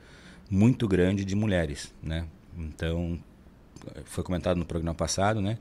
muito 0.52 0.86
grande 0.86 1.24
de 1.24 1.34
mulheres, 1.34 1.94
né? 2.02 2.26
Então 2.58 3.18
foi 4.04 4.22
comentado 4.22 4.58
no 4.58 4.66
programa 4.66 4.94
passado, 4.94 5.40
né? 5.40 5.56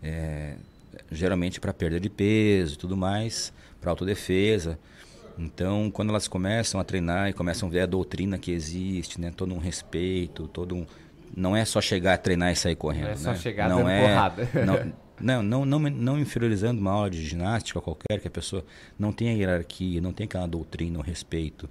É, 0.00 0.54
geralmente 1.10 1.58
para 1.58 1.74
perda 1.74 1.98
de 1.98 2.08
peso 2.08 2.74
e 2.74 2.78
tudo 2.78 2.96
mais 2.96 3.52
para 3.80 3.90
autodefesa. 3.90 4.78
Então, 5.36 5.90
quando 5.90 6.10
elas 6.10 6.28
começam 6.28 6.80
a 6.80 6.84
treinar 6.84 7.28
e 7.28 7.32
começam 7.32 7.68
a 7.68 7.72
ver 7.72 7.80
a 7.80 7.86
doutrina 7.86 8.38
que 8.38 8.52
existe, 8.52 9.20
né, 9.20 9.32
todo 9.34 9.54
um 9.54 9.58
respeito, 9.58 10.46
todo 10.48 10.76
um 10.76 10.86
não 11.34 11.56
é 11.56 11.64
só 11.64 11.80
chegar 11.80 12.14
a 12.14 12.18
treinar 12.18 12.52
e 12.52 12.56
sair 12.56 12.76
correndo, 12.76 13.06
não 13.06 13.12
é 13.12 13.16
só 13.16 13.30
né? 13.30 13.36
chegar 13.36 13.68
não 13.68 13.78
dando 13.78 13.90
é, 13.90 14.00
porrada. 14.00 14.48
Não, 14.66 14.92
não, 15.42 15.64
não, 15.64 15.64
não, 15.64 15.90
não 15.90 16.18
inferiorizando 16.18 16.80
uma 16.80 16.92
aula 16.92 17.10
de 17.10 17.22
ginástica 17.22 17.80
qualquer, 17.80 18.20
que 18.20 18.28
a 18.28 18.30
pessoa 18.30 18.64
não 18.98 19.12
tenha 19.12 19.32
hierarquia, 19.32 20.00
não 20.00 20.12
tenha 20.12 20.26
aquela 20.26 20.46
doutrina, 20.46 20.98
o 20.98 21.02
respeito. 21.02 21.68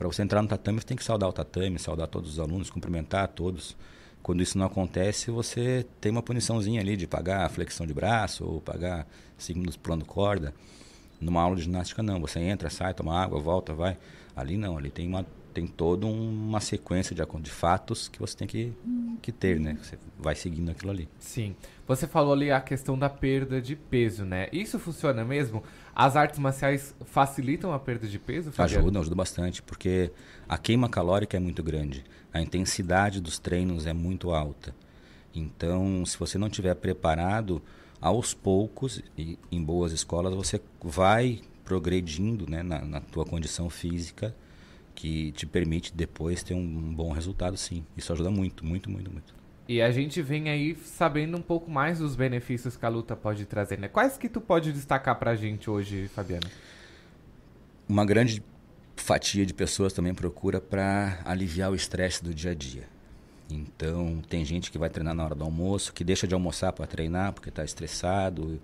Para 0.00 0.08
você 0.08 0.22
entrar 0.22 0.40
no 0.40 0.48
tatame, 0.48 0.80
você 0.80 0.86
tem 0.86 0.96
que 0.96 1.04
saudar 1.04 1.28
o 1.28 1.32
tatame, 1.32 1.78
saudar 1.78 2.08
todos 2.08 2.30
os 2.30 2.38
alunos, 2.38 2.70
cumprimentar 2.70 3.28
todos. 3.28 3.76
Quando 4.22 4.42
isso 4.42 4.56
não 4.56 4.64
acontece, 4.64 5.30
você 5.30 5.84
tem 6.00 6.10
uma 6.10 6.22
puniçãozinha 6.22 6.80
ali 6.80 6.96
de 6.96 7.06
pagar 7.06 7.46
flexão 7.50 7.86
de 7.86 7.92
braço 7.92 8.46
ou 8.46 8.62
pagar 8.62 9.06
segundos 9.36 9.76
pulando 9.76 10.06
corda. 10.06 10.54
Numa 11.20 11.42
aula 11.42 11.54
de 11.54 11.64
ginástica 11.64 12.02
não, 12.02 12.18
você 12.18 12.40
entra, 12.40 12.70
sai, 12.70 12.94
toma 12.94 13.14
água, 13.14 13.38
volta, 13.38 13.74
vai. 13.74 13.98
Ali 14.34 14.56
não, 14.56 14.78
ali 14.78 14.88
tem 14.88 15.06
uma 15.06 15.26
tem 15.52 15.66
toda 15.66 16.06
uma 16.06 16.60
sequência 16.60 17.14
de, 17.14 17.22
de 17.40 17.50
fatos 17.50 18.08
que 18.08 18.18
você 18.18 18.36
tem 18.36 18.48
que, 18.48 18.72
que 19.20 19.32
ter, 19.32 19.58
né? 19.58 19.76
Você 19.82 19.98
vai 20.18 20.34
seguindo 20.34 20.70
aquilo 20.70 20.90
ali. 20.90 21.08
Sim. 21.18 21.54
Você 21.86 22.06
falou 22.06 22.32
ali 22.32 22.50
a 22.50 22.60
questão 22.60 22.98
da 22.98 23.10
perda 23.10 23.60
de 23.60 23.74
peso, 23.74 24.24
né? 24.24 24.48
Isso 24.52 24.78
funciona 24.78 25.24
mesmo? 25.24 25.62
As 25.94 26.16
artes 26.16 26.38
marciais 26.38 26.94
facilitam 27.04 27.72
a 27.72 27.78
perda 27.78 28.06
de 28.06 28.18
peso? 28.18 28.52
Fabiano? 28.52 28.82
Ajuda, 28.82 29.00
ajuda 29.00 29.16
bastante, 29.16 29.62
porque 29.62 30.12
a 30.48 30.56
queima 30.56 30.88
calórica 30.88 31.36
é 31.36 31.40
muito 31.40 31.62
grande, 31.62 32.04
a 32.32 32.40
intensidade 32.40 33.20
dos 33.20 33.38
treinos 33.38 33.86
é 33.86 33.92
muito 33.92 34.30
alta. 34.30 34.74
Então, 35.34 36.04
se 36.06 36.18
você 36.18 36.38
não 36.38 36.46
estiver 36.48 36.74
preparado, 36.74 37.62
aos 38.00 38.32
poucos 38.32 39.02
e 39.16 39.38
em 39.52 39.62
boas 39.62 39.92
escolas 39.92 40.34
você 40.34 40.60
vai 40.82 41.40
progredindo 41.64 42.48
né, 42.48 42.62
na, 42.62 42.80
na 42.80 43.00
tua 43.00 43.24
condição 43.24 43.68
física 43.68 44.34
que 45.00 45.32
te 45.32 45.46
permite 45.46 45.94
depois 45.94 46.42
ter 46.42 46.54
um, 46.54 46.94
bom 46.94 47.10
resultado 47.12 47.56
sim. 47.56 47.84
Isso 47.96 48.12
ajuda 48.12 48.30
muito 48.30 48.64
muito 48.64 48.90
muito 48.90 49.10
muito. 49.10 49.34
E 49.66 49.80
a 49.80 49.90
gente 49.90 50.20
vem 50.20 50.50
aí 50.50 50.76
sabendo 50.84 51.38
um 51.38 51.42
pouco 51.42 51.70
mais 51.70 52.00
dos 52.00 52.16
benefícios 52.16 52.76
que 52.76 52.84
a 52.84 52.88
luta 52.88 53.16
pode 53.16 53.46
trazer 53.46 53.78
né? 53.78 53.88
Quais 53.88 54.18
que 54.18 54.28
tu 54.28 54.40
pode 54.40 54.72
destacar 54.72 55.18
pra 55.18 55.34
gente 55.34 55.70
hoje 55.70 56.08
Fabiano 56.08 56.48
uma 57.88 58.04
grande 58.04 58.42
fatia 58.94 59.44
de 59.44 59.52
pessoas 59.52 59.92
também 59.92 60.14
procura 60.14 60.60
para 60.60 61.18
aliviar 61.24 61.72
o 61.72 61.74
estresse 61.74 62.22
do 62.22 62.32
dia 62.32 62.52
a 62.52 62.54
dia. 62.54 62.84
Então, 63.50 64.22
tem 64.28 64.44
gente 64.44 64.70
que 64.70 64.78
vai 64.78 64.88
treinar 64.88 65.12
na 65.12 65.24
hora 65.24 65.34
do 65.34 65.42
almoço, 65.42 65.92
que 65.92 66.04
deixa 66.04 66.26
de 66.26 66.34
almoçar 66.34 66.72
para 66.72 66.86
treinar 66.86 67.32
porque 67.32 67.48
está 67.48 67.64
estressado. 67.64 68.60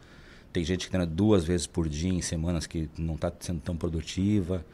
Tem 0.53 0.63
gente 0.63 0.85
que 0.85 0.91
treina 0.91 1.07
duas 1.07 1.45
vezes 1.45 1.67
por 1.67 1.89
dia 1.89 2.13
em 2.13 2.23
semanas 2.23 2.67
que 2.67 2.89
não 2.97 3.17
está 3.17 3.33
sendo 3.41 3.61
tão 3.61 3.77
produtiva. 3.77 4.65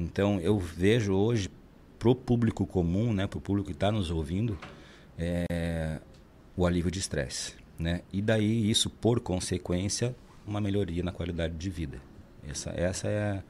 Então, 0.00 0.40
eu 0.40 0.58
vejo 0.58 1.12
hoje, 1.12 1.50
para 1.98 2.08
o 2.08 2.14
público 2.14 2.66
comum, 2.66 3.12
né, 3.12 3.26
para 3.26 3.36
o 3.36 3.40
público 3.40 3.66
que 3.66 3.74
está 3.74 3.92
nos 3.92 4.10
ouvindo, 4.10 4.58
é, 5.18 6.00
o 6.56 6.64
alívio 6.66 6.90
de 6.90 6.98
estresse. 6.98 7.54
Né? 7.78 8.00
E 8.10 8.22
daí, 8.22 8.70
isso, 8.70 8.88
por 8.88 9.20
consequência, 9.20 10.16
uma 10.46 10.60
melhoria 10.60 11.02
na 11.02 11.12
qualidade 11.12 11.54
de 11.54 11.68
vida. 11.68 12.00
Essa, 12.48 12.70
essa 12.70 13.08
é, 13.08 13.42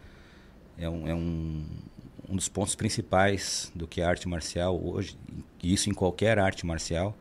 é, 0.76 0.88
um, 0.88 1.06
é 1.06 1.14
um, 1.14 1.64
um 2.28 2.34
dos 2.34 2.48
pontos 2.48 2.74
principais 2.74 3.70
do 3.72 3.86
que 3.86 4.00
é 4.00 4.04
arte 4.04 4.28
marcial 4.28 4.80
hoje, 4.84 5.16
e 5.62 5.72
isso 5.72 5.88
em 5.88 5.94
qualquer 5.94 6.40
arte 6.40 6.66
marcial, 6.66 7.16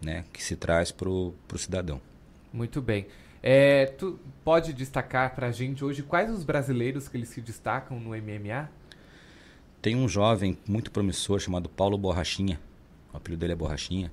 né, 0.00 0.24
que 0.32 0.42
se 0.42 0.54
traz 0.54 0.92
para 0.92 1.08
o 1.08 1.34
cidadão. 1.56 2.00
Muito 2.52 2.80
bem. 2.80 3.06
É, 3.42 3.86
tu 3.86 4.18
pode 4.44 4.72
destacar 4.72 5.34
para 5.34 5.48
a 5.48 5.52
gente 5.52 5.84
hoje 5.84 6.02
quais 6.02 6.30
os 6.30 6.42
brasileiros 6.44 7.08
que 7.08 7.16
eles 7.16 7.28
se 7.28 7.40
destacam 7.40 7.98
no 8.00 8.10
MMA? 8.10 8.68
Tem 9.80 9.94
um 9.94 10.08
jovem 10.08 10.58
muito 10.66 10.90
promissor 10.90 11.38
chamado 11.38 11.68
Paulo 11.68 11.96
Borrachinha. 11.96 12.60
O 13.12 13.16
apelido 13.16 13.40
dele 13.40 13.52
é 13.52 13.56
Borrachinha. 13.56 14.10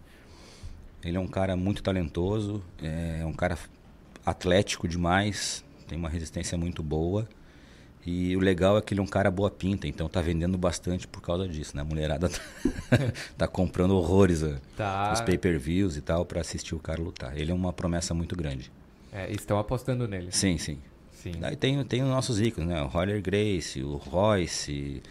Ele 1.04 1.18
é 1.18 1.20
um 1.20 1.28
cara 1.28 1.56
muito 1.56 1.84
talentoso, 1.84 2.64
é 2.82 3.26
um 3.26 3.34
cara 3.34 3.58
atlético 4.26 4.88
demais, 4.88 5.64
tem 5.88 5.98
uma 5.98 6.10
resistência 6.10 6.58
muito 6.58 6.82
boa 6.82 7.28
e 8.06 8.38
o 8.38 8.40
legal 8.40 8.78
é 8.78 8.82
que 8.82 8.94
ele 8.94 9.02
é 9.02 9.04
um 9.04 9.08
cara 9.08 9.32
boa 9.32 9.50
pinta, 9.50 9.88
então 9.88 10.08
tá 10.08 10.22
vendendo 10.22 10.58
bastante 10.58 11.08
por 11.08 11.22
causa 11.22 11.48
disso, 11.48 11.76
né? 11.76 11.82
A 11.82 11.86
mulherada 11.86 12.30
tá, 12.30 12.40
tá 13.36 13.48
comprando 13.48 13.96
horrores 13.96 14.44
tá. 14.78 15.12
os 15.12 15.22
pay-per-views 15.22 15.98
e 15.98 16.02
tal 16.02 16.24
para 16.24 16.42
assistir 16.42 16.76
o 16.76 16.80
cara 16.80 17.02
lutar. 17.02 17.36
Ele 17.36 17.52
é 17.52 17.54
uma 17.54 17.74
promessa 17.74 18.14
muito 18.14 18.36
grande. 18.36 18.72
É, 19.16 19.32
estão 19.32 19.58
apostando 19.58 20.06
nele. 20.10 20.30
Sim, 20.30 20.58
sim. 20.58 20.78
sim. 21.10 21.32
Daí 21.40 21.56
tem, 21.56 21.82
tem 21.86 22.04
os 22.04 22.10
nossos 22.10 22.42
ícones, 22.42 22.68
né? 22.68 22.82
O 22.82 22.88
Roller 22.88 23.22
Grace, 23.22 23.82
o 23.82 23.96
Royce, 23.96 25.02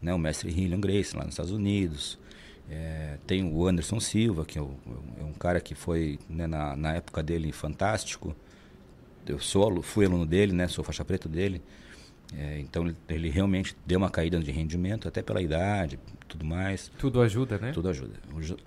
né? 0.00 0.14
o 0.14 0.18
mestre 0.18 0.50
Hillian 0.50 0.80
Grace 0.80 1.14
lá 1.14 1.24
nos 1.24 1.34
Estados 1.34 1.52
Unidos. 1.52 2.18
É, 2.70 3.18
tem 3.26 3.44
o 3.44 3.66
Anderson 3.66 4.00
Silva, 4.00 4.46
que 4.46 4.58
é, 4.58 4.62
o, 4.62 4.74
é 5.20 5.24
um 5.24 5.34
cara 5.34 5.60
que 5.60 5.74
foi 5.74 6.18
né, 6.26 6.46
na, 6.46 6.74
na 6.74 6.94
época 6.94 7.22
dele 7.22 7.52
fantástico. 7.52 8.34
Eu 9.26 9.38
sou, 9.38 9.82
fui 9.82 10.06
aluno 10.06 10.24
dele, 10.24 10.54
né? 10.54 10.66
Sou 10.66 10.82
faixa 10.82 11.04
preta 11.04 11.28
dele. 11.28 11.60
É, 12.36 12.60
então 12.60 12.84
ele, 12.84 12.96
ele 13.08 13.30
realmente 13.30 13.76
deu 13.84 13.98
uma 13.98 14.10
caída 14.10 14.38
de 14.38 14.50
rendimento, 14.52 15.08
até 15.08 15.20
pela 15.20 15.42
idade, 15.42 15.98
tudo 16.28 16.44
mais. 16.44 16.90
Tudo 16.96 17.20
ajuda, 17.20 17.58
né? 17.58 17.72
Tudo 17.72 17.88
ajuda. 17.88 18.14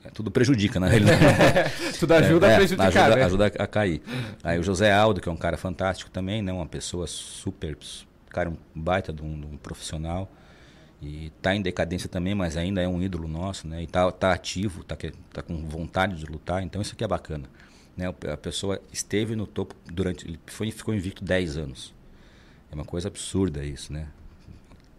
É, 0.04 0.10
tudo 0.10 0.30
prejudica, 0.30 0.80
na 0.80 0.88
realidade. 0.88 1.20
tudo 1.98 2.14
ajuda 2.14 2.48
é, 2.48 2.54
a 2.54 2.58
prejudicar, 2.58 2.88
ajuda, 2.88 3.16
né? 3.16 3.24
ajuda 3.24 3.46
a 3.48 3.68
cair. 3.68 4.02
Aí 4.44 4.60
o 4.60 4.64
José 4.64 4.92
Aldo, 4.92 5.22
que 5.22 5.30
é 5.30 5.32
um 5.32 5.38
cara 5.38 5.58
fantástico 5.58 6.12
também, 6.12 6.42
né? 6.42 6.52
Uma 6.52 6.66
pessoa 6.66 7.08
super, 7.08 7.78
cara, 8.30 8.50
um 8.50 8.58
baita 8.76 9.14
de 9.14 9.22
um, 9.22 9.40
de 9.40 9.46
um 9.46 9.58
profissional. 9.58 10.30
E 11.02 11.28
está 11.38 11.54
em 11.54 11.62
decadência 11.62 12.08
também, 12.08 12.34
mas 12.34 12.56
ainda 12.56 12.82
é 12.82 12.88
um 12.88 13.02
ídolo 13.02 13.28
nosso, 13.28 13.68
né? 13.68 13.84
E 13.84 13.88
tá, 13.88 14.10
tá 14.12 14.32
ativo, 14.32 14.84
tá, 14.84 14.96
tá 15.34 15.42
com 15.42 15.66
vontade 15.68 16.16
de 16.16 16.26
lutar, 16.26 16.64
então 16.64 16.82
isso 16.82 16.94
aqui 16.94 17.04
é 17.04 17.08
bacana. 17.08 17.46
Né? 17.96 18.08
A 18.32 18.38
pessoa 18.38 18.82
esteve 18.92 19.36
no 19.36 19.46
topo 19.46 19.76
durante. 19.86 20.26
Ele 20.26 20.40
foi, 20.48 20.72
ficou 20.72 20.94
invicto 20.94 21.24
10 21.24 21.58
anos. 21.58 21.94
É 22.74 22.76
uma 22.76 22.84
coisa 22.84 23.08
absurda 23.08 23.64
isso, 23.64 23.94
né? 23.94 24.08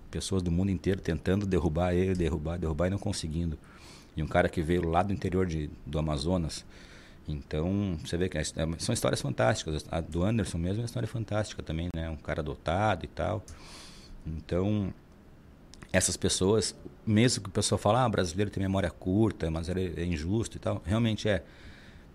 Pessoas 0.09 0.45
do 0.45 0.53
mundo 0.53 0.71
inteiro 0.71 1.01
tentando 1.01 1.45
derrubar 1.45 1.93
ele, 1.93 2.15
derrubar, 2.15 2.57
derrubar 2.57 2.87
e 2.87 2.91
não 2.91 2.99
conseguindo. 2.99 3.59
E 4.17 4.23
um 4.23 4.29
cara 4.29 4.49
que 4.49 4.63
veio 4.63 4.89
lá 4.89 5.03
do 5.03 5.13
interior 5.13 5.45
de, 5.45 5.69
do 5.85 5.99
Amazonas. 5.99 6.65
Então, 7.27 7.99
você 8.05 8.17
vê 8.17 8.29
que 8.29 8.39
é, 8.39 8.43
é, 8.43 8.79
são 8.79 8.93
histórias 8.93 9.21
fantásticas. 9.21 9.85
A 9.91 10.01
do 10.01 10.23
Anderson 10.23 10.57
mesmo 10.57 10.77
é 10.77 10.81
uma 10.83 10.87
história 10.87 11.09
fantástica 11.09 11.65
também, 11.65 11.89
né? 11.97 12.09
Um 12.09 12.17
cara 12.17 12.43
adotado 12.43 13.05
e 13.05 13.09
tal. 13.09 13.43
Então, 14.25 14.95
essas 15.93 16.17
pessoas, 16.17 16.77
mesmo 17.05 17.43
que 17.43 17.49
o 17.49 17.53
pessoal 17.53 17.77
fale, 17.77 17.99
ah, 17.99 18.09
brasileiro 18.09 18.53
tem 18.53 18.63
memória 18.63 18.89
curta, 18.89 19.51
mas 19.51 19.69
é 19.69 20.05
injusto 20.05 20.59
e 20.59 20.61
tal, 20.61 20.81
realmente 20.87 21.29
é. 21.29 21.43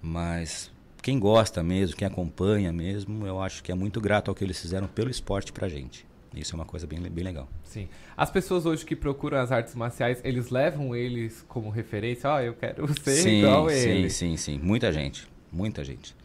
Mas 0.02 0.72
quem 1.01 1.19
gosta 1.19 1.63
mesmo, 1.63 1.95
quem 1.95 2.07
acompanha 2.07 2.71
mesmo, 2.71 3.26
eu 3.26 3.41
acho 3.41 3.63
que 3.63 3.71
é 3.71 3.76
muito 3.76 4.01
grato 4.01 4.30
ao 4.30 4.35
que 4.35 4.43
eles 4.43 4.59
fizeram 4.59 4.88
pelo 4.88 5.09
esporte 5.09 5.51
pra 5.51 5.67
gente. 5.67 6.05
Isso 6.35 6.53
é 6.53 6.55
uma 6.55 6.65
coisa 6.65 6.85
bem, 6.85 7.01
bem 7.01 7.23
legal. 7.23 7.49
Sim. 7.63 7.88
As 8.15 8.30
pessoas 8.30 8.65
hoje 8.65 8.85
que 8.85 8.95
procuram 8.95 9.39
as 9.39 9.51
artes 9.51 9.73
marciais, 9.73 10.21
eles 10.23 10.49
levam 10.49 10.95
eles 10.95 11.43
como 11.47 11.69
referência? 11.69 12.30
Ó, 12.30 12.35
oh, 12.35 12.39
eu 12.39 12.53
quero 12.53 12.88
ser 13.01 13.15
sim, 13.15 13.39
igual 13.39 13.69
ele. 13.69 14.09
Sim, 14.09 14.38
sim, 14.38 14.38
sim. 14.38 14.59
Muita 14.59 14.91
gente. 14.93 15.27
Muita 15.51 15.84
gente. 15.84 16.15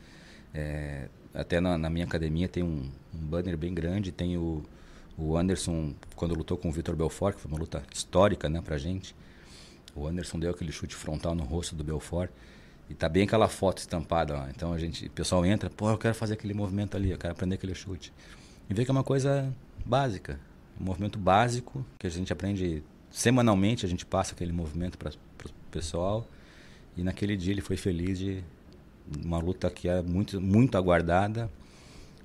É, 0.52 1.08
até 1.32 1.60
na, 1.60 1.78
na, 1.78 1.88
minha 1.88 2.04
academia 2.04 2.48
tem 2.48 2.62
um, 2.62 2.90
um, 3.14 3.18
banner 3.18 3.56
bem 3.56 3.72
grande, 3.72 4.12
tem 4.12 4.36
o, 4.36 4.62
o 5.16 5.36
Anderson, 5.36 5.94
quando 6.14 6.34
lutou 6.34 6.58
com 6.58 6.68
o 6.68 6.72
Vitor 6.72 6.94
Belfort, 6.94 7.36
que 7.36 7.40
foi 7.40 7.50
uma 7.50 7.58
luta 7.58 7.82
histórica 7.92 8.48
né, 8.48 8.60
pra 8.60 8.76
gente. 8.76 9.16
O 9.94 10.06
Anderson 10.06 10.38
deu 10.38 10.50
aquele 10.50 10.70
chute 10.70 10.94
frontal 10.94 11.34
no 11.34 11.44
rosto 11.44 11.74
do 11.74 11.82
Belfort. 11.82 12.30
E 12.88 12.94
tá 12.94 13.08
bem 13.08 13.24
aquela 13.24 13.48
foto 13.48 13.78
estampada 13.78 14.34
lá. 14.34 14.50
Então 14.54 14.72
a 14.72 14.78
gente, 14.78 15.06
o 15.06 15.10
pessoal 15.10 15.44
entra, 15.44 15.70
pô, 15.70 15.90
eu 15.90 15.98
quero 15.98 16.14
fazer 16.14 16.34
aquele 16.34 16.54
movimento 16.54 16.96
ali, 16.96 17.10
eu 17.10 17.18
quero 17.18 17.32
aprender 17.32 17.54
aquele 17.54 17.74
chute. 17.74 18.12
E 18.68 18.74
vê 18.74 18.84
que 18.84 18.90
é 18.90 18.92
uma 18.92 19.04
coisa 19.04 19.52
básica, 19.84 20.38
um 20.80 20.84
movimento 20.84 21.18
básico 21.18 21.84
que 21.98 22.06
a 22.06 22.10
gente 22.10 22.32
aprende 22.32 22.82
semanalmente, 23.10 23.86
a 23.86 23.88
gente 23.88 24.04
passa 24.04 24.34
aquele 24.34 24.52
movimento 24.52 24.98
para 24.98 25.10
o 25.10 25.50
pessoal. 25.70 26.26
E 26.96 27.02
naquele 27.02 27.36
dia 27.36 27.52
ele 27.52 27.60
foi 27.60 27.76
feliz 27.76 28.18
de 28.18 28.42
uma 29.24 29.38
luta 29.38 29.70
que 29.70 29.88
é 29.88 30.02
muito 30.02 30.40
muito 30.40 30.76
aguardada. 30.76 31.50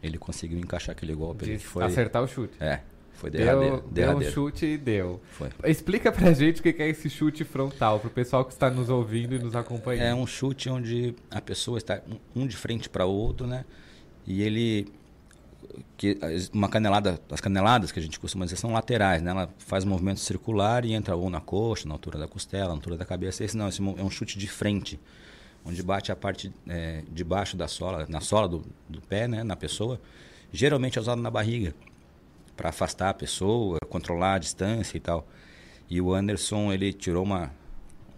Ele 0.02 0.18
conseguiu 0.18 0.58
encaixar 0.60 0.94
aquele 0.94 1.14
golpe. 1.14 1.46
De 1.46 1.60
foi 1.60 1.84
acertar 1.84 2.24
o 2.24 2.28
chute. 2.28 2.54
É, 2.60 2.82
foi 3.20 3.30
derradeiro. 3.30 3.82
Deu, 3.82 3.92
derradeiro. 3.92 4.20
deu 4.20 4.30
um 4.30 4.34
chute 4.34 4.66
e 4.66 4.78
deu. 4.78 5.22
Foi. 5.32 5.50
Explica 5.66 6.12
pra 6.12 6.32
gente 6.34 6.62
o 6.62 6.64
que 6.64 6.82
é 6.82 6.88
esse 6.88 7.10
chute 7.10 7.44
frontal, 7.44 8.00
pro 8.00 8.10
pessoal 8.10 8.46
que 8.46 8.54
está 8.54 8.70
nos 8.70 8.90
ouvindo 8.90 9.36
e 9.36 9.40
nos 9.40 9.56
acompanhando. 9.56 10.06
É 10.06 10.16
um 10.16 10.26
chute 10.26 10.70
onde 10.70 11.14
a 11.30 11.42
pessoa 11.42 11.78
está 11.78 12.02
um 12.34 12.48
de 12.48 12.56
frente 12.56 12.90
para 12.90 13.06
o 13.06 13.12
outro, 13.12 13.46
né? 13.46 13.66
E 14.26 14.42
ele 14.42 14.88
que 15.98 16.18
uma 16.54 16.70
canelada, 16.70 17.20
as 17.30 17.42
caneladas 17.42 17.92
que 17.92 18.00
a 18.00 18.02
gente 18.02 18.20
costuma 18.20 18.46
dizer 18.46 18.56
são 18.56 18.72
laterais, 18.72 19.22
né? 19.22 19.32
Ela 19.32 19.50
faz 19.58 19.84
um 19.84 19.90
movimento 19.90 20.22
circular 20.22 20.86
e 20.86 20.94
entra 20.94 21.16
ou 21.16 21.30
na 21.30 21.42
coxa, 21.42 21.88
na 21.88 21.94
altura 21.94 22.18
da 22.18 22.28
costela, 22.28 22.70
na 22.70 22.76
altura 22.76 22.96
da 22.96 23.06
cabeça. 23.06 23.44
Esse 23.44 23.58
não, 23.58 23.68
esse 23.68 23.82
é 23.82 24.04
um 24.04 24.10
chute 24.10 24.40
de 24.40 24.48
frente, 24.48 24.98
onde 25.66 25.84
bate 25.84 26.10
a 26.10 26.16
parte 26.16 26.54
é, 26.68 27.04
de 27.12 27.24
baixo 27.24 27.58
da 27.58 27.68
sola, 27.68 28.06
na 28.08 28.22
sola 28.22 28.48
do, 28.48 28.64
do 28.88 29.02
pé, 29.02 29.28
né? 29.28 29.44
Na 29.44 29.58
pessoa. 29.58 30.00
Geralmente 30.52 30.98
é 30.98 31.02
usado 31.02 31.22
na 31.22 31.30
barriga 31.30 31.76
para 32.60 32.68
afastar 32.68 33.12
a 33.12 33.14
pessoa, 33.14 33.78
controlar 33.88 34.34
a 34.34 34.38
distância 34.38 34.98
e 34.98 35.00
tal. 35.00 35.26
E 35.90 36.02
o 36.02 36.14
Anderson, 36.14 36.74
ele 36.74 36.92
tirou 36.92 37.24
uma, 37.24 37.54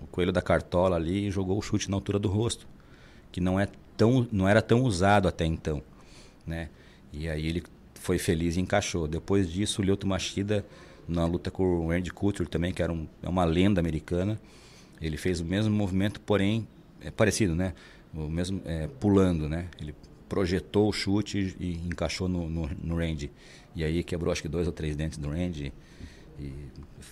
o 0.01 0.07
coelho 0.07 0.31
da 0.31 0.41
cartola 0.41 0.95
ali 0.95 1.27
e 1.27 1.31
jogou 1.31 1.59
o 1.59 1.61
chute 1.61 1.91
na 1.91 1.95
altura 1.95 2.17
do 2.17 2.27
rosto, 2.27 2.67
que 3.31 3.39
não, 3.39 3.59
é 3.59 3.67
tão, 3.95 4.27
não 4.31 4.49
era 4.49 4.59
tão 4.59 4.81
usado 4.81 5.27
até 5.27 5.45
então, 5.45 5.83
né? 6.45 6.69
E 7.13 7.29
aí 7.29 7.45
ele 7.45 7.63
foi 7.93 8.17
feliz 8.17 8.57
e 8.57 8.61
encaixou. 8.61 9.07
Depois 9.07 9.47
disso, 9.47 9.79
o 9.79 9.85
Lyoto 9.85 10.07
Machida, 10.07 10.65
na 11.07 11.23
luta 11.23 11.51
com 11.51 11.63
o 11.63 11.89
Randy 11.89 12.11
Couture 12.11 12.49
também, 12.49 12.73
que 12.73 12.81
era 12.81 12.91
um, 12.91 13.07
é 13.21 13.29
uma 13.29 13.45
lenda 13.45 13.79
americana, 13.79 14.41
ele 14.99 15.17
fez 15.17 15.39
o 15.39 15.45
mesmo 15.45 15.71
movimento, 15.71 16.19
porém, 16.19 16.67
é 16.99 17.11
parecido, 17.11 17.55
né? 17.55 17.75
O 18.11 18.27
mesmo, 18.27 18.59
é, 18.65 18.87
pulando, 18.87 19.47
né? 19.47 19.67
Ele 19.79 19.93
projetou 20.27 20.87
o 20.87 20.93
chute 20.93 21.55
e, 21.59 21.73
encaixou 21.85 22.29
no, 22.29 22.49
no, 22.49 22.69
no 22.81 22.95
Randy. 22.95 23.29
E 23.75 23.83
aí 23.83 24.03
quebrou 24.03 24.31
acho 24.31 24.41
que 24.41 24.47
dois 24.47 24.67
ou 24.67 24.73
três 24.73 24.95
dentes 24.95 25.17
do 25.17 25.29
Randy. 25.29 25.73
E 26.39 26.51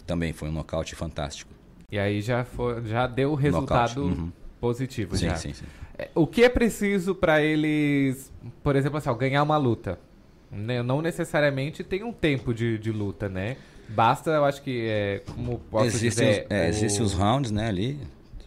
também 0.06 0.34
foi 0.34 0.50
um 0.50 0.52
nocaute 0.52 0.96
fantástico. 0.96 1.52
E 1.92 1.98
aí 1.98 2.22
já, 2.22 2.44
foi, 2.44 2.84
já 2.84 3.08
deu 3.08 3.32
o 3.32 3.36
resultado 3.36 4.04
uhum. 4.04 4.32
positivo. 4.60 5.16
Sim, 5.16 5.28
já. 5.28 5.36
sim, 5.36 5.54
sim. 5.54 5.66
É, 5.98 6.10
o 6.16 6.26
que 6.26 6.44
é 6.44 6.50
preciso 6.50 7.16
para 7.16 7.42
eles, 7.42 8.32
por 8.64 8.76
exemplo, 8.76 8.98
assim, 8.98 9.10
ó, 9.10 9.14
ganhar 9.14 9.44
uma 9.44 9.58
luta? 9.58 10.00
Né, 10.52 10.82
não 10.82 11.02
necessariamente 11.02 11.84
tem 11.84 12.04
um 12.04 12.12
tempo 12.12 12.54
de, 12.54 12.80
de 12.80 12.92
luta, 12.92 13.30
né? 13.30 13.58
Basta, 13.88 14.32
eu 14.32 14.46
acho 14.46 14.62
que, 14.64 14.88
é, 14.88 15.22
como 15.34 15.60
posso 15.60 15.86
existem 15.88 16.28
dizer... 16.28 16.46
Os, 16.46 16.52
é, 16.52 16.66
o... 16.66 16.70
Existem 16.70 17.06
os 17.06 17.14
rounds, 17.14 17.52
né, 17.52 17.68
ali. 17.68 18.00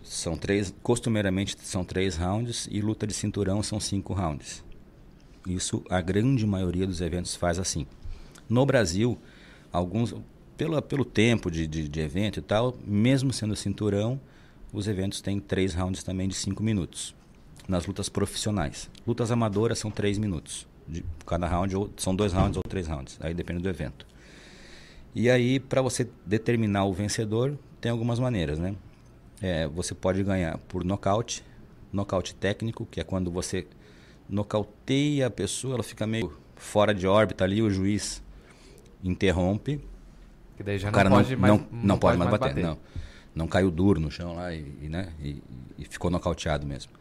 São 0.03 0.37
três, 0.37 0.75
costumeiramente 0.83 1.57
são 1.63 1.85
três 1.85 2.17
rounds 2.17 2.69
e 2.71 2.81
luta 2.81 3.07
de 3.07 3.15
cinturão 3.15 3.63
são 3.63 3.79
cinco 3.79 4.13
rounds. 4.13 4.65
Isso 5.47 5.83
a 5.89 6.01
grande 6.01 6.47
maioria 6.47 6.87
dos 6.87 7.01
eventos 7.01 7.35
faz 7.35 7.59
assim. 7.59 7.87
No 8.49 8.67
Brasil, 8.67 9.19
alguns 9.73 10.15
pelo, 10.57 10.81
pelo 10.83 11.05
tempo 11.05 11.51
de, 11.51 11.67
de, 11.67 11.89
de, 11.89 12.01
evento 12.01 12.39
e 12.39 12.43
tal, 12.43 12.77
mesmo 12.85 13.33
sendo 13.33 13.57
cinturão, 13.57 14.21
os 14.73 14.87
eventos 14.87 15.21
têm 15.21 15.41
três 15.41 15.75
rounds 15.75 16.03
também 16.03 16.29
de 16.29 16.35
cinco 16.35 16.63
minutos. 16.63 17.15
Nas 17.69 17.87
lutas 17.87 18.09
profissionais. 18.09 18.91
Lutas 19.07 19.31
amadoras 19.31 19.79
são 19.79 19.91
três 19.91 20.19
minutos. 20.19 20.67
De 20.87 21.05
cada 21.27 21.47
round, 21.47 21.77
ou, 21.77 21.91
são 21.97 22.15
dois 22.15 22.33
rounds 22.33 22.57
ou 22.57 22.63
três 22.69 22.87
rounds. 22.87 23.19
Aí 23.21 23.33
depende 23.33 23.63
do 23.63 23.69
evento. 23.69 24.07
E 25.15 25.31
aí, 25.31 25.61
para 25.61 25.83
você 25.83 26.09
determinar 26.25 26.85
o 26.85 26.93
vencedor, 26.93 27.57
tem 27.81 27.91
algumas 27.91 28.19
maneiras, 28.19 28.59
né? 28.59 28.75
É, 29.41 29.67
você 29.69 29.95
pode 29.95 30.23
ganhar 30.23 30.59
por 30.69 30.85
nocaute, 30.85 31.45
nocaute 31.93 32.35
técnico, 32.35 32.87
que 32.87 33.01
é 33.01 33.05
quando 33.05 33.31
você 33.31 33.67
nocauteia 34.29 35.27
a 35.27 35.31
pessoa, 35.31 35.75
ela 35.75 35.83
fica 35.83 36.07
meio 36.07 36.33
fora 36.57 36.95
de 36.95 37.07
órbita 37.07 37.45
ali, 37.45 37.61
o 37.61 37.69
juiz 37.69 38.23
interrompe. 39.03 39.81
Que 40.57 40.63
daí 40.63 40.79
já 40.79 40.89
o 40.89 40.93
cara 40.93 41.09
não 41.09 41.17
pode 41.19 41.33
não, 41.33 41.41
mais, 41.41 41.53
não, 41.53 41.67
não, 41.71 41.87
não 41.87 41.99
pode 41.99 42.19
mais 42.19 42.31
bater, 42.31 42.49
bater. 42.49 42.63
Não, 42.63 42.79
não 43.35 43.47
caiu 43.47 43.71
duro 43.71 44.01
no 44.01 44.11
chão 44.11 44.35
lá 44.35 44.55
e, 44.55 44.61
e 44.83 44.89
né, 44.89 45.13
e, 45.21 45.43
e, 45.79 45.85
ficou 45.85 46.11
nocauteado 46.11 46.67
mesmo. 46.67 46.93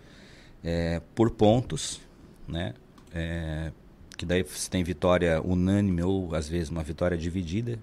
É, 0.63 1.01
por 1.15 1.31
pontos, 1.31 2.01
né? 2.47 2.73
É, 3.13 3.71
que 4.17 4.25
daí 4.25 4.43
você 4.43 4.69
tem 4.69 4.83
vitória 4.83 5.41
unânime 5.41 6.03
ou 6.03 6.33
às 6.35 6.47
vezes 6.47 6.69
uma 6.69 6.83
vitória 6.83 7.17
dividida. 7.17 7.79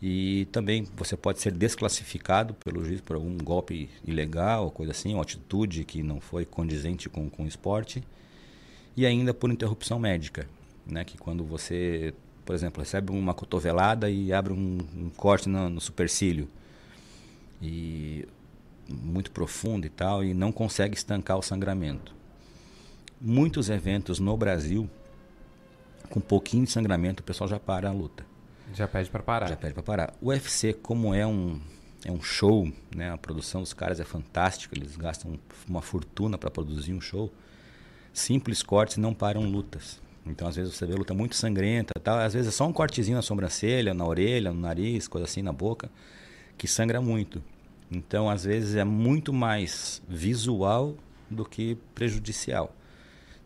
E 0.00 0.46
também 0.52 0.86
você 0.94 1.16
pode 1.16 1.40
ser 1.40 1.52
desclassificado 1.52 2.54
pelo 2.54 2.84
juiz 2.84 3.00
por 3.00 3.16
algum 3.16 3.36
golpe 3.38 3.88
ilegal, 4.04 4.70
coisa 4.70 4.92
assim, 4.92 5.14
uma 5.14 5.22
atitude 5.22 5.84
que 5.84 6.02
não 6.02 6.20
foi 6.20 6.44
condizente 6.44 7.08
com, 7.08 7.30
com 7.30 7.44
o 7.44 7.46
esporte. 7.46 8.02
E 8.96 9.04
ainda 9.04 9.32
por 9.34 9.50
interrupção 9.50 9.98
médica, 9.98 10.48
né? 10.86 11.04
Que 11.04 11.18
quando 11.18 11.44
você 11.44 12.14
por 12.46 12.54
exemplo, 12.54 12.80
recebe 12.80 13.10
uma 13.10 13.34
cotovelada 13.34 14.08
e 14.08 14.32
abre 14.32 14.52
um, 14.52 14.78
um 14.96 15.10
corte 15.10 15.48
no, 15.48 15.68
no 15.68 15.80
supercílio. 15.80 16.48
E 17.60 18.26
muito 18.88 19.32
profundo 19.32 19.84
e 19.84 19.90
tal, 19.90 20.22
e 20.22 20.32
não 20.32 20.52
consegue 20.52 20.96
estancar 20.96 21.36
o 21.36 21.42
sangramento. 21.42 22.14
Muitos 23.20 23.68
eventos 23.68 24.20
no 24.20 24.36
Brasil, 24.36 24.88
com 26.08 26.20
um 26.20 26.22
pouquinho 26.22 26.64
de 26.64 26.70
sangramento, 26.70 27.20
o 27.20 27.24
pessoal 27.24 27.48
já 27.48 27.58
para 27.58 27.88
a 27.88 27.92
luta. 27.92 28.24
Já 28.72 28.86
pede 28.86 29.10
para 29.10 29.22
parar. 29.24 29.48
Já 29.48 29.56
pede 29.56 29.74
para 29.74 29.82
parar. 29.82 30.14
O 30.20 30.28
UFC, 30.28 30.72
como 30.72 31.12
é 31.12 31.26
um, 31.26 31.60
é 32.04 32.12
um 32.12 32.22
show, 32.22 32.70
né? 32.94 33.10
a 33.10 33.18
produção 33.18 33.60
dos 33.60 33.72
caras 33.72 33.98
é 33.98 34.04
fantástica, 34.04 34.76
eles 34.76 34.96
gastam 34.96 35.36
uma 35.68 35.82
fortuna 35.82 36.38
para 36.38 36.50
produzir 36.50 36.92
um 36.92 37.00
show. 37.00 37.32
Simples 38.12 38.62
cortes 38.62 38.98
não 38.98 39.12
param 39.12 39.42
lutas. 39.42 40.00
Então, 40.26 40.48
às 40.48 40.56
vezes, 40.56 40.74
você 40.74 40.84
vê 40.86 40.94
luta 40.94 41.14
muito 41.14 41.36
sangrenta, 41.36 41.92
tal. 42.02 42.18
às 42.18 42.34
vezes 42.34 42.48
é 42.48 42.50
só 42.50 42.66
um 42.66 42.72
cortezinho 42.72 43.16
na 43.16 43.22
sobrancelha, 43.22 43.94
na 43.94 44.04
orelha, 44.04 44.52
no 44.52 44.60
nariz, 44.60 45.06
coisa 45.06 45.24
assim, 45.24 45.42
na 45.42 45.52
boca, 45.52 45.88
que 46.58 46.66
sangra 46.66 47.00
muito. 47.00 47.42
Então, 47.90 48.28
às 48.28 48.44
vezes, 48.44 48.74
é 48.74 48.84
muito 48.84 49.32
mais 49.32 50.02
visual 50.08 50.96
do 51.30 51.44
que 51.44 51.76
prejudicial. 51.94 52.74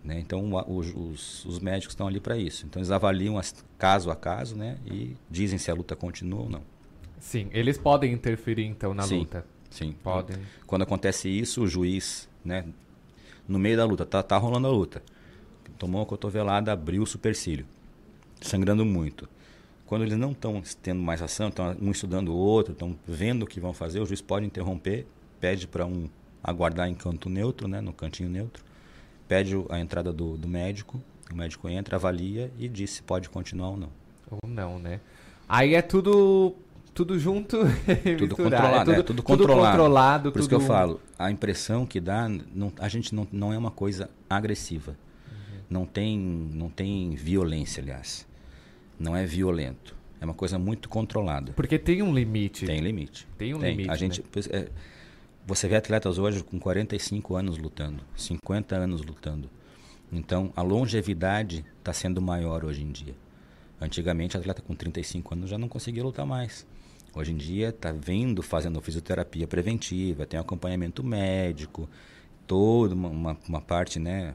Né? 0.02 0.18
Então, 0.18 0.50
os, 0.66 0.94
os, 0.94 1.44
os, 1.44 1.58
médicos 1.58 1.92
estão 1.92 2.06
ali 2.06 2.18
para 2.18 2.38
isso. 2.38 2.64
Então, 2.64 2.80
eles 2.80 2.90
avaliam 2.90 3.36
as, 3.36 3.54
caso 3.76 4.10
a 4.10 4.16
caso 4.16 4.56
né? 4.56 4.78
e 4.86 5.14
dizem 5.30 5.58
se 5.58 5.70
a 5.70 5.74
luta 5.74 5.94
continua 5.94 6.40
ou 6.40 6.48
não. 6.48 6.62
Sim, 7.18 7.48
eles 7.52 7.76
podem 7.76 8.12
interferir 8.12 8.64
então 8.64 8.94
na 8.94 9.02
sim, 9.02 9.18
luta. 9.18 9.44
Sim, 9.68 9.92
podem. 10.02 10.38
Quando 10.66 10.82
acontece 10.82 11.28
isso, 11.28 11.62
o 11.62 11.66
juiz, 11.66 12.26
né, 12.42 12.64
no 13.46 13.58
meio 13.58 13.76
da 13.76 13.84
luta, 13.84 14.06
tá, 14.06 14.22
tá 14.22 14.38
rolando 14.38 14.66
a 14.66 14.70
luta, 14.70 15.02
tomou 15.78 16.00
uma 16.00 16.06
cotovelada, 16.06 16.72
abriu 16.72 17.02
o 17.02 17.06
supercílio, 17.06 17.66
sangrando 18.40 18.84
muito. 18.84 19.28
Quando 19.86 20.02
eles 20.02 20.16
não 20.16 20.32
estão 20.32 20.62
tendo 20.82 21.00
mais 21.00 21.20
ação, 21.20 21.48
estão 21.48 21.76
um 21.80 21.90
estudando 21.90 22.28
o 22.28 22.36
outro, 22.36 22.72
estão 22.72 22.96
vendo 23.06 23.42
o 23.42 23.46
que 23.46 23.58
vão 23.58 23.72
fazer, 23.72 24.00
o 24.00 24.06
juiz 24.06 24.20
pode 24.20 24.46
interromper, 24.46 25.06
pede 25.40 25.66
para 25.66 25.84
um 25.84 26.08
aguardar 26.42 26.88
em 26.88 26.94
canto 26.94 27.28
neutro, 27.28 27.66
né, 27.66 27.80
no 27.80 27.92
cantinho 27.92 28.28
neutro, 28.28 28.62
pede 29.26 29.54
a 29.68 29.80
entrada 29.80 30.12
do, 30.12 30.36
do 30.36 30.46
médico, 30.46 31.02
o 31.32 31.36
médico 31.36 31.68
entra, 31.68 31.96
avalia 31.96 32.52
e 32.58 32.68
diz 32.68 32.90
se 32.90 33.02
pode 33.02 33.28
continuar 33.28 33.70
ou 33.70 33.76
não. 33.76 33.88
Ou 34.30 34.48
não, 34.48 34.78
né? 34.78 35.00
Aí 35.48 35.74
é 35.74 35.82
tudo 35.82 36.54
tudo 36.94 37.18
junto 37.18 37.58
tudo 38.18 38.36
controlado, 38.36 38.92
é 38.92 38.94
tudo, 38.94 39.00
é, 39.00 39.02
tudo, 39.02 39.22
controlado. 39.22 39.54
Tudo 39.54 39.70
controlado 39.70 40.22
Por 40.24 40.32
tudo... 40.32 40.40
isso 40.40 40.48
que 40.48 40.54
eu 40.54 40.60
falo, 40.60 41.00
a 41.18 41.30
impressão 41.30 41.86
que 41.86 42.00
dá, 42.00 42.28
não, 42.28 42.72
a 42.78 42.88
gente 42.88 43.14
não, 43.14 43.26
não 43.32 43.52
é 43.52 43.58
uma 43.58 43.70
coisa 43.70 44.10
agressiva. 44.28 44.96
Não, 45.70 45.86
tem, 45.86 46.18
não 46.18 46.68
tem 46.68 47.14
violência, 47.14 47.80
aliás. 47.80 48.26
Não 48.98 49.16
é 49.16 49.24
violento. 49.24 49.96
É 50.20 50.24
uma 50.24 50.34
coisa 50.34 50.58
muito 50.58 50.88
controlada. 50.88 51.52
Porque 51.52 51.78
tem 51.78 52.02
um 52.02 52.12
limite. 52.12 52.66
Tem 52.66 52.80
limite. 52.80 53.26
Tem 53.38 53.54
um 53.54 53.60
tem. 53.60 53.70
limite. 53.70 53.90
A 53.90 53.96
gente, 53.96 54.20
né? 54.20 54.26
é, 54.50 54.68
você 55.46 55.68
vê 55.68 55.76
atletas 55.76 56.18
hoje 56.18 56.42
com 56.42 56.58
45 56.58 57.36
anos 57.36 57.56
lutando, 57.56 58.02
50 58.16 58.76
anos 58.76 59.02
lutando. 59.02 59.48
Então, 60.12 60.52
a 60.56 60.62
longevidade 60.62 61.64
está 61.78 61.92
sendo 61.92 62.20
maior 62.20 62.64
hoje 62.64 62.82
em 62.82 62.90
dia. 62.90 63.14
Antigamente, 63.80 64.36
atleta 64.36 64.60
com 64.60 64.74
35 64.74 65.34
anos 65.34 65.48
já 65.48 65.56
não 65.56 65.68
conseguia 65.68 66.02
lutar 66.02 66.26
mais. 66.26 66.66
Hoje 67.14 67.32
em 67.32 67.36
dia 67.36 67.70
está 67.70 67.90
vindo 67.90 68.42
fazendo 68.42 68.80
fisioterapia 68.80 69.46
preventiva, 69.46 70.26
tem 70.26 70.38
acompanhamento 70.38 71.02
médico, 71.02 71.88
toda 72.46 72.94
uma, 72.94 73.08
uma, 73.08 73.38
uma 73.48 73.60
parte, 73.60 73.98
né? 73.98 74.34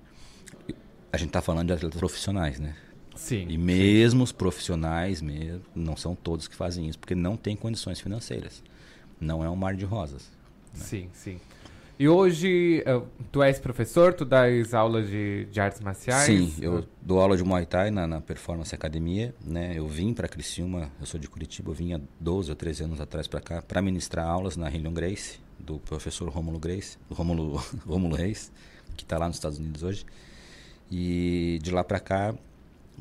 A 1.16 1.18
gente 1.18 1.30
está 1.30 1.42
falando 1.42 1.68
de 1.68 1.74
atletas 1.74 1.98
profissionais, 1.98 2.60
né? 2.60 2.76
Sim. 3.16 3.48
E 3.48 3.58
mesmo 3.58 4.20
sim. 4.20 4.24
os 4.26 4.32
profissionais 4.34 5.22
mesmo, 5.22 5.62
não 5.74 5.96
são 5.96 6.14
todos 6.14 6.46
que 6.46 6.56
fazem 6.56 6.90
isso, 6.90 7.00
porque 7.00 7.16
não 7.16 7.38
tem 7.38 7.56
condições 7.56 8.02
financeiras. 8.02 8.62
Não 9.20 9.42
é 9.42 9.50
um 9.50 9.56
mar 9.56 9.76
de 9.76 9.86
rosas. 9.86 10.30
Né? 10.74 10.84
Sim, 10.84 11.10
sim. 11.14 11.40
E 11.98 12.10
hoje, 12.10 12.84
eh, 12.86 13.02
tu 13.32 13.42
és 13.42 13.58
professor, 13.58 14.14
tu 14.14 14.26
dás 14.26 14.74
aulas 14.74 15.10
de, 15.10 15.46
de 15.46 15.62
artes 15.62 15.80
marciais? 15.80 16.26
Sim, 16.26 16.54
eu 16.60 16.86
dou 17.02 17.22
aula 17.22 17.38
de 17.38 17.44
Muay 17.46 17.66
Thai 17.66 17.90
na, 17.90 18.06
na 18.06 18.20
Performance 18.20 18.76
Academia, 18.76 19.34
né? 19.42 19.72
Eu 19.78 19.88
vim 19.88 20.14
para 20.14 20.28
Criciúma, 20.28 20.92
eu 21.00 21.06
sou 21.06 21.18
de 21.18 21.30
Curitiba, 21.30 21.72
eu 21.72 21.74
vim 21.74 21.94
há 21.94 22.02
12 22.20 22.50
ou 22.50 22.56
13 22.58 22.84
anos 22.84 23.00
atrás 23.00 23.26
para 23.30 23.40
cá 23.40 23.62
para 23.62 23.82
ministrar 23.82 24.28
aulas 24.28 24.58
na 24.58 24.70
Hillion 24.70 24.92
Grace, 24.92 25.40
do 25.58 25.80
professor 25.80 26.28
Rômulo 26.28 26.60
Grace, 26.60 26.98
Rômulo, 27.10 27.64
Rômulo 27.88 28.18
Reis, 28.18 28.52
que 28.98 29.04
está 29.04 29.18
lá 29.18 29.28
nos 29.28 29.38
Estados 29.38 29.58
Unidos 29.58 29.82
hoje. 29.82 30.06
E 30.90 31.60
de 31.62 31.72
lá 31.72 31.84
para 31.84 32.00
cá, 32.00 32.34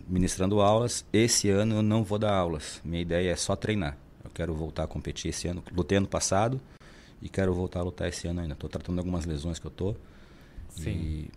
ministrando 0.08 0.60
aulas, 0.60 1.04
esse 1.12 1.50
ano 1.50 1.76
eu 1.76 1.82
não 1.82 2.02
vou 2.02 2.18
dar 2.18 2.34
aulas. 2.34 2.80
Minha 2.84 3.02
ideia 3.02 3.30
é 3.30 3.36
só 3.36 3.54
treinar. 3.54 3.96
Eu 4.24 4.30
quero 4.30 4.54
voltar 4.54 4.84
a 4.84 4.86
competir 4.86 5.28
esse 5.28 5.46
ano. 5.46 5.62
Lutei 5.72 5.98
ano 5.98 6.08
passado, 6.08 6.60
e 7.24 7.28
quero 7.28 7.52
voltar 7.54 7.80
a 7.80 7.82
lutar 7.82 8.08
esse 8.08 8.28
ano 8.28 8.42
ainda. 8.42 8.52
Estou 8.52 8.68
tratando 8.68 8.98
algumas 8.98 9.24
lesões 9.24 9.58
que 9.58 9.66
eu 9.66 9.70
tô. 9.70 9.94
Sim. 10.68 10.90
E 10.90 11.30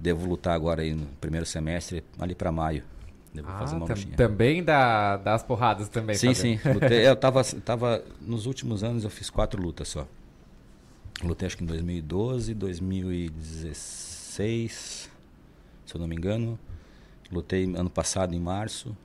devo 0.00 0.26
lutar 0.26 0.54
agora 0.54 0.80
aí 0.80 0.94
no 0.94 1.04
primeiro 1.20 1.44
semestre, 1.44 2.02
ali 2.18 2.34
para 2.34 2.50
maio. 2.50 2.82
Devo 3.34 3.46
ah, 3.50 3.58
fazer 3.58 3.76
uma 3.76 3.86
tam 3.86 3.96
Também 4.16 4.64
dá, 4.64 5.18
dá 5.18 5.34
as 5.34 5.42
porradas 5.42 5.90
também. 5.90 6.16
Sim, 6.16 6.28
tá 6.28 6.34
sim. 6.34 6.58
Lutei, 6.72 7.04
eu 7.06 7.14
tava, 7.14 7.44
tava. 7.44 8.02
Nos 8.20 8.46
últimos 8.46 8.82
anos 8.82 9.04
eu 9.04 9.10
fiz 9.10 9.28
quatro 9.28 9.60
lutas 9.60 9.88
só. 9.88 10.08
Lutei 11.22 11.44
acho 11.46 11.58
que 11.58 11.64
em 11.64 11.66
2012, 11.66 12.54
2016, 12.54 15.05
se 15.86 15.94
eu 15.94 16.00
não 16.00 16.08
me 16.08 16.16
engano. 16.16 16.58
Lutei 17.30 17.64
ano 17.64 17.90
passado 17.90 18.34
em 18.34 18.40
março. 18.40 18.96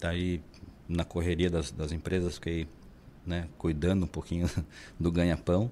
Daí 0.00 0.40
na 0.88 1.04
correria 1.04 1.50
das, 1.50 1.70
das 1.70 1.92
empresas 1.92 2.34
fiquei 2.34 2.66
né, 3.26 3.48
cuidando 3.56 4.04
um 4.04 4.08
pouquinho 4.08 4.48
do 4.98 5.10
ganha-pão, 5.10 5.70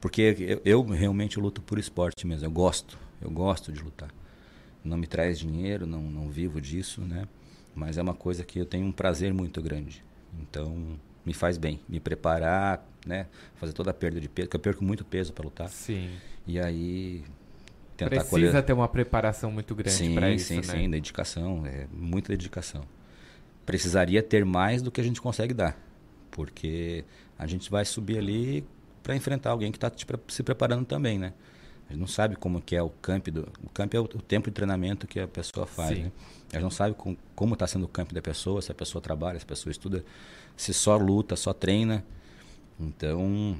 porque 0.00 0.36
eu, 0.38 0.60
eu, 0.64 0.82
realmente 0.84 1.40
luto 1.40 1.60
por 1.62 1.78
esporte 1.78 2.26
mesmo, 2.26 2.46
eu 2.46 2.50
gosto, 2.50 2.98
eu 3.20 3.30
gosto 3.30 3.72
de 3.72 3.82
lutar. 3.82 4.10
Não 4.84 4.96
me 4.96 5.06
traz 5.06 5.38
dinheiro, 5.38 5.86
não, 5.86 6.02
não 6.02 6.28
vivo 6.28 6.60
disso, 6.60 7.00
né? 7.00 7.26
Mas 7.74 7.96
é 7.96 8.02
uma 8.02 8.14
coisa 8.14 8.44
que 8.44 8.58
eu 8.58 8.66
tenho 8.66 8.86
um 8.86 8.92
prazer 8.92 9.32
muito 9.32 9.60
grande. 9.62 10.04
Então, 10.40 10.98
me 11.24 11.32
faz 11.32 11.56
bem, 11.56 11.80
me 11.88 11.98
preparar, 11.98 12.86
né, 13.06 13.26
fazer 13.56 13.72
toda 13.72 13.90
a 13.90 13.94
perda 13.94 14.20
de 14.20 14.28
peso, 14.28 14.48
porque 14.48 14.56
eu 14.56 14.60
perco 14.60 14.84
muito 14.84 15.04
peso 15.04 15.32
para 15.32 15.44
lutar. 15.44 15.68
Sim. 15.68 16.10
E 16.46 16.60
aí 16.60 17.24
tentar 17.96 18.10
Precisa 18.10 18.30
colher... 18.30 18.62
ter 18.62 18.72
uma 18.72 18.88
preparação 18.88 19.50
muito 19.50 19.74
grande 19.74 20.14
para 20.14 20.30
isso, 20.30 20.48
sim, 20.48 20.56
né? 20.56 20.62
Sim, 20.62 20.70
sim, 20.70 20.90
dedicação, 20.90 21.66
é 21.66 21.86
muita 21.92 22.28
dedicação. 22.28 22.82
Precisaria 23.64 24.22
ter 24.22 24.44
mais 24.44 24.82
do 24.82 24.90
que 24.90 25.00
a 25.00 25.04
gente 25.04 25.20
consegue 25.20 25.54
dar 25.54 25.76
porque 26.34 27.04
a 27.38 27.46
gente 27.46 27.70
vai 27.70 27.84
subir 27.84 28.18
ali 28.18 28.66
para 29.02 29.14
enfrentar 29.14 29.50
alguém 29.50 29.70
que 29.70 29.76
está 29.76 29.90
se 30.28 30.42
preparando 30.42 30.84
também, 30.84 31.18
né? 31.18 31.32
A 31.88 31.92
gente 31.92 32.00
não 32.00 32.08
sabe 32.08 32.34
como 32.34 32.60
que 32.60 32.74
é 32.74 32.82
o 32.82 32.88
camp 32.88 33.28
do 33.28 33.48
o 33.62 33.70
camp 33.70 33.94
é 33.94 34.00
o, 34.00 34.04
o 34.04 34.22
tempo 34.22 34.50
de 34.50 34.54
treinamento 34.54 35.06
que 35.06 35.20
a 35.20 35.28
pessoa 35.28 35.66
faz, 35.66 35.98
né? 35.98 36.10
A 36.50 36.56
gente 36.56 36.62
não 36.62 36.70
sabe 36.70 36.94
com, 36.94 37.16
como 37.36 37.54
está 37.54 37.66
sendo 37.66 37.84
o 37.84 37.88
camp 37.88 38.12
da 38.12 38.20
pessoa, 38.20 38.60
se 38.60 38.72
a 38.72 38.74
pessoa 38.74 39.00
trabalha, 39.00 39.38
se 39.38 39.44
a 39.44 39.48
pessoa 39.48 39.70
estuda, 39.70 40.04
se 40.56 40.74
só 40.74 40.96
luta, 40.96 41.36
só 41.36 41.52
treina. 41.52 42.04
Então, 42.80 43.56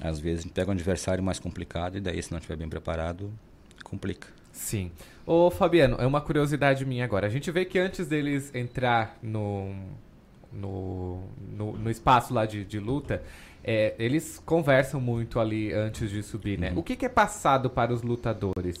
às 0.00 0.18
vezes 0.18 0.40
a 0.40 0.42
gente 0.42 0.52
pega 0.52 0.70
um 0.70 0.74
adversário 0.74 1.24
mais 1.24 1.38
complicado 1.38 1.96
e 1.96 2.00
daí 2.00 2.22
se 2.22 2.30
não 2.30 2.38
estiver 2.38 2.56
bem 2.56 2.68
preparado, 2.68 3.32
complica. 3.84 4.28
Sim. 4.52 4.90
Ô 5.26 5.50
Fabiano, 5.50 5.96
é 5.98 6.06
uma 6.06 6.20
curiosidade 6.20 6.84
minha 6.84 7.04
agora. 7.04 7.26
A 7.26 7.30
gente 7.30 7.50
vê 7.50 7.64
que 7.64 7.78
antes 7.78 8.06
deles 8.06 8.54
entrar 8.54 9.16
no 9.22 9.74
no, 10.52 11.22
no, 11.56 11.72
no 11.76 11.90
espaço 11.90 12.34
lá 12.34 12.44
de, 12.44 12.64
de 12.64 12.78
luta, 12.78 13.22
é, 13.62 13.94
eles 13.98 14.40
conversam 14.44 15.00
muito 15.00 15.38
ali 15.38 15.72
antes 15.72 16.10
de 16.10 16.22
subir, 16.22 16.58
né? 16.58 16.70
Uhum. 16.72 16.78
O 16.78 16.82
que, 16.82 16.96
que, 16.96 17.06
é 17.06 17.08
passado 17.08 17.68
para 17.68 17.92
os 17.92 18.02
lutadores? 18.02 18.80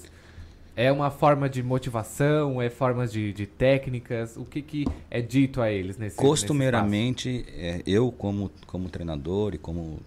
É 0.74 0.90
uma 0.90 1.10
forma 1.10 1.48
de 1.48 1.62
motivação? 1.62 2.60
É 2.62 2.70
formas 2.70 3.12
de, 3.12 3.32
de 3.32 3.46
técnicas? 3.46 4.36
O 4.36 4.44
que, 4.44 4.62
que 4.62 4.86
é 5.10 5.20
dito 5.20 5.60
a 5.60 5.70
eles 5.70 5.98
nesse 5.98 6.16
Costumeiramente, 6.16 7.28
nesse 7.28 7.60
é, 7.60 7.82
eu 7.86 8.10
como, 8.10 8.50
como 8.66 8.88
treinador 8.88 9.54
e 9.54 9.58
como 9.58 10.00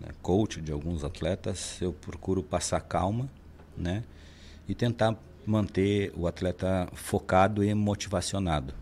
né, 0.00 0.08
coach 0.22 0.60
de 0.60 0.70
alguns 0.70 1.02
atletas, 1.02 1.80
eu 1.80 1.92
procuro 1.92 2.42
passar 2.42 2.80
calma, 2.80 3.28
né? 3.76 4.04
E 4.70 4.74
tentar 4.74 5.16
manter 5.44 6.12
o 6.16 6.28
atleta 6.28 6.88
focado 6.94 7.64
e 7.64 7.74
motivacionado 7.74 8.72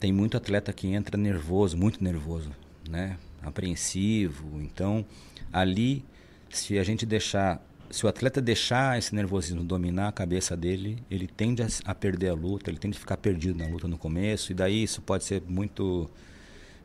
tem 0.00 0.10
muito 0.10 0.36
atleta 0.36 0.72
que 0.72 0.88
entra 0.88 1.18
nervoso, 1.18 1.76
muito 1.76 2.02
nervoso, 2.02 2.50
né? 2.88 3.18
Apreensivo. 3.42 4.58
Então, 4.62 5.04
ali, 5.52 6.02
se 6.48 6.78
a 6.78 6.82
gente 6.82 7.04
deixar, 7.04 7.62
se 7.90 8.06
o 8.06 8.08
atleta 8.08 8.40
deixar 8.40 8.98
esse 8.98 9.14
nervosismo 9.14 9.62
dominar 9.62 10.08
a 10.08 10.12
cabeça 10.12 10.56
dele, 10.56 11.04
ele 11.10 11.26
tende 11.26 11.62
a, 11.84 11.94
perder 11.94 12.30
a 12.30 12.34
luta, 12.34 12.70
ele 12.70 12.78
tende 12.78 12.96
a 12.96 13.00
ficar 13.00 13.18
perdido 13.18 13.58
na 13.58 13.66
luta 13.66 13.86
no 13.86 13.98
começo, 13.98 14.52
e 14.52 14.54
daí 14.54 14.82
isso 14.82 15.02
pode 15.02 15.24
ser 15.24 15.42
muito. 15.46 16.08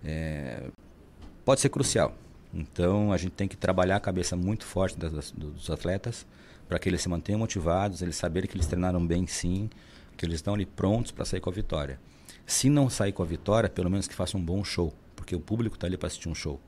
É, 0.04 0.70
pode 1.46 1.62
ser 1.62 1.70
crucial. 1.70 2.14
Então, 2.54 3.14
a 3.14 3.18
gente 3.18 3.32
tem 3.32 3.48
que 3.48 3.56
trabalhar 3.56 3.96
a 3.96 4.00
cabeça 4.00 4.36
muito 4.36 4.66
forte 4.66 4.98
das, 4.98 5.32
dos 5.32 5.70
atletas 5.70 6.26
para 6.68 6.80
que 6.80 6.90
eles 6.90 7.02
se 7.02 7.10
mantenham 7.10 7.40
motivados, 7.40 8.02
eles 8.02 8.16
saberem 8.16 8.50
que 8.50 8.56
eles 8.56 8.68
treinaram 8.68 9.06
bem 9.06 9.28
sim, 9.28 9.70
que 10.18 10.26
eles 10.26 10.36
estão 10.36 10.54
ali 10.54 10.66
prontos 10.66 11.12
para 11.12 11.26
sair 11.26 11.40
com 11.40 11.50
a 11.50 11.54
vitória. 11.54 12.00
Se 12.46 12.70
não 12.70 12.90
sair 12.90 13.12
com 13.12 13.24
a 13.24 13.26
vitória, 13.26 13.70
pelo 13.70 13.90
menos 13.90 14.08
que 14.08 14.16
faça 14.16 14.38
um 14.38 14.42
bom 14.42 14.64
show, 14.64 14.94
porque 15.16 15.36
o 15.36 15.40
público 15.40 15.76
está 15.76 15.88
ali 15.88 15.98
para 15.98 16.08
assistir 16.08 16.30
um 16.30 16.36
show. 16.36 16.60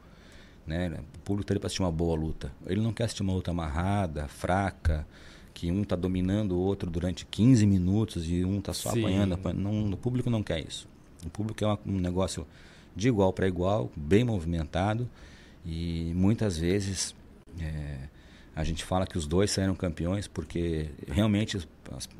Né? 0.65 0.89
O 1.15 1.19
público 1.19 1.43
está 1.43 1.53
ali 1.53 1.59
para 1.59 1.67
assistir 1.67 1.81
uma 1.81 1.91
boa 1.91 2.15
luta. 2.15 2.51
Ele 2.65 2.81
não 2.81 2.91
quer 2.91 3.05
assistir 3.05 3.23
uma 3.23 3.33
luta 3.33 3.51
amarrada, 3.51 4.27
fraca, 4.27 5.07
que 5.53 5.71
um 5.71 5.81
está 5.81 5.95
dominando 5.95 6.51
o 6.51 6.59
outro 6.59 6.89
durante 6.89 7.25
15 7.25 7.65
minutos 7.65 8.29
e 8.29 8.43
um 8.43 8.59
está 8.59 8.73
só 8.73 8.91
Sim. 8.91 8.99
apanhando. 8.99 9.39
Não, 9.53 9.91
o 9.91 9.97
público 9.97 10.29
não 10.29 10.43
quer 10.43 10.59
isso. 10.59 10.87
O 11.25 11.29
público 11.29 11.63
é 11.63 11.77
um 11.85 11.99
negócio 11.99 12.45
de 12.95 13.07
igual 13.07 13.31
para 13.31 13.47
igual, 13.47 13.91
bem 13.95 14.23
movimentado 14.23 15.09
e 15.65 16.11
muitas 16.15 16.57
vezes 16.57 17.15
é, 17.59 18.09
a 18.57 18.63
gente 18.63 18.83
fala 18.83 19.05
que 19.05 19.15
os 19.15 19.27
dois 19.27 19.51
saíram 19.51 19.75
campeões 19.75 20.27
porque 20.27 20.89
realmente 21.07 21.57
os, 21.57 21.67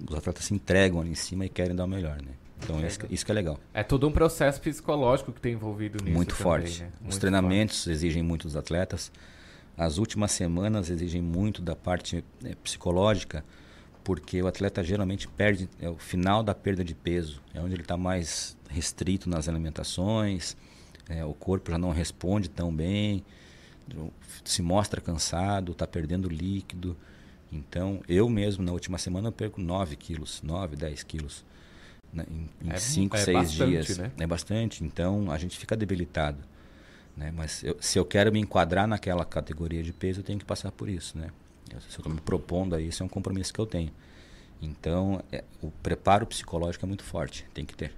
os 0.08 0.16
atletas 0.16 0.46
se 0.46 0.54
entregam 0.54 1.02
ali 1.02 1.10
em 1.10 1.16
cima 1.16 1.48
e 1.48 1.50
querem 1.50 1.76
dar 1.76 1.86
o 1.86 1.88
melhor, 1.88 2.22
né? 2.22 2.32
Então, 2.64 2.80
isso, 2.86 3.00
isso 3.10 3.26
que 3.26 3.32
é 3.32 3.36
legal. 3.36 3.60
É 3.74 3.82
todo 3.82 4.08
um 4.08 4.12
processo 4.12 4.62
psicológico 4.62 5.32
que 5.32 5.42
tem 5.42 5.54
envolvido 5.54 5.98
nisso. 6.04 6.16
Muito 6.16 6.36
também, 6.36 6.44
forte. 6.44 6.84
Né? 6.84 6.92
Muito 7.02 7.12
Os 7.12 7.18
treinamentos 7.18 7.84
forte. 7.84 7.90
exigem 7.90 8.22
muito 8.22 8.44
dos 8.44 8.56
atletas. 8.56 9.12
As 9.76 9.98
últimas 9.98 10.32
semanas 10.32 10.92
exigem 10.92 11.24
muito 11.24 11.60
da 11.60 11.76
parte 11.76 12.24
é, 12.44 12.54
psicológica, 12.64 13.44
porque 14.04 14.40
o 14.40 14.46
atleta 14.46 14.84
geralmente 14.84 15.28
perde, 15.28 15.68
é 15.82 15.90
o 15.90 15.98
final 15.98 16.44
da 16.44 16.54
perda 16.54 16.84
de 16.84 16.94
peso, 16.94 17.42
é 17.52 17.60
onde 17.60 17.74
ele 17.74 17.82
está 17.82 17.98
mais 17.98 18.56
restrito 18.70 19.28
nas 19.28 19.50
alimentações, 19.50 20.56
é, 21.10 21.26
o 21.26 21.34
corpo 21.34 21.72
já 21.72 21.80
não 21.80 21.92
responde 21.92 22.48
tão 22.48 22.72
bem, 22.74 23.24
se 24.44 24.62
mostra 24.62 25.02
cansado, 25.02 25.72
está 25.72 25.88
perdendo 25.88 26.30
líquido. 26.30 26.96
Então, 27.52 28.02
eu 28.08 28.30
mesmo, 28.30 28.64
na 28.64 28.72
última 28.72 28.98
semana, 28.98 29.30
eu 29.30 29.32
perco 29.32 29.62
9 29.62 29.96
quilos, 29.96 30.42
9, 30.44 30.76
10 30.76 31.04
quilos. 31.04 31.46
Né, 32.12 32.26
em 32.62 32.78
5, 32.78 33.18
6 33.18 33.62
é 33.62 33.66
dias. 33.66 33.98
Né? 33.98 34.12
É 34.20 34.28
bastante. 34.28 34.84
Então, 34.84 35.32
a 35.32 35.38
gente 35.38 35.58
fica 35.58 35.76
debilitado. 35.76 36.40
Né? 37.16 37.32
Mas 37.36 37.64
eu, 37.64 37.78
se 37.80 37.98
eu 37.98 38.06
quero 38.06 38.32
me 38.32 38.40
enquadrar 38.40 38.88
naquela 38.88 39.26
categoria 39.26 39.84
de 39.84 39.92
peso, 39.92 40.20
eu 40.20 40.24
tenho 40.24 40.40
que 40.40 40.46
passar 40.46 40.72
por 40.72 40.90
isso. 40.90 41.18
Né? 41.18 41.30
Se 41.68 41.98
eu 41.98 42.00
estou 42.00 42.14
me 42.14 42.22
propondo 42.22 42.76
a 42.76 42.82
isso, 42.82 43.02
é 43.02 43.06
um 43.06 43.10
compromisso 43.10 43.54
que 43.54 43.60
eu 43.60 43.66
tenho. 43.66 43.92
Então, 44.62 45.24
é, 45.32 45.44
o 45.62 45.70
preparo 45.70 46.26
psicológico 46.26 46.86
é 46.86 46.88
muito 46.88 47.04
forte, 47.04 47.46
tem 47.54 47.66
que 47.66 47.76
ter. 47.76 47.94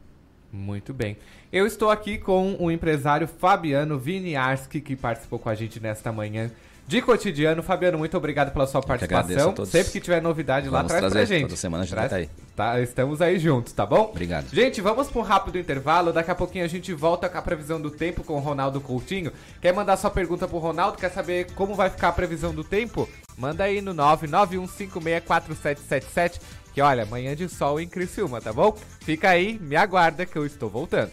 Muito 0.51 0.93
bem. 0.93 1.17
Eu 1.51 1.65
estou 1.65 1.89
aqui 1.89 2.17
com 2.17 2.55
o 2.59 2.71
empresário 2.71 3.27
Fabiano 3.27 3.99
Viniarski, 3.99 4.81
que 4.81 4.95
participou 4.95 5.39
com 5.39 5.49
a 5.49 5.55
gente 5.55 5.79
nesta 5.79 6.11
manhã 6.11 6.49
de 6.89 7.01
cotidiano. 7.03 7.61
Fabiano, 7.61 7.99
muito 7.99 8.17
obrigado 8.17 8.51
pela 8.51 8.65
sua 8.65 8.81
participação. 8.81 9.53
Sempre 9.63 9.91
que 9.91 10.01
tiver 10.01 10.23
novidade 10.23 10.67
vamos 10.67 10.81
lá, 10.81 10.87
traz 10.87 11.01
trazer, 11.01 11.27
pra 11.27 11.37
gente. 11.37 11.43
Toda 11.43 11.55
semana 11.55 11.83
a 11.83 11.85
gente 11.85 11.95
traz, 11.95 12.09
tá 12.09 12.15
aí. 12.15 12.27
Tá, 12.55 12.81
estamos 12.81 13.21
aí 13.21 13.37
juntos, 13.37 13.73
tá 13.73 13.85
bom? 13.85 14.09
Obrigado. 14.09 14.47
Gente, 14.51 14.81
vamos 14.81 15.07
para 15.07 15.21
um 15.21 15.23
rápido 15.23 15.59
intervalo. 15.59 16.11
Daqui 16.11 16.31
a 16.31 16.35
pouquinho 16.35 16.65
a 16.65 16.67
gente 16.67 16.91
volta 16.91 17.29
com 17.29 17.37
a 17.37 17.43
previsão 17.43 17.79
do 17.79 17.91
tempo 17.91 18.23
com 18.23 18.33
o 18.33 18.39
Ronaldo 18.39 18.81
Coutinho. 18.81 19.31
Quer 19.61 19.71
mandar 19.71 19.97
sua 19.97 20.09
pergunta 20.09 20.47
pro 20.47 20.57
Ronaldo? 20.57 20.97
Quer 20.97 21.11
saber 21.11 21.51
como 21.53 21.75
vai 21.75 21.91
ficar 21.91 22.07
a 22.07 22.11
previsão 22.11 22.55
do 22.55 22.63
tempo? 22.63 23.07
Manda 23.37 23.65
aí 23.65 23.81
no 23.81 23.93
991564777. 23.93 26.41
Que 26.73 26.81
olha, 26.81 27.05
manhã 27.05 27.35
de 27.35 27.49
sol 27.49 27.79
em 27.79 27.87
Criciúma, 27.87 28.39
tá 28.39 28.53
bom? 28.53 28.77
Fica 29.01 29.29
aí, 29.29 29.59
me 29.59 29.75
aguarda 29.75 30.25
que 30.25 30.37
eu 30.37 30.45
estou 30.45 30.69
voltando. 30.69 31.11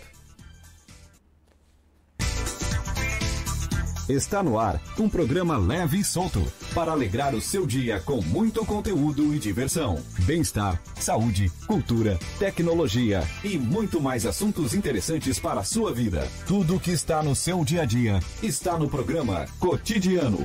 Está 4.08 4.40
no 4.40 4.56
ar 4.56 4.80
um 5.00 5.08
programa 5.08 5.58
leve 5.58 5.98
e 5.98 6.04
solto 6.04 6.40
para 6.72 6.92
alegrar 6.92 7.34
o 7.34 7.40
seu 7.40 7.66
dia 7.66 7.98
com 7.98 8.22
muito 8.22 8.64
conteúdo 8.64 9.34
e 9.34 9.38
diversão, 9.38 10.00
bem-estar, 10.20 10.80
saúde, 10.94 11.50
cultura, 11.66 12.16
tecnologia 12.38 13.24
e 13.42 13.58
muito 13.58 14.00
mais 14.00 14.24
assuntos 14.24 14.74
interessantes 14.74 15.40
para 15.40 15.60
a 15.60 15.64
sua 15.64 15.92
vida. 15.92 16.28
Tudo 16.46 16.78
que 16.78 16.92
está 16.92 17.20
no 17.20 17.34
seu 17.34 17.64
dia 17.64 17.82
a 17.82 17.84
dia 17.84 18.20
está 18.40 18.78
no 18.78 18.88
programa 18.88 19.44
Cotidiano. 19.58 20.44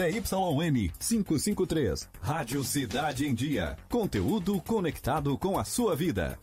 ZYN 0.00 0.90
553. 0.98 2.08
Rádio 2.22 2.64
Cidade 2.64 3.26
em 3.26 3.34
Dia. 3.34 3.76
Conteúdo 3.90 4.58
conectado 4.62 5.36
com 5.36 5.58
a 5.58 5.64
sua 5.64 5.94
vida. 5.94 6.38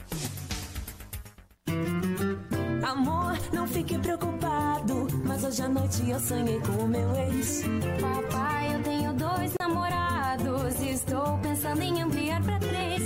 Amor, 2.85 3.35
não 3.51 3.67
fique 3.67 3.97
preocupado. 3.97 5.07
Mas 5.25 5.43
hoje 5.43 5.63
à 5.63 5.69
noite 5.69 6.07
eu 6.07 6.19
sonhei 6.19 6.59
com 6.59 6.84
o 6.84 6.88
meu 6.88 7.15
ex. 7.15 7.63
Papai, 7.99 8.75
eu 8.75 8.84
tenho 8.84 9.13
dois 9.15 9.51
namorados. 9.59 10.79
Estou 10.79 11.39
pensando 11.39 11.81
em 11.81 12.03
ampliar 12.03 12.43
pra 12.43 12.59
três. 12.59 13.01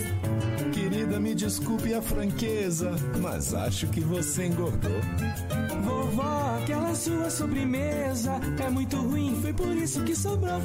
Querida, 0.73 1.17
me 1.17 1.33
desculpe 1.33 1.93
a 1.93 2.01
franqueza, 2.01 2.91
mas 3.21 3.53
acho 3.53 3.87
que 3.87 4.01
você 4.01 4.47
engordou. 4.47 4.99
Vovó, 5.81 6.50
aquela 6.61 6.93
sua 6.93 7.29
sobremesa 7.29 8.39
é 8.63 8.69
muito 8.69 8.95
ruim, 8.97 9.37
foi 9.41 9.53
por 9.53 9.75
isso 9.75 10.03
que 10.03 10.15
sobrou. 10.15 10.61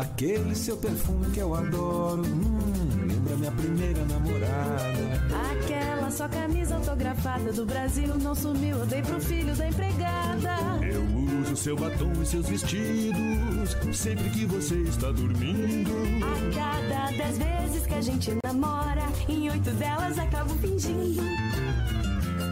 Aquele 0.00 0.54
seu 0.54 0.76
perfume 0.76 1.30
que 1.30 1.40
eu 1.40 1.54
adoro, 1.54 2.22
hum, 2.22 3.06
lembra 3.06 3.36
minha 3.36 3.52
primeira 3.52 4.04
namorada. 4.06 5.22
Aquela 5.52 6.10
sua 6.10 6.28
camisa 6.28 6.76
autografada 6.76 7.52
do 7.52 7.64
Brasil 7.64 8.16
não 8.18 8.34
sumiu, 8.34 8.78
eu 8.78 8.86
dei 8.86 9.02
pro 9.02 9.20
filho 9.20 9.54
da 9.54 9.68
empregada. 9.68 10.56
Eu 10.82 11.02
uso 11.40 11.56
seu 11.56 11.76
batom 11.76 12.12
e 12.20 12.26
seus 12.26 12.48
vestidos, 12.48 13.76
sempre 13.92 14.28
que 14.30 14.46
você 14.46 14.76
está 14.82 15.12
dormindo. 15.12 15.92
A 16.22 16.54
cada 16.54 17.16
dez 17.16 17.38
vezes 17.38 17.86
que 17.86 17.94
a 17.94 18.00
gente 18.00 18.36
namora, 18.44 19.04
em 19.28 19.50
oito 19.50 19.70
delas 19.72 20.18
acabo 20.18 20.54
fingindo. 20.54 21.22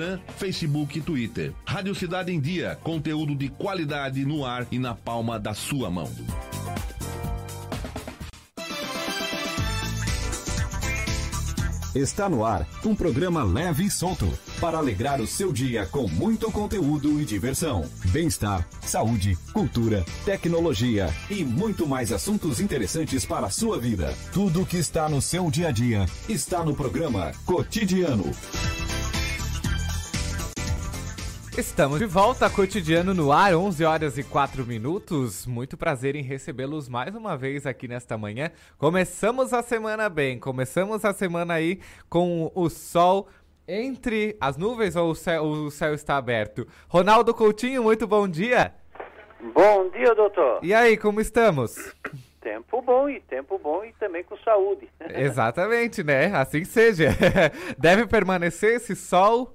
Instagram, 0.00 0.18
Facebook 0.38 0.98
e 0.98 1.02
Twitter. 1.02 1.52
Rádio 1.64 1.94
Cidade 1.94 2.32
em 2.32 2.40
Dia, 2.40 2.78
conteúdo 2.82 3.34
de 3.34 3.48
qualidade 3.48 4.24
no 4.24 4.44
ar 4.44 4.66
e 4.70 4.78
na 4.78 4.94
palma 4.94 5.38
da 5.38 5.52
sua 5.52 5.90
mão. 5.90 6.10
Está 11.94 12.28
no 12.28 12.44
ar 12.44 12.66
um 12.84 12.94
programa 12.94 13.42
leve 13.42 13.84
e 13.84 13.90
solto 13.90 14.26
para 14.60 14.78
alegrar 14.78 15.20
o 15.20 15.26
seu 15.26 15.52
dia 15.52 15.86
com 15.86 16.06
muito 16.06 16.50
conteúdo 16.52 17.20
e 17.20 17.24
diversão, 17.24 17.84
bem-estar, 18.06 18.66
saúde, 18.80 19.36
cultura, 19.52 20.04
tecnologia 20.24 21.12
e 21.28 21.44
muito 21.44 21.86
mais 21.88 22.12
assuntos 22.12 22.60
interessantes 22.60 23.26
para 23.26 23.46
a 23.46 23.50
sua 23.50 23.78
vida. 23.78 24.14
Tudo 24.32 24.64
que 24.64 24.76
está 24.76 25.08
no 25.08 25.20
seu 25.20 25.50
dia 25.50 25.68
a 25.68 25.72
dia 25.72 26.06
está 26.28 26.64
no 26.64 26.76
programa 26.76 27.32
Cotidiano. 27.44 28.30
Estamos 31.58 31.98
de 31.98 32.06
volta 32.06 32.48
cotidiano 32.48 33.12
no 33.12 33.32
ar, 33.32 33.54
11 33.54 33.84
horas 33.84 34.16
e 34.16 34.22
4 34.22 34.64
minutos. 34.64 35.46
Muito 35.46 35.76
prazer 35.76 36.14
em 36.14 36.22
recebê-los 36.22 36.88
mais 36.88 37.14
uma 37.14 37.36
vez 37.36 37.66
aqui 37.66 37.88
nesta 37.88 38.16
manhã. 38.16 38.50
Começamos 38.78 39.52
a 39.52 39.60
semana 39.60 40.08
bem, 40.08 40.38
começamos 40.38 41.04
a 41.04 41.12
semana 41.12 41.54
aí 41.54 41.80
com 42.08 42.50
o 42.54 42.70
sol 42.70 43.26
entre 43.66 44.36
as 44.40 44.56
nuvens 44.56 44.94
ou 44.94 45.10
o 45.10 45.14
céu, 45.14 45.42
o 45.42 45.70
céu 45.70 45.92
está 45.92 46.16
aberto. 46.16 46.66
Ronaldo 46.88 47.34
Coutinho, 47.34 47.82
muito 47.82 48.06
bom 48.06 48.28
dia. 48.28 48.72
Bom 49.52 49.90
dia, 49.90 50.14
doutor. 50.14 50.60
E 50.62 50.72
aí, 50.72 50.96
como 50.96 51.20
estamos? 51.20 51.74
Tempo 52.40 52.80
bom 52.80 53.08
e 53.08 53.20
tempo 53.20 53.58
bom 53.58 53.84
e 53.84 53.92
também 53.94 54.22
com 54.22 54.36
saúde. 54.38 54.88
Exatamente, 55.14 56.02
né? 56.02 56.26
Assim 56.34 56.64
seja. 56.64 57.08
Deve 57.76 58.06
permanecer 58.06 58.76
esse 58.76 58.94
sol 58.94 59.52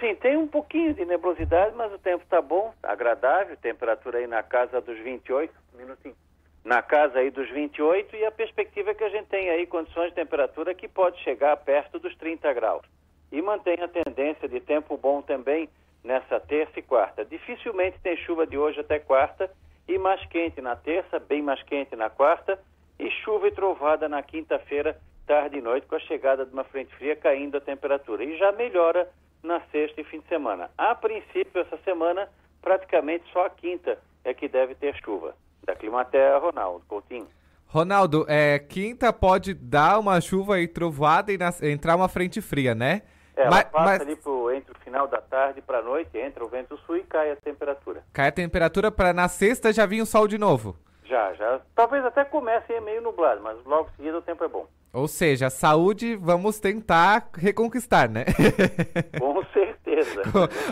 Sim, 0.00 0.14
tem 0.14 0.34
um 0.34 0.48
pouquinho 0.48 0.94
de 0.94 1.04
nebulosidade, 1.04 1.76
mas 1.76 1.92
o 1.92 1.98
tempo 1.98 2.24
está 2.24 2.40
bom, 2.40 2.72
agradável, 2.82 3.54
temperatura 3.58 4.18
aí 4.18 4.26
na 4.26 4.42
casa 4.42 4.80
dos 4.80 4.98
28, 4.98 5.52
um 5.74 5.78
minutinho, 5.78 6.16
na 6.64 6.80
casa 6.80 7.18
aí 7.18 7.30
dos 7.30 7.50
28 7.50 8.16
e 8.16 8.24
a 8.24 8.32
perspectiva 8.32 8.90
é 8.92 8.94
que 8.94 9.04
a 9.04 9.10
gente 9.10 9.26
tem 9.26 9.50
aí 9.50 9.66
condições 9.66 10.08
de 10.08 10.14
temperatura 10.14 10.74
que 10.74 10.88
pode 10.88 11.22
chegar 11.22 11.54
perto 11.58 11.98
dos 11.98 12.16
30 12.16 12.50
graus. 12.54 12.82
E 13.30 13.42
mantém 13.42 13.76
a 13.82 13.88
tendência 13.88 14.48
de 14.48 14.58
tempo 14.60 14.96
bom 14.96 15.20
também 15.20 15.68
nessa 16.02 16.40
terça 16.40 16.78
e 16.78 16.82
quarta. 16.82 17.22
Dificilmente 17.22 18.00
tem 18.00 18.16
chuva 18.16 18.46
de 18.46 18.56
hoje 18.56 18.80
até 18.80 18.98
quarta 18.98 19.50
e 19.86 19.98
mais 19.98 20.24
quente 20.26 20.62
na 20.62 20.76
terça, 20.76 21.18
bem 21.18 21.42
mais 21.42 21.62
quente 21.62 21.94
na 21.94 22.08
quarta 22.08 22.58
e 22.98 23.10
chuva 23.22 23.48
e 23.48 23.52
trovada 23.52 24.08
na 24.08 24.22
quinta-feira, 24.22 24.98
tarde 25.26 25.58
e 25.58 25.60
noite, 25.60 25.86
com 25.86 25.94
a 25.94 26.00
chegada 26.00 26.46
de 26.46 26.52
uma 26.54 26.64
frente 26.64 26.94
fria 26.96 27.14
caindo 27.14 27.58
a 27.58 27.60
temperatura. 27.60 28.24
E 28.24 28.38
já 28.38 28.50
melhora 28.52 29.06
na 29.42 29.60
sexta 29.72 30.00
e 30.00 30.04
fim 30.04 30.20
de 30.20 30.28
semana. 30.28 30.70
A 30.76 30.94
princípio, 30.94 31.60
essa 31.60 31.76
semana, 31.84 32.28
praticamente 32.60 33.24
só 33.32 33.46
a 33.46 33.50
quinta 33.50 33.98
é 34.24 34.34
que 34.34 34.48
deve 34.48 34.74
ter 34.74 34.94
chuva. 35.02 35.34
Da 35.64 35.74
Climaterra, 35.74 36.38
Ronaldo 36.38 36.84
Coutinho. 36.88 37.28
Ronaldo, 37.66 38.24
é, 38.28 38.58
quinta 38.58 39.12
pode 39.12 39.54
dar 39.54 39.98
uma 39.98 40.20
chuva 40.20 40.58
e 40.60 40.66
trovoada 40.66 41.32
e 41.32 41.38
nas- 41.38 41.62
entrar 41.62 41.94
uma 41.96 42.08
frente 42.08 42.40
fria, 42.40 42.74
né? 42.74 43.02
É, 43.36 43.42
ela 43.42 43.50
Mas- 43.50 43.64
passa 43.64 43.84
mas- 43.84 44.00
ali 44.02 44.16
pro, 44.16 44.50
entre 44.52 44.72
o 44.72 44.78
final 44.80 45.06
da 45.06 45.20
tarde 45.20 45.62
para 45.62 45.78
a 45.78 45.82
noite, 45.82 46.18
entra 46.18 46.44
o 46.44 46.48
vento 46.48 46.76
sul 46.78 46.96
e 46.96 47.04
cai 47.04 47.30
a 47.30 47.36
temperatura. 47.36 48.02
Cai 48.12 48.28
a 48.28 48.32
temperatura 48.32 48.90
para 48.90 49.12
na 49.12 49.28
sexta 49.28 49.72
já 49.72 49.86
vir 49.86 50.02
o 50.02 50.06
sol 50.06 50.26
de 50.26 50.36
novo. 50.36 50.76
Já, 51.04 51.32
já. 51.34 51.60
Talvez 51.74 52.04
até 52.04 52.24
comece 52.24 52.78
meio 52.80 53.00
nublado, 53.02 53.40
mas 53.42 53.56
logo 53.64 53.88
em 53.92 53.96
seguida 53.96 54.18
o 54.18 54.22
tempo 54.22 54.42
é 54.44 54.48
bom. 54.48 54.66
Ou 54.92 55.06
seja, 55.06 55.46
a 55.46 55.50
saúde 55.50 56.16
vamos 56.16 56.58
tentar 56.58 57.28
reconquistar, 57.34 58.08
né? 58.08 58.24
Com 59.18 59.44
certeza. 59.52 60.22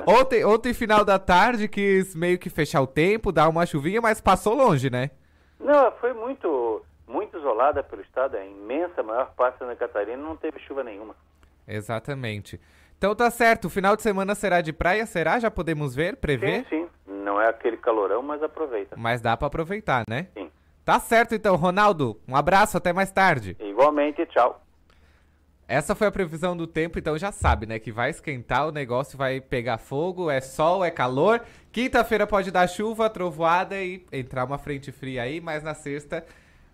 ontem, 0.07 0.45
ontem, 0.45 0.75
final 0.75 1.05
da 1.05 1.19
tarde, 1.19 1.69
quis 1.69 2.17
meio 2.17 2.39
que 2.39 2.51
fechar 2.51 2.83
o 2.83 2.87
tempo, 2.87 3.31
dar 3.31 3.49
uma 3.49 3.65
chuvinha, 3.65 4.01
mas 4.01 4.21
passou 4.21 4.55
longe, 4.55 4.91
né? 4.91 5.11
Não, 5.61 5.93
foi 5.93 6.13
muito, 6.13 6.83
muito 7.07 7.39
isolada 7.39 7.83
pelo 7.83 8.03
estado, 8.03 8.37
a 8.37 8.45
imensa 8.45 9.03
maior 9.03 9.33
parte 9.37 9.55
de 9.55 9.59
Santa 9.61 9.77
Catarina 9.77 10.23
não 10.23 10.37
teve 10.37 10.59
chuva 10.61 10.83
nenhuma. 10.83 11.15
Exatamente. 11.67 12.61
Então 12.97 13.15
tá 13.15 13.31
certo, 13.31 13.67
o 13.67 13.71
final 13.71 13.95
de 13.95 14.03
semana 14.03 14.35
será 14.35 14.61
de 14.61 14.73
praia, 14.73 15.07
será? 15.07 15.39
Já 15.39 15.51
podemos 15.51 15.95
ver, 15.95 16.17
prever? 16.17 16.67
Sim, 16.69 16.89
sim. 16.89 16.89
Não 17.07 17.41
é 17.41 17.49
aquele 17.49 17.77
calorão, 17.77 18.23
mas 18.23 18.43
aproveita. 18.43 18.97
Mas 18.99 19.21
dá 19.21 19.37
pra 19.37 19.47
aproveitar, 19.47 20.05
né? 20.09 20.27
Sim. 20.35 20.48
Tá 20.89 20.99
certo 20.99 21.35
então, 21.35 21.55
Ronaldo. 21.55 22.19
Um 22.27 22.35
abraço, 22.35 22.79
até 22.79 22.95
mais 22.95 23.11
tarde. 23.11 23.55
Igualmente, 23.61 24.25
tchau. 24.25 24.65
Essa 25.69 25.95
foi 25.95 26.07
a 26.07 26.11
previsão 26.11 26.57
do 26.57 26.67
tempo, 26.67 26.99
então 26.99 27.19
já 27.19 27.31
sabe, 27.31 27.67
né? 27.67 27.79
Que 27.79 27.93
vai 27.93 28.09
esquentar, 28.09 28.67
o 28.67 28.73
negócio 28.73 29.19
vai 29.19 29.39
pegar 29.39 29.77
fogo, 29.77 30.31
é 30.31 30.41
sol, 30.41 30.83
é 30.83 30.91
calor. 30.91 31.43
Quinta-feira 31.71 32.27
pode 32.27 32.51
dar 32.51 32.67
chuva, 32.67 33.11
trovoada 33.11 33.79
e 33.79 34.07
entrar 34.11 34.47
uma 34.47 34.57
frente 34.57 34.91
fria 34.91 35.25
aí, 35.25 35.43
mas 35.43 35.63
na 35.63 35.75
sexta 35.75 36.25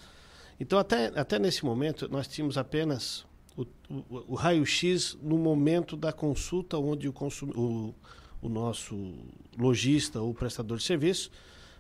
Então 0.58 0.78
até, 0.78 1.06
até 1.18 1.38
nesse 1.38 1.64
momento 1.64 2.08
nós 2.10 2.26
tínhamos 2.26 2.56
apenas 2.56 3.26
o, 3.56 3.62
o- 3.90 4.24
o 4.28 4.34
raio-x 4.34 5.18
no 5.22 5.36
momento 5.38 5.96
da 5.96 6.12
consulta 6.12 6.78
onde 6.78 7.08
o, 7.08 7.12
consum, 7.12 7.48
o, 7.50 7.94
o 8.46 8.50
nosso 8.50 9.14
lojista 9.58 10.20
ou 10.20 10.32
prestador 10.34 10.78
de 10.78 10.84
serviço 10.84 11.30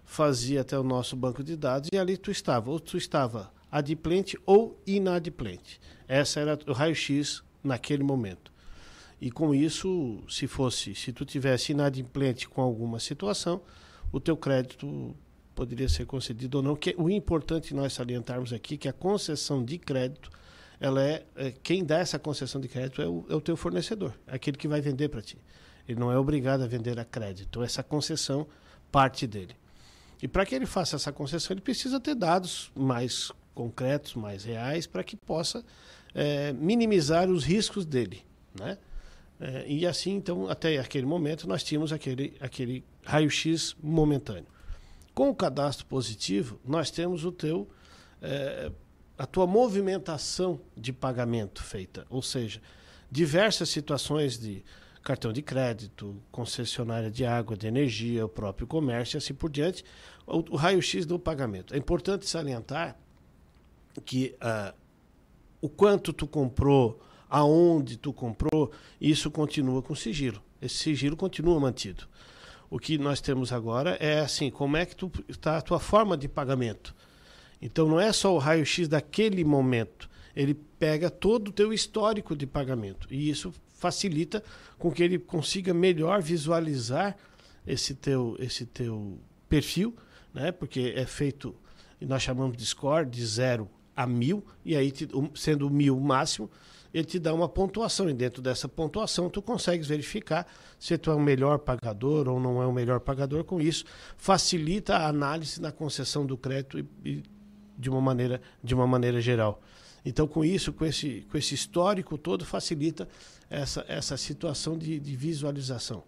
fazia 0.04 0.60
até 0.60 0.78
o 0.78 0.82
nosso 0.82 1.16
banco 1.16 1.42
de 1.42 1.56
dados 1.56 1.90
e 1.92 1.98
ali 1.98 2.16
tu 2.16 2.30
estava, 2.30 2.70
ou 2.70 2.78
tu 2.78 2.96
estava 2.96 3.52
adimplente 3.70 4.38
ou 4.46 4.80
inadimplente. 4.86 5.80
Essa 6.06 6.40
era 6.40 6.58
o 6.66 6.72
raio-x 6.72 7.42
naquele 7.62 8.02
momento. 8.02 8.52
E 9.20 9.30
com 9.30 9.54
isso, 9.54 10.22
se 10.28 10.46
fosse, 10.46 10.94
se 10.94 11.12
tu 11.12 11.24
tivesse 11.24 11.72
inadimplente 11.72 12.48
com 12.48 12.60
alguma 12.60 13.00
situação, 13.00 13.60
o 14.12 14.20
teu 14.20 14.36
crédito 14.36 15.14
poderia 15.54 15.88
ser 15.88 16.04
concedido 16.06 16.58
ou 16.58 16.62
não. 16.62 16.76
Que 16.76 16.94
o 16.98 17.08
importante 17.10 17.74
nós 17.74 17.94
salientarmos 17.94 18.52
aqui 18.52 18.76
que 18.76 18.88
a 18.88 18.92
concessão 18.92 19.64
de 19.64 19.78
crédito, 19.78 20.30
ela 20.78 21.02
é, 21.02 21.24
é 21.34 21.50
quem 21.50 21.84
dá 21.84 21.98
essa 21.98 22.18
concessão 22.18 22.60
de 22.60 22.68
crédito 22.68 23.00
é 23.00 23.08
o, 23.08 23.24
é 23.28 23.34
o 23.34 23.40
teu 23.40 23.56
fornecedor, 23.56 24.12
é 24.26 24.36
aquele 24.36 24.56
que 24.56 24.68
vai 24.68 24.80
vender 24.80 25.08
para 25.08 25.22
ti. 25.22 25.38
Ele 25.88 25.98
não 25.98 26.10
é 26.10 26.18
obrigado 26.18 26.62
a 26.62 26.66
vender 26.66 26.98
a 26.98 27.04
crédito. 27.04 27.62
Essa 27.62 27.82
concessão 27.82 28.46
parte 28.90 29.26
dele. 29.26 29.56
E 30.22 30.26
para 30.26 30.46
que 30.46 30.54
ele 30.54 30.66
faça 30.66 30.96
essa 30.96 31.12
concessão, 31.12 31.54
ele 31.54 31.60
precisa 31.60 32.00
ter 32.00 32.14
dados 32.14 32.70
mais 32.74 33.30
concretos, 33.54 34.14
mais 34.14 34.44
reais, 34.44 34.86
para 34.86 35.04
que 35.04 35.16
possa 35.16 35.64
eh, 36.14 36.52
minimizar 36.54 37.28
os 37.28 37.44
riscos 37.44 37.84
dele, 37.84 38.22
né? 38.58 38.78
Eh, 39.40 39.64
e 39.68 39.86
assim, 39.86 40.14
então, 40.14 40.48
até 40.48 40.78
aquele 40.78 41.06
momento, 41.06 41.46
nós 41.46 41.62
tínhamos 41.62 41.92
aquele, 41.92 42.34
aquele 42.40 42.84
raio-x 43.04 43.76
momentâneo. 43.82 44.46
Com 45.14 45.28
o 45.30 45.34
cadastro 45.34 45.86
positivo, 45.86 46.58
nós 46.64 46.90
temos 46.90 47.24
o 47.24 47.32
teu, 47.32 47.68
eh, 48.22 48.70
a 49.18 49.26
tua 49.26 49.46
movimentação 49.46 50.60
de 50.76 50.92
pagamento 50.92 51.62
feita, 51.62 52.06
ou 52.08 52.22
seja, 52.22 52.60
diversas 53.10 53.68
situações 53.68 54.38
de 54.38 54.64
cartão 55.06 55.32
de 55.32 55.40
crédito, 55.40 56.20
concessionária 56.32 57.08
de 57.08 57.24
água, 57.24 57.56
de 57.56 57.68
energia, 57.68 58.26
o 58.26 58.28
próprio 58.28 58.66
comércio 58.66 59.16
e 59.16 59.18
assim 59.18 59.32
por 59.32 59.48
diante, 59.48 59.84
o, 60.26 60.38
o 60.50 60.56
raio-x 60.56 61.06
do 61.06 61.16
pagamento. 61.16 61.72
É 61.72 61.78
importante 61.78 62.28
salientar 62.28 62.98
que 64.04 64.34
ah, 64.40 64.74
o 65.60 65.68
quanto 65.68 66.12
tu 66.12 66.26
comprou, 66.26 67.00
aonde 67.30 67.96
tu 67.96 68.12
comprou, 68.12 68.72
isso 69.00 69.30
continua 69.30 69.80
com 69.80 69.94
sigilo. 69.94 70.42
Esse 70.60 70.74
sigilo 70.74 71.16
continua 71.16 71.60
mantido. 71.60 72.08
O 72.68 72.76
que 72.76 72.98
nós 72.98 73.20
temos 73.20 73.52
agora 73.52 73.90
é 74.00 74.18
assim, 74.18 74.50
como 74.50 74.76
é 74.76 74.84
que 74.84 74.96
tu 74.96 75.12
está 75.28 75.56
a 75.56 75.62
tua 75.62 75.78
forma 75.78 76.16
de 76.16 76.26
pagamento. 76.26 76.92
Então 77.62 77.86
não 77.86 78.00
é 78.00 78.12
só 78.12 78.34
o 78.34 78.38
raio-x 78.38 78.88
daquele 78.88 79.44
momento, 79.44 80.10
ele 80.34 80.52
pega 80.52 81.08
todo 81.08 81.48
o 81.48 81.52
teu 81.52 81.72
histórico 81.72 82.34
de 82.34 82.44
pagamento 82.44 83.06
e 83.08 83.30
isso 83.30 83.54
facilita 83.76 84.42
com 84.78 84.90
que 84.90 85.02
ele 85.02 85.18
consiga 85.18 85.72
melhor 85.72 86.20
visualizar 86.20 87.16
esse 87.66 87.94
teu 87.94 88.36
esse 88.38 88.66
teu 88.66 89.18
perfil, 89.48 89.94
né? 90.34 90.50
Porque 90.50 90.92
é 90.96 91.06
feito 91.06 91.54
nós 92.00 92.22
chamamos 92.22 92.56
de 92.56 92.66
score 92.66 93.06
de 93.06 93.24
0 93.24 93.68
a 93.94 94.06
mil 94.06 94.44
e 94.64 94.76
aí 94.76 94.90
te, 94.90 95.08
sendo 95.34 95.70
mil 95.70 95.96
o 95.96 96.00
máximo 96.00 96.50
ele 96.92 97.04
te 97.04 97.18
dá 97.18 97.32
uma 97.32 97.48
pontuação 97.48 98.08
e 98.08 98.14
dentro 98.14 98.42
dessa 98.42 98.68
pontuação 98.68 99.30
tu 99.30 99.40
consegues 99.40 99.86
verificar 99.86 100.46
se 100.78 100.96
tu 100.98 101.10
é 101.10 101.14
o 101.14 101.20
melhor 101.20 101.58
pagador 101.58 102.28
ou 102.28 102.38
não 102.38 102.62
é 102.62 102.66
o 102.66 102.72
melhor 102.72 103.00
pagador 103.00 103.44
com 103.44 103.60
isso 103.60 103.84
facilita 104.16 104.96
a 104.96 105.08
análise 105.08 105.60
na 105.60 105.72
concessão 105.72 106.26
do 106.26 106.36
crédito 106.36 106.78
e, 106.78 106.86
e 107.04 107.22
de 107.78 107.88
uma 107.88 108.00
maneira 108.00 108.40
de 108.62 108.74
uma 108.74 108.86
maneira 108.86 109.20
geral 109.20 109.62
então 110.04 110.28
com 110.28 110.44
isso 110.44 110.72
com 110.74 110.84
esse 110.84 111.26
com 111.30 111.38
esse 111.38 111.54
histórico 111.54 112.18
todo 112.18 112.44
facilita 112.44 113.08
essa 113.48 113.84
essa 113.88 114.16
situação 114.16 114.76
de, 114.76 114.98
de 114.98 115.16
visualização 115.16 116.02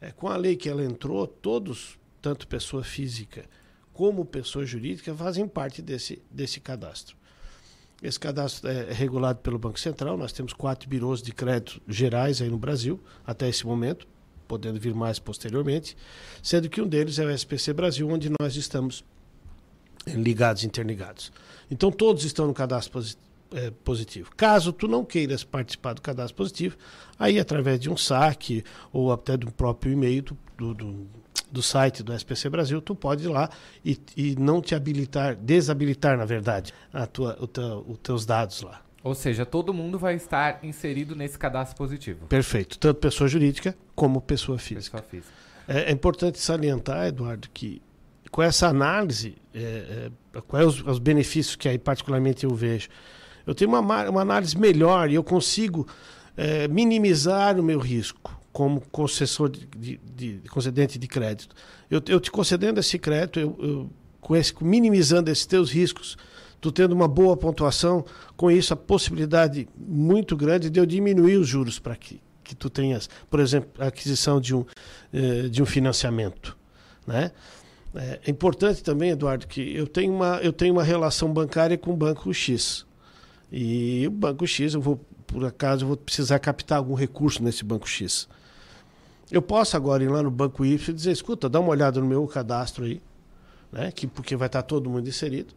é, 0.00 0.10
com 0.12 0.28
a 0.28 0.36
lei 0.36 0.56
que 0.56 0.68
ela 0.68 0.84
entrou 0.84 1.26
todos 1.26 1.98
tanto 2.22 2.46
pessoa 2.46 2.82
física 2.82 3.44
como 3.92 4.24
pessoa 4.24 4.64
jurídica 4.64 5.14
fazem 5.14 5.46
parte 5.46 5.82
desse 5.82 6.22
desse 6.30 6.60
cadastro 6.60 7.16
Esse 8.02 8.18
cadastro 8.18 8.68
é 8.70 8.92
regulado 8.92 9.40
pelo 9.40 9.58
Banco 9.58 9.78
Central. 9.78 10.16
Nós 10.16 10.32
temos 10.32 10.54
quatro 10.54 10.88
birôs 10.88 11.22
de 11.22 11.32
crédito 11.32 11.82
gerais 11.86 12.40
aí 12.40 12.48
no 12.48 12.56
Brasil, 12.56 12.98
até 13.26 13.46
esse 13.46 13.66
momento, 13.66 14.06
podendo 14.48 14.80
vir 14.80 14.94
mais 14.94 15.18
posteriormente, 15.18 15.96
sendo 16.42 16.68
que 16.68 16.80
um 16.80 16.88
deles 16.88 17.18
é 17.18 17.24
o 17.24 17.30
SPC 17.30 17.72
Brasil, 17.72 18.08
onde 18.08 18.30
nós 18.40 18.56
estamos 18.56 19.04
ligados, 20.06 20.64
interligados. 20.64 21.30
Então 21.70 21.92
todos 21.92 22.24
estão 22.24 22.46
no 22.46 22.54
cadastro 22.54 22.92
é, 23.52 23.70
positivo. 23.70 24.30
Caso 24.36 24.72
tu 24.72 24.86
não 24.86 25.04
queiras 25.04 25.44
participar 25.44 25.94
do 25.94 26.00
cadastro 26.02 26.36
positivo, 26.36 26.76
aí 27.18 27.38
através 27.38 27.80
de 27.80 27.90
um 27.90 27.96
saque 27.96 28.64
ou 28.92 29.12
até 29.12 29.36
do 29.36 29.50
próprio 29.50 29.92
e-mail 29.92 30.22
do, 30.22 30.38
do, 30.56 30.74
do, 30.74 31.06
do 31.50 31.62
site 31.62 32.02
do 32.02 32.12
SPC 32.12 32.48
Brasil, 32.48 32.80
tu 32.80 32.94
pode 32.94 33.24
ir 33.24 33.28
lá 33.28 33.50
e, 33.84 33.98
e 34.16 34.36
não 34.36 34.60
te 34.60 34.74
habilitar, 34.74 35.36
desabilitar, 35.36 36.16
na 36.16 36.24
verdade, 36.24 36.72
a 36.92 37.06
tua, 37.06 37.36
o 37.40 37.46
teu, 37.46 37.84
os 37.88 37.98
teus 37.98 38.26
dados 38.26 38.62
lá. 38.62 38.82
Ou 39.02 39.14
seja, 39.14 39.46
todo 39.46 39.72
mundo 39.72 39.98
vai 39.98 40.14
estar 40.14 40.62
inserido 40.62 41.16
nesse 41.16 41.38
cadastro 41.38 41.76
positivo. 41.76 42.26
Perfeito. 42.26 42.78
Tanto 42.78 43.00
pessoa 43.00 43.26
jurídica 43.26 43.74
como 43.94 44.20
pessoa 44.20 44.58
física. 44.58 45.00
Pessoa 45.00 45.10
física. 45.10 45.32
É, 45.66 45.90
é 45.90 45.92
importante 45.92 46.38
salientar, 46.38 47.06
Eduardo, 47.06 47.48
que 47.52 47.80
com 48.30 48.42
essa 48.42 48.68
análise, 48.68 49.36
é, 49.54 50.10
é, 50.34 50.40
quais 50.42 50.66
os, 50.66 50.82
os 50.82 50.98
benefícios 50.98 51.56
que 51.56 51.68
aí 51.68 51.78
particularmente 51.78 52.44
eu 52.44 52.54
vejo? 52.54 52.88
Eu 53.50 53.54
tenho 53.54 53.68
uma, 53.68 54.08
uma 54.08 54.20
análise 54.20 54.56
melhor 54.56 55.10
e 55.10 55.16
eu 55.16 55.24
consigo 55.24 55.84
é, 56.36 56.68
minimizar 56.68 57.58
o 57.58 57.64
meu 57.64 57.80
risco 57.80 58.40
como 58.52 58.80
concessor 58.92 59.48
de, 59.48 59.66
de, 59.76 59.98
de 60.38 60.48
concedente 60.48 60.96
de 61.00 61.08
crédito. 61.08 61.56
Eu, 61.90 62.00
eu, 62.06 62.20
te 62.20 62.30
concedendo 62.30 62.78
esse 62.78 62.96
crédito, 62.96 63.40
eu, 63.40 63.58
eu, 63.60 63.90
com 64.20 64.36
esse, 64.36 64.54
minimizando 64.62 65.32
esses 65.32 65.46
teus 65.46 65.72
riscos, 65.72 66.16
tu 66.60 66.70
tendo 66.70 66.92
uma 66.92 67.08
boa 67.08 67.36
pontuação, 67.36 68.04
com 68.36 68.52
isso 68.52 68.72
a 68.72 68.76
possibilidade 68.76 69.68
muito 69.76 70.36
grande 70.36 70.70
de 70.70 70.78
eu 70.78 70.86
diminuir 70.86 71.36
os 71.36 71.48
juros 71.48 71.80
para 71.80 71.96
que, 71.96 72.20
que 72.44 72.54
tu 72.54 72.70
tenhas, 72.70 73.10
por 73.28 73.40
exemplo, 73.40 73.68
a 73.80 73.88
aquisição 73.88 74.40
de 74.40 74.54
um, 74.54 74.64
eh, 75.12 75.48
de 75.48 75.60
um 75.60 75.66
financiamento. 75.66 76.56
Né? 77.04 77.32
É, 77.96 78.20
é 78.26 78.30
importante 78.30 78.80
também, 78.80 79.10
Eduardo, 79.10 79.48
que 79.48 79.74
eu 79.74 79.88
tenho 79.88 80.14
uma, 80.14 80.36
eu 80.36 80.52
tenho 80.52 80.72
uma 80.72 80.84
relação 80.84 81.32
bancária 81.32 81.76
com 81.76 81.92
o 81.92 81.96
Banco 81.96 82.32
X. 82.32 82.88
E 83.50 84.06
o 84.06 84.10
banco 84.10 84.46
X, 84.46 84.74
eu 84.74 84.80
vou, 84.80 85.00
por 85.26 85.44
acaso, 85.44 85.84
eu 85.84 85.88
vou 85.88 85.96
precisar 85.96 86.38
captar 86.38 86.78
algum 86.78 86.94
recurso 86.94 87.42
nesse 87.42 87.64
banco 87.64 87.88
X. 87.88 88.28
Eu 89.30 89.42
posso 89.42 89.76
agora 89.76 90.02
ir 90.02 90.08
lá 90.08 90.22
no 90.22 90.30
banco 90.30 90.64
Y 90.64 90.90
e 90.90 90.92
dizer, 90.92 91.12
escuta, 91.12 91.48
dá 91.48 91.60
uma 91.60 91.70
olhada 91.70 92.00
no 92.00 92.06
meu 92.06 92.26
cadastro 92.26 92.84
aí, 92.84 93.00
né? 93.72 93.92
Que, 93.92 94.06
porque 94.06 94.36
vai 94.36 94.46
estar 94.46 94.62
todo 94.62 94.90
mundo 94.90 95.08
inserido. 95.08 95.54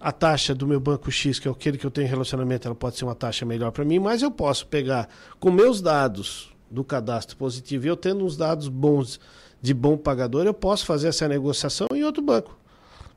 A 0.00 0.10
taxa 0.10 0.54
do 0.54 0.66
meu 0.66 0.80
banco 0.80 1.10
X, 1.10 1.38
que 1.38 1.46
é 1.46 1.50
aquele 1.50 1.78
que 1.78 1.86
eu 1.86 1.90
tenho 1.90 2.08
relacionamento, 2.08 2.66
ela 2.66 2.74
pode 2.74 2.96
ser 2.96 3.04
uma 3.04 3.14
taxa 3.14 3.46
melhor 3.46 3.70
para 3.70 3.84
mim, 3.84 4.00
mas 4.00 4.22
eu 4.22 4.30
posso 4.30 4.66
pegar 4.66 5.08
com 5.38 5.50
meus 5.50 5.80
dados 5.80 6.52
do 6.70 6.82
cadastro 6.82 7.36
positivo 7.36 7.86
eu 7.86 7.96
tendo 7.96 8.24
uns 8.24 8.36
dados 8.36 8.68
bons 8.68 9.20
de 9.62 9.72
bom 9.72 9.96
pagador, 9.96 10.44
eu 10.44 10.52
posso 10.52 10.84
fazer 10.84 11.08
essa 11.08 11.26
negociação 11.28 11.86
em 11.92 12.02
outro 12.02 12.22
banco. 12.22 12.58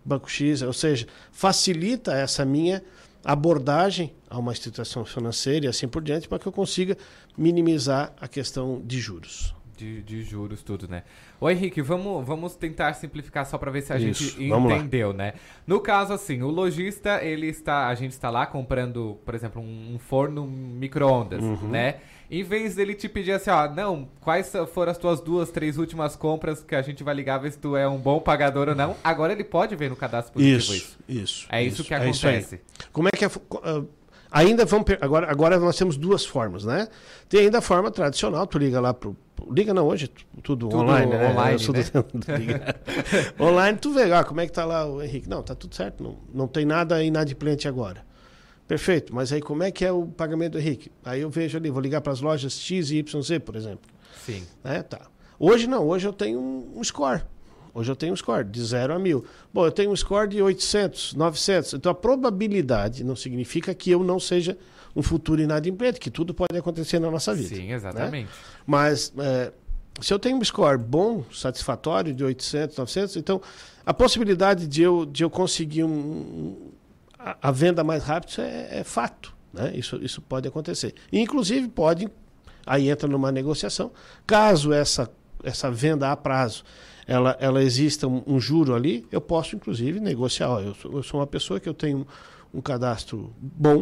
Banco 0.05 0.29
X, 0.29 0.61
ou 0.61 0.71
seja, 0.71 1.07
facilita 1.31 2.13
essa 2.13 2.45
minha 2.45 2.81
abordagem 3.27 4.13
a 4.29 4.39
uma 4.39 4.53
instituição 4.53 5.03
financeira 5.03 5.65
e 5.65 5.67
assim 5.67 5.85
por 5.85 6.01
diante, 6.01 6.29
para 6.29 6.39
que 6.39 6.47
eu 6.47 6.51
consiga 6.51 6.97
minimizar 7.37 8.13
a 8.21 8.27
questão 8.27 8.81
de 8.85 9.01
juros. 9.01 9.53
De, 9.75 10.01
de 10.01 10.23
juros, 10.23 10.63
tudo, 10.63 10.87
né? 10.87 11.03
Ô 11.39 11.49
Henrique, 11.49 11.81
vamos, 11.81 12.25
vamos 12.25 12.55
tentar 12.55 12.93
simplificar 12.93 13.45
só 13.45 13.57
para 13.57 13.69
ver 13.69 13.81
se 13.81 13.93
a 13.93 13.97
Isso, 13.97 14.31
gente 14.31 14.51
entendeu, 14.51 15.13
né? 15.13 15.33
No 15.67 15.79
caso, 15.79 16.11
assim, 16.13 16.41
o 16.41 16.47
lojista, 16.49 17.23
ele 17.23 17.47
está, 17.47 17.87
a 17.87 17.95
gente 17.95 18.11
está 18.13 18.29
lá 18.29 18.45
comprando, 18.45 19.17
por 19.23 19.35
exemplo, 19.35 19.61
um, 19.61 19.97
forno 19.99 20.47
micro-ondas, 20.47 21.43
Uhum. 21.43 21.67
né? 21.69 21.97
Em 22.29 22.43
vez 22.43 22.75
dele 22.75 22.93
te 22.93 23.07
pedir 23.07 23.31
assim, 23.31 23.49
ó, 23.49 23.69
não, 23.69 24.09
quais 24.19 24.51
foram 24.73 24.91
as 24.91 24.97
tuas 24.97 25.21
duas, 25.21 25.49
três 25.49 25.77
últimas 25.77 26.15
compras 26.15 26.61
que 26.61 26.75
a 26.75 26.81
gente 26.81 27.01
vai 27.01 27.13
ligar 27.15 27.37
ver 27.37 27.51
se 27.51 27.57
tu 27.57 27.77
é 27.77 27.87
um 27.87 27.97
bom 27.97 28.19
pagador 28.19 28.67
ou 28.67 28.75
não, 28.75 28.97
agora 29.01 29.31
ele 29.31 29.45
pode 29.45 29.75
ver 29.77 29.89
no 29.89 29.95
cadastro 29.95 30.33
positivo 30.33 30.73
Isso, 30.73 30.97
isso. 31.07 31.47
É 31.49 31.63
isso, 31.63 31.85
que 31.85 31.93
é 31.93 32.09
isso 32.09 32.27
acontece. 32.27 32.59
Como 32.91 33.07
é 33.07 33.11
que 33.11 33.23
é. 33.23 33.29
Ainda 34.31 34.65
vamos. 34.65 34.85
Agora, 35.01 35.29
agora 35.31 35.59
nós 35.59 35.75
temos 35.77 35.97
duas 35.97 36.25
formas, 36.25 36.63
né? 36.65 36.87
Tem 37.29 37.41
ainda 37.41 37.57
a 37.59 37.61
forma 37.61 37.89
tradicional, 37.91 38.45
tu 38.47 38.57
liga 38.57 38.79
lá 38.79 38.93
pro. 38.93 39.15
Liga 39.51 39.73
não, 39.73 39.85
hoje 39.87 40.07
tu- 40.07 40.25
tudo, 40.41 40.67
Tudo 40.69 40.81
online, 40.81 41.11
né? 41.11 41.29
online, 41.31 41.53
Eu 41.53 41.59
sou 41.59 41.73
do 41.73 41.79
né? 42.27 42.73
online 43.39 43.77
tu 43.77 43.93
vê, 43.93 44.11
ah, 44.11 44.23
como 44.23 44.41
é 44.41 44.45
que 44.47 44.51
tá 44.51 44.65
lá 44.65 44.85
o 44.85 45.01
Henrique? 45.01 45.29
Não, 45.29 45.43
tá 45.43 45.53
tudo 45.53 45.75
certo, 45.75 46.03
não, 46.03 46.17
não 46.33 46.47
tem 46.47 46.65
nada 46.65 47.03
inadimplente 47.03 47.67
agora. 47.67 48.05
Perfeito, 48.67 49.15
mas 49.15 49.31
aí 49.31 49.41
como 49.41 49.63
é 49.63 49.71
que 49.71 49.85
é 49.85 49.91
o 49.91 50.07
pagamento 50.07 50.53
do 50.53 50.59
Henrique? 50.59 50.91
Aí 51.05 51.21
eu 51.21 51.29
vejo 51.29 51.57
ali, 51.57 51.69
vou 51.69 51.81
ligar 51.81 52.01
para 52.01 52.11
as 52.11 52.19
lojas 52.19 52.59
X 52.59 52.91
e 52.91 52.97
YZ, 52.99 53.39
por 53.45 53.55
exemplo. 53.55 53.89
Sim. 54.25 54.43
Né? 54.63 54.81
Tá. 54.83 55.01
Hoje 55.39 55.67
não, 55.67 55.87
hoje 55.87 56.05
eu 56.07 56.11
tenho 56.11 56.39
um, 56.39 56.73
um 56.79 56.83
score. 56.83 57.21
Hoje 57.77 57.91
eu 57.91 57.95
tenho 57.95 58.11
um 58.11 58.15
score 58.15 58.43
de 58.43 58.59
0 58.65 58.95
a 58.95 58.97
1000. 58.97 59.23
Bom, 59.53 59.63
eu 59.63 59.71
tenho 59.71 59.91
um 59.91 59.95
score 59.95 60.27
de 60.27 60.41
800, 60.41 61.13
900. 61.13 61.75
Então 61.75 61.91
a 61.91 61.95
probabilidade 61.95 63.03
não 63.03 63.15
significa 63.15 63.71
que 63.75 63.91
eu 63.91 64.03
não 64.03 64.19
seja 64.19 64.57
um 64.95 65.03
futuro 65.03 65.39
inadimplente, 65.39 65.99
que 65.99 66.09
tudo 66.09 66.33
pode 66.33 66.57
acontecer 66.57 66.97
na 66.97 67.11
nossa 67.11 67.35
vida. 67.35 67.55
Sim, 67.55 67.67
né? 67.67 67.75
exatamente. 67.75 68.31
Mas 68.65 69.13
é, 69.19 69.53
se 70.01 70.11
eu 70.11 70.17
tenho 70.17 70.37
um 70.37 70.43
score 70.43 70.79
bom, 70.79 71.23
satisfatório, 71.31 72.15
de 72.15 72.23
800, 72.23 72.75
900, 72.77 73.15
então 73.15 73.39
a 73.85 73.93
possibilidade 73.93 74.65
de 74.65 74.81
eu, 74.81 75.05
de 75.05 75.23
eu 75.23 75.29
conseguir 75.29 75.83
um, 75.83 75.89
um- 75.89 76.71
a, 77.19 77.37
a 77.43 77.51
venda 77.51 77.83
mais 77.83 78.03
rápido 78.03 78.41
é, 78.41 78.79
é 78.79 78.83
fato. 78.83 79.35
Né? 79.53 79.73
Isso, 79.75 79.97
isso 79.97 80.19
pode 80.19 80.47
acontecer. 80.47 80.95
E, 81.11 81.19
inclusive, 81.19 81.67
pode, 81.67 82.09
aí 82.65 82.89
entra 82.89 83.07
numa 83.07 83.31
negociação, 83.31 83.91
caso 84.25 84.73
essa, 84.73 85.07
essa 85.43 85.69
venda 85.69 86.11
a 86.11 86.17
prazo 86.17 86.63
ela, 87.07 87.37
ela 87.39 87.63
exista 87.63 88.07
um, 88.07 88.21
um 88.27 88.39
juro 88.39 88.75
ali, 88.75 89.05
eu 89.11 89.21
posso, 89.21 89.55
inclusive, 89.55 89.99
negociar. 89.99 90.49
Ó, 90.49 90.59
eu, 90.61 90.73
sou, 90.75 90.91
eu 90.93 91.03
sou 91.03 91.19
uma 91.19 91.27
pessoa 91.27 91.59
que 91.59 91.69
eu 91.69 91.73
tenho 91.73 92.05
um 92.53 92.61
cadastro 92.61 93.33
bom, 93.39 93.77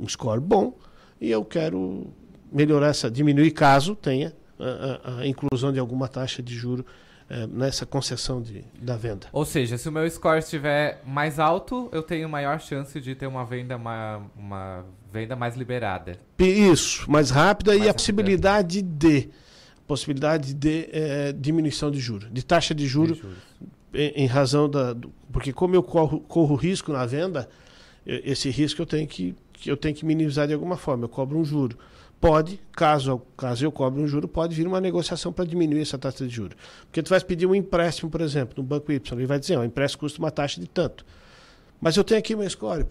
um 0.00 0.06
score 0.08 0.40
bom, 0.40 0.76
e 1.20 1.30
eu 1.30 1.44
quero 1.44 2.06
melhorar 2.50 2.88
essa, 2.88 3.10
diminuir 3.10 3.50
caso 3.52 3.94
tenha 3.94 4.32
a, 4.58 5.10
a- 5.16 5.18
a 5.20 5.26
inclusão 5.26 5.72
de 5.72 5.78
alguma 5.78 6.08
taxa 6.08 6.42
de 6.42 6.54
juro 6.54 6.84
eh, 7.30 7.46
nessa 7.46 7.86
concessão 7.86 8.40
de, 8.42 8.64
da 8.80 8.96
venda. 8.96 9.26
Ou 9.32 9.44
seja, 9.44 9.76
se 9.78 9.88
o 9.88 9.92
meu 9.92 10.08
score 10.10 10.38
estiver 10.38 11.00
mais 11.06 11.38
alto, 11.38 11.88
eu 11.92 12.02
tenho 12.02 12.28
maior 12.28 12.60
chance 12.60 13.00
de 13.00 13.14
ter 13.14 13.26
uma 13.26 13.44
venda, 13.44 13.76
uma, 13.76 14.22
uma 14.36 14.84
venda 15.12 15.34
mais 15.34 15.56
liberada. 15.56 16.18
Isso, 16.38 17.10
mais 17.10 17.30
rápida 17.30 17.74
e 17.76 17.88
a 17.88 17.94
possibilidade 17.94 18.82
de 18.82 19.28
possibilidade 19.86 20.54
de 20.54 20.88
eh, 20.92 21.34
diminuição 21.36 21.90
de 21.90 21.98
juro, 22.00 22.28
de 22.30 22.44
taxa 22.44 22.74
de 22.74 22.86
juro, 22.86 23.14
Em, 23.94 24.22
em 24.22 24.26
razão 24.26 24.70
da 24.70 24.94
do- 24.94 25.12
porque 25.30 25.52
como 25.52 25.74
eu 25.74 25.82
corro, 25.82 26.20
corro 26.20 26.54
risco 26.54 26.92
na 26.92 27.04
venda, 27.04 27.46
esse 28.06 28.48
risco 28.48 28.80
eu 28.80 28.86
tenho 28.86 29.06
que, 29.06 29.34
que 29.52 29.70
eu 29.70 29.76
tenho 29.76 29.94
que 29.94 30.04
minimizar 30.06 30.46
de 30.48 30.54
alguma 30.54 30.76
forma. 30.78 31.04
Eu 31.04 31.08
cobro 31.10 31.38
um 31.38 31.44
juro. 31.44 31.76
Pode, 32.18 32.58
caso 32.72 33.20
caso 33.36 33.64
eu 33.64 33.70
cobre 33.70 34.00
um 34.00 34.06
juro, 34.06 34.26
pode 34.26 34.54
vir 34.54 34.66
uma 34.66 34.80
negociação 34.80 35.30
para 35.32 35.44
diminuir 35.44 35.82
essa 35.82 35.98
taxa 35.98 36.26
de 36.26 36.34
juro. 36.34 36.56
Porque 36.86 37.02
tu 37.02 37.10
vai 37.10 37.20
pedir 37.20 37.44
um 37.46 37.54
empréstimo, 37.54 38.10
por 38.10 38.20
exemplo, 38.22 38.54
no 38.56 38.62
banco 38.62 38.90
Y, 38.90 39.18
ele 39.18 39.26
vai 39.26 39.38
dizer, 39.38 39.58
o 39.58 39.64
empréstimo 39.64 40.00
custa 40.00 40.18
uma 40.18 40.30
taxa 40.30 40.58
de 40.60 40.66
tanto. 40.68 41.04
Mas 41.80 41.94
eu 41.96 42.04
tenho 42.04 42.18
aqui 42.20 42.34
meu 42.36 42.48
score, 42.48 42.86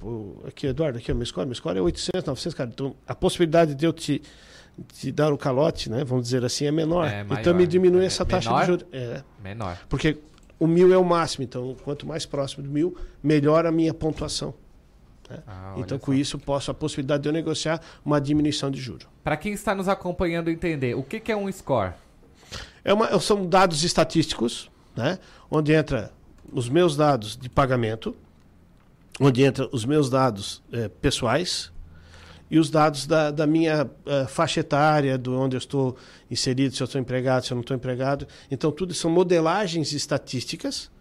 aqui, 0.47 0.67
Eduardo, 0.67 0.97
aqui 0.99 1.09
é 1.09 1.13
meu 1.13 1.25
score, 1.25 1.47
meu 1.47 1.55
score 1.55 1.77
é 1.77 1.81
800, 1.81 2.25
900, 2.27 2.53
cara. 2.53 2.69
Então, 2.71 2.93
a 3.07 3.15
possibilidade 3.15 3.73
de 3.73 3.85
eu 3.85 3.93
te, 3.93 4.21
te 4.93 5.11
dar 5.11 5.31
o 5.33 5.37
calote, 5.37 5.89
né, 5.89 6.03
vamos 6.03 6.25
dizer 6.25 6.43
assim, 6.45 6.65
é 6.65 6.71
menor. 6.71 7.07
É 7.07 7.23
maior. 7.23 7.41
então 7.41 7.53
me 7.53 7.65
diminui 7.67 8.03
É 8.03 8.05
essa 8.05 8.25
taxa 8.25 8.49
menor? 8.49 8.61
de 8.61 8.67
juros. 8.67 8.85
É. 8.91 9.23
Menor. 9.43 9.77
Porque 9.89 10.17
o 10.59 10.67
mil 10.67 10.93
é 10.93 10.97
o 10.97 11.03
máximo, 11.03 11.43
então 11.43 11.75
quanto 11.83 12.05
mais 12.05 12.25
próximo 12.25 12.63
do 12.63 12.69
mil, 12.69 12.95
melhor 13.23 13.65
a 13.65 13.71
minha 13.71 13.93
pontuação. 13.93 14.53
né? 15.29 15.39
Ah, 15.47 15.73
então, 15.77 15.97
com 15.97 16.13
isso, 16.13 16.37
posso 16.37 16.69
a 16.69 16.73
possibilidade 16.73 17.23
de 17.23 17.29
eu 17.29 17.33
negociar 17.33 17.81
uma 18.05 18.19
diminuição 18.21 18.69
de 18.69 18.79
juro. 18.79 19.07
Para 19.23 19.37
quem 19.37 19.53
está 19.53 19.73
nos 19.73 19.87
acompanhando 19.87 20.49
entender, 20.49 20.95
o 20.95 21.03
que, 21.03 21.19
que 21.19 21.31
é 21.31 21.35
um 21.35 21.51
score? 21.51 21.93
É 22.83 22.93
uma, 22.93 23.19
são 23.19 23.45
dados 23.45 23.83
estatísticos, 23.83 24.69
né? 24.95 25.19
onde 25.49 25.71
entra 25.73 26.11
os 26.51 26.67
meus 26.67 26.95
dados 26.95 27.37
de 27.37 27.49
pagamento, 27.49 28.15
onde 29.19 29.43
entra 29.43 29.67
os 29.71 29.85
meus 29.85 30.09
dados 30.09 30.61
eh, 30.71 30.89
pessoais 30.89 31.71
e 32.51 32.59
os 32.59 32.69
dados 32.69 33.07
da, 33.07 33.31
da 33.31 33.47
minha 33.47 33.89
eh, 34.05 34.25
faixa 34.27 34.59
etária, 34.59 35.17
do 35.17 35.39
onde 35.39 35.55
eu 35.55 35.57
estou 35.57 35.95
inserido, 36.29 36.75
se 36.75 36.83
eu 36.83 36.85
estou 36.85 36.99
empregado, 36.99 37.45
se 37.45 37.53
eu 37.53 37.55
não 37.55 37.61
estou 37.61 37.75
empregado. 37.75 38.27
Então, 38.51 38.69
tudo 38.73 38.93
são 38.93 39.09
modelagens 39.09 39.93
estatísticas 39.93 40.91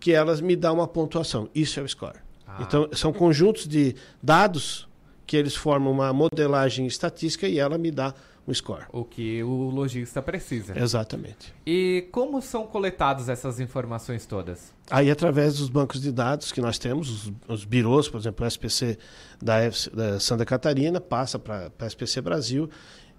que 0.00 0.12
elas 0.12 0.40
me 0.40 0.56
dão 0.56 0.74
uma 0.74 0.88
pontuação. 0.88 1.48
Isso 1.54 1.78
é 1.78 1.82
o 1.84 1.88
score. 1.88 2.18
Então, 2.60 2.88
são 2.92 3.12
conjuntos 3.12 3.68
de 3.68 3.94
dados 4.20 4.85
que 5.26 5.36
eles 5.36 5.54
formam 5.56 5.92
uma 5.92 6.12
modelagem 6.12 6.86
estatística 6.86 7.48
e 7.48 7.58
ela 7.58 7.76
me 7.76 7.90
dá 7.90 8.14
um 8.46 8.54
score. 8.54 8.84
O 8.92 9.04
que 9.04 9.42
o 9.42 9.68
lojista 9.70 10.22
precisa. 10.22 10.78
Exatamente. 10.78 11.52
E 11.66 12.06
como 12.12 12.40
são 12.40 12.64
coletadas 12.66 13.28
essas 13.28 13.58
informações 13.58 14.24
todas? 14.24 14.72
Aí, 14.88 15.10
através 15.10 15.58
dos 15.58 15.68
bancos 15.68 16.00
de 16.00 16.12
dados 16.12 16.52
que 16.52 16.60
nós 16.60 16.78
temos, 16.78 17.10
os, 17.26 17.32
os 17.48 17.64
birôs, 17.64 18.08
por 18.08 18.20
exemplo, 18.20 18.44
o 18.44 18.48
SPC 18.48 18.96
da, 19.42 19.58
F- 19.64 19.90
da 19.90 20.20
Santa 20.20 20.44
Catarina, 20.44 21.00
passa 21.00 21.40
para 21.40 21.72
a 21.76 21.86
SPC 21.86 22.20
Brasil. 22.20 22.70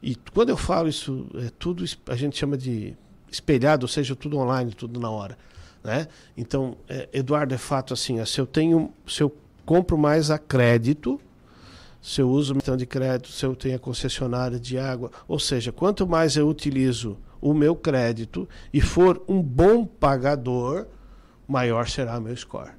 E 0.02 0.16
quando 0.34 0.48
eu 0.50 0.56
falo 0.58 0.88
isso, 0.88 1.28
é 1.36 1.50
tudo 1.60 1.84
a 2.08 2.16
gente 2.16 2.38
chama 2.38 2.56
de 2.58 2.96
espelhado, 3.30 3.84
ou 3.84 3.90
seja, 3.90 4.16
tudo 4.16 4.38
online, 4.38 4.74
tudo 4.74 4.98
na 4.98 5.10
hora. 5.10 5.38
Né? 5.84 6.08
Então, 6.38 6.78
é, 6.88 7.10
Eduardo, 7.12 7.54
é 7.54 7.58
fato 7.58 7.94
assim, 7.94 8.22
ó, 8.22 8.26
se 8.26 8.40
eu 8.40 8.46
tenho, 8.46 8.94
se 9.06 9.22
eu 9.22 9.36
compro 9.66 9.98
mais 9.98 10.32
a 10.32 10.38
crédito, 10.38 11.20
se 12.08 12.22
eu 12.22 12.30
uso 12.30 12.54
o 12.54 12.56
cartão 12.56 12.78
de 12.78 12.86
crédito, 12.86 13.34
se 13.34 13.46
eu 13.46 13.54
tenho 13.54 13.76
a 13.76 13.80
concessionária 13.80 14.58
de 14.58 14.80
água, 14.80 15.12
ou 15.28 15.38
seja, 15.38 15.74
quanto 15.74 16.08
mais 16.08 16.38
eu 16.38 16.48
utilizo 16.48 17.18
o 17.42 17.54
meu 17.54 17.76
crédito 17.76 18.48
e 18.72 18.80
for 18.80 19.22
um 19.28 19.42
bom 19.44 19.86
pagador, 19.86 20.88
maior 21.46 21.86
será 21.90 22.18
meu 22.18 22.34
score. 22.34 22.72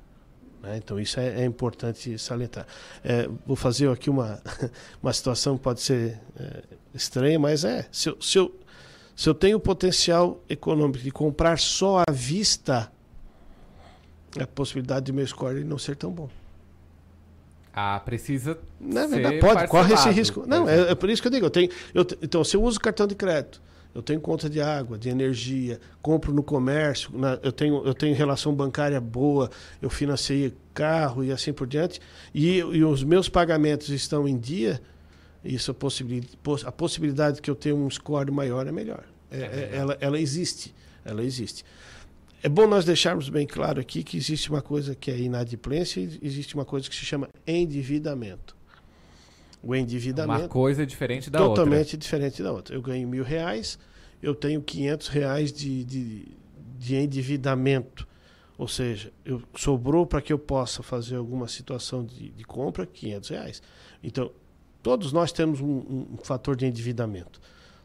né? 0.63 0.79
Então 0.79 0.99
isso 0.99 1.21
é, 1.21 1.43
é 1.43 1.45
importante 1.45 2.19
salientar. 2.19 2.67
É, 3.05 3.29
vou 3.47 3.55
fazer 3.55 3.91
aqui 3.91 4.09
uma, 4.09 4.41
uma 5.03 5.13
situação 5.13 5.59
que 5.59 5.63
pode 5.63 5.83
ser 5.83 6.19
é, 6.41 6.63
estranha, 6.95 7.39
mas 7.39 7.67
é. 7.67 7.87
Se 7.93 8.09
eu, 8.09 8.17
se, 8.23 8.39
eu, 8.39 8.59
se 9.15 9.29
eu 9.29 9.35
tenho 9.35 9.61
potencial 9.61 10.43
econômico 10.49 11.05
de 11.05 11.11
comprar 11.11 11.59
só 11.59 12.03
à 12.09 12.11
vista, 12.11 12.91
a 14.41 14.47
possibilidade 14.47 15.05
de 15.05 15.13
meu 15.13 15.27
score 15.27 15.63
não 15.65 15.77
ser 15.77 15.97
tão 15.97 16.11
bom. 16.11 16.31
Ah, 17.81 18.01
precisa 18.05 18.59
Não 18.81 19.03
é 19.03 19.07
verdade, 19.07 19.39
pode, 19.39 19.69
corre 19.69 19.95
esse 19.95 20.09
risco. 20.11 20.45
Não, 20.47 20.69
exemplo. 20.69 20.89
é, 20.89 20.93
é 20.93 20.95
por 20.97 21.09
isso 21.09 21.23
que 21.23 21.29
eu 21.29 21.33
digo, 21.33 21.47
eu 21.47 21.51
tenho, 21.51 21.71
eu, 21.95 22.05
então, 22.21 22.43
se 22.43 22.57
eu 22.57 22.63
uso 22.63 22.81
cartão 22.81 23.07
de 23.07 23.15
crédito, 23.15 23.63
eu 23.95 24.03
tenho 24.03 24.21
conta 24.21 24.51
de 24.51 24.61
água, 24.61 24.99
de 24.99 25.09
energia, 25.09 25.81
compro 26.03 26.33
no 26.33 26.43
comércio, 26.43 27.11
na- 27.17 27.39
eu, 27.43 27.53
tenho, 27.53 27.85
eu 27.87 27.95
tenho 27.95 28.15
relação 28.17 28.53
bancária 28.55 29.01
boa, 29.01 29.49
eu 29.81 29.89
financiei 29.89 30.53
carro 30.75 31.23
e 31.23 31.31
assim 31.31 31.53
por 31.53 31.67
diante, 31.67 32.01
e, 32.35 32.59
e 32.59 32.85
os 32.85 33.05
meus 33.05 33.29
pagamentos 33.29 33.89
estão 33.91 34.27
em 34.29 34.37
dia, 34.37 34.81
isso 35.45 35.71
a 35.71 35.75
possibilidade, 35.75 36.37
a 36.67 36.73
possibilidade 36.73 37.41
que 37.41 37.51
eu 37.51 37.55
tenha 37.55 37.75
um 37.77 37.89
score 37.89 38.31
maior 38.31 38.67
é 38.67 38.73
melhor. 38.73 39.05
É- 39.31 39.39
é- 39.39 39.71
ela, 39.77 39.97
ela 40.01 40.19
existe, 40.19 40.75
ela 41.05 41.23
existe. 41.23 41.65
É 42.43 42.48
bom 42.48 42.66
nós 42.66 42.85
deixarmos 42.85 43.28
bem 43.28 43.47
claro 43.47 43.81
aqui 43.81 44.02
que 44.05 44.16
existe 44.16 44.48
uma 44.51 44.62
coisa 44.62 44.94
que 44.94 45.10
é 45.10 45.19
inadimplência 45.19 46.01
e 46.01 46.19
existe 46.23 46.55
uma 46.55 46.65
coisa 46.65 46.89
que 46.89 46.94
se 46.94 47.05
chama 47.05 47.28
endividamento. 47.47 48.56
O 49.62 49.74
endividamento. 49.74 50.43
Uma 50.43 50.48
coisa 50.48 50.86
diferente 50.86 51.31
da 51.31 51.39
totalmente 51.39 51.78
outra. 51.86 51.98
diferente 51.98 52.43
da 52.43 52.52
outra. 52.52 52.77
Eu 52.77 52.81
ganho 52.82 53.09
mil 53.09 53.24
reais, 53.24 53.77
eu 54.23 54.35
tenho 54.35 54.62
500 54.62 55.09
reais 55.09 55.52
de, 55.52 55.82
de, 55.82 56.28
de 56.78 56.94
endividamento. 56.94 58.06
Ou 58.56 58.69
seja, 58.69 59.12
eu, 59.24 59.43
sobrou 59.56 60.06
para 60.06 60.20
que 60.23 60.32
eu 60.32 60.39
possa 60.39 60.82
fazer 60.82 61.16
alguma 61.16 61.48
situação 61.48 62.05
de, 62.05 62.31
de 62.31 62.44
compra 62.44 62.86
500 62.86 63.31
reais. 63.31 63.62
Então, 64.02 64.31
todos 64.81 65.12
nós 65.12 65.32
temos 65.32 65.60
um- 65.60 66.06
um 66.12 66.19
fator 66.23 66.55
de 66.56 66.66
endividamento. 66.66 67.40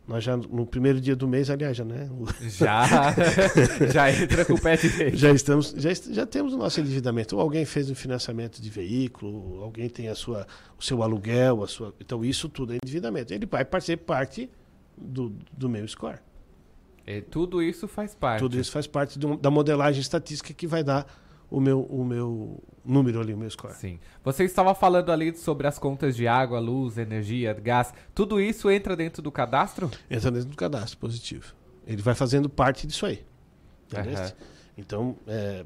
Nós 0.05 0.21
já 0.23 0.35
no 0.35 0.65
primeiro 0.65 0.99
dia 0.99 1.15
do 1.15 1.25
mês, 1.27 1.49
aliás, 1.49 1.77
já, 1.77 1.85
né? 1.85 2.09
Já- 2.41 3.15
já 3.93 4.11
entra 4.11 4.43
com 4.43 4.53
o 4.53 4.61
pé 4.61 4.75
direito. 4.75 5.15
Já 5.15 5.31
estamos, 5.31 5.73
já, 5.77 5.89
já 5.93 6.25
temos 6.25 6.53
o 6.53 6.57
nosso 6.57 6.81
endividamento. 6.81 7.35
Ou 7.35 7.41
alguém 7.41 7.63
fez 7.63 7.89
um 7.89 7.95
financiamento 7.95 8.61
de 8.61 8.69
veículo, 8.69 9.61
alguém 9.63 9.89
tem 9.89 10.09
a 10.09 10.15
sua, 10.15 10.45
o 10.77 10.83
seu 10.83 11.01
aluguel, 11.01 11.63
a 11.63 11.67
sua. 11.67 11.93
Então 12.01 12.23
isso 12.23 12.49
tudo 12.49 12.73
é 12.73 12.77
endividamento. 12.83 13.33
Ele 13.33 13.45
vai 13.45 13.65
ser 13.81 13.97
parte 13.97 14.49
do, 14.97 15.33
do 15.57 15.69
meu 15.69 15.87
score. 15.87 16.19
E 17.07 17.21
tudo 17.21 17.61
isso 17.63 17.87
faz 17.87 18.13
parte. 18.13 18.39
Tudo 18.39 18.59
isso 18.59 18.71
faz 18.71 18.85
parte 18.87 19.17
do- 19.17 19.37
da 19.37 19.49
modelagem 19.49 20.01
estatística 20.01 20.53
que 20.53 20.67
vai 20.67 20.83
dar 20.83 21.05
o 21.49 21.61
meu, 21.61 21.81
o 21.81 22.03
meu 22.03 22.61
número 22.85 23.19
ali, 23.19 23.33
o 23.33 23.37
meu 23.37 23.49
score. 23.49 23.73
Sim. 23.73 23.99
Você 24.23 24.43
estava 24.43 24.73
falando 24.75 25.11
ali 25.11 25.35
sobre 25.35 25.67
as 25.67 25.79
contas 25.79 26.15
de 26.15 26.27
água, 26.27 26.59
luz, 26.59 26.97
energia, 26.97 27.53
gás. 27.53 27.93
Tudo 28.13 28.39
isso 28.39 28.69
entra 28.69 28.95
dentro 28.95 29.21
do 29.21 29.31
cadastro? 29.31 29.89
Entra 30.09 30.31
dentro 30.31 30.49
do 30.49 30.57
cadastro 30.57 30.97
positivo. 30.97 31.53
Ele 31.85 32.01
vai 32.01 32.15
fazendo 32.15 32.49
parte 32.49 32.87
disso 32.87 33.05
aí. 33.05 33.23
Aham. 33.95 34.31
Então, 34.77 35.15
é, 35.27 35.65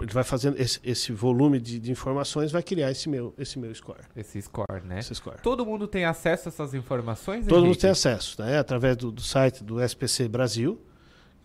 ele 0.00 0.12
vai 0.12 0.24
fazendo 0.24 0.60
esse, 0.60 0.78
esse 0.84 1.12
volume 1.12 1.60
de, 1.60 1.78
de 1.78 1.90
informações, 1.90 2.52
vai 2.52 2.62
criar 2.62 2.90
esse 2.90 3.08
meu, 3.08 3.34
esse 3.38 3.58
meu 3.58 3.74
score. 3.74 4.00
Esse 4.14 4.40
score, 4.42 4.82
né? 4.84 4.98
Esse 4.98 5.14
score. 5.14 5.40
Todo 5.42 5.64
mundo 5.64 5.86
tem 5.86 6.04
acesso 6.04 6.48
a 6.48 6.50
essas 6.50 6.74
informações? 6.74 7.46
Todo 7.46 7.56
mundo 7.56 7.66
Henrique? 7.66 7.82
tem 7.82 7.90
acesso, 7.90 8.40
né? 8.42 8.58
através 8.58 8.96
do, 8.96 9.10
do 9.10 9.22
site 9.22 9.64
do 9.64 9.80
SPC 9.80 10.28
Brasil, 10.28 10.80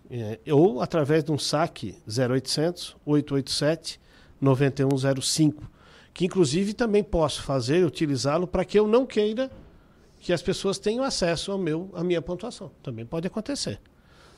é, 0.10 0.40
ou 0.52 0.82
através 0.82 1.24
de 1.24 1.32
um 1.32 1.38
saque 1.38 1.96
0800 2.06 2.98
887 3.06 4.00
9105, 4.42 5.70
que 6.14 6.26
inclusive 6.26 6.74
também 6.74 7.04
posso 7.04 7.44
fazer, 7.44 7.86
utilizá-lo 7.86 8.48
para 8.48 8.66
que 8.66 8.78
eu 8.78 8.88
não 8.88 9.06
queira 9.06 9.50
que 10.20 10.34
as 10.34 10.42
pessoas 10.42 10.78
tenham 10.78 11.04
acesso 11.04 11.52
ao 11.52 11.58
meu, 11.58 11.90
à 11.94 12.04
minha 12.04 12.22
pontuação. 12.22 12.72
Também 12.84 13.06
pode 13.06 13.28
acontecer. 13.28 13.80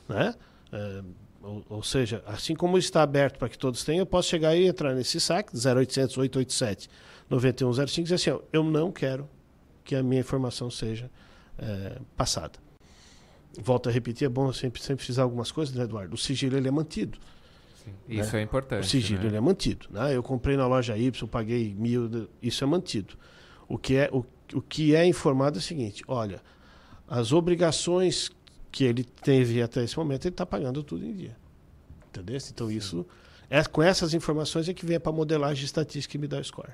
Né? 0.08 0.34
É, 0.72 1.02
ou, 1.42 1.62
ou 1.68 1.82
seja, 1.82 2.22
assim 2.26 2.54
como 2.54 2.78
está 2.78 3.02
aberto 3.02 3.38
para 3.38 3.48
que 3.48 3.58
todos 3.58 3.84
tenham, 3.84 4.00
eu 4.00 4.06
posso 4.06 4.28
chegar 4.28 4.56
e 4.56 4.66
entrar 4.66 4.94
nesse 4.94 5.20
saque 5.20 5.52
0800 5.54 6.16
887 6.16 6.88
9105 7.28 8.00
e 8.00 8.02
dizer 8.04 8.14
assim, 8.14 8.30
ó, 8.30 8.40
eu 8.52 8.64
não 8.64 8.90
quero 8.90 9.28
que 9.84 9.94
a 9.94 10.02
minha 10.02 10.20
informação 10.20 10.70
seja 10.70 11.10
é, 11.58 11.98
passada. 12.16 12.58
Volto 13.60 13.88
a 13.88 13.92
repetir, 13.92 14.26
é 14.26 14.28
bom 14.28 14.52
sempre, 14.52 14.82
sempre 14.82 15.04
frisar 15.04 15.22
algumas 15.22 15.52
coisas, 15.52 15.74
né, 15.74 15.84
Eduardo? 15.84 16.14
O 16.14 16.18
sigilo 16.18 16.56
ele 16.56 16.66
é 16.66 16.70
mantido. 16.70 17.18
Né? 17.90 18.20
Isso 18.20 18.36
é 18.36 18.42
importante, 18.42 18.84
O 18.84 18.88
sigilo 18.88 19.30
né? 19.30 19.36
é 19.36 19.40
mantido. 19.40 19.86
Né? 19.90 20.16
Eu 20.16 20.22
comprei 20.22 20.56
na 20.56 20.66
loja 20.66 20.96
Y, 20.96 21.26
paguei 21.28 21.74
mil, 21.74 22.28
isso 22.42 22.62
é 22.64 22.66
mantido. 22.66 23.14
O 23.68 23.78
que 23.78 23.96
é, 23.96 24.08
o, 24.12 24.24
o 24.52 24.60
que 24.60 24.94
é 24.94 25.06
informado 25.06 25.58
é 25.58 25.60
o 25.60 25.62
seguinte: 25.62 26.02
olha, 26.06 26.40
as 27.08 27.32
obrigações 27.32 28.30
que 28.70 28.84
ele 28.84 29.04
teve 29.04 29.62
até 29.62 29.84
esse 29.84 29.96
momento, 29.96 30.26
ele 30.26 30.34
está 30.34 30.44
pagando 30.44 30.82
tudo 30.82 31.04
em 31.04 31.12
dia. 31.12 31.36
Entendeu? 32.08 32.38
Então, 32.50 32.70
isso. 32.70 33.06
É, 33.48 33.62
com 33.62 33.82
essas 33.82 34.14
informações 34.14 34.68
é 34.68 34.74
que 34.74 34.86
vem 34.86 34.98
para 34.98 35.12
a 35.12 35.14
modelagem 35.14 35.64
estatística 35.64 36.16
e 36.16 36.20
me 36.20 36.26
dá 36.26 36.38
o 36.38 36.44
score. 36.44 36.72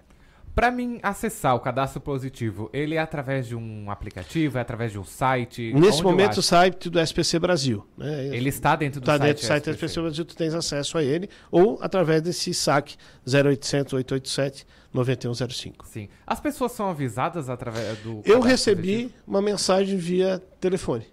Para 0.55 0.71
mim 0.71 0.99
acessar 1.03 1.55
o 1.55 1.61
cadastro 1.61 2.01
positivo, 2.01 2.69
ele 2.73 2.97
é 2.97 2.99
através 2.99 3.47
de 3.47 3.55
um 3.55 3.91
aplicativo, 3.91 4.59
é 4.59 4.61
através 4.61 4.93
de 4.93 4.99
um 4.99 5.05
site? 5.05 5.73
Nesse 5.75 6.03
momento, 6.03 6.39
o 6.39 6.43
site 6.43 6.91
do 6.91 6.99
SPC 7.01 7.39
Brasil. 7.39 7.87
Né? 7.97 8.27
Ele 8.29 8.49
está 8.49 8.75
dentro 8.77 9.01
do 9.01 9.05
Está 9.05 9.19
site 9.19 9.27
dentro 9.27 9.43
do 9.43 9.47
site 9.47 9.65
do 9.65 9.71
SPC. 9.71 9.87
SPC 9.87 10.01
Brasil, 10.01 10.25
tu 10.25 10.37
tens 10.37 10.55
acesso 10.55 10.99
a 10.99 11.03
ele, 11.03 11.29
ou 11.51 11.79
através 11.81 12.23
desse 12.23 12.53
saque 12.53 12.97
0800 13.27 13.93
887 13.95 14.67
9105. 14.93 15.87
Sim. 15.87 16.09
As 16.27 16.41
pessoas 16.41 16.73
são 16.73 16.91
avisadas 16.91 17.49
através 17.49 17.99
do. 17.99 18.23
Eu 18.25 18.41
recebi 18.41 19.05
positivo? 19.05 19.15
uma 19.27 19.41
mensagem 19.41 19.97
via 19.97 20.43
telefone. 20.61 21.07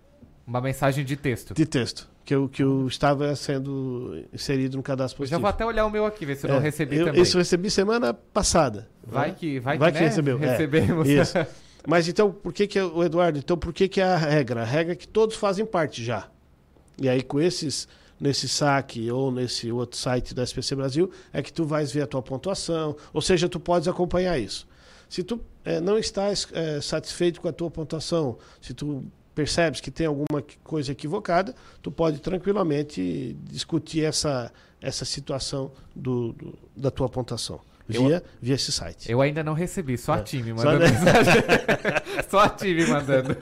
Uma 0.46 0.62
mensagem 0.62 1.06
de 1.06 1.16
texto. 1.16 1.54
De 1.54 1.66
texto. 1.66 2.10
Que 2.28 2.36
eu, 2.36 2.50
que 2.50 2.62
eu 2.62 2.86
estava 2.90 3.34
sendo 3.38 4.22
inserido 4.34 4.76
no 4.76 4.84
cadastro 4.84 5.24
Eu 5.24 5.28
já 5.28 5.38
positivo. 5.38 5.42
vou 5.44 5.50
até 5.50 5.66
olhar 5.66 5.86
o 5.86 5.90
meu 5.90 6.06
aqui, 6.06 6.26
ver 6.26 6.36
se 6.36 6.46
eu 6.46 6.50
não 6.50 6.58
É, 6.58 6.60
recebi 6.60 6.98
eu, 6.98 7.06
também. 7.06 7.22
Isso 7.22 7.38
eu 7.38 7.40
recebi 7.40 7.72
semana 7.72 8.14
passada. 8.14 8.90
Vai 9.02 9.30
né? 9.30 9.36
que- 9.40 9.60
vai 9.62 9.78
que, 9.78 9.84
né, 9.86 10.00
recebeu. 10.02 10.38
é, 10.44 10.46
recebemos. 10.52 11.08
isso. 11.08 11.34
Mas 11.88 12.06
então, 12.10 12.30
por 12.30 12.52
que 12.52 12.68
que, 12.68 12.82
o 12.82 13.02
Eduardo, 13.02 13.40
então 13.40 13.58
por 13.58 13.72
que 13.72 13.88
que 13.88 14.02
é 14.02 14.04
a 14.04 14.18
regra? 14.18 14.64
A 14.64 14.66
regra 14.66 14.92
é 14.92 14.96
que 14.98 15.08
todos 15.08 15.38
fazem 15.38 15.66
parte 15.66 16.04
já. 16.04 16.28
E 17.02 17.08
aí 17.08 17.22
com 17.24 17.40
esses, 17.40 17.88
nesse 18.20 18.50
saque 18.50 19.10
ou 19.10 19.32
nesse 19.32 19.72
outro 19.72 19.98
site 19.98 20.36
da 20.36 20.44
SPC 20.44 20.76
Brasil, 20.76 21.10
é 21.32 21.42
que 21.42 21.54
tu 21.54 21.64
vais 21.64 21.94
ver 21.94 22.02
a 22.02 22.08
tua 22.08 22.22
pontuação, 22.22 22.98
ou 23.14 23.22
seja, 23.22 23.48
tu 23.48 23.58
podes 23.58 23.88
acompanhar 23.88 24.38
isso. 24.38 24.68
Se 25.08 25.24
tu 25.24 25.40
eh, 25.64 25.80
não 25.80 25.98
estás 25.98 26.46
eh, 26.52 26.82
satisfeito 26.82 27.40
com 27.40 27.48
a 27.48 27.54
tua 27.54 27.72
pontuação, 27.72 28.38
se 28.60 28.74
tu 28.74 29.06
percebes 29.38 29.80
que 29.80 29.92
tem 29.92 30.08
alguma 30.08 30.44
coisa 30.64 30.92
equivocada, 30.92 31.54
tu 31.80 31.92
pode 31.92 32.18
tranquilamente 32.20 33.38
discutir 33.44 34.04
essa, 34.04 34.52
essa 34.82 35.06
situação 35.06 35.72
do, 35.96 36.34
do- 36.34 36.58
da 36.76 36.90
tua 36.90 37.08
pontuação 37.88 38.04
Eu- 38.04 38.08
via, 38.08 38.24
via 38.42 38.56
esse 38.56 38.72
site. 38.72 39.12
Eu 39.12 39.22
ainda 39.22 39.44
não 39.44 39.54
recebi, 39.54 39.98
só 39.98 40.14
a 40.14 40.18
É. 40.20 40.22
time 40.24 40.50
Só, 40.58 40.66
mandando 40.66 40.80
né? 40.80 40.92
mensagem. 40.92 41.44
só 42.30 42.40
a 42.40 42.50
time 42.50 42.86
mandando. 42.86 43.38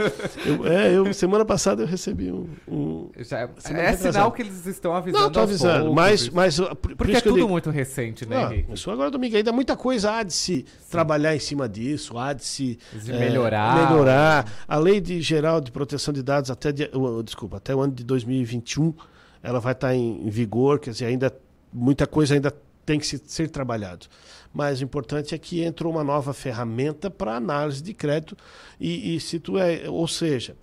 Eu, 0.45 0.67
é, 0.67 0.93
eu, 0.95 1.13
semana 1.13 1.43
passada 1.45 1.83
eu 1.83 1.87
recebi 1.87 2.31
um. 2.31 2.47
um 2.67 3.09
Já- 3.17 3.49
é 3.73 3.93
sinal 3.95 4.31
que 4.31 4.41
eles 4.41 4.65
estão 4.65 4.93
avisando. 4.95 5.23
Não, 5.33 5.41
aos 5.41 5.49
avisando, 5.49 5.79
poucos, 5.85 5.95
mas, 5.95 6.29
mas 6.29 6.59
por, 6.59 6.75
por 6.75 6.95
Porque 6.95 7.11
isso 7.13 7.19
é 7.19 7.23
tudo 7.23 7.35
digo- 7.35 7.49
muito 7.49 7.69
recente, 7.69 8.25
né, 8.27 8.37
Ah, 8.45 8.53
Henrique? 8.53 8.73
Isso 8.73 8.89
agora 8.91 9.09
domingo 9.11 9.35
ainda 9.37 9.51
muita 9.51 9.75
coisa 9.75 10.11
há 10.11 10.23
de 10.23 10.33
se 10.33 10.65
trabalhar 10.89 11.35
em 11.35 11.39
cima 11.39 11.67
disso, 11.67 12.17
há 12.17 12.33
de 12.33 12.43
se 12.45 12.79
De 12.93 13.11
eh, 13.11 13.19
melhorar. 13.19 13.89
melhorar. 13.89 14.45
A 14.67 14.77
lei 14.77 14.99
de 15.01 15.21
geral 15.21 15.59
de 15.61 15.71
proteção 15.71 16.13
de 16.13 16.21
dados 16.21 16.51
até 16.51 16.71
de- 16.71 16.89
o- 16.93 17.23
desculpa, 17.23 17.57
até 17.57 17.73
o 17.75 17.81
ano 17.81 17.93
de 17.93 18.03
2021, 18.03 18.93
ela 19.41 19.59
vai 19.59 19.73
estar 19.73 19.93
em, 19.95 20.25
em 20.25 20.29
vigor, 20.29 20.79
quer 20.79 20.91
dizer, 20.91 21.05
ainda 21.05 21.35
muita 21.71 22.07
coisa 22.07 22.33
ainda 22.33 22.53
tem 22.85 22.99
que 22.99 23.07
se, 23.07 23.21
ser 23.25 23.49
trabalhado. 23.49 24.07
Mas 24.53 24.79
o 24.79 24.83
importante 24.83 25.35
é 25.35 25.37
que 25.37 25.63
entrou 25.63 25.91
uma 25.91 26.03
nova 26.03 26.33
ferramenta 26.33 27.09
para 27.09 27.35
análise 27.35 27.81
de 27.81 27.93
crédito 27.93 28.37
e, 28.79 29.15
e 29.15 29.19
se 29.19 29.39
tu 29.39 29.57
é, 29.57 29.89
ou 29.89 30.07
seja, 30.07 30.55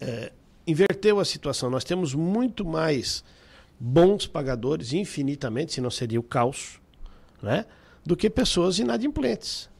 é, 0.00 0.32
inverteu 0.66 1.20
a 1.20 1.24
situação. 1.24 1.70
Nós 1.70 1.84
temos 1.84 2.14
muito 2.14 2.64
mais 2.64 3.24
bons 3.78 4.26
pagadores, 4.26 4.92
infinitamente, 4.92 5.72
se 5.72 5.80
não 5.80 5.90
seria 5.90 6.20
o 6.20 6.22
caos, 6.22 6.80
né, 7.42 7.64
do 8.04 8.16
que 8.16 8.28
pessoas 8.28 8.78
inadimplentes. 8.78 9.70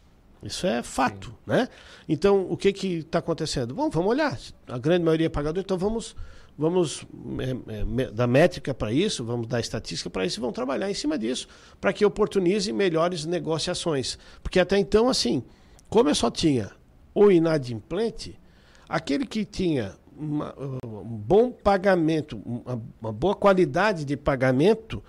Isso 0.43 0.67
é 0.67 0.83
fato, 0.83 1.29
Sim. 1.29 1.35
né? 1.47 1.69
Então, 2.09 2.47
o 2.51 2.57
que 2.57 2.73
que 2.73 2.87
está 2.99 3.19
acontecendo? 3.19 3.75
Bom, 3.75 3.91
vamos 3.91 4.11
olhar. 4.11 4.39
A 4.67 4.79
grande 4.79 5.05
maioria 5.05 5.27
é 5.27 5.29
pagador, 5.29 5.63
então 5.63 5.77
vamos 5.77 6.17
vamos 6.61 7.07
é, 7.39 8.03
é, 8.03 8.11
dar 8.11 8.27
métrica 8.27 8.75
para 8.75 8.93
isso, 8.93 9.25
vamos 9.25 9.47
dar 9.47 9.61
estatística 9.61 10.11
para 10.11 10.27
isso 10.27 10.39
e 10.39 10.43
vamos 10.43 10.55
trabalhar 10.55 10.91
em 10.91 10.95
cima 10.95 11.19
disso 11.19 11.49
para 11.81 11.91
que 11.91 12.05
oportunize 12.05 12.71
melhores 12.71 13.25
negociações. 13.25 14.19
Porque 14.43 14.61
até 14.61 14.77
então, 14.77 15.09
assim, 15.09 15.43
como 15.89 16.11
eu 16.11 16.15
só 16.15 16.31
tinha 16.31 16.71
o 17.15 17.31
inadimplente, 17.31 18.39
aquele 18.87 19.25
que 19.25 19.43
tinha 19.47 19.97
uma, 20.15 20.55
um 20.85 21.03
bom 21.03 21.51
pagamento, 21.51 22.39
uma, 22.45 22.83
uma, 23.01 23.13
boa 23.13 23.35
qualidade 23.35 24.05
de 24.05 24.15
pagamento, 24.15 25.03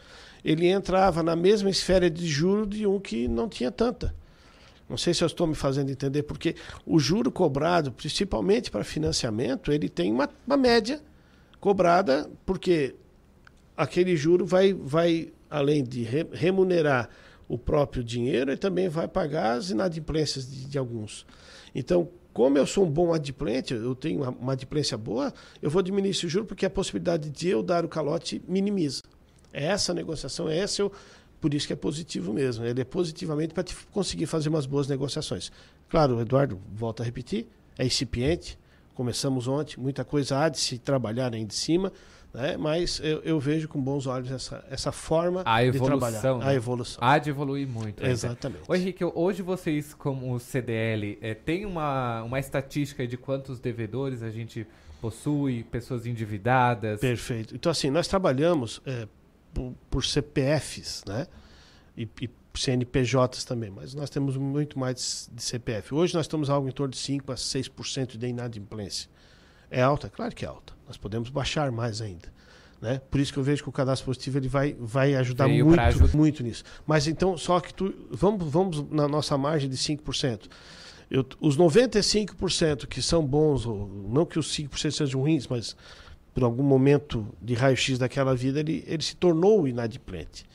ele 0.45 0.68
entrava 0.68 1.22
na 1.22 1.36
mesma 1.36 1.69
esfera 1.69 2.10
de 2.10 2.26
juro 2.28 2.65
de 2.65 2.88
um 2.88 2.98
que 2.98 3.28
não 3.28 3.49
tinha 3.49 3.69
tanta. 3.69 4.15
Não 4.88 4.95
sei 4.95 5.14
se 5.14 5.22
eu 5.22 5.28
estou 5.28 5.48
me 5.48 5.56
fazendo 5.56 5.91
entender, 5.91 6.23
porque 6.23 6.56
o 6.86 6.98
juro 6.98 7.30
cobrado, 7.30 7.91
principalmente 7.91 8.72
para 8.72 8.86
financiamento, 8.86 9.69
ele 9.69 9.90
tem 9.90 10.14
uma, 10.14 10.30
uma 10.48 10.56
média 10.56 11.02
cobrada, 11.62 12.30
porque 12.46 12.96
aquele 13.78 14.18
juro 14.18 14.46
vai, 14.46 14.74
vai 14.74 15.32
além 15.50 15.84
de 15.84 16.04
remunerar 16.34 17.10
o 17.48 17.58
próprio 17.58 18.04
dinheiro, 18.04 18.50
ele 18.50 18.58
também 18.58 18.90
vai 18.90 19.08
pagar 19.08 19.58
as 19.58 19.70
inadimplências 19.70 20.50
de, 20.50 20.66
de 20.66 20.78
alguns. 20.78 21.26
Então, 21.74 22.10
como 22.34 22.58
eu 22.58 22.66
sou 22.66 22.86
um 22.86 22.90
bom 22.90 23.14
adimplente, 23.14 23.74
eu 23.74 23.94
tenho 23.94 24.24
uma, 24.24 24.54
adimplência 24.54 24.98
boa, 24.98 25.34
eu 25.62 25.70
vou 25.70 25.82
diminuir 25.82 26.12
esse 26.12 26.28
juro 26.28 26.46
porque 26.46 26.66
a 26.66 26.70
possibilidade 26.70 27.30
de 27.30 27.50
eu 27.50 27.62
dar 27.62 27.86
o 27.86 27.90
calote 27.90 28.42
minimiza. 28.48 29.02
É 29.54 29.66
essa 29.66 29.94
negociação, 29.94 30.50
é 30.50 30.58
esse 30.58 30.82
o, 30.82 30.92
por 31.42 31.54
isso 31.54 31.68
que 31.68 31.74
é 31.74 31.76
positivo 31.76 32.34
mesmo. 32.34 32.66
Ele 32.66 32.82
é 32.82 32.86
positivamente 32.86 33.54
para 33.54 33.66
conseguir 33.92 34.26
fazer 34.26 34.48
umas 34.50 34.66
boas 34.66 34.88
negociações. 34.88 35.52
Claro, 35.90 36.22
Eduardo, 36.22 36.60
volto 36.74 37.02
a 37.02 37.06
repetir, 37.06 37.48
é 37.78 37.86
incipiente, 37.86 38.58
começamos 38.93 39.47
ontem, 39.47 39.80
muita 39.80 40.03
coisa 40.03 40.39
há 40.39 40.49
de 40.49 40.59
se 40.59 40.77
trabalhar 40.77 41.34
ainda 41.34 41.47
de 41.47 41.55
cima, 41.55 41.91
né? 42.34 42.55
mas 42.57 42.99
eu, 43.03 43.22
eu, 43.23 43.39
vejo 43.39 43.68
com 43.68 43.81
bons 43.81 44.07
olhos 44.07 44.31
essa, 44.31 44.63
essa 44.69 44.91
forma 44.91 45.43
a 45.45 45.63
de 45.63 45.80
trabalhar. 45.80 46.22
Né? 46.22 46.45
A 46.45 46.53
evolução. 46.53 47.03
Há 47.03 47.18
de 47.18 47.30
evoluir 47.30 47.68
muito. 47.68 48.05
Exatamente. 48.05 48.63
Ô, 48.68 48.76
Henrique, 48.76 49.03
hoje 49.03 49.41
vocês, 49.41 49.93
como 49.93 50.39
CDL, 50.39 51.18
é, 51.22 51.34
tem 51.34 51.65
uma, 51.65 52.23
uma 52.23 52.39
estatística 52.39 53.05
de 53.05 53.18
quantos 53.18 53.59
devedores 53.59 54.23
a 54.23 54.30
gente 54.30 54.65
possui, 55.01 55.63
pessoas 55.63 56.05
endividadas? 56.05 56.99
Perfeito. 56.99 57.55
Então, 57.55 57.72
assim, 57.72 57.89
nós 57.89 58.07
trabalhamos 58.07 58.81
é, 58.85 59.07
por, 59.53 59.73
por, 59.89 60.05
CPFs, 60.05 61.03
né? 61.07 61.27
E, 61.97 62.07
e 62.22 62.30
CNPJs 62.53 63.44
também, 63.45 63.69
mas 63.69 63.94
nós 63.94 64.10
temos 64.10 64.36
muito 64.38 64.78
mais 64.78 65.30
de 65.32 65.41
CPF. 65.41 65.94
Hoje 65.94 66.14
nós 66.14 66.26
estamos 66.26 66.49
algo 66.49 66.68
em 66.68 66.72
torno 66.72 66.91
de 66.91 66.98
5 66.98 67.32
a 67.32 67.36
6% 67.36 68.18
de 68.18 68.28
inadimplência. 68.28 69.10
É 69.69 69.82
alta? 69.82 70.10
Claro 70.10 70.36
que 70.36 70.44
é 70.44 70.48
alta. 70.48 70.73
Nós 70.86 70.98
podemos 70.98 71.30
baixar 71.30 71.72
mais 71.72 72.02
ainda. 72.02 72.32
Né? 72.82 72.99
Por 73.11 73.22
isso 73.22 73.32
que 73.32 73.38
eu 73.38 73.44
vejo 73.44 73.61
que 73.61 73.69
o 73.69 73.72
cadastro 73.72 74.07
positivo 74.07 74.40
ele 74.40 74.48
vai, 74.48 74.76
vai 74.80 75.15
ajudar 75.15 75.48
Veio 75.48 75.65
muito, 75.65 76.18
muito 76.18 76.44
nisso. 76.44 76.64
Mas 76.86 77.07
então, 77.07 77.38
só 77.38 77.60
que 77.60 77.73
tu, 77.73 77.94
vamos, 78.10 78.52
vamos 78.52 78.90
na 78.90 79.07
nossa 79.07 79.38
margem 79.38 79.69
de 79.69 79.78
5%. 79.78 80.49
Eu, 81.10 81.26
os 81.40 81.57
95% 81.57 82.88
que 82.88 83.02
são 83.02 83.26
bons, 83.26 83.65
ou, 83.65 83.88
não 84.10 84.26
que 84.26 84.40
os 84.40 84.52
5% 84.52 84.91
sejam 84.91 85.22
ruins, 85.22 85.48
mas 85.48 85.76
por 86.34 86.44
algum 86.44 86.64
momento 86.64 87.28
de 87.41 87.53
raio-x 87.53 87.99
daquela 87.99 88.36
vida, 88.36 88.60
ele, 88.60 88.84
ele 88.88 89.03
se 89.03 89.15
tornou 89.15 89.68
inadimplente. 89.68 90.45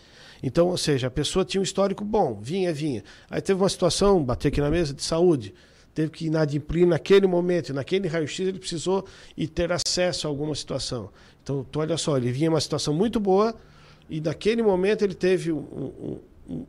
Então, 0.43 0.69
ou 0.69 0.77
seja, 0.77 1.07
a 1.07 1.11
pessoa 1.11 1.45
tinha 1.45 1.61
um 1.61 1.65
histórico 1.65 2.05
bom, 2.05 2.39
vinha, 2.41 2.73
vinha. 2.73 3.03
Aí 3.31 3.41
teve 3.41 3.61
uma 3.61 3.69
situação, 3.69 4.23
bateu 4.23 4.49
aqui 4.49 4.61
na 4.61 4.71
mesa, 4.71 4.93
de 4.93 5.03
saúde, 5.03 5.55
teve 5.95 6.11
que 6.11 6.27
inadimplir 6.27 6.87
naquele 6.87 7.27
momento, 7.27 7.73
naquele 7.73 8.09
raio-x 8.09 8.41
ele 8.41 8.59
precisou 8.59 9.07
e 9.37 9.49
ter 9.49 9.73
acesso 9.73 10.27
a 10.27 10.31
alguma 10.31 10.55
situação. 10.55 11.11
Então, 11.43 11.65
tu 11.71 11.81
olha 11.81 11.97
só, 11.97 12.17
ele 12.17 12.31
vinha 12.31 12.51
uma 12.51 12.61
situação 12.61 12.93
muito 12.93 13.19
boa 13.19 13.55
e 14.11 14.21
naquele 14.21 14.63
momento 14.63 15.03
ele 15.03 15.15
teve 15.15 15.53
um, 15.53 16.21
um, 16.49 16.67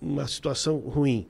uma 0.00 0.26
situação 0.28 0.78
ruim. 0.78 1.26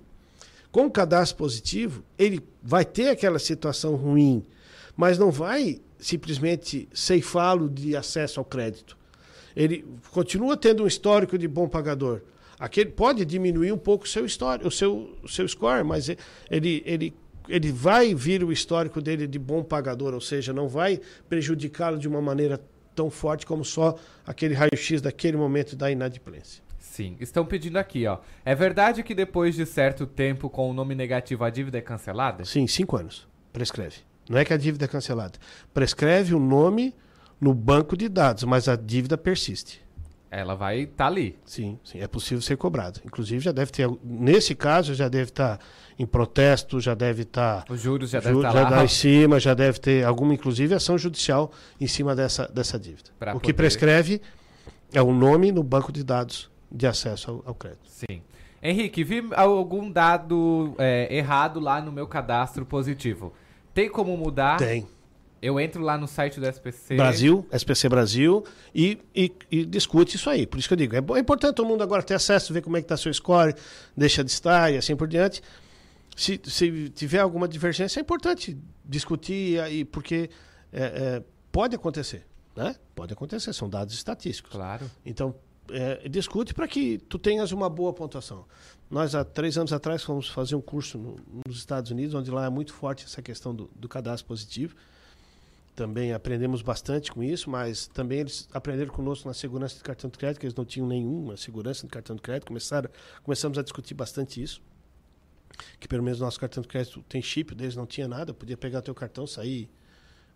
Com 0.72 0.86
o 0.86 0.90
cadastro 0.90 1.38
positivo, 1.38 2.02
ele 2.18 2.42
vai 2.62 2.84
ter 2.84 3.08
aquela 3.08 3.38
situação 3.38 3.94
ruim, 3.94 4.44
mas 4.96 5.18
não 5.18 5.30
vai 5.30 5.80
simplesmente 5.98 6.88
ceifá-lo 6.92 7.68
de 7.70 7.96
acesso 7.96 8.40
ao 8.40 8.44
crédito 8.44 8.96
ele 9.56 9.84
continua 10.12 10.56
tendo 10.56 10.84
um 10.84 10.86
histórico 10.86 11.38
de 11.38 11.48
bom 11.48 11.66
pagador. 11.66 12.20
Aquele 12.58 12.90
pode 12.90 13.24
diminuir 13.24 13.72
um 13.72 13.78
pouco 13.78 14.04
o 14.04 14.08
seu 14.08 14.24
histórico, 14.24 14.68
o 14.68 14.70
seu, 14.70 15.18
o 15.22 15.28
seu 15.28 15.48
score, 15.48 15.82
mas 15.82 16.08
ele, 16.50 16.82
ele, 16.84 17.14
ele 17.48 17.72
vai 17.72 18.14
vir 18.14 18.44
o 18.44 18.52
histórico 18.52 19.00
dele 19.00 19.26
de 19.26 19.38
bom 19.38 19.62
pagador, 19.62 20.14
ou 20.14 20.20
seja, 20.20 20.52
não 20.52 20.68
vai 20.68 21.00
prejudicá-lo 21.28 21.98
de 21.98 22.06
uma 22.06 22.20
maneira 22.20 22.60
tão 22.94 23.10
forte 23.10 23.44
como 23.44 23.64
só 23.64 23.98
aquele 24.26 24.54
raio-x 24.54 25.00
daquele 25.02 25.36
momento 25.36 25.76
da 25.76 25.90
inadimplência. 25.90 26.62
Sim, 26.78 27.14
estão 27.20 27.44
pedindo 27.44 27.76
aqui, 27.76 28.06
ó. 28.06 28.18
É 28.42 28.54
verdade 28.54 29.02
que 29.02 29.14
depois 29.14 29.54
de 29.54 29.66
certo 29.66 30.06
tempo 30.06 30.48
com 30.48 30.70
o 30.70 30.72
nome 30.72 30.94
negativo 30.94 31.44
a 31.44 31.50
dívida 31.50 31.76
é 31.76 31.82
cancelada? 31.82 32.44
Sim, 32.46 32.66
cinco 32.66 32.96
anos. 32.96 33.28
Prescreve. 33.52 33.96
Não 34.28 34.38
é 34.38 34.44
que 34.46 34.52
a 34.52 34.56
dívida 34.56 34.86
é 34.86 34.88
cancelada. 34.88 35.38
Prescreve 35.74 36.34
o 36.34 36.40
nome 36.40 36.94
no 37.40 37.54
banco 37.54 37.96
de 37.96 38.08
dados, 38.08 38.44
mas 38.44 38.68
a 38.68 38.76
dívida 38.76 39.16
persiste. 39.16 39.84
Ela 40.30 40.54
vai 40.54 40.80
estar 40.80 40.96
tá 40.96 41.06
ali. 41.06 41.38
Sim, 41.44 41.78
sim, 41.84 42.00
é 42.00 42.08
possível 42.08 42.42
ser 42.42 42.56
cobrado. 42.56 43.00
Inclusive 43.04 43.42
já 43.42 43.52
deve 43.52 43.70
ter, 43.70 43.88
nesse 44.02 44.54
caso 44.54 44.94
já 44.94 45.08
deve 45.08 45.30
estar 45.30 45.58
tá 45.58 45.64
em 45.98 46.04
protesto, 46.04 46.80
já 46.80 46.94
deve 46.94 47.22
estar 47.22 47.64
tá, 47.64 47.72
os 47.72 47.80
juros 47.80 48.10
já 48.10 48.20
deve 48.20 48.36
estar 48.36 48.52
tá 48.52 48.70
lá. 48.70 48.84
em 48.84 48.88
cima, 48.88 49.38
já 49.38 49.54
deve 49.54 49.78
ter 49.78 50.04
alguma 50.04 50.34
inclusive 50.34 50.74
ação 50.74 50.98
judicial 50.98 51.52
em 51.80 51.86
cima 51.86 52.14
dessa 52.14 52.48
dessa 52.48 52.78
dívida. 52.78 53.10
Pra 53.18 53.30
o 53.30 53.34
poder... 53.34 53.46
que 53.46 53.54
prescreve 53.54 54.20
é 54.92 55.00
o 55.00 55.12
nome 55.12 55.52
no 55.52 55.62
banco 55.62 55.92
de 55.92 56.02
dados 56.02 56.50
de 56.70 56.86
acesso 56.86 57.30
ao, 57.30 57.42
ao 57.46 57.54
crédito. 57.54 57.88
Sim. 57.88 58.20
Henrique, 58.62 59.04
vi 59.04 59.22
algum 59.34 59.90
dado 59.90 60.74
é, 60.76 61.14
errado 61.16 61.60
lá 61.60 61.80
no 61.80 61.92
meu 61.92 62.06
cadastro 62.06 62.66
positivo. 62.66 63.32
Tem 63.72 63.88
como 63.88 64.16
mudar? 64.16 64.56
Tem. 64.56 64.86
Eu 65.46 65.60
entro 65.60 65.80
lá 65.80 65.96
no 65.96 66.08
site 66.08 66.40
do 66.40 66.46
SPC. 66.46 66.96
Brasil, 66.96 67.46
SPC 67.52 67.88
Brasil, 67.88 68.44
e, 68.74 68.98
e, 69.14 69.32
e, 69.48 69.64
discute 69.64 70.16
isso 70.16 70.28
aí. 70.28 70.44
Por 70.44 70.58
isso 70.58 70.66
que 70.66 70.74
eu 70.74 70.76
digo, 70.76 70.96
é, 70.96 70.98
é 70.98 71.20
importante 71.20 71.54
todo 71.54 71.68
mundo 71.68 71.84
agora 71.84 72.02
ter 72.02 72.14
acesso, 72.14 72.52
ver 72.52 72.62
como 72.62 72.76
é 72.76 72.80
que 72.80 72.84
está 72.86 72.96
seu 72.96 73.14
score, 73.14 73.54
deixa 73.96 74.24
de 74.24 74.30
estar 74.32 74.72
e 74.72 74.76
assim 74.76 74.96
por 74.96 75.06
diante. 75.06 75.40
Se, 76.16 76.40
se 76.44 76.88
tiver 76.88 77.20
alguma 77.20 77.46
divergência, 77.46 78.00
é 78.00 78.02
importante 78.02 78.58
discutir, 78.84 79.60
aí, 79.60 79.84
porque 79.84 80.30
é, 80.72 80.82
é, 80.82 81.22
pode 81.52 81.76
acontecer, 81.76 82.26
né? 82.56 82.74
Pode 82.92 83.12
acontecer, 83.12 83.52
são 83.52 83.68
dados 83.68 83.94
estatísticos. 83.94 84.50
Claro. 84.50 84.90
Então, 85.04 85.32
é, 85.70 86.08
discute 86.08 86.54
para 86.54 86.66
que 86.66 86.98
tu 86.98 87.20
tenhas 87.20 87.52
uma 87.52 87.70
boa 87.70 87.92
pontuação. 87.92 88.46
Nós, 88.90 89.14
há 89.14 89.24
três 89.24 89.56
anos 89.56 89.72
atrás, 89.72 90.02
fomos 90.02 90.28
fazer 90.28 90.56
um 90.56 90.60
curso 90.60 90.98
no, 90.98 91.16
nos 91.46 91.58
Estados 91.58 91.92
Unidos, 91.92 92.16
onde 92.16 92.32
lá 92.32 92.46
é 92.46 92.50
muito 92.50 92.74
forte 92.74 93.04
essa 93.04 93.22
questão 93.22 93.54
do, 93.54 93.70
do 93.76 93.88
cadastro 93.88 94.26
positivo 94.26 94.74
também 95.76 96.14
aprendemos 96.14 96.62
bastante 96.62 97.12
com 97.12 97.22
isso, 97.22 97.50
mas 97.50 97.86
também 97.86 98.20
eles 98.20 98.48
aprenderam 98.50 98.90
conosco 98.90 99.28
na 99.28 99.34
segurança 99.34 99.76
de 99.76 99.82
cartão 99.82 100.08
de 100.08 100.16
crédito, 100.16 100.40
que 100.40 100.46
eles 100.46 100.56
não 100.56 100.64
tinham 100.64 100.88
nenhuma 100.88 101.36
segurança 101.36 101.86
de 101.86 101.90
cartão 101.92 102.16
de 102.16 102.22
crédito. 102.22 102.46
Começaram, 102.46 102.88
começamos 103.22 103.58
a 103.58 103.62
discutir 103.62 103.92
bastante 103.92 104.42
isso. 104.42 104.62
Que 105.78 105.86
pelo 105.86 106.02
menos 106.02 106.18
nosso 106.18 106.40
cartão 106.40 106.62
de 106.62 106.68
crédito 106.68 107.04
tem 107.08 107.20
chip, 107.20 107.54
deles 107.54 107.76
não 107.76 107.86
tinha 107.86 108.08
nada, 108.08 108.32
podia 108.32 108.56
pegar 108.56 108.80
teu 108.80 108.94
cartão, 108.94 109.26
sair 109.26 109.70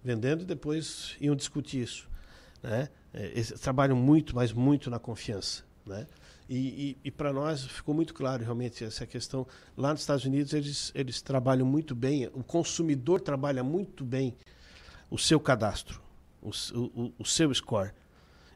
vendendo 0.05 0.43
e 0.43 0.45
depois 0.45 1.17
iam 1.21 1.35
discutir 1.35 1.83
isso. 1.83 2.09
Né? 2.63 2.91
É, 3.13 3.27
eles 3.29 3.51
trabalham 3.61 3.97
muito, 3.97 4.37
mas 4.37 4.53
muito 4.53 4.91
na 4.91 4.99
confiança. 4.99 5.65
Né? 5.87 6.07
E, 6.49 6.57
e, 6.57 6.99
e 7.05 7.11
para 7.11 7.33
nós 7.33 7.65
ficou 7.65 7.95
muito 7.95 8.13
claro 8.13 8.43
realmente 8.43 8.85
essa 8.85 9.07
questão. 9.07 9.47
Lá 9.75 9.93
nos 9.93 10.03
Estados 10.03 10.25
Unidos 10.27 10.53
eles, 10.53 10.93
eles 10.95 11.23
trabalham 11.23 11.65
muito 11.65 11.95
bem, 11.95 12.27
o 12.35 12.45
consumidor 12.45 13.23
trabalha 13.23 13.65
muito 13.65 14.05
bem 14.05 14.37
o 15.11 15.19
seu 15.19 15.41
cadastro, 15.41 16.01
o, 16.41 16.51
o, 16.75 17.13
o 17.19 17.25
seu 17.25 17.53
score. 17.53 17.91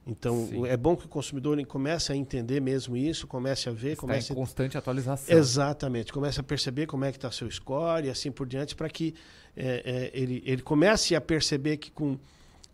Então, 0.07 0.47
Sim. 0.47 0.67
é 0.67 0.77
bom 0.77 0.95
que 0.95 1.07
o 1.07 1.09
consumidor 1.09 1.63
comece 1.65 2.13
a 2.13 2.17
entender 2.17 2.61
mesmo 2.61 2.95
isso, 2.95 3.27
comece 3.27 3.71
a 3.71 3.73
ver, 3.73 3.93
Está 3.93 4.03
comece 4.03 4.33
em 4.33 4.37
constante 4.37 4.77
atualização. 4.77 5.37
Exatamente, 5.37 6.13
comece 6.13 6.39
a 6.39 6.43
perceber 6.43 6.87
como 6.87 7.05
é 7.07 7.11
que 7.11 7.17
está 7.17 7.31
seu 7.31 7.51
score 7.51 8.07
e 8.07 8.11
assim 8.11 8.31
por 8.31 8.47
diante, 8.47 8.75
para 8.75 8.89
que 8.91 9.15
é, 9.57 10.11
é, 10.15 10.21
ele, 10.21 10.43
ele 10.45 10.61
comece 10.61 11.17
a 11.17 11.21
perceber 11.21 11.79
que 11.79 11.91
com 11.91 12.19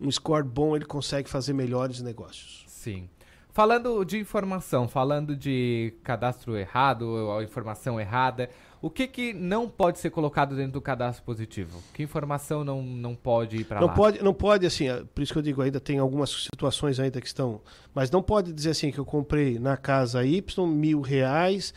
um 0.01 0.11
score 0.11 0.45
bom 0.45 0.75
ele 0.75 0.85
consegue 0.85 1.31
fazer 1.31 1.53
melhores 1.53 2.01
negócios. 2.01 2.65
Sim. 2.67 3.09
Falando 3.53 4.05
de 4.05 4.19
informação, 4.19 4.89
falando 4.89 5.37
de 5.37 5.95
cadastro 6.03 6.57
errado 6.57 7.03
ou 7.03 7.43
informação 7.43 8.01
errada, 8.01 8.49
o 8.83 8.89
que, 8.89 9.07
que 9.07 9.33
não 9.35 9.69
pode 9.69 9.99
ser 9.99 10.11
colocado 10.11 10.57
dentro 10.57 10.73
do 10.73 10.81
cadastro 10.81 11.23
positivo? 11.23 11.83
Que 11.93 12.03
informação 12.03 12.65
não, 12.65 12.83
não 12.83 13.15
pode 13.15 13.59
ir 13.59 13.65
para 13.65 13.81
não 13.81 13.89
lá? 13.89 13.95
Pode, 13.95 14.23
não 14.23 14.33
pode, 14.33 14.65
assim, 14.65 14.89
é, 14.89 15.05
por 15.15 15.23
isso 15.23 15.33
que 15.33 15.39
eu 15.39 15.43
digo, 15.43 15.61
ainda 15.61 15.79
tem 15.79 15.99
algumas 15.99 16.31
situações 16.31 16.99
ainda 16.99 17.21
que 17.21 17.27
estão. 17.27 17.61
Mas 17.95 18.11
não 18.11 18.23
pode 18.23 18.53
dizer 18.53 18.71
assim 18.71 18.91
que 18.91 18.99
eu 18.99 19.05
comprei 19.05 19.59
na 19.59 19.77
casa 19.77 20.25
Y 20.25 20.67
mil 20.67 21.03
reais. 21.03 21.75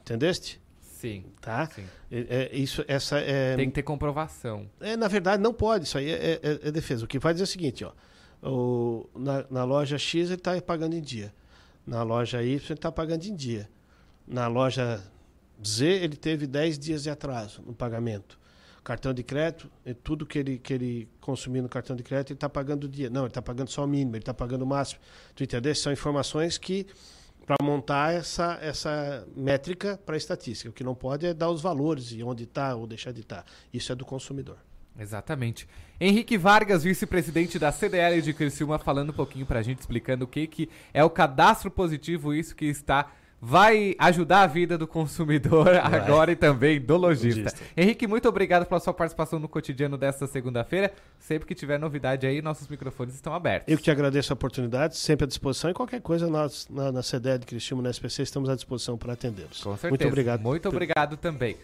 Entendeste? 0.00 0.60
Sim. 0.80 1.24
Tá? 1.40 1.66
Sim. 1.66 1.84
É, 2.10 2.50
é, 2.52 2.56
isso, 2.56 2.84
essa 2.88 3.18
é. 3.18 3.54
Tem 3.54 3.68
que 3.68 3.74
ter 3.74 3.82
comprovação. 3.82 4.68
É, 4.80 4.96
na 4.96 5.06
verdade, 5.06 5.40
não 5.40 5.54
pode. 5.54 5.84
Isso 5.84 5.96
aí 5.96 6.10
é, 6.10 6.40
é, 6.42 6.68
é 6.68 6.70
defesa. 6.72 7.04
O 7.04 7.08
que 7.08 7.18
vai 7.18 7.32
dizer 7.32 7.44
é 7.44 7.46
o 7.46 7.48
seguinte, 7.48 7.84
ó. 7.84 7.92
O, 8.42 9.08
na, 9.14 9.44
na 9.50 9.64
loja 9.64 9.98
X 9.98 10.26
ele 10.26 10.34
está 10.34 10.60
pagando 10.60 10.94
em 10.94 11.00
dia. 11.00 11.32
Na 11.86 12.02
loja 12.02 12.42
Y 12.42 12.48
ele 12.48 12.72
está 12.74 12.90
pagando 12.90 13.24
em 13.24 13.34
dia. 13.34 13.68
Na 14.26 14.46
loja 14.48 15.00
Z 15.66 15.86
ele 15.86 16.16
teve 16.16 16.46
10 16.46 16.78
dias 16.78 17.02
de 17.02 17.10
atraso 17.10 17.62
no 17.62 17.74
pagamento. 17.74 18.38
Cartão 18.82 19.12
de 19.12 19.22
crédito, 19.22 19.70
tudo 20.02 20.24
que 20.24 20.38
ele, 20.38 20.58
que 20.58 20.72
ele 20.72 21.08
consumiu 21.20 21.62
no 21.62 21.68
cartão 21.68 21.94
de 21.94 22.02
crédito, 22.02 22.30
ele 22.30 22.36
está 22.36 22.48
pagando 22.48 22.84
o 22.84 22.88
dia. 22.88 23.10
Não, 23.10 23.22
ele 23.22 23.28
está 23.28 23.42
pagando 23.42 23.68
só 23.68 23.84
o 23.84 23.86
mínimo, 23.86 24.16
ele 24.16 24.22
está 24.22 24.32
pagando 24.32 24.62
o 24.62 24.66
máximo. 24.66 25.00
Tu 25.34 25.44
entendeu? 25.44 25.74
São 25.74 25.92
informações 25.92 26.56
que 26.56 26.86
para 27.50 27.56
montar 27.62 28.14
essa, 28.14 28.58
essa 28.62 29.26
métrica 29.36 29.98
para 30.06 30.14
a 30.14 30.18
estatística. 30.18 30.70
O 30.70 30.72
que 30.72 30.84
não 30.84 30.94
pode 30.94 31.26
é 31.26 31.34
dar 31.34 31.50
os 31.50 31.60
valores 31.60 32.12
e 32.12 32.22
onde 32.22 32.44
está 32.44 32.74
ou 32.76 32.86
deixar 32.86 33.12
de 33.12 33.22
estar. 33.22 33.42
Tá. 33.42 33.52
Isso 33.72 33.90
é 33.90 33.94
do 33.94 34.04
consumidor. 34.04 34.56
Exatamente. 34.98 35.66
Henrique 36.00 36.38
Vargas, 36.38 36.84
vice-presidente 36.84 37.58
da 37.58 37.72
CDL 37.72 38.22
de 38.22 38.32
Criciúma, 38.32 38.78
falando 38.78 39.10
um 39.10 39.14
pouquinho 39.14 39.46
para 39.46 39.60
a 39.60 39.62
gente, 39.62 39.80
explicando 39.80 40.24
o 40.24 40.28
que, 40.28 40.46
que 40.46 40.68
é 40.94 41.02
o 41.02 41.10
cadastro 41.10 41.70
positivo, 41.70 42.32
isso 42.32 42.54
que 42.54 42.66
está 42.66 43.10
vai 43.40 43.94
ajudar 43.98 44.42
a 44.42 44.46
vida 44.46 44.76
do 44.76 44.86
consumidor 44.86 45.64
vai. 45.64 45.78
agora 45.78 46.32
e 46.32 46.36
também 46.36 46.80
do 46.80 46.96
lojista. 46.96 47.54
Henrique, 47.76 48.06
muito 48.06 48.28
obrigado 48.28 48.66
pela 48.66 48.78
sua 48.78 48.92
participação 48.92 49.38
no 49.38 49.48
cotidiano 49.48 49.96
desta 49.96 50.26
segunda-feira. 50.26 50.92
Sempre 51.18 51.48
que 51.48 51.54
tiver 51.54 51.78
novidade 51.78 52.26
aí, 52.26 52.42
nossos 52.42 52.68
microfones 52.68 53.14
estão 53.14 53.32
abertos. 53.32 53.72
Eu 53.72 53.78
que 53.78 53.84
te 53.84 53.90
agradeço 53.90 54.32
a 54.32 54.34
oportunidade, 54.34 54.96
sempre 54.96 55.24
à 55.24 55.26
disposição. 55.26 55.70
E 55.70 55.74
qualquer 55.74 56.02
coisa, 56.02 56.28
nós 56.28 56.68
na, 56.68 56.92
na 56.92 57.02
CDL 57.02 57.38
de 57.38 57.46
Criciúma, 57.46 57.82
na 57.82 57.90
SPC, 57.90 58.22
estamos 58.22 58.50
à 58.50 58.54
disposição 58.54 58.98
para 58.98 59.14
atendê-los. 59.14 59.62
Com 59.62 59.70
certeza. 59.70 59.88
Muito 59.88 60.06
obrigado. 60.06 60.40
Muito 60.40 60.68
obrigado 60.68 61.16
também. 61.16 61.56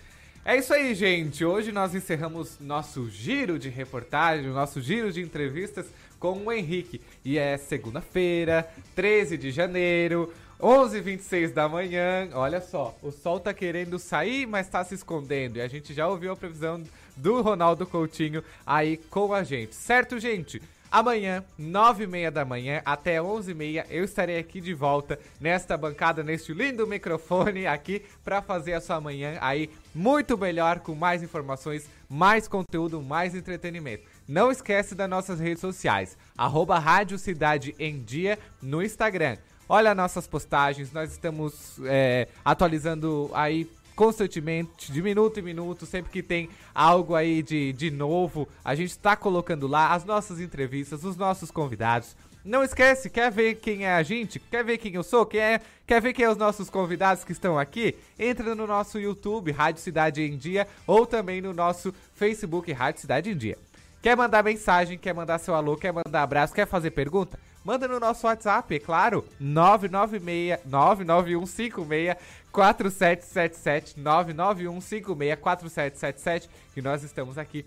É 0.45 0.57
isso 0.57 0.73
aí, 0.73 0.95
gente. 0.95 1.45
Hoje 1.45 1.73
nós 1.73 1.93
encerramos 1.93 2.59
nosso 2.61 3.11
giro 3.11 3.59
de 3.59 3.69
reportagem, 3.69 4.49
nosso 4.49 4.81
giro 4.81 5.13
de 5.13 5.21
entrevistas 5.21 5.87
com 6.21 6.39
o 6.39 6.53
Henrique. 6.53 7.01
E 7.25 7.37
é 7.37 7.57
segunda-feira, 7.57 8.67
13 8.95 9.37
de 9.37 9.51
janeiro. 9.51 10.33
11h26 10.61 11.53
da 11.53 11.69
manhã, 11.69 12.29
olha 12.33 12.61
só, 12.61 12.97
o 13.03 13.11
sol 13.11 13.39
tá 13.39 13.53
querendo 13.53 13.99
sair, 13.99 14.47
mas 14.47 14.69
tá 14.69 14.83
se 14.83 14.95
escondendo. 14.95 15.59
E 15.59 15.61
a 15.61 15.69
gente 15.69 15.93
já 15.93 16.09
ouviu 16.09 16.33
a 16.33 16.37
previsão 16.37 16.83
do 17.15 17.43
Ronaldo 17.43 17.87
Coutinho 17.87 18.43
aí 18.67 18.97
com 18.97 19.35
a 19.35 19.45
gente. 19.45 19.75
Certo, 19.75 20.19
gente? 20.19 20.63
Amanhã, 20.91 21.45
9h30 21.61 22.31
da 22.31 22.45
manhã 22.45 22.81
até 22.85 23.19
11h30, 23.19 23.87
eu 23.91 24.05
estarei 24.05 24.39
aqui 24.39 24.61
de 24.61 24.73
volta 24.73 25.19
nesta 25.39 25.77
bancada, 25.77 26.23
neste 26.23 26.55
lindo 26.55 26.87
microfone 26.87 27.67
aqui, 27.67 28.03
para 28.25 28.41
fazer 28.41 28.73
a 28.73 28.81
sua 28.81 28.99
manhã 29.01 29.37
aí 29.43 29.69
muito 29.95 30.39
melhor, 30.39 30.79
com 30.79 30.95
mais 30.95 31.23
informações, 31.23 31.87
mais 32.09 32.49
conteúdo, 32.49 33.03
mais 33.03 33.35
entretenimento. 33.35 34.05
Não 34.27 34.51
esquece 34.51 34.95
das 34.95 35.11
nossas 35.11 35.39
redes 35.39 35.61
sociais, 35.61 36.17
arroba 36.39 36.79
Rádio 36.79 37.19
Cidade 37.19 37.75
em 37.79 38.03
Dia 38.03 38.39
no 38.63 38.83
Instagram. 38.83 39.37
Olha 39.69 39.95
nossas 39.97 40.29
postagens, 40.29 40.93
nós 40.93 41.11
estamos 41.11 41.81
é, 41.85 42.29
atualizando 42.45 43.31
aí 43.35 43.69
constantemente, 43.97 44.93
de 44.93 45.03
minuto 45.03 45.41
em 45.41 45.43
minuto, 45.43 45.87
sempre 45.87 46.13
que 46.13 46.23
tem 46.23 46.51
algo 46.75 47.15
aí 47.15 47.43
de, 47.43 47.73
de 47.73 47.91
novo, 47.91 48.47
a 48.63 48.75
gente 48.75 48.91
está 48.91 49.17
colocando 49.17 49.67
lá 49.67 49.93
as 49.93 50.05
nossas 50.05 50.39
entrevistas, 50.39 51.03
os 51.03 51.17
nossos 51.17 51.51
convidados. 51.51 52.15
Não 52.45 52.63
esquece, 52.63 53.11
quer 53.11 53.33
ver 53.33 53.57
quem 53.57 53.87
é 53.87 53.95
a 53.95 54.05
gente? 54.05 54.39
Quer 54.39 54.63
ver 54.63 54.79
quem 54.79 54.95
eu 54.95 55.03
sou? 55.03 55.27
Quem 55.27 55.41
é, 55.41 55.61
quer 55.85 56.01
ver 56.01 56.13
quem 56.13 56.27
é 56.27 56.31
os 56.31 56.37
nossos 56.37 56.71
convidados 56.71 57.25
que 57.25 57.33
estão 57.33 57.59
aqui? 57.59 57.97
Entra 58.17 58.55
no 58.55 58.69
nosso 58.69 59.01
YouTube, 59.01 59.51
Rádio 59.51 59.83
Cidade 59.83 60.23
em 60.23 60.37
Dia, 60.37 60.69
ou 60.87 61.05
também 61.05 61.41
no 61.41 61.53
nosso 61.53 61.93
Facebook, 62.15 62.71
Rádio 62.71 63.01
Cidade 63.01 63.31
em 63.31 63.37
Dia. 63.37 63.59
Quer 64.01 64.17
mandar 64.17 64.45
mensagem, 64.45 64.97
quer 64.97 65.13
mandar 65.13 65.39
seu 65.39 65.57
alô, 65.57 65.77
quer 65.77 65.93
mandar 65.93 66.23
abraço, 66.23 66.55
quer 66.55 66.69
fazer 66.69 66.93
pergunta? 66.93 67.37
Manda 67.67 67.89
no 67.89 67.99
nosso 67.99 68.29
WhatsApp, 68.29 68.77
é 68.77 68.79
claro, 68.79 69.25
996 69.41 70.61
99156 70.67 72.17
4777 72.53 73.99
99156 73.99 75.41
4777 75.41 76.51
que 76.73 76.81
nós 76.81 77.03
estamos 77.03 77.37
aqui 77.37 77.67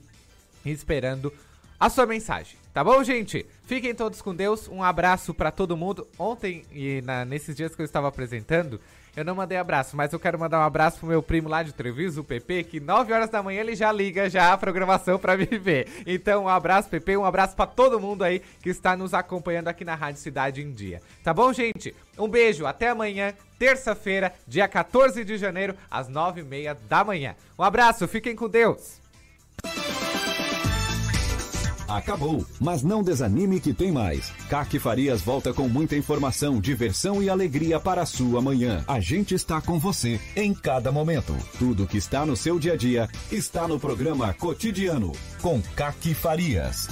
esperando 0.64 1.34
a 1.78 1.90
sua 1.90 2.06
mensagem. 2.06 2.58
Tá 2.74 2.82
bom, 2.82 3.04
gente? 3.04 3.46
Fiquem 3.66 3.94
todos 3.94 4.22
com 4.22 4.34
Deus. 4.34 4.70
Um 4.70 4.82
abraço 4.82 5.34
para 5.34 5.52
todo 5.52 5.76
mundo. 5.76 6.08
Ontem 6.18 6.64
e 6.72 7.02
na, 7.02 7.26
nesses 7.26 7.54
dias 7.54 7.76
que 7.76 7.82
eu 7.82 7.86
estava 7.86 8.08
apresentando, 8.08 8.80
eu 9.20 9.26
não 9.26 9.36
mandei 9.36 9.58
abraço, 9.58 9.98
mas 9.98 10.14
eu 10.14 10.20
quero 10.20 10.40
mandar 10.40 10.60
um 10.60 10.64
abraço 10.64 11.00
pro 11.00 11.10
meu 11.10 11.22
primo 11.22 11.50
lá 11.50 11.62
de 11.62 11.74
Treviso, 11.74 12.22
o 12.22 12.24
PP, 12.24 12.64
que 12.64 12.80
9 12.80 13.12
horas 13.12 13.30
da 13.30 13.44
manhã 13.44 13.60
ele 13.60 13.76
já 13.76 13.92
liga 13.92 14.30
já 14.30 14.54
a 14.54 14.58
programação 14.58 15.20
para 15.20 15.36
me 15.36 15.46
ver. 15.46 15.90
Então, 16.08 16.46
um 16.46 16.48
abraço, 16.48 16.88
PP, 16.88 17.18
um 17.18 17.26
abraço 17.26 17.54
para 17.54 17.68
todo 17.68 18.00
mundo 18.00 18.24
aí 18.24 18.42
que 18.62 18.70
está 18.70 18.96
nos 18.96 19.14
acompanhando 19.14 19.68
aqui 19.68 19.84
na 19.84 19.94
Rádio 19.94 20.22
Cidade 20.22 20.62
em 20.62 20.72
Dia. 20.72 21.02
Tá 21.22 21.34
bom, 21.34 21.52
gente? 21.52 21.94
Um 22.18 22.30
beijo, 22.30 22.66
até 22.66 22.88
amanhã, 22.88 23.34
terça-feira, 23.58 24.34
dia 24.48 24.70
14 24.70 25.26
de 25.26 25.38
janeiro, 25.38 25.76
às 25.92 26.10
9h30 26.10 26.78
da 26.88 27.04
manhã. 27.04 27.36
Um 27.58 27.64
abraço, 27.64 28.08
fiquem 28.08 28.38
com 28.38 28.48
Deus! 28.48 29.02
Acabou, 31.90 32.46
mas 32.60 32.84
não 32.84 33.04
desanime 33.04 33.60
que 33.60 33.74
tem 33.74 33.92
mais. 33.92 34.32
CAC 34.50 34.80
Farias 34.80 35.22
volta 35.22 35.54
com 35.54 35.68
muita 35.68 35.96
informação, 35.96 36.62
diversão 36.62 37.22
e 37.22 37.30
alegria 37.30 37.80
para 37.80 38.04
a 38.04 38.06
sua 38.06 38.42
manhã. 38.42 38.84
A 38.88 39.00
gente 39.00 39.34
está 39.34 39.60
com 39.60 39.80
você 39.80 40.20
em 40.36 40.54
cada 40.54 40.92
momento. 40.92 41.36
Tudo 41.58 41.88
que 41.88 41.98
está 41.98 42.26
no 42.26 42.36
seu 42.36 42.60
dia 42.60 42.74
a 42.74 42.78
dia 42.78 43.10
está 43.32 43.68
no 43.68 43.80
programa 43.80 44.34
Cotidiano 44.34 45.12
com 45.42 45.62
CAC 45.76 46.14
Farias. 46.14 46.88